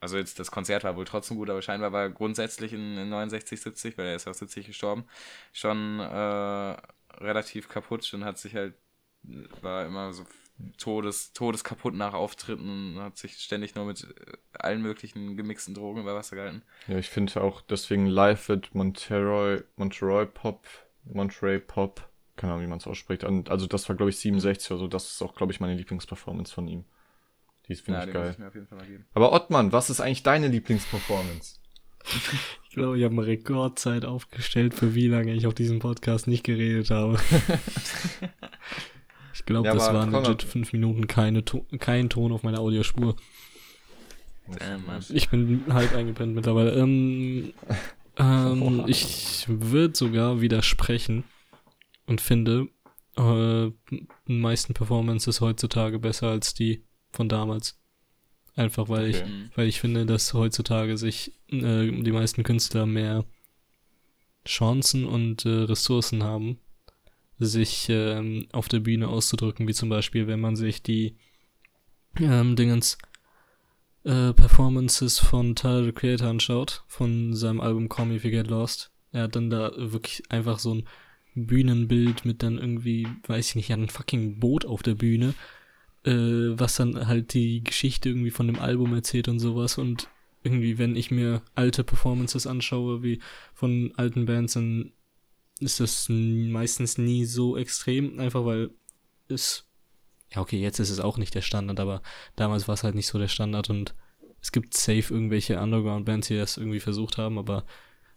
Also 0.00 0.16
jetzt 0.16 0.38
das 0.38 0.50
Konzert 0.50 0.84
war 0.84 0.96
wohl 0.96 1.04
trotzdem 1.04 1.36
gut, 1.36 1.50
aber 1.50 1.60
scheinbar 1.60 1.92
war 1.92 2.08
grundsätzlich 2.08 2.72
in, 2.72 2.96
in 2.96 3.10
69, 3.10 3.60
70, 3.60 3.98
weil 3.98 4.06
er 4.06 4.16
ist 4.16 4.26
auch 4.26 4.34
70 4.34 4.66
gestorben, 4.66 5.04
schon 5.52 6.00
äh, 6.00 6.76
relativ 7.18 7.68
kaputt 7.68 8.12
und 8.14 8.24
hat 8.24 8.38
sich 8.38 8.54
halt, 8.54 8.74
war 9.60 9.84
immer 9.84 10.12
so 10.12 10.24
Todes, 10.78 11.32
todeskaputt 11.32 11.94
nach 11.94 12.14
Auftritten 12.14 12.96
und 12.96 13.02
hat 13.02 13.16
sich 13.16 13.36
ständig 13.36 13.74
nur 13.74 13.86
mit 13.86 14.04
äh, 14.04 14.36
allen 14.52 14.82
möglichen 14.82 15.36
gemixten 15.36 15.74
Drogen 15.74 16.00
über 16.00 16.14
Wasser 16.14 16.36
gehalten. 16.36 16.62
Ja, 16.86 16.98
ich 16.98 17.08
finde 17.08 17.40
auch 17.40 17.60
deswegen 17.62 18.06
live 18.06 18.48
wird 18.48 18.74
Monterey, 18.74 19.62
Monterey 19.76 20.26
Pop, 20.26 20.66
Monterey 21.04 21.58
Pop, 21.58 22.08
keine 22.36 22.52
Ahnung, 22.54 22.64
wie 22.64 22.68
man 22.68 22.78
es 22.78 22.86
ausspricht. 22.86 23.24
Und, 23.24 23.50
also 23.50 23.66
das 23.66 23.88
war, 23.88 23.96
glaube 23.96 24.10
ich, 24.10 24.18
67 24.18 24.70
oder 24.70 24.80
so. 24.80 24.88
Das 24.88 25.10
ist 25.10 25.22
auch, 25.22 25.34
glaube 25.34 25.52
ich, 25.52 25.60
meine 25.60 25.74
Lieblingsperformance 25.74 26.52
von 26.52 26.68
ihm. 26.68 26.84
Die 27.70 27.76
finde 27.76 28.00
ja, 28.00 28.06
ich 28.06 28.12
geil. 28.12 28.36
Ich 28.36 29.00
Aber 29.14 29.32
Ottmann, 29.32 29.70
was 29.70 29.90
ist 29.90 30.00
eigentlich 30.00 30.22
deine 30.22 30.48
Lieblingsperformance? 30.48 31.56
Ich 32.70 32.76
glaube, 32.76 32.96
ich 32.96 33.02
habe 33.02 33.14
eine 33.14 33.26
Rekordzeit 33.26 34.04
aufgestellt, 34.04 34.74
für 34.74 34.94
wie 34.94 35.08
lange 35.08 35.34
ich 35.34 35.48
auf 35.48 35.54
diesem 35.54 35.80
Podcast 35.80 36.28
nicht 36.28 36.44
geredet 36.44 36.90
habe. 36.90 37.18
Ich 39.40 39.46
glaube, 39.46 39.68
ja, 39.68 39.74
das 39.74 39.92
waren 39.92 40.12
legit 40.12 40.42
fünf 40.42 40.74
Minuten 40.74 41.06
keine 41.06 41.44
to 41.44 41.64
kein 41.78 42.10
Ton 42.10 42.30
auf 42.30 42.42
meiner 42.42 42.58
Audiospur. 42.58 43.16
Damn, 44.58 44.84
ich 45.08 45.30
bin 45.30 45.64
halb 45.70 45.94
eingebrennt 45.94 46.34
mittlerweile. 46.34 46.72
Ähm, 46.72 47.54
ähm, 48.18 48.84
ich 48.86 49.46
würde 49.48 49.96
sogar 49.96 50.42
widersprechen 50.42 51.24
und 52.06 52.20
finde 52.20 52.68
äh, 53.16 53.70
die 53.90 54.06
meisten 54.28 54.74
Performances 54.74 55.40
heutzutage 55.40 55.98
besser 55.98 56.28
als 56.28 56.52
die 56.52 56.84
von 57.10 57.28
damals. 57.28 57.78
Einfach 58.56 58.88
weil 58.88 59.10
okay. 59.10 59.24
ich, 59.48 59.56
weil 59.56 59.68
ich 59.68 59.80
finde, 59.80 60.06
dass 60.06 60.34
heutzutage 60.34 60.98
sich 60.98 61.32
äh, 61.48 61.90
die 61.90 62.12
meisten 62.12 62.42
Künstler 62.42 62.86
mehr 62.86 63.24
Chancen 64.46 65.06
und 65.06 65.44
äh, 65.44 65.50
Ressourcen 65.50 66.22
haben, 66.22 66.58
sich 67.38 67.86
ähm, 67.88 68.48
auf 68.52 68.68
der 68.68 68.80
Bühne 68.80 69.08
auszudrücken, 69.08 69.68
wie 69.68 69.74
zum 69.74 69.88
Beispiel, 69.88 70.26
wenn 70.26 70.40
man 70.40 70.56
sich 70.56 70.82
die 70.82 71.16
ähm, 72.18 72.56
Dingens 72.56 72.98
äh, 74.04 74.32
Performances 74.32 75.18
von 75.18 75.54
Tyler 75.54 75.84
the 75.84 75.92
Creator 75.92 76.28
anschaut, 76.28 76.84
von 76.86 77.34
seinem 77.34 77.60
Album 77.60 77.88
Call 77.88 78.06
Me 78.06 78.16
If 78.16 78.24
You 78.24 78.30
Get 78.30 78.48
Lost. 78.48 78.90
Er 79.12 79.24
hat 79.24 79.36
dann 79.36 79.50
da 79.50 79.72
wirklich 79.76 80.22
einfach 80.30 80.58
so 80.58 80.74
ein 80.74 80.88
Bühnenbild 81.34 82.24
mit 82.24 82.42
dann 82.42 82.58
irgendwie, 82.58 83.06
weiß 83.26 83.50
ich 83.50 83.54
nicht, 83.56 83.72
ein 83.72 83.88
fucking 83.88 84.40
Boot 84.40 84.64
auf 84.64 84.82
der 84.82 84.94
Bühne, 84.94 85.34
äh, 86.04 86.12
was 86.58 86.76
dann 86.76 87.06
halt 87.06 87.34
die 87.34 87.62
Geschichte 87.62 88.08
irgendwie 88.08 88.30
von 88.30 88.46
dem 88.46 88.58
Album 88.58 88.94
erzählt 88.94 89.28
und 89.28 89.38
sowas 89.38 89.78
und 89.78 90.08
irgendwie, 90.42 90.78
wenn 90.78 90.96
ich 90.96 91.10
mir 91.10 91.42
alte 91.54 91.84
Performances 91.84 92.46
anschaue, 92.46 93.02
wie 93.02 93.20
von 93.52 93.92
alten 93.96 94.24
Bands, 94.24 94.54
dann 94.54 94.92
ist 95.60 95.80
das 95.80 96.06
meistens 96.08 96.96
nie 96.96 97.26
so 97.26 97.56
extrem, 97.58 98.18
einfach 98.18 98.46
weil 98.46 98.70
es, 99.28 99.66
ja 100.34 100.40
okay, 100.40 100.58
jetzt 100.58 100.78
ist 100.78 100.88
es 100.88 101.00
auch 101.00 101.18
nicht 101.18 101.34
der 101.34 101.42
Standard, 101.42 101.78
aber 101.78 102.00
damals 102.36 102.66
war 102.68 102.74
es 102.74 102.82
halt 102.84 102.94
nicht 102.94 103.06
so 103.08 103.18
der 103.18 103.28
Standard 103.28 103.68
und 103.68 103.94
es 104.40 104.52
gibt 104.52 104.72
safe 104.74 105.12
irgendwelche 105.12 105.60
Underground-Bands, 105.60 106.28
die 106.28 106.36
das 106.38 106.56
irgendwie 106.56 106.80
versucht 106.80 107.18
haben, 107.18 107.36
aber 107.36 107.66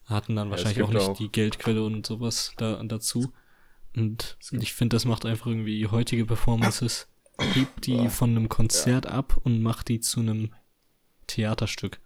hatten 0.06 0.38
dann 0.38 0.48
Ja, 0.48 0.52
wahrscheinlich 0.52 0.84
auch 0.84 0.90
nicht 0.90 1.02
auch- 1.02 1.18
die 1.18 1.30
Geldquelle 1.30 1.84
und 1.84 2.06
sowas 2.06 2.54
da, 2.56 2.82
dazu. 2.84 3.34
Und 3.96 4.38
ich 4.52 4.72
finde, 4.74 4.96
das 4.96 5.04
macht 5.04 5.26
einfach 5.26 5.48
irgendwie 5.48 5.86
heutige 5.88 6.26
Performances, 6.26 7.10
hebt 7.40 7.86
die 7.86 8.10
von 8.10 8.32
einem 8.32 8.50
Konzert 8.50 9.06
ab 9.08 9.40
und 9.44 9.62
macht 9.62 9.88
die 9.90 10.00
zu 10.00 10.20
einem 10.20 10.54
Theaterstück. 11.28 12.00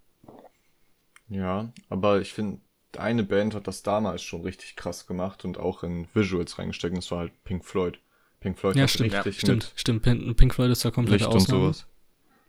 Ja, 1.29 1.71
aber 1.89 2.21
ich 2.21 2.33
finde, 2.33 2.61
eine 2.97 3.23
Band 3.23 3.53
hat 3.53 3.67
das 3.67 3.83
damals 3.83 4.21
schon 4.23 4.41
richtig 4.41 4.75
krass 4.75 5.05
gemacht 5.07 5.43
und 5.45 5.57
auch 5.59 5.83
in 5.83 6.07
Visuals 6.13 6.57
reingesteckt. 6.57 6.93
und 6.93 7.03
Das 7.03 7.11
war 7.11 7.19
halt 7.19 7.43
Pink 7.43 7.65
Floyd. 7.65 7.99
Pink 8.39 8.57
Floyd 8.57 8.75
Ja, 8.75 8.83
hat 8.83 8.91
stimmt, 8.91 9.13
richtig 9.13 9.39
stimmt, 9.39 9.73
stimmt. 9.75 10.03
Pin- 10.03 10.35
Pink 10.35 10.53
Floyd 10.53 10.71
ist 10.71 10.85
da 10.85 10.89
mit 10.89 10.95
komplette 10.95 11.25
Licht 11.25 11.33
und 11.33 11.41
Ausnahme. 11.41 11.61
sowas. 11.73 11.87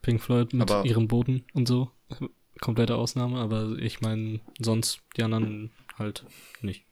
Pink 0.02 0.20
Floyd 0.22 0.52
mit 0.52 0.70
Aber- 0.70 0.84
ihrem 0.86 1.08
Boden 1.08 1.44
und 1.54 1.66
so. 1.66 1.90
Komplette 2.60 2.96
Ausnahme, 2.96 3.38
aber 3.38 3.76
ich 3.78 4.00
meine, 4.00 4.40
sonst 4.60 5.00
die 5.16 5.22
anderen 5.22 5.70
halt 5.98 6.24
nicht. 6.60 6.84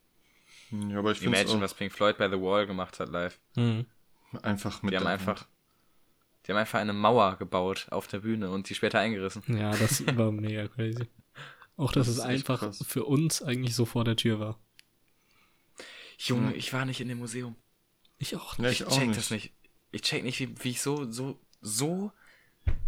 Ja, 0.70 0.98
aber 0.98 1.12
ich 1.12 1.18
finde 1.18 1.38
Imagine, 1.38 1.60
was 1.60 1.74
Pink 1.74 1.92
Floyd 1.92 2.18
bei 2.18 2.28
The 2.28 2.40
Wall 2.40 2.66
gemacht 2.66 2.98
hat 3.00 3.08
live. 3.10 3.38
Mhm. 3.54 3.86
einfach 4.42 4.82
mit 4.82 4.92
Die 4.92 4.98
haben 4.98 5.06
einfach, 5.06 5.40
Hand. 5.42 5.48
Die 6.46 6.52
haben 6.52 6.58
einfach 6.58 6.78
eine 6.78 6.92
Mauer 6.92 7.36
gebaut 7.38 7.86
auf 7.90 8.06
der 8.06 8.20
Bühne 8.20 8.50
und 8.50 8.68
die 8.68 8.74
später 8.74 8.98
eingerissen. 9.00 9.42
Ja, 9.48 9.70
das 9.72 10.04
war 10.16 10.30
mega 10.32 10.68
crazy. 10.68 11.08
Auch, 11.76 11.92
dass 11.92 12.06
Das 12.06 12.16
es 12.16 12.22
einfach 12.22 12.60
krass. 12.60 12.84
für 12.86 13.04
uns 13.04 13.42
eigentlich 13.42 13.74
so 13.74 13.84
vor 13.84 14.04
der 14.04 14.16
Tür 14.16 14.40
war. 14.40 14.58
Junge, 16.18 16.54
ich 16.54 16.72
war 16.72 16.84
nicht 16.86 17.00
in 17.00 17.08
dem 17.08 17.18
Museum. 17.18 17.56
Ich 18.18 18.36
auch 18.36 18.56
Ja, 18.58 18.64
nicht. 18.68 18.80
ich 18.80 18.80
Ich 18.80 18.86
auch 18.86 18.98
check 18.98 19.08
nicht. 19.08 19.18
das 19.18 19.30
nicht. 19.30 19.52
Ich 19.90 20.02
check 20.02 20.24
nicht, 20.24 20.40
wie, 20.40 20.54
wie 20.64 20.70
ich 20.70 20.80
so, 20.80 21.10
so, 21.10 21.38
so, 21.60 22.12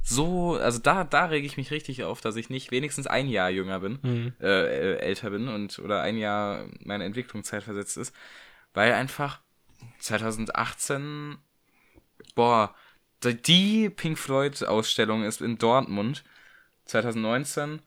so, 0.02 0.54
also 0.54 0.78
da, 0.78 1.04
da 1.04 1.26
rege 1.26 1.46
ich 1.46 1.56
mich 1.56 1.70
richtig 1.70 2.04
auf, 2.04 2.20
dass 2.20 2.36
ich 2.36 2.48
nicht 2.50 2.70
wenigstens 2.70 3.06
ein 3.06 3.28
Jahr 3.28 3.50
jünger 3.50 3.80
bin, 3.80 3.98
Mhm. 4.02 4.32
äh, 4.40 4.46
äh, 4.46 4.96
älter 5.00 5.30
bin 5.30 5.48
und 5.48 5.78
oder 5.78 6.00
ein 6.02 6.16
Jahr 6.16 6.66
meine 6.84 7.04
Entwicklungszeit 7.04 7.62
versetzt 7.62 7.96
ist, 7.98 8.14
weil 8.72 8.92
einfach 8.92 9.40
2018, 9.98 11.36
boah, 12.34 12.74
die- 13.24 13.90
Pink 13.90 14.18
Floyd 14.18 14.62
Ausstellung 14.64 15.24
ist 15.24 15.40
in 15.40 15.58
Dortmund, 15.58 16.24
2019, 16.86 17.80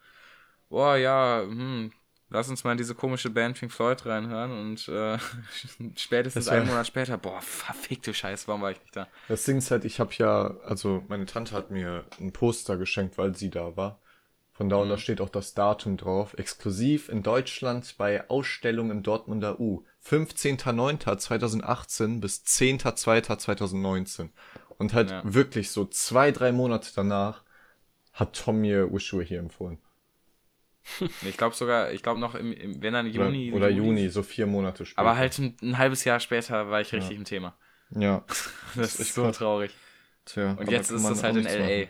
boah, 0.69 0.95
ja, 0.97 1.41
hm, 1.43 1.91
lass 2.29 2.49
uns 2.49 2.63
mal 2.63 2.71
in 2.73 2.77
diese 2.77 2.95
komische 2.95 3.29
Band 3.29 3.59
Pink 3.59 3.71
Floyd 3.71 4.05
reinhören 4.05 4.51
und 4.51 4.87
äh, 4.87 5.17
spätestens 5.95 6.47
einen 6.47 6.67
Monat 6.67 6.87
später, 6.87 7.17
boah, 7.17 7.41
verfickte 7.41 8.13
Scheiße, 8.13 8.47
warum 8.47 8.61
war 8.61 8.71
ich 8.71 8.79
nicht 8.81 8.95
da? 8.95 9.07
Das 9.27 9.43
Ding 9.43 9.57
ist 9.57 9.71
halt, 9.71 9.85
ich 9.85 9.99
habe 9.99 10.11
ja, 10.17 10.55
also 10.65 11.03
meine 11.07 11.25
Tante 11.25 11.53
hat 11.53 11.71
mir 11.71 12.05
ein 12.19 12.31
Poster 12.31 12.77
geschenkt, 12.77 13.17
weil 13.17 13.35
sie 13.35 13.49
da 13.49 13.75
war. 13.75 13.99
Von 14.53 14.69
da 14.69 14.75
und 14.75 14.89
da 14.89 14.97
steht 14.97 15.21
auch 15.21 15.29
das 15.29 15.55
Datum 15.55 15.97
drauf. 15.97 16.35
Exklusiv 16.37 17.09
in 17.09 17.23
Deutschland 17.23 17.95
bei 17.97 18.29
Ausstellung 18.29 18.91
im 18.91 19.01
Dortmunder 19.01 19.59
U. 19.59 19.85
15.09.2018 20.05 22.19
bis 22.19 22.43
10.02.2019. 22.43 24.29
Und 24.81 24.93
halt 24.93 25.11
Ja. 25.11 25.21
wirklich 25.23 25.69
so 25.69 25.85
zwei, 25.85 26.31
drei 26.31 26.51
Monate 26.51 26.89
danach 26.95 27.43
hat 28.13 28.35
Tom 28.35 28.61
mir 28.61 28.91
Were 28.91 29.23
Here 29.23 29.39
empfohlen. 29.39 29.77
Ich 31.27 31.37
glaube 31.37 31.55
sogar, 31.55 31.91
ich 31.91 32.01
glaube 32.01 32.19
noch 32.19 32.33
im, 32.33 32.51
im, 32.51 32.81
wenn 32.81 32.93
dann 32.93 33.05
Juni. 33.05 33.51
oder, 33.51 33.57
oder 33.57 33.69
Juni, 33.69 34.09
so 34.09 34.23
vier 34.23 34.47
Monate 34.47 34.87
später. 34.87 35.01
Aber 35.01 35.17
halt 35.17 35.37
ein, 35.37 35.55
ein 35.61 35.77
halbes 35.77 36.03
Jahr 36.03 36.19
später 36.19 36.71
war 36.71 36.81
ich 36.81 36.91
richtig 36.91 37.15
im 37.15 37.25
Thema. 37.25 37.55
Ja. 37.91 38.23
Das 38.75 38.95
ist 38.95 39.01
ist 39.01 39.15
so 39.15 39.29
traurig. 39.31 39.71
Tja, 40.25 40.55
Und 40.57 40.71
jetzt 40.71 40.89
ist 40.89 41.07
das 41.07 41.21
halt 41.23 41.35
in 41.35 41.45
LA. 41.45 41.87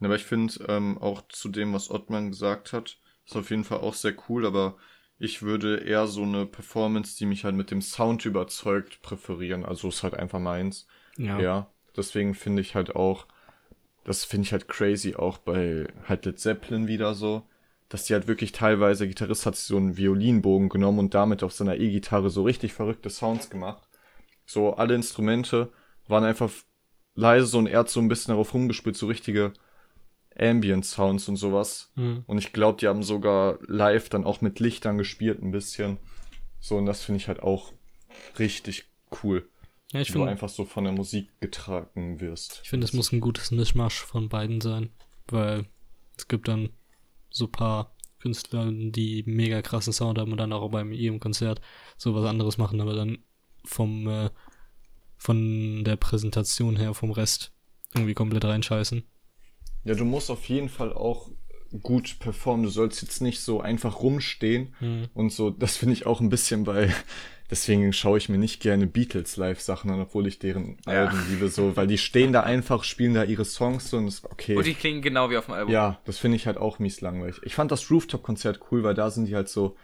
Ja, 0.00 0.06
aber 0.08 0.16
ich 0.16 0.24
finde 0.24 0.52
ähm, 0.68 0.98
auch 0.98 1.22
zu 1.28 1.48
dem, 1.48 1.72
was 1.72 1.90
Ottman 1.90 2.30
gesagt 2.30 2.72
hat, 2.72 2.98
ist 3.24 3.36
auf 3.36 3.48
jeden 3.50 3.64
Fall 3.64 3.78
auch 3.78 3.94
sehr 3.94 4.14
cool, 4.28 4.44
aber 4.44 4.76
ich 5.18 5.42
würde 5.42 5.76
eher 5.78 6.08
so 6.08 6.24
eine 6.24 6.46
Performance, 6.46 7.16
die 7.16 7.26
mich 7.26 7.44
halt 7.44 7.54
mit 7.54 7.70
dem 7.70 7.80
Sound 7.80 8.24
überzeugt, 8.24 9.00
präferieren. 9.02 9.64
Also 9.64 9.88
ist 9.88 10.02
halt 10.02 10.14
einfach 10.14 10.40
meins. 10.40 10.86
Ja. 11.16 11.40
Ja. 11.40 11.70
Deswegen 11.96 12.34
finde 12.34 12.62
ich 12.62 12.74
halt 12.74 12.96
auch, 12.96 13.26
das 14.04 14.24
finde 14.24 14.46
ich 14.46 14.52
halt 14.52 14.68
crazy 14.68 15.14
auch 15.14 15.38
bei 15.38 15.86
halt 16.08 16.24
Led 16.24 16.38
Zeppelin 16.38 16.86
wieder 16.86 17.14
so, 17.14 17.42
dass 17.88 18.04
die 18.04 18.14
halt 18.14 18.26
wirklich 18.26 18.52
teilweise, 18.52 19.00
der 19.00 19.08
Gitarrist 19.08 19.44
hat 19.44 19.56
so 19.56 19.76
einen 19.76 19.96
Violinbogen 19.96 20.70
genommen 20.70 20.98
und 20.98 21.14
damit 21.14 21.42
auf 21.42 21.52
seiner 21.52 21.76
E-Gitarre 21.76 22.30
so 22.30 22.42
richtig 22.42 22.72
verrückte 22.72 23.10
Sounds 23.10 23.50
gemacht. 23.50 23.86
So 24.46 24.74
alle 24.74 24.94
Instrumente 24.94 25.70
waren 26.08 26.24
einfach 26.24 26.50
leise 27.14 27.46
so 27.46 27.58
und 27.58 27.66
er 27.66 27.80
hat 27.80 27.90
so 27.90 28.00
ein 28.00 28.08
bisschen 28.08 28.32
darauf 28.32 28.54
rumgespielt, 28.54 28.96
so 28.96 29.06
richtige 29.06 29.52
Ambient 30.38 30.86
Sounds 30.86 31.28
und 31.28 31.36
sowas. 31.36 31.92
Mhm. 31.94 32.24
Und 32.26 32.38
ich 32.38 32.54
glaube, 32.54 32.78
die 32.80 32.88
haben 32.88 33.02
sogar 33.02 33.58
live 33.66 34.08
dann 34.08 34.24
auch 34.24 34.40
mit 34.40 34.60
Lichtern 34.60 34.96
gespielt 34.96 35.42
ein 35.42 35.50
bisschen. 35.50 35.98
So, 36.60 36.76
und 36.76 36.86
das 36.86 37.04
finde 37.04 37.18
ich 37.18 37.28
halt 37.28 37.42
auch 37.42 37.72
richtig 38.38 38.88
cool. 39.22 39.46
Ja, 39.92 40.00
ich 40.00 40.08
Ich 40.08 40.14
du 40.14 40.24
einfach 40.24 40.48
so 40.48 40.64
von 40.64 40.84
der 40.84 40.92
Musik 40.92 41.28
getragen 41.40 42.20
wirst. 42.20 42.60
ich 42.62 42.70
finde, 42.70 42.84
es 42.86 42.92
muss 42.92 43.12
ein 43.12 43.20
gutes 43.20 43.50
Mischmasch 43.50 44.00
von 44.00 44.28
beiden 44.28 44.60
sein, 44.60 44.90
weil 45.28 45.66
es 46.16 46.28
gibt 46.28 46.48
dann 46.48 46.70
so 47.30 47.46
paar 47.48 47.94
Künstler, 48.20 48.70
die 48.72 49.22
mega 49.26 49.62
krassen 49.62 49.92
Sound 49.92 50.18
haben 50.18 50.30
und 50.32 50.38
dann 50.38 50.52
auch 50.52 50.68
beim 50.70 50.92
ihrem 50.92 51.18
Konzert 51.20 51.60
so 51.96 52.14
was 52.14 52.24
anderes 52.24 52.56
machen, 52.58 52.80
aber 52.80 52.94
dann 52.94 53.18
vom 53.64 54.06
äh, 54.08 54.30
von 55.16 55.84
der 55.84 55.96
Präsentation 55.96 56.76
her 56.76 56.94
vom 56.94 57.10
Rest 57.12 57.52
irgendwie 57.94 58.14
komplett 58.14 58.44
reinscheißen. 58.44 59.04
Ja, 59.84 59.94
du 59.94 60.04
musst 60.04 60.30
auf 60.30 60.48
jeden 60.48 60.68
Fall 60.68 60.92
auch 60.92 61.30
gut 61.82 62.18
performen. 62.18 62.64
Du 62.64 62.70
sollst 62.70 63.02
jetzt 63.02 63.20
nicht 63.22 63.40
so 63.40 63.60
einfach 63.60 64.00
rumstehen 64.00 64.74
Mhm. 64.80 65.08
und 65.14 65.30
so. 65.32 65.50
Das 65.50 65.76
finde 65.76 65.94
ich 65.94 66.06
auch 66.06 66.20
ein 66.20 66.28
bisschen 66.28 66.64
bei. 66.64 66.92
Deswegen 67.52 67.92
schaue 67.92 68.16
ich 68.16 68.30
mir 68.30 68.38
nicht 68.38 68.62
gerne 68.62 68.86
Beatles 68.86 69.36
Live-Sachen 69.36 69.90
an, 69.90 70.00
obwohl 70.00 70.26
ich 70.26 70.38
deren 70.38 70.78
Ja. 70.86 71.04
Alben 71.04 71.22
liebe, 71.28 71.50
so, 71.50 71.76
weil 71.76 71.86
die 71.86 71.98
stehen 71.98 72.32
da 72.32 72.44
einfach, 72.44 72.82
spielen 72.82 73.12
da 73.12 73.24
ihre 73.24 73.44
Songs 73.44 73.90
so 73.90 73.98
und 73.98 74.08
ist 74.08 74.24
okay. 74.24 74.56
Und 74.56 74.66
die 74.66 74.72
klingen 74.72 75.02
genau 75.02 75.28
wie 75.28 75.36
auf 75.36 75.44
dem 75.44 75.54
Album. 75.54 75.70
Ja, 75.70 76.00
das 76.06 76.16
finde 76.16 76.36
ich 76.36 76.46
halt 76.46 76.56
auch 76.56 76.78
mies 76.78 77.02
langweilig. 77.02 77.40
Ich 77.42 77.54
fand 77.54 77.70
das 77.70 77.90
Rooftop-Konzert 77.90 78.60
cool, 78.70 78.84
weil 78.84 78.94
da 78.94 79.10
sind 79.10 79.26
die 79.26 79.34
halt 79.34 79.50
so 79.50 79.76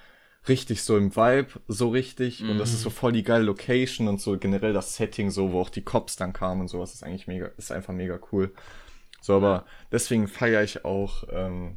richtig 0.49 0.83
so 0.83 0.97
im 0.97 1.15
Vibe, 1.15 1.61
so 1.69 1.91
richtig. 1.91 2.43
Und 2.43 2.57
das 2.57 2.73
ist 2.73 2.81
so 2.81 2.89
voll 2.89 3.13
die 3.13 3.23
geile 3.23 3.45
Location 3.45 4.09
und 4.09 4.19
so 4.19 4.39
generell 4.39 4.73
das 4.73 4.97
Setting, 4.97 5.31
so, 5.31 5.53
wo 5.53 5.61
auch 5.61 5.69
die 5.69 5.85
Cops 5.85 6.17
dann 6.17 6.33
kamen 6.33 6.63
und 6.63 6.69
sowas, 6.69 6.95
ist 6.95 7.03
eigentlich 7.03 7.27
mega, 7.27 7.51
ist 7.59 7.71
einfach 7.71 7.93
mega 7.93 8.19
cool. 8.33 8.55
So, 9.21 9.35
aber 9.35 9.67
deswegen 9.93 10.27
feiere 10.27 10.63
ich 10.63 10.87
auch 10.87 11.25
ähm, 11.31 11.77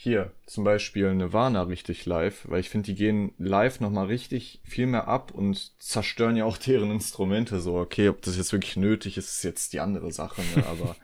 hier 0.00 0.30
zum 0.46 0.62
Beispiel 0.62 1.12
Nirvana 1.12 1.62
richtig 1.62 2.06
live, 2.06 2.48
weil 2.48 2.60
ich 2.60 2.70
finde, 2.70 2.86
die 2.86 2.94
gehen 2.94 3.32
live 3.36 3.80
nochmal 3.80 4.06
richtig 4.06 4.60
viel 4.62 4.86
mehr 4.86 5.08
ab 5.08 5.32
und 5.32 5.72
zerstören 5.82 6.36
ja 6.36 6.44
auch 6.44 6.56
deren 6.66 6.92
Instrumente. 6.92 7.60
So, 7.60 7.76
okay, 7.76 8.08
ob 8.08 8.22
das 8.22 8.36
jetzt 8.36 8.52
wirklich 8.52 8.76
nötig 8.76 9.16
ist, 9.16 9.28
ist 9.28 9.42
jetzt 9.42 9.72
die 9.72 9.80
andere 9.80 10.12
Sache, 10.12 10.40
ne? 10.54 10.64
aber 10.68 10.94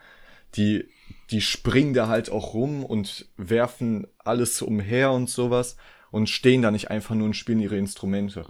die, 0.55 0.85
die 1.29 1.41
springen 1.41 1.93
da 1.93 2.07
halt 2.07 2.29
auch 2.29 2.53
rum 2.53 2.85
und 2.85 3.27
werfen 3.35 4.07
alles 4.17 4.61
umher 4.61 5.11
und 5.11 5.29
sowas 5.29 5.75
und 6.09 6.29
stehen 6.29 6.61
da 6.61 6.71
nicht 6.71 6.89
einfach 6.89 7.15
nur 7.15 7.25
und 7.25 7.35
spielen 7.35 7.59
ihre 7.59 7.75
Instrumente. 7.75 8.45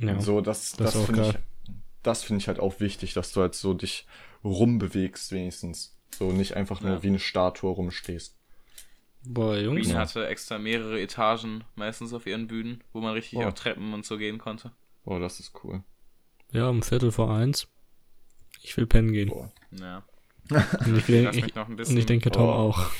Ja. 0.00 0.18
So, 0.18 0.40
das, 0.40 0.72
das 0.72 0.94
das, 0.94 1.04
finde 1.04 1.28
ich, 1.28 1.74
das 2.02 2.22
finde 2.22 2.40
ich 2.40 2.48
halt 2.48 2.58
auch 2.58 2.80
wichtig, 2.80 3.12
dass 3.12 3.32
du 3.32 3.42
halt 3.42 3.54
so 3.54 3.74
dich 3.74 4.06
rumbewegst 4.42 5.30
wenigstens. 5.30 5.94
So 6.18 6.32
nicht 6.32 6.54
einfach 6.54 6.80
nur 6.80 6.92
Ja. 6.92 7.02
wie 7.02 7.08
eine 7.08 7.18
Statue 7.18 7.70
rumstehst. 7.70 8.34
Boah, 9.26 9.56
Jungs. 9.56 9.82
Queen 9.86 9.96
hatte 9.96 10.26
extra 10.26 10.58
mehrere 10.58 11.00
Etagen, 11.00 11.64
meistens 11.76 12.12
auf 12.12 12.26
ihren 12.26 12.46
Bühnen, 12.46 12.82
wo 12.92 13.00
man 13.00 13.14
richtig 13.14 13.38
Oh. 13.38 13.44
auf 13.44 13.54
Treppen 13.54 13.94
und 13.94 14.04
so 14.04 14.18
gehen 14.18 14.38
konnte. 14.38 14.72
Oh, 15.04 15.18
das 15.18 15.40
ist 15.40 15.52
cool. 15.64 15.82
Ja, 16.52 16.68
um 16.68 16.82
Viertel 16.82 17.10
vor 17.12 17.34
eins. 17.34 17.66
Ich 18.62 18.76
will 18.76 18.86
pennen 18.86 19.12
gehen. 19.12 19.28
Boah. 19.28 19.52
Ja. 19.72 20.02
Und 20.50 20.98
ich, 20.98 21.08
Lass 21.08 21.36
ich, 21.36 21.44
mich 21.44 21.54
noch 21.54 21.68
ein 21.68 21.78
und 21.80 21.96
ich 21.96 22.04
denke, 22.06 22.30
Tom 22.30 22.48
Oh. 22.48 22.52
auch. 22.52 22.90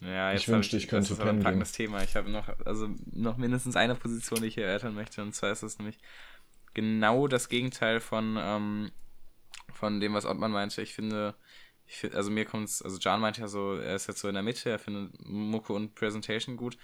Ja, 0.00 0.32
jetzt 0.32 0.42
Ich 0.42 0.48
wünschte, 0.48 0.76
hab 0.76 0.82
ich 0.82 0.88
könnte 0.88 1.08
das 1.10 1.18
ist 1.18 1.20
aber 1.20 1.30
ein 1.30 1.36
pennen 1.36 1.44
packendes 1.44 1.72
Thema. 1.72 2.02
Ich 2.02 2.16
habe 2.16 2.30
noch, 2.30 2.48
also 2.64 2.88
noch 3.12 3.36
mindestens 3.36 3.76
eine 3.76 3.94
Position, 3.94 4.40
die 4.40 4.48
ich 4.48 4.54
hier 4.54 4.64
erörtern 4.66 4.94
möchte, 4.94 5.22
und 5.22 5.34
zwar 5.34 5.52
ist 5.52 5.62
es 5.62 5.78
nämlich 5.78 5.98
genau 6.74 7.28
das 7.28 7.48
Gegenteil 7.48 8.00
von, 8.00 8.36
ähm, 8.40 8.90
von 9.72 10.00
dem, 10.00 10.14
was 10.14 10.24
Ottmann 10.24 10.50
meinte. 10.52 10.82
Ich 10.82 10.94
finde, 10.94 11.34
ich 11.49 11.49
find, 11.96 12.14
also 12.14 12.30
mir 12.30 12.44
kommt 12.44 12.68
es, 12.68 12.82
also 12.82 12.98
John 12.98 13.20
meinte 13.20 13.40
ja 13.40 13.48
so, 13.48 13.74
er 13.76 13.96
ist 13.96 14.06
jetzt 14.08 14.20
so 14.20 14.28
in 14.28 14.34
der 14.34 14.42
Mitte, 14.42 14.70
er 14.70 14.78
findet 14.78 15.12
Mucke 15.26 15.72
und 15.72 15.94
Presentation 15.94 16.56
gut. 16.56 16.78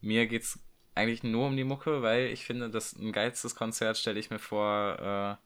Mir 0.00 0.26
geht's 0.26 0.58
eigentlich 0.94 1.22
nur 1.22 1.46
um 1.48 1.56
die 1.56 1.64
Mucke, 1.64 2.02
weil 2.02 2.26
ich 2.26 2.44
finde, 2.44 2.70
dass 2.70 2.94
ein 2.94 3.12
geilstes 3.12 3.54
Konzert, 3.54 3.98
stelle 3.98 4.20
ich 4.20 4.30
mir 4.30 4.38
vor, 4.38 5.38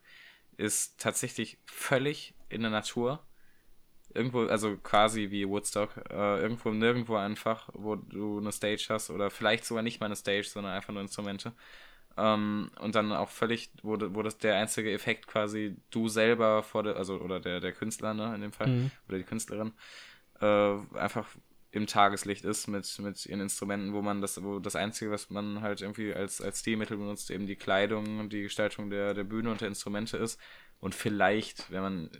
äh, 0.59 0.63
ist 0.63 1.01
tatsächlich 1.01 1.59
völlig 1.67 2.35
in 2.49 2.63
der 2.63 2.71
Natur 2.71 3.23
irgendwo, 4.15 4.47
also 4.47 4.77
quasi 4.79 5.31
wie 5.31 5.49
Woodstock, 5.49 5.97
äh, 6.11 6.41
irgendwo 6.41 6.71
nirgendwo 6.71 7.17
einfach, 7.17 7.69
wo 7.73 7.97
du 7.97 8.39
eine 8.39 8.53
Stage 8.53 8.87
hast 8.89 9.11
oder 9.11 9.31
vielleicht 9.31 9.65
sogar 9.65 9.83
nicht 9.83 10.01
mal 10.01 10.07
eine 10.07 10.17
Stage, 10.17 10.45
sondern 10.45 10.73
einfach 10.73 10.93
nur 10.93 11.03
Instrumente. 11.03 11.53
Ähm, 12.19 12.71
und 12.81 12.95
dann 12.95 13.13
auch 13.13 13.31
völlig, 13.31 13.71
wo, 13.83 13.97
das 13.97 14.39
der 14.39 14.57
einzige 14.57 14.93
Effekt 14.93 15.29
quasi 15.29 15.77
du 15.91 16.09
selber 16.09 16.63
vor 16.63 16.83
der, 16.83 16.97
also 16.97 17.21
oder 17.21 17.39
der, 17.41 17.61
der 17.61 17.73
Künstler, 17.73 18.13
ne, 18.15 18.35
in 18.35 18.41
dem 18.41 18.53
Fall, 18.53 18.69
Mhm. 18.69 18.91
oder 19.09 19.19
die 19.19 19.25
Künstlerin, 19.25 19.73
äh, 20.41 20.77
einfach 20.97 21.29
im 21.71 21.87
Tageslicht 21.87 22.45
ist 22.45 22.67
mit, 22.67 22.99
mit 22.99 23.27
ihren 23.27 23.41
Instrumenten, 23.41 23.93
wo 23.93 24.03
man 24.03 24.21
das, 24.21 24.43
wo 24.43 24.59
das 24.59 24.75
Einzige, 24.75 25.11
was 25.11 25.31
man 25.31 25.61
halt 25.61 25.83
irgendwie 25.83 26.13
als, 26.15 26.41
als 26.41 26.61
Stilmittel 26.61 26.97
benutzt, 26.97 27.31
eben 27.31 27.47
die 27.47 27.57
Kleidung 27.57 28.19
und 28.21 28.33
die 28.33 28.43
Gestaltung 28.43 28.91
der, 28.91 29.15
der 29.15 29.25
Bühne 29.25 29.51
und 29.51 29.61
der 29.61 29.69
Instrumente 29.69 30.17
ist. 30.17 30.41
Und 30.81 30.95
vielleicht, 30.95 31.71
wenn 31.71 31.83
man 31.83 32.11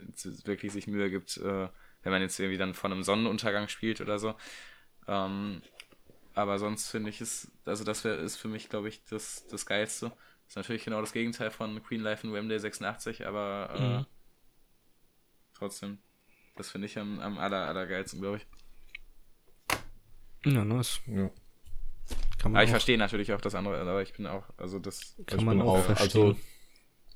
wirklich 0.45 0.71
sich 0.71 0.87
Mühe 0.87 1.09
gibt, 1.09 1.37
äh, 1.37 1.67
wenn 2.03 2.11
man 2.11 2.21
jetzt 2.21 2.39
irgendwie 2.39 2.57
dann 2.57 2.73
von 2.73 2.91
einem 2.91 3.03
Sonnenuntergang 3.03 3.67
spielt 3.69 4.01
oder 4.01 4.19
so. 4.19 4.35
Ähm, 5.07 5.61
aber 6.33 6.59
sonst 6.59 6.89
finde 6.89 7.09
ich 7.09 7.21
es, 7.21 7.51
also 7.65 7.83
das 7.83 8.03
wär, 8.03 8.17
ist 8.19 8.37
für 8.37 8.47
mich, 8.47 8.69
glaube 8.69 8.89
ich, 8.89 9.03
das, 9.09 9.45
das 9.47 9.65
Geilste. 9.65 10.11
Ist 10.47 10.55
natürlich 10.55 10.85
genau 10.85 11.01
das 11.01 11.13
Gegenteil 11.13 11.51
von 11.51 11.81
Queen 11.83 12.01
Life 12.01 12.25
in 12.25 12.33
Wembley 12.33 12.59
86, 12.59 13.27
aber 13.27 13.69
äh, 13.71 13.79
Mhm. 13.79 14.05
trotzdem, 15.53 15.99
das 16.55 16.69
finde 16.71 16.87
ich 16.87 16.97
am, 16.97 17.19
am 17.19 17.37
aller, 17.37 17.67
allergeilsten, 17.67 18.19
glaube 18.21 18.37
ich. 18.37 18.47
Ja, 20.45 20.63
nice. 20.65 21.01
Ja. 21.07 21.29
Kann 22.37 22.53
man 22.53 22.55
Aber 22.57 22.63
ich 22.63 22.69
verstehe 22.69 22.97
natürlich 22.97 23.33
auch 23.33 23.41
das 23.41 23.55
andere, 23.55 23.79
aber 23.81 24.01
ich 24.01 24.13
bin 24.13 24.25
auch, 24.27 24.43
also 24.57 24.79
das, 24.79 25.15
kann 25.25 25.39
ich 25.39 25.45
man 25.45 25.57
bin 25.57 25.67
auch, 25.67 25.75
auch, 25.75 25.85
verstehen. 25.85 26.35
also 26.35 26.39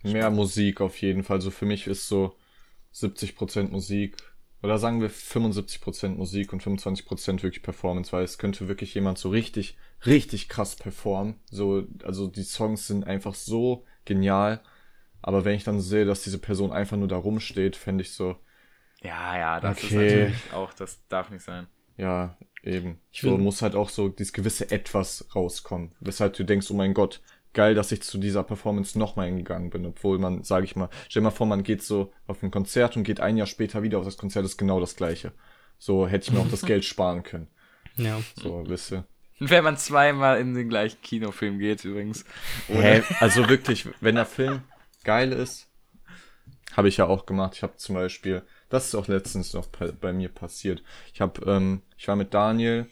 mehr 0.04 0.30
Musik 0.32 0.82
auf 0.82 0.98
jeden 1.02 1.24
Fall. 1.24 1.42
So 1.42 1.52
für 1.52 1.66
mich 1.66 1.88
ist 1.88 2.08
so 2.08 2.38
70% 2.94 3.72
Musik 3.72 4.18
oder 4.64 4.80
sagen 4.80 5.02
wir 5.02 5.12
75% 5.12 6.18
Musik 6.18 6.54
und 6.54 6.64
25% 6.64 7.44
wirklich 7.44 7.64
Performance, 7.64 8.12
weil 8.14 8.24
es 8.24 8.38
könnte 8.40 8.68
wirklich 8.70 8.94
jemand 8.96 9.18
so 9.20 9.30
richtig, 9.30 9.78
richtig 10.06 10.50
krass 10.50 10.76
performen. 10.78 11.36
So, 11.52 11.86
also 12.04 12.28
die 12.28 12.44
Songs 12.44 12.88
sind 12.88 13.06
einfach 13.06 13.36
so 13.36 13.86
genial. 14.06 14.62
Aber 15.22 15.46
wenn 15.46 15.56
ich 15.56 15.64
dann 15.66 15.82
sehe, 15.82 16.06
dass 16.06 16.24
diese 16.24 16.40
Person 16.40 16.72
einfach 16.74 16.98
nur 16.98 17.08
da 17.10 17.18
rumsteht, 17.18 17.76
fände 17.78 18.04
ich 18.04 18.14
so, 18.14 18.38
ja, 19.02 19.38
ja, 19.38 19.60
das 19.60 19.84
ist 19.84 19.96
Okay. 19.96 19.96
natürlich 19.96 20.52
auch, 20.52 20.74
das 20.74 21.00
darf 21.10 21.30
nicht 21.30 21.44
sein. 21.44 21.68
ja, 21.98 22.38
eben. 22.64 23.00
Ich 23.12 23.22
so 23.22 23.38
muss 23.38 23.62
halt 23.62 23.76
auch 23.76 23.90
so 23.90 24.10
dieses 24.10 24.34
gewisse 24.34 24.72
Etwas 24.72 25.28
rauskommen. 25.36 25.94
Weshalb 26.00 26.34
du 26.34 26.44
denkst, 26.44 26.70
oh 26.72 26.74
mein 26.76 26.94
Gott, 26.94 27.22
geil, 27.54 27.76
dass 27.76 27.92
ich 27.92 28.02
zu 28.02 28.18
dieser 28.18 28.44
Performance 28.44 28.98
nochmal 28.98 29.28
hingegangen 29.28 29.70
bin. 29.70 29.86
Obwohl 29.86 30.20
man, 30.20 30.44
sage 30.44 30.66
ich 30.66 30.76
mal, 30.76 30.90
stell 31.08 31.22
dir 31.22 31.26
mal 31.26 31.32
vor, 31.32 31.48
man 31.48 31.64
geht 31.64 31.84
so 31.84 32.12
auf 32.28 32.42
ein 32.44 32.52
Konzert 32.52 32.98
und 32.98 33.04
geht 33.04 33.20
ein 33.20 33.38
Jahr 33.38 33.48
später 33.48 33.84
wieder 33.84 34.00
auf 34.00 34.06
das 34.06 34.18
Konzert, 34.18 34.46
ist 34.46 34.58
genau 34.58 34.80
das 34.80 34.96
gleiche. 34.96 35.32
So 35.78 36.08
hätte 36.08 36.28
ich 36.28 36.34
mir 36.34 36.40
auch 36.40 36.50
das 36.50 36.62
Geld 36.66 36.86
sparen 36.86 37.24
können. 37.24 37.48
Ja. 37.96 38.20
So, 38.36 38.64
wisst 38.68 38.92
ihr. 38.92 39.06
Wenn 39.40 39.64
man 39.64 39.78
zweimal 39.78 40.40
in 40.40 40.54
den 40.54 40.70
gleichen 40.70 41.02
Kinofilm 41.02 41.60
geht, 41.60 41.84
übrigens. 41.84 42.24
Hä? 42.68 43.04
Also 43.20 43.50
wirklich, 43.50 43.88
wenn 44.00 44.16
der 44.16 44.26
Film 44.26 44.62
geil 45.04 45.32
ist, 45.32 45.68
habe 46.76 46.88
ich 46.88 46.98
ja 46.98 47.06
auch 47.06 47.26
gemacht. 47.26 47.54
Ich 47.56 47.64
habe 47.64 47.76
zum 47.78 47.96
Beispiel, 47.96 48.44
das 48.70 48.88
ist 48.88 48.96
auch 48.96 49.08
letztens 49.08 49.54
noch 49.54 49.68
bei, 49.68 49.92
bei 49.92 50.14
mir 50.14 50.30
passiert. 50.30 50.84
Ich 51.14 51.22
habe, 51.22 51.42
ähm, 51.46 51.82
ich 51.98 52.08
war 52.08 52.16
mit 52.16 52.34
Daniel, 52.34 52.88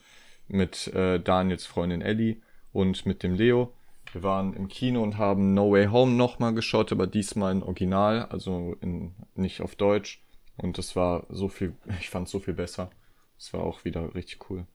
mit 0.48 0.88
äh, 0.88 1.20
Daniels 1.20 1.66
Freundin 1.66 2.02
Ellie 2.02 2.38
und 2.74 3.06
mit 3.06 3.24
dem 3.24 3.34
Leo. 3.34 3.74
Wir 4.12 4.24
waren 4.24 4.54
im 4.54 4.68
Kino 4.68 5.02
und 5.02 5.18
haben 5.18 5.54
No 5.54 5.72
Way 5.72 5.88
Home 5.88 6.14
nochmal 6.14 6.54
geschaut, 6.54 6.92
aber 6.92 7.08
diesmal 7.08 7.54
in 7.54 7.64
Original, 7.64 8.26
also 8.26 8.76
in, 8.82 9.16
nicht 9.36 9.62
auf 9.62 9.76
Deutsch. 9.76 10.22
Und 10.58 10.78
das 10.78 10.96
war 10.96 11.26
so 11.30 11.48
viel, 11.48 11.76
ich 12.00 12.10
fand 12.10 12.28
so 12.28 12.40
viel 12.40 12.54
besser. 12.54 12.90
Das 13.38 13.54
war 13.54 13.62
auch 13.62 13.86
wieder 13.86 14.14
richtig 14.14 14.50
cool. 14.50 14.68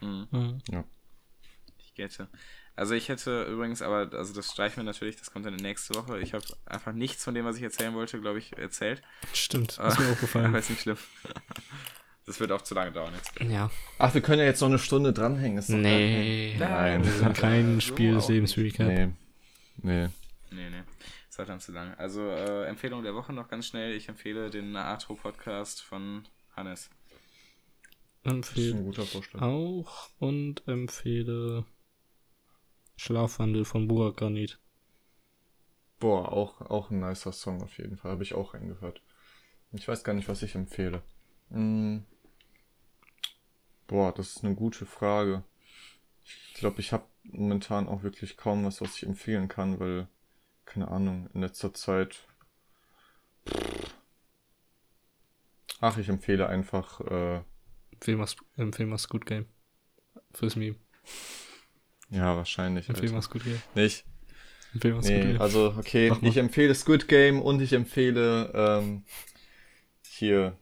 Mhm. 0.00 0.58
Ich 1.78 1.94
gette. 1.94 2.28
Also 2.76 2.94
ich 2.94 3.08
hätte 3.08 3.44
übrigens, 3.44 3.82
aber, 3.82 4.10
also 4.16 4.32
das 4.32 4.50
streichen 4.50 4.78
wir 4.78 4.84
natürlich, 4.84 5.16
das 5.16 5.30
kommt 5.30 5.44
dann 5.44 5.54
nächste 5.56 5.94
Woche. 5.94 6.18
Ich 6.20 6.32
habe 6.32 6.44
einfach 6.64 6.92
nichts 6.92 7.24
von 7.24 7.34
dem, 7.34 7.44
was 7.44 7.56
ich 7.56 7.62
erzählen 7.62 7.94
wollte, 7.94 8.20
glaube 8.20 8.38
ich, 8.38 8.56
erzählt. 8.56 9.02
Stimmt, 9.34 9.72
ist 9.72 9.78
mir 9.78 9.84
Aber 9.84 10.12
aufgefallen. 10.12 10.54
ist 10.56 10.70
nicht 10.70 10.82
schlimm. 10.82 10.96
Das 12.30 12.38
wird 12.38 12.52
auch 12.52 12.62
zu 12.62 12.76
lange 12.76 12.92
dauern 12.92 13.12
jetzt. 13.12 13.40
Ja. 13.40 13.72
Ach, 13.98 14.14
wir 14.14 14.20
können 14.20 14.38
ja 14.38 14.44
jetzt 14.44 14.60
noch 14.60 14.68
eine 14.68 14.78
Stunde 14.78 15.12
dranhängen. 15.12 15.58
Ist 15.58 15.68
Nee. 15.68 16.54
Nein. 16.60 17.02
Wir 17.02 17.10
sind 17.10 17.36
kein 17.36 17.80
Spiel 17.80 18.14
des 18.14 18.28
Lebens 18.28 18.56
Recap. 18.56 18.86
Nee. 18.86 19.08
Nee. 19.78 20.08
Nee, 20.52 20.70
nee. 20.70 20.82
Das 21.26 21.38
war 21.38 21.46
dann 21.46 21.58
zu 21.58 21.72
lang. 21.72 21.92
Also, 21.94 22.20
äh, 22.28 22.66
Empfehlung 22.66 23.02
der 23.02 23.16
Woche 23.16 23.32
noch 23.32 23.48
ganz 23.48 23.66
schnell. 23.66 23.96
Ich 23.96 24.08
empfehle 24.08 24.48
den 24.48 24.70
Naatro-Podcast 24.70 25.82
von 25.82 26.22
Hannes. 26.54 26.88
Das 28.22 28.22
ist 28.22 28.30
ein 28.30 28.36
Empfehle 28.36 28.74
guter 28.84 29.02
Vorschlag. 29.02 29.42
auch 29.42 30.10
und 30.20 30.62
empfehle 30.68 31.64
Schlafwandel 32.94 33.64
von 33.64 33.88
Burak 33.88 34.18
Granit. 34.18 34.60
Boah, 35.98 36.30
auch, 36.30 36.60
auch 36.60 36.92
ein 36.92 37.00
nicer 37.00 37.32
Song 37.32 37.60
auf 37.60 37.76
jeden 37.78 37.96
Fall. 37.96 38.12
Habe 38.12 38.22
ich 38.22 38.34
auch 38.34 38.54
reingehört. 38.54 39.02
Ich 39.72 39.88
weiß 39.88 40.04
gar 40.04 40.12
nicht, 40.12 40.28
was 40.28 40.44
ich 40.44 40.54
empfehle. 40.54 41.02
Hm. 41.50 42.06
Boah, 43.90 44.12
das 44.14 44.36
ist 44.36 44.44
eine 44.44 44.54
gute 44.54 44.86
Frage. 44.86 45.42
Ich 46.52 46.54
glaube, 46.54 46.80
ich 46.80 46.92
habe 46.92 47.02
momentan 47.24 47.88
auch 47.88 48.04
wirklich 48.04 48.36
kaum 48.36 48.64
was, 48.64 48.80
was 48.80 48.96
ich 48.96 49.02
empfehlen 49.02 49.48
kann, 49.48 49.80
weil, 49.80 50.06
keine 50.64 50.86
Ahnung, 50.86 51.28
in 51.34 51.40
letzter 51.40 51.74
Zeit. 51.74 52.20
Ach, 55.80 55.98
ich 55.98 56.08
empfehle 56.08 56.48
einfach, 56.48 57.00
äh, 57.00 57.40
Empfehle 57.94 58.86
mal 58.86 58.98
Squid 58.98 59.26
Game. 59.26 59.46
Fürs 60.34 60.54
Meme. 60.54 60.76
ja, 62.10 62.36
wahrscheinlich. 62.36 62.88
Empfehle 62.88 63.10
mal 63.10 63.22
Squid 63.22 63.42
Game. 63.42 63.62
Nicht? 63.74 64.04
Empfehle 64.72 65.02
Squid 65.02 65.16
Nee, 65.16 65.32
Game. 65.32 65.40
also 65.40 65.74
okay, 65.76 66.12
ich 66.22 66.36
empfehle 66.36 66.76
Squid 66.76 67.08
Game 67.08 67.42
und 67.42 67.60
ich 67.60 67.72
empfehle 67.72 68.52
ähm, 68.54 69.02
hier. 70.06 70.56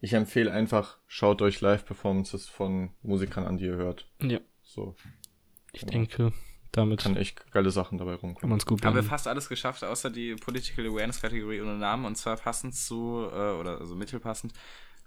Ich 0.00 0.12
empfehle 0.12 0.52
einfach, 0.52 0.98
schaut 1.06 1.40
euch 1.42 1.60
Live-Performances 1.60 2.48
von 2.48 2.90
Musikern 3.02 3.46
an, 3.46 3.56
die 3.56 3.64
ihr 3.66 3.76
hört. 3.76 4.08
Ja, 4.20 4.40
So, 4.62 4.94
ich 5.72 5.80
Genau. 5.80 5.92
denke, 5.92 6.32
damit 6.72 7.00
kann 7.00 7.16
echt 7.16 7.50
geile 7.50 7.70
Sachen 7.70 7.98
dabei 7.98 8.12
kann 8.12 8.20
rumkommen. 8.20 8.56
es 8.58 8.66
gut 8.66 8.84
Haben 8.84 8.94
wir 8.96 9.02
fast 9.02 9.26
alles 9.26 9.48
geschafft, 9.48 9.82
außer 9.84 10.10
die 10.10 10.34
Political 10.34 10.86
Awareness 10.86 11.20
Kategorie 11.22 11.60
ohne 11.60 11.78
Namen 11.78 12.04
und 12.04 12.16
zwar 12.16 12.36
passend 12.36 12.74
zu, 12.74 13.28
äh, 13.32 13.52
oder 13.52 13.78
also 13.80 13.94
mittelpassend, 13.94 14.52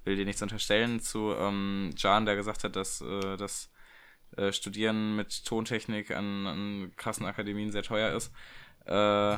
will 0.06 0.16
dir 0.16 0.26
nichts 0.26 0.42
unterstellen, 0.42 1.00
zu 1.00 1.34
ähm, 1.38 1.92
Jan, 1.98 2.26
der 2.26 2.36
gesagt 2.36 2.64
hat, 2.64 2.76
dass 2.76 3.02
äh, 3.02 3.38
das 3.38 3.70
äh, 4.38 4.52
Studieren 4.52 5.16
mit 5.16 5.46
Tontechnik 5.46 6.12
an, 6.12 6.48
an 6.48 6.92
krassen 6.96 7.26
Akademien 7.26 7.72
sehr 7.72 7.84
teuer 7.84 8.16
ist. 8.16 8.32
Äh, 8.86 9.38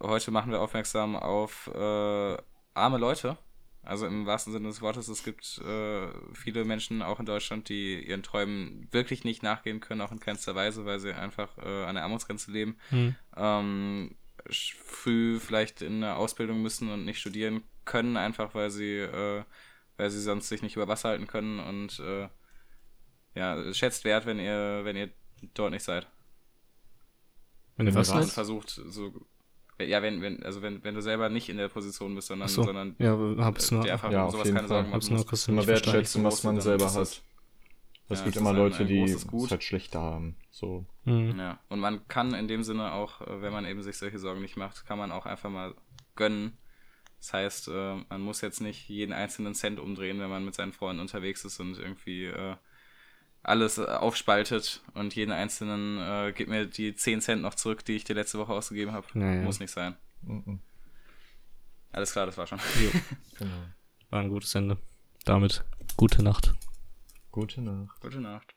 heute 0.00 0.30
machen 0.30 0.50
wir 0.50 0.60
aufmerksam 0.60 1.14
auf 1.16 1.68
äh, 1.72 2.36
arme 2.74 2.98
Leute. 2.98 3.36
Also 3.82 4.06
im 4.06 4.26
wahrsten 4.26 4.52
Sinne 4.52 4.68
des 4.68 4.82
Wortes, 4.82 5.08
es 5.08 5.24
gibt 5.24 5.58
äh, 5.58 6.08
viele 6.34 6.64
Menschen 6.64 7.00
auch 7.00 7.18
in 7.18 7.26
Deutschland, 7.26 7.68
die 7.70 7.98
ihren 8.06 8.22
Träumen 8.22 8.86
wirklich 8.90 9.24
nicht 9.24 9.42
nachgehen 9.42 9.80
können, 9.80 10.02
auch 10.02 10.12
in 10.12 10.20
keinster 10.20 10.54
Weise, 10.54 10.84
weil 10.84 11.00
sie 11.00 11.14
einfach 11.14 11.56
äh, 11.58 11.84
an 11.84 11.94
der 11.94 12.04
Armutsgrenze 12.04 12.50
leben 12.50 12.76
Hm. 12.90 13.14
ähm, 13.36 14.16
früh 14.50 15.38
vielleicht 15.40 15.80
in 15.80 16.04
eine 16.04 16.16
Ausbildung 16.16 16.60
müssen 16.60 16.90
und 16.90 17.04
nicht 17.04 17.20
studieren 17.20 17.62
können, 17.84 18.16
einfach 18.16 18.54
weil 18.54 18.70
sie, 18.70 18.98
äh, 18.98 19.44
weil 19.96 20.10
sie 20.10 20.20
sonst 20.20 20.48
sich 20.48 20.62
nicht 20.62 20.76
über 20.76 20.88
Wasser 20.88 21.10
halten 21.10 21.26
können 21.26 21.58
und 21.60 22.00
äh, 22.00 22.28
ja, 23.34 23.72
schätzt 23.72 24.04
wert, 24.04 24.26
wenn 24.26 24.38
ihr, 24.38 24.80
wenn 24.84 24.96
ihr 24.96 25.10
dort 25.54 25.72
nicht 25.72 25.84
seid. 25.84 26.06
Wenn 27.76 27.86
ihr 27.86 27.94
was 27.94 28.10
versucht 28.32 28.68
so 28.68 29.26
ja, 29.88 30.02
wenn, 30.02 30.20
wenn, 30.22 30.42
also 30.42 30.62
wenn, 30.62 30.82
wenn 30.84 30.94
du 30.94 31.02
selber 31.02 31.28
nicht 31.28 31.48
in 31.48 31.56
der 31.56 31.68
Position 31.68 32.14
bist, 32.14 32.28
sondern, 32.28 32.48
so. 32.48 32.62
sondern 32.64 32.96
Ja, 32.98 33.16
hab's 33.44 33.70
äh, 33.70 33.74
nur, 33.74 33.84
dir 33.84 33.92
einfach 33.92 34.10
Ja, 34.10 34.24
auf 34.24 34.32
sowas 34.32 34.46
jeden 34.46 34.56
keine 34.56 34.68
Fall. 34.68 34.76
Sorgen 34.78 34.90
machen 34.90 35.06
nur 35.08 35.18
musst. 35.18 35.28
kurz 35.28 35.48
Immer 35.48 35.66
wertschätzen, 35.66 36.24
was 36.24 36.42
man 36.44 36.60
selber 36.60 36.92
hat. 36.92 37.22
Es 38.12 38.18
Ja, 38.18 38.24
gibt 38.24 38.36
immer 38.36 38.50
ein- 38.50 38.56
Leute, 38.56 38.84
die 38.86 39.02
es 39.02 39.26
halt 39.50 39.62
schlechter 39.62 40.00
haben. 40.00 40.36
So. 40.50 40.84
Hm. 41.04 41.38
Ja, 41.38 41.60
und 41.68 41.78
man 41.78 42.06
kann 42.08 42.34
in 42.34 42.48
dem 42.48 42.64
Sinne 42.64 42.92
auch, 42.92 43.20
äh, 43.20 43.40
wenn 43.42 43.52
man 43.52 43.64
eben 43.64 43.82
sich 43.82 43.96
solche 43.98 44.18
Sorgen 44.18 44.40
nicht 44.42 44.56
macht, 44.56 44.84
kann 44.86 44.98
man 44.98 45.12
auch 45.12 45.26
einfach 45.26 45.48
mal 45.50 45.74
gönnen. 46.16 46.58
Das 47.18 47.32
heißt, 47.32 47.68
äh, 47.68 47.96
man 48.08 48.20
muss 48.22 48.40
jetzt 48.40 48.60
nicht 48.60 48.88
jeden 48.88 49.12
einzelnen 49.12 49.54
Cent 49.54 49.78
umdrehen, 49.78 50.18
wenn 50.20 50.30
man 50.30 50.44
mit 50.44 50.54
seinen 50.54 50.72
Freunden 50.72 51.00
unterwegs 51.00 51.44
ist 51.44 51.60
und 51.60 51.78
irgendwie 51.78 52.24
äh, 52.24 52.56
alles 53.42 53.78
äh, 53.78 53.84
aufspaltet 53.84 54.82
und 54.94 55.14
jeden 55.14 55.32
einzelnen, 55.32 55.98
äh, 55.98 56.32
gib 56.34 56.48
mir 56.48 56.66
die 56.66 56.94
10 56.94 57.20
Cent 57.20 57.42
noch 57.42 57.54
zurück, 57.54 57.84
die 57.84 57.96
ich 57.96 58.04
dir 58.04 58.14
letzte 58.14 58.38
Woche 58.38 58.52
ausgegeben 58.52 58.92
habe. 58.92 59.06
Ja, 59.14 59.34
ja. 59.34 59.42
Muss 59.42 59.60
nicht 59.60 59.72
sein. 59.72 59.96
Mhm. 60.22 60.60
Alles 61.92 62.12
klar, 62.12 62.26
das 62.26 62.36
war 62.36 62.46
schon. 62.46 62.60
Genau. 63.38 63.54
War 64.10 64.20
ein 64.20 64.28
gutes 64.28 64.54
Ende. 64.54 64.76
Damit 65.24 65.64
gute 65.96 66.22
Nacht. 66.22 66.52
Gute 67.30 67.62
Nacht. 67.62 68.00
Gute 68.00 68.20
Nacht. 68.20 68.54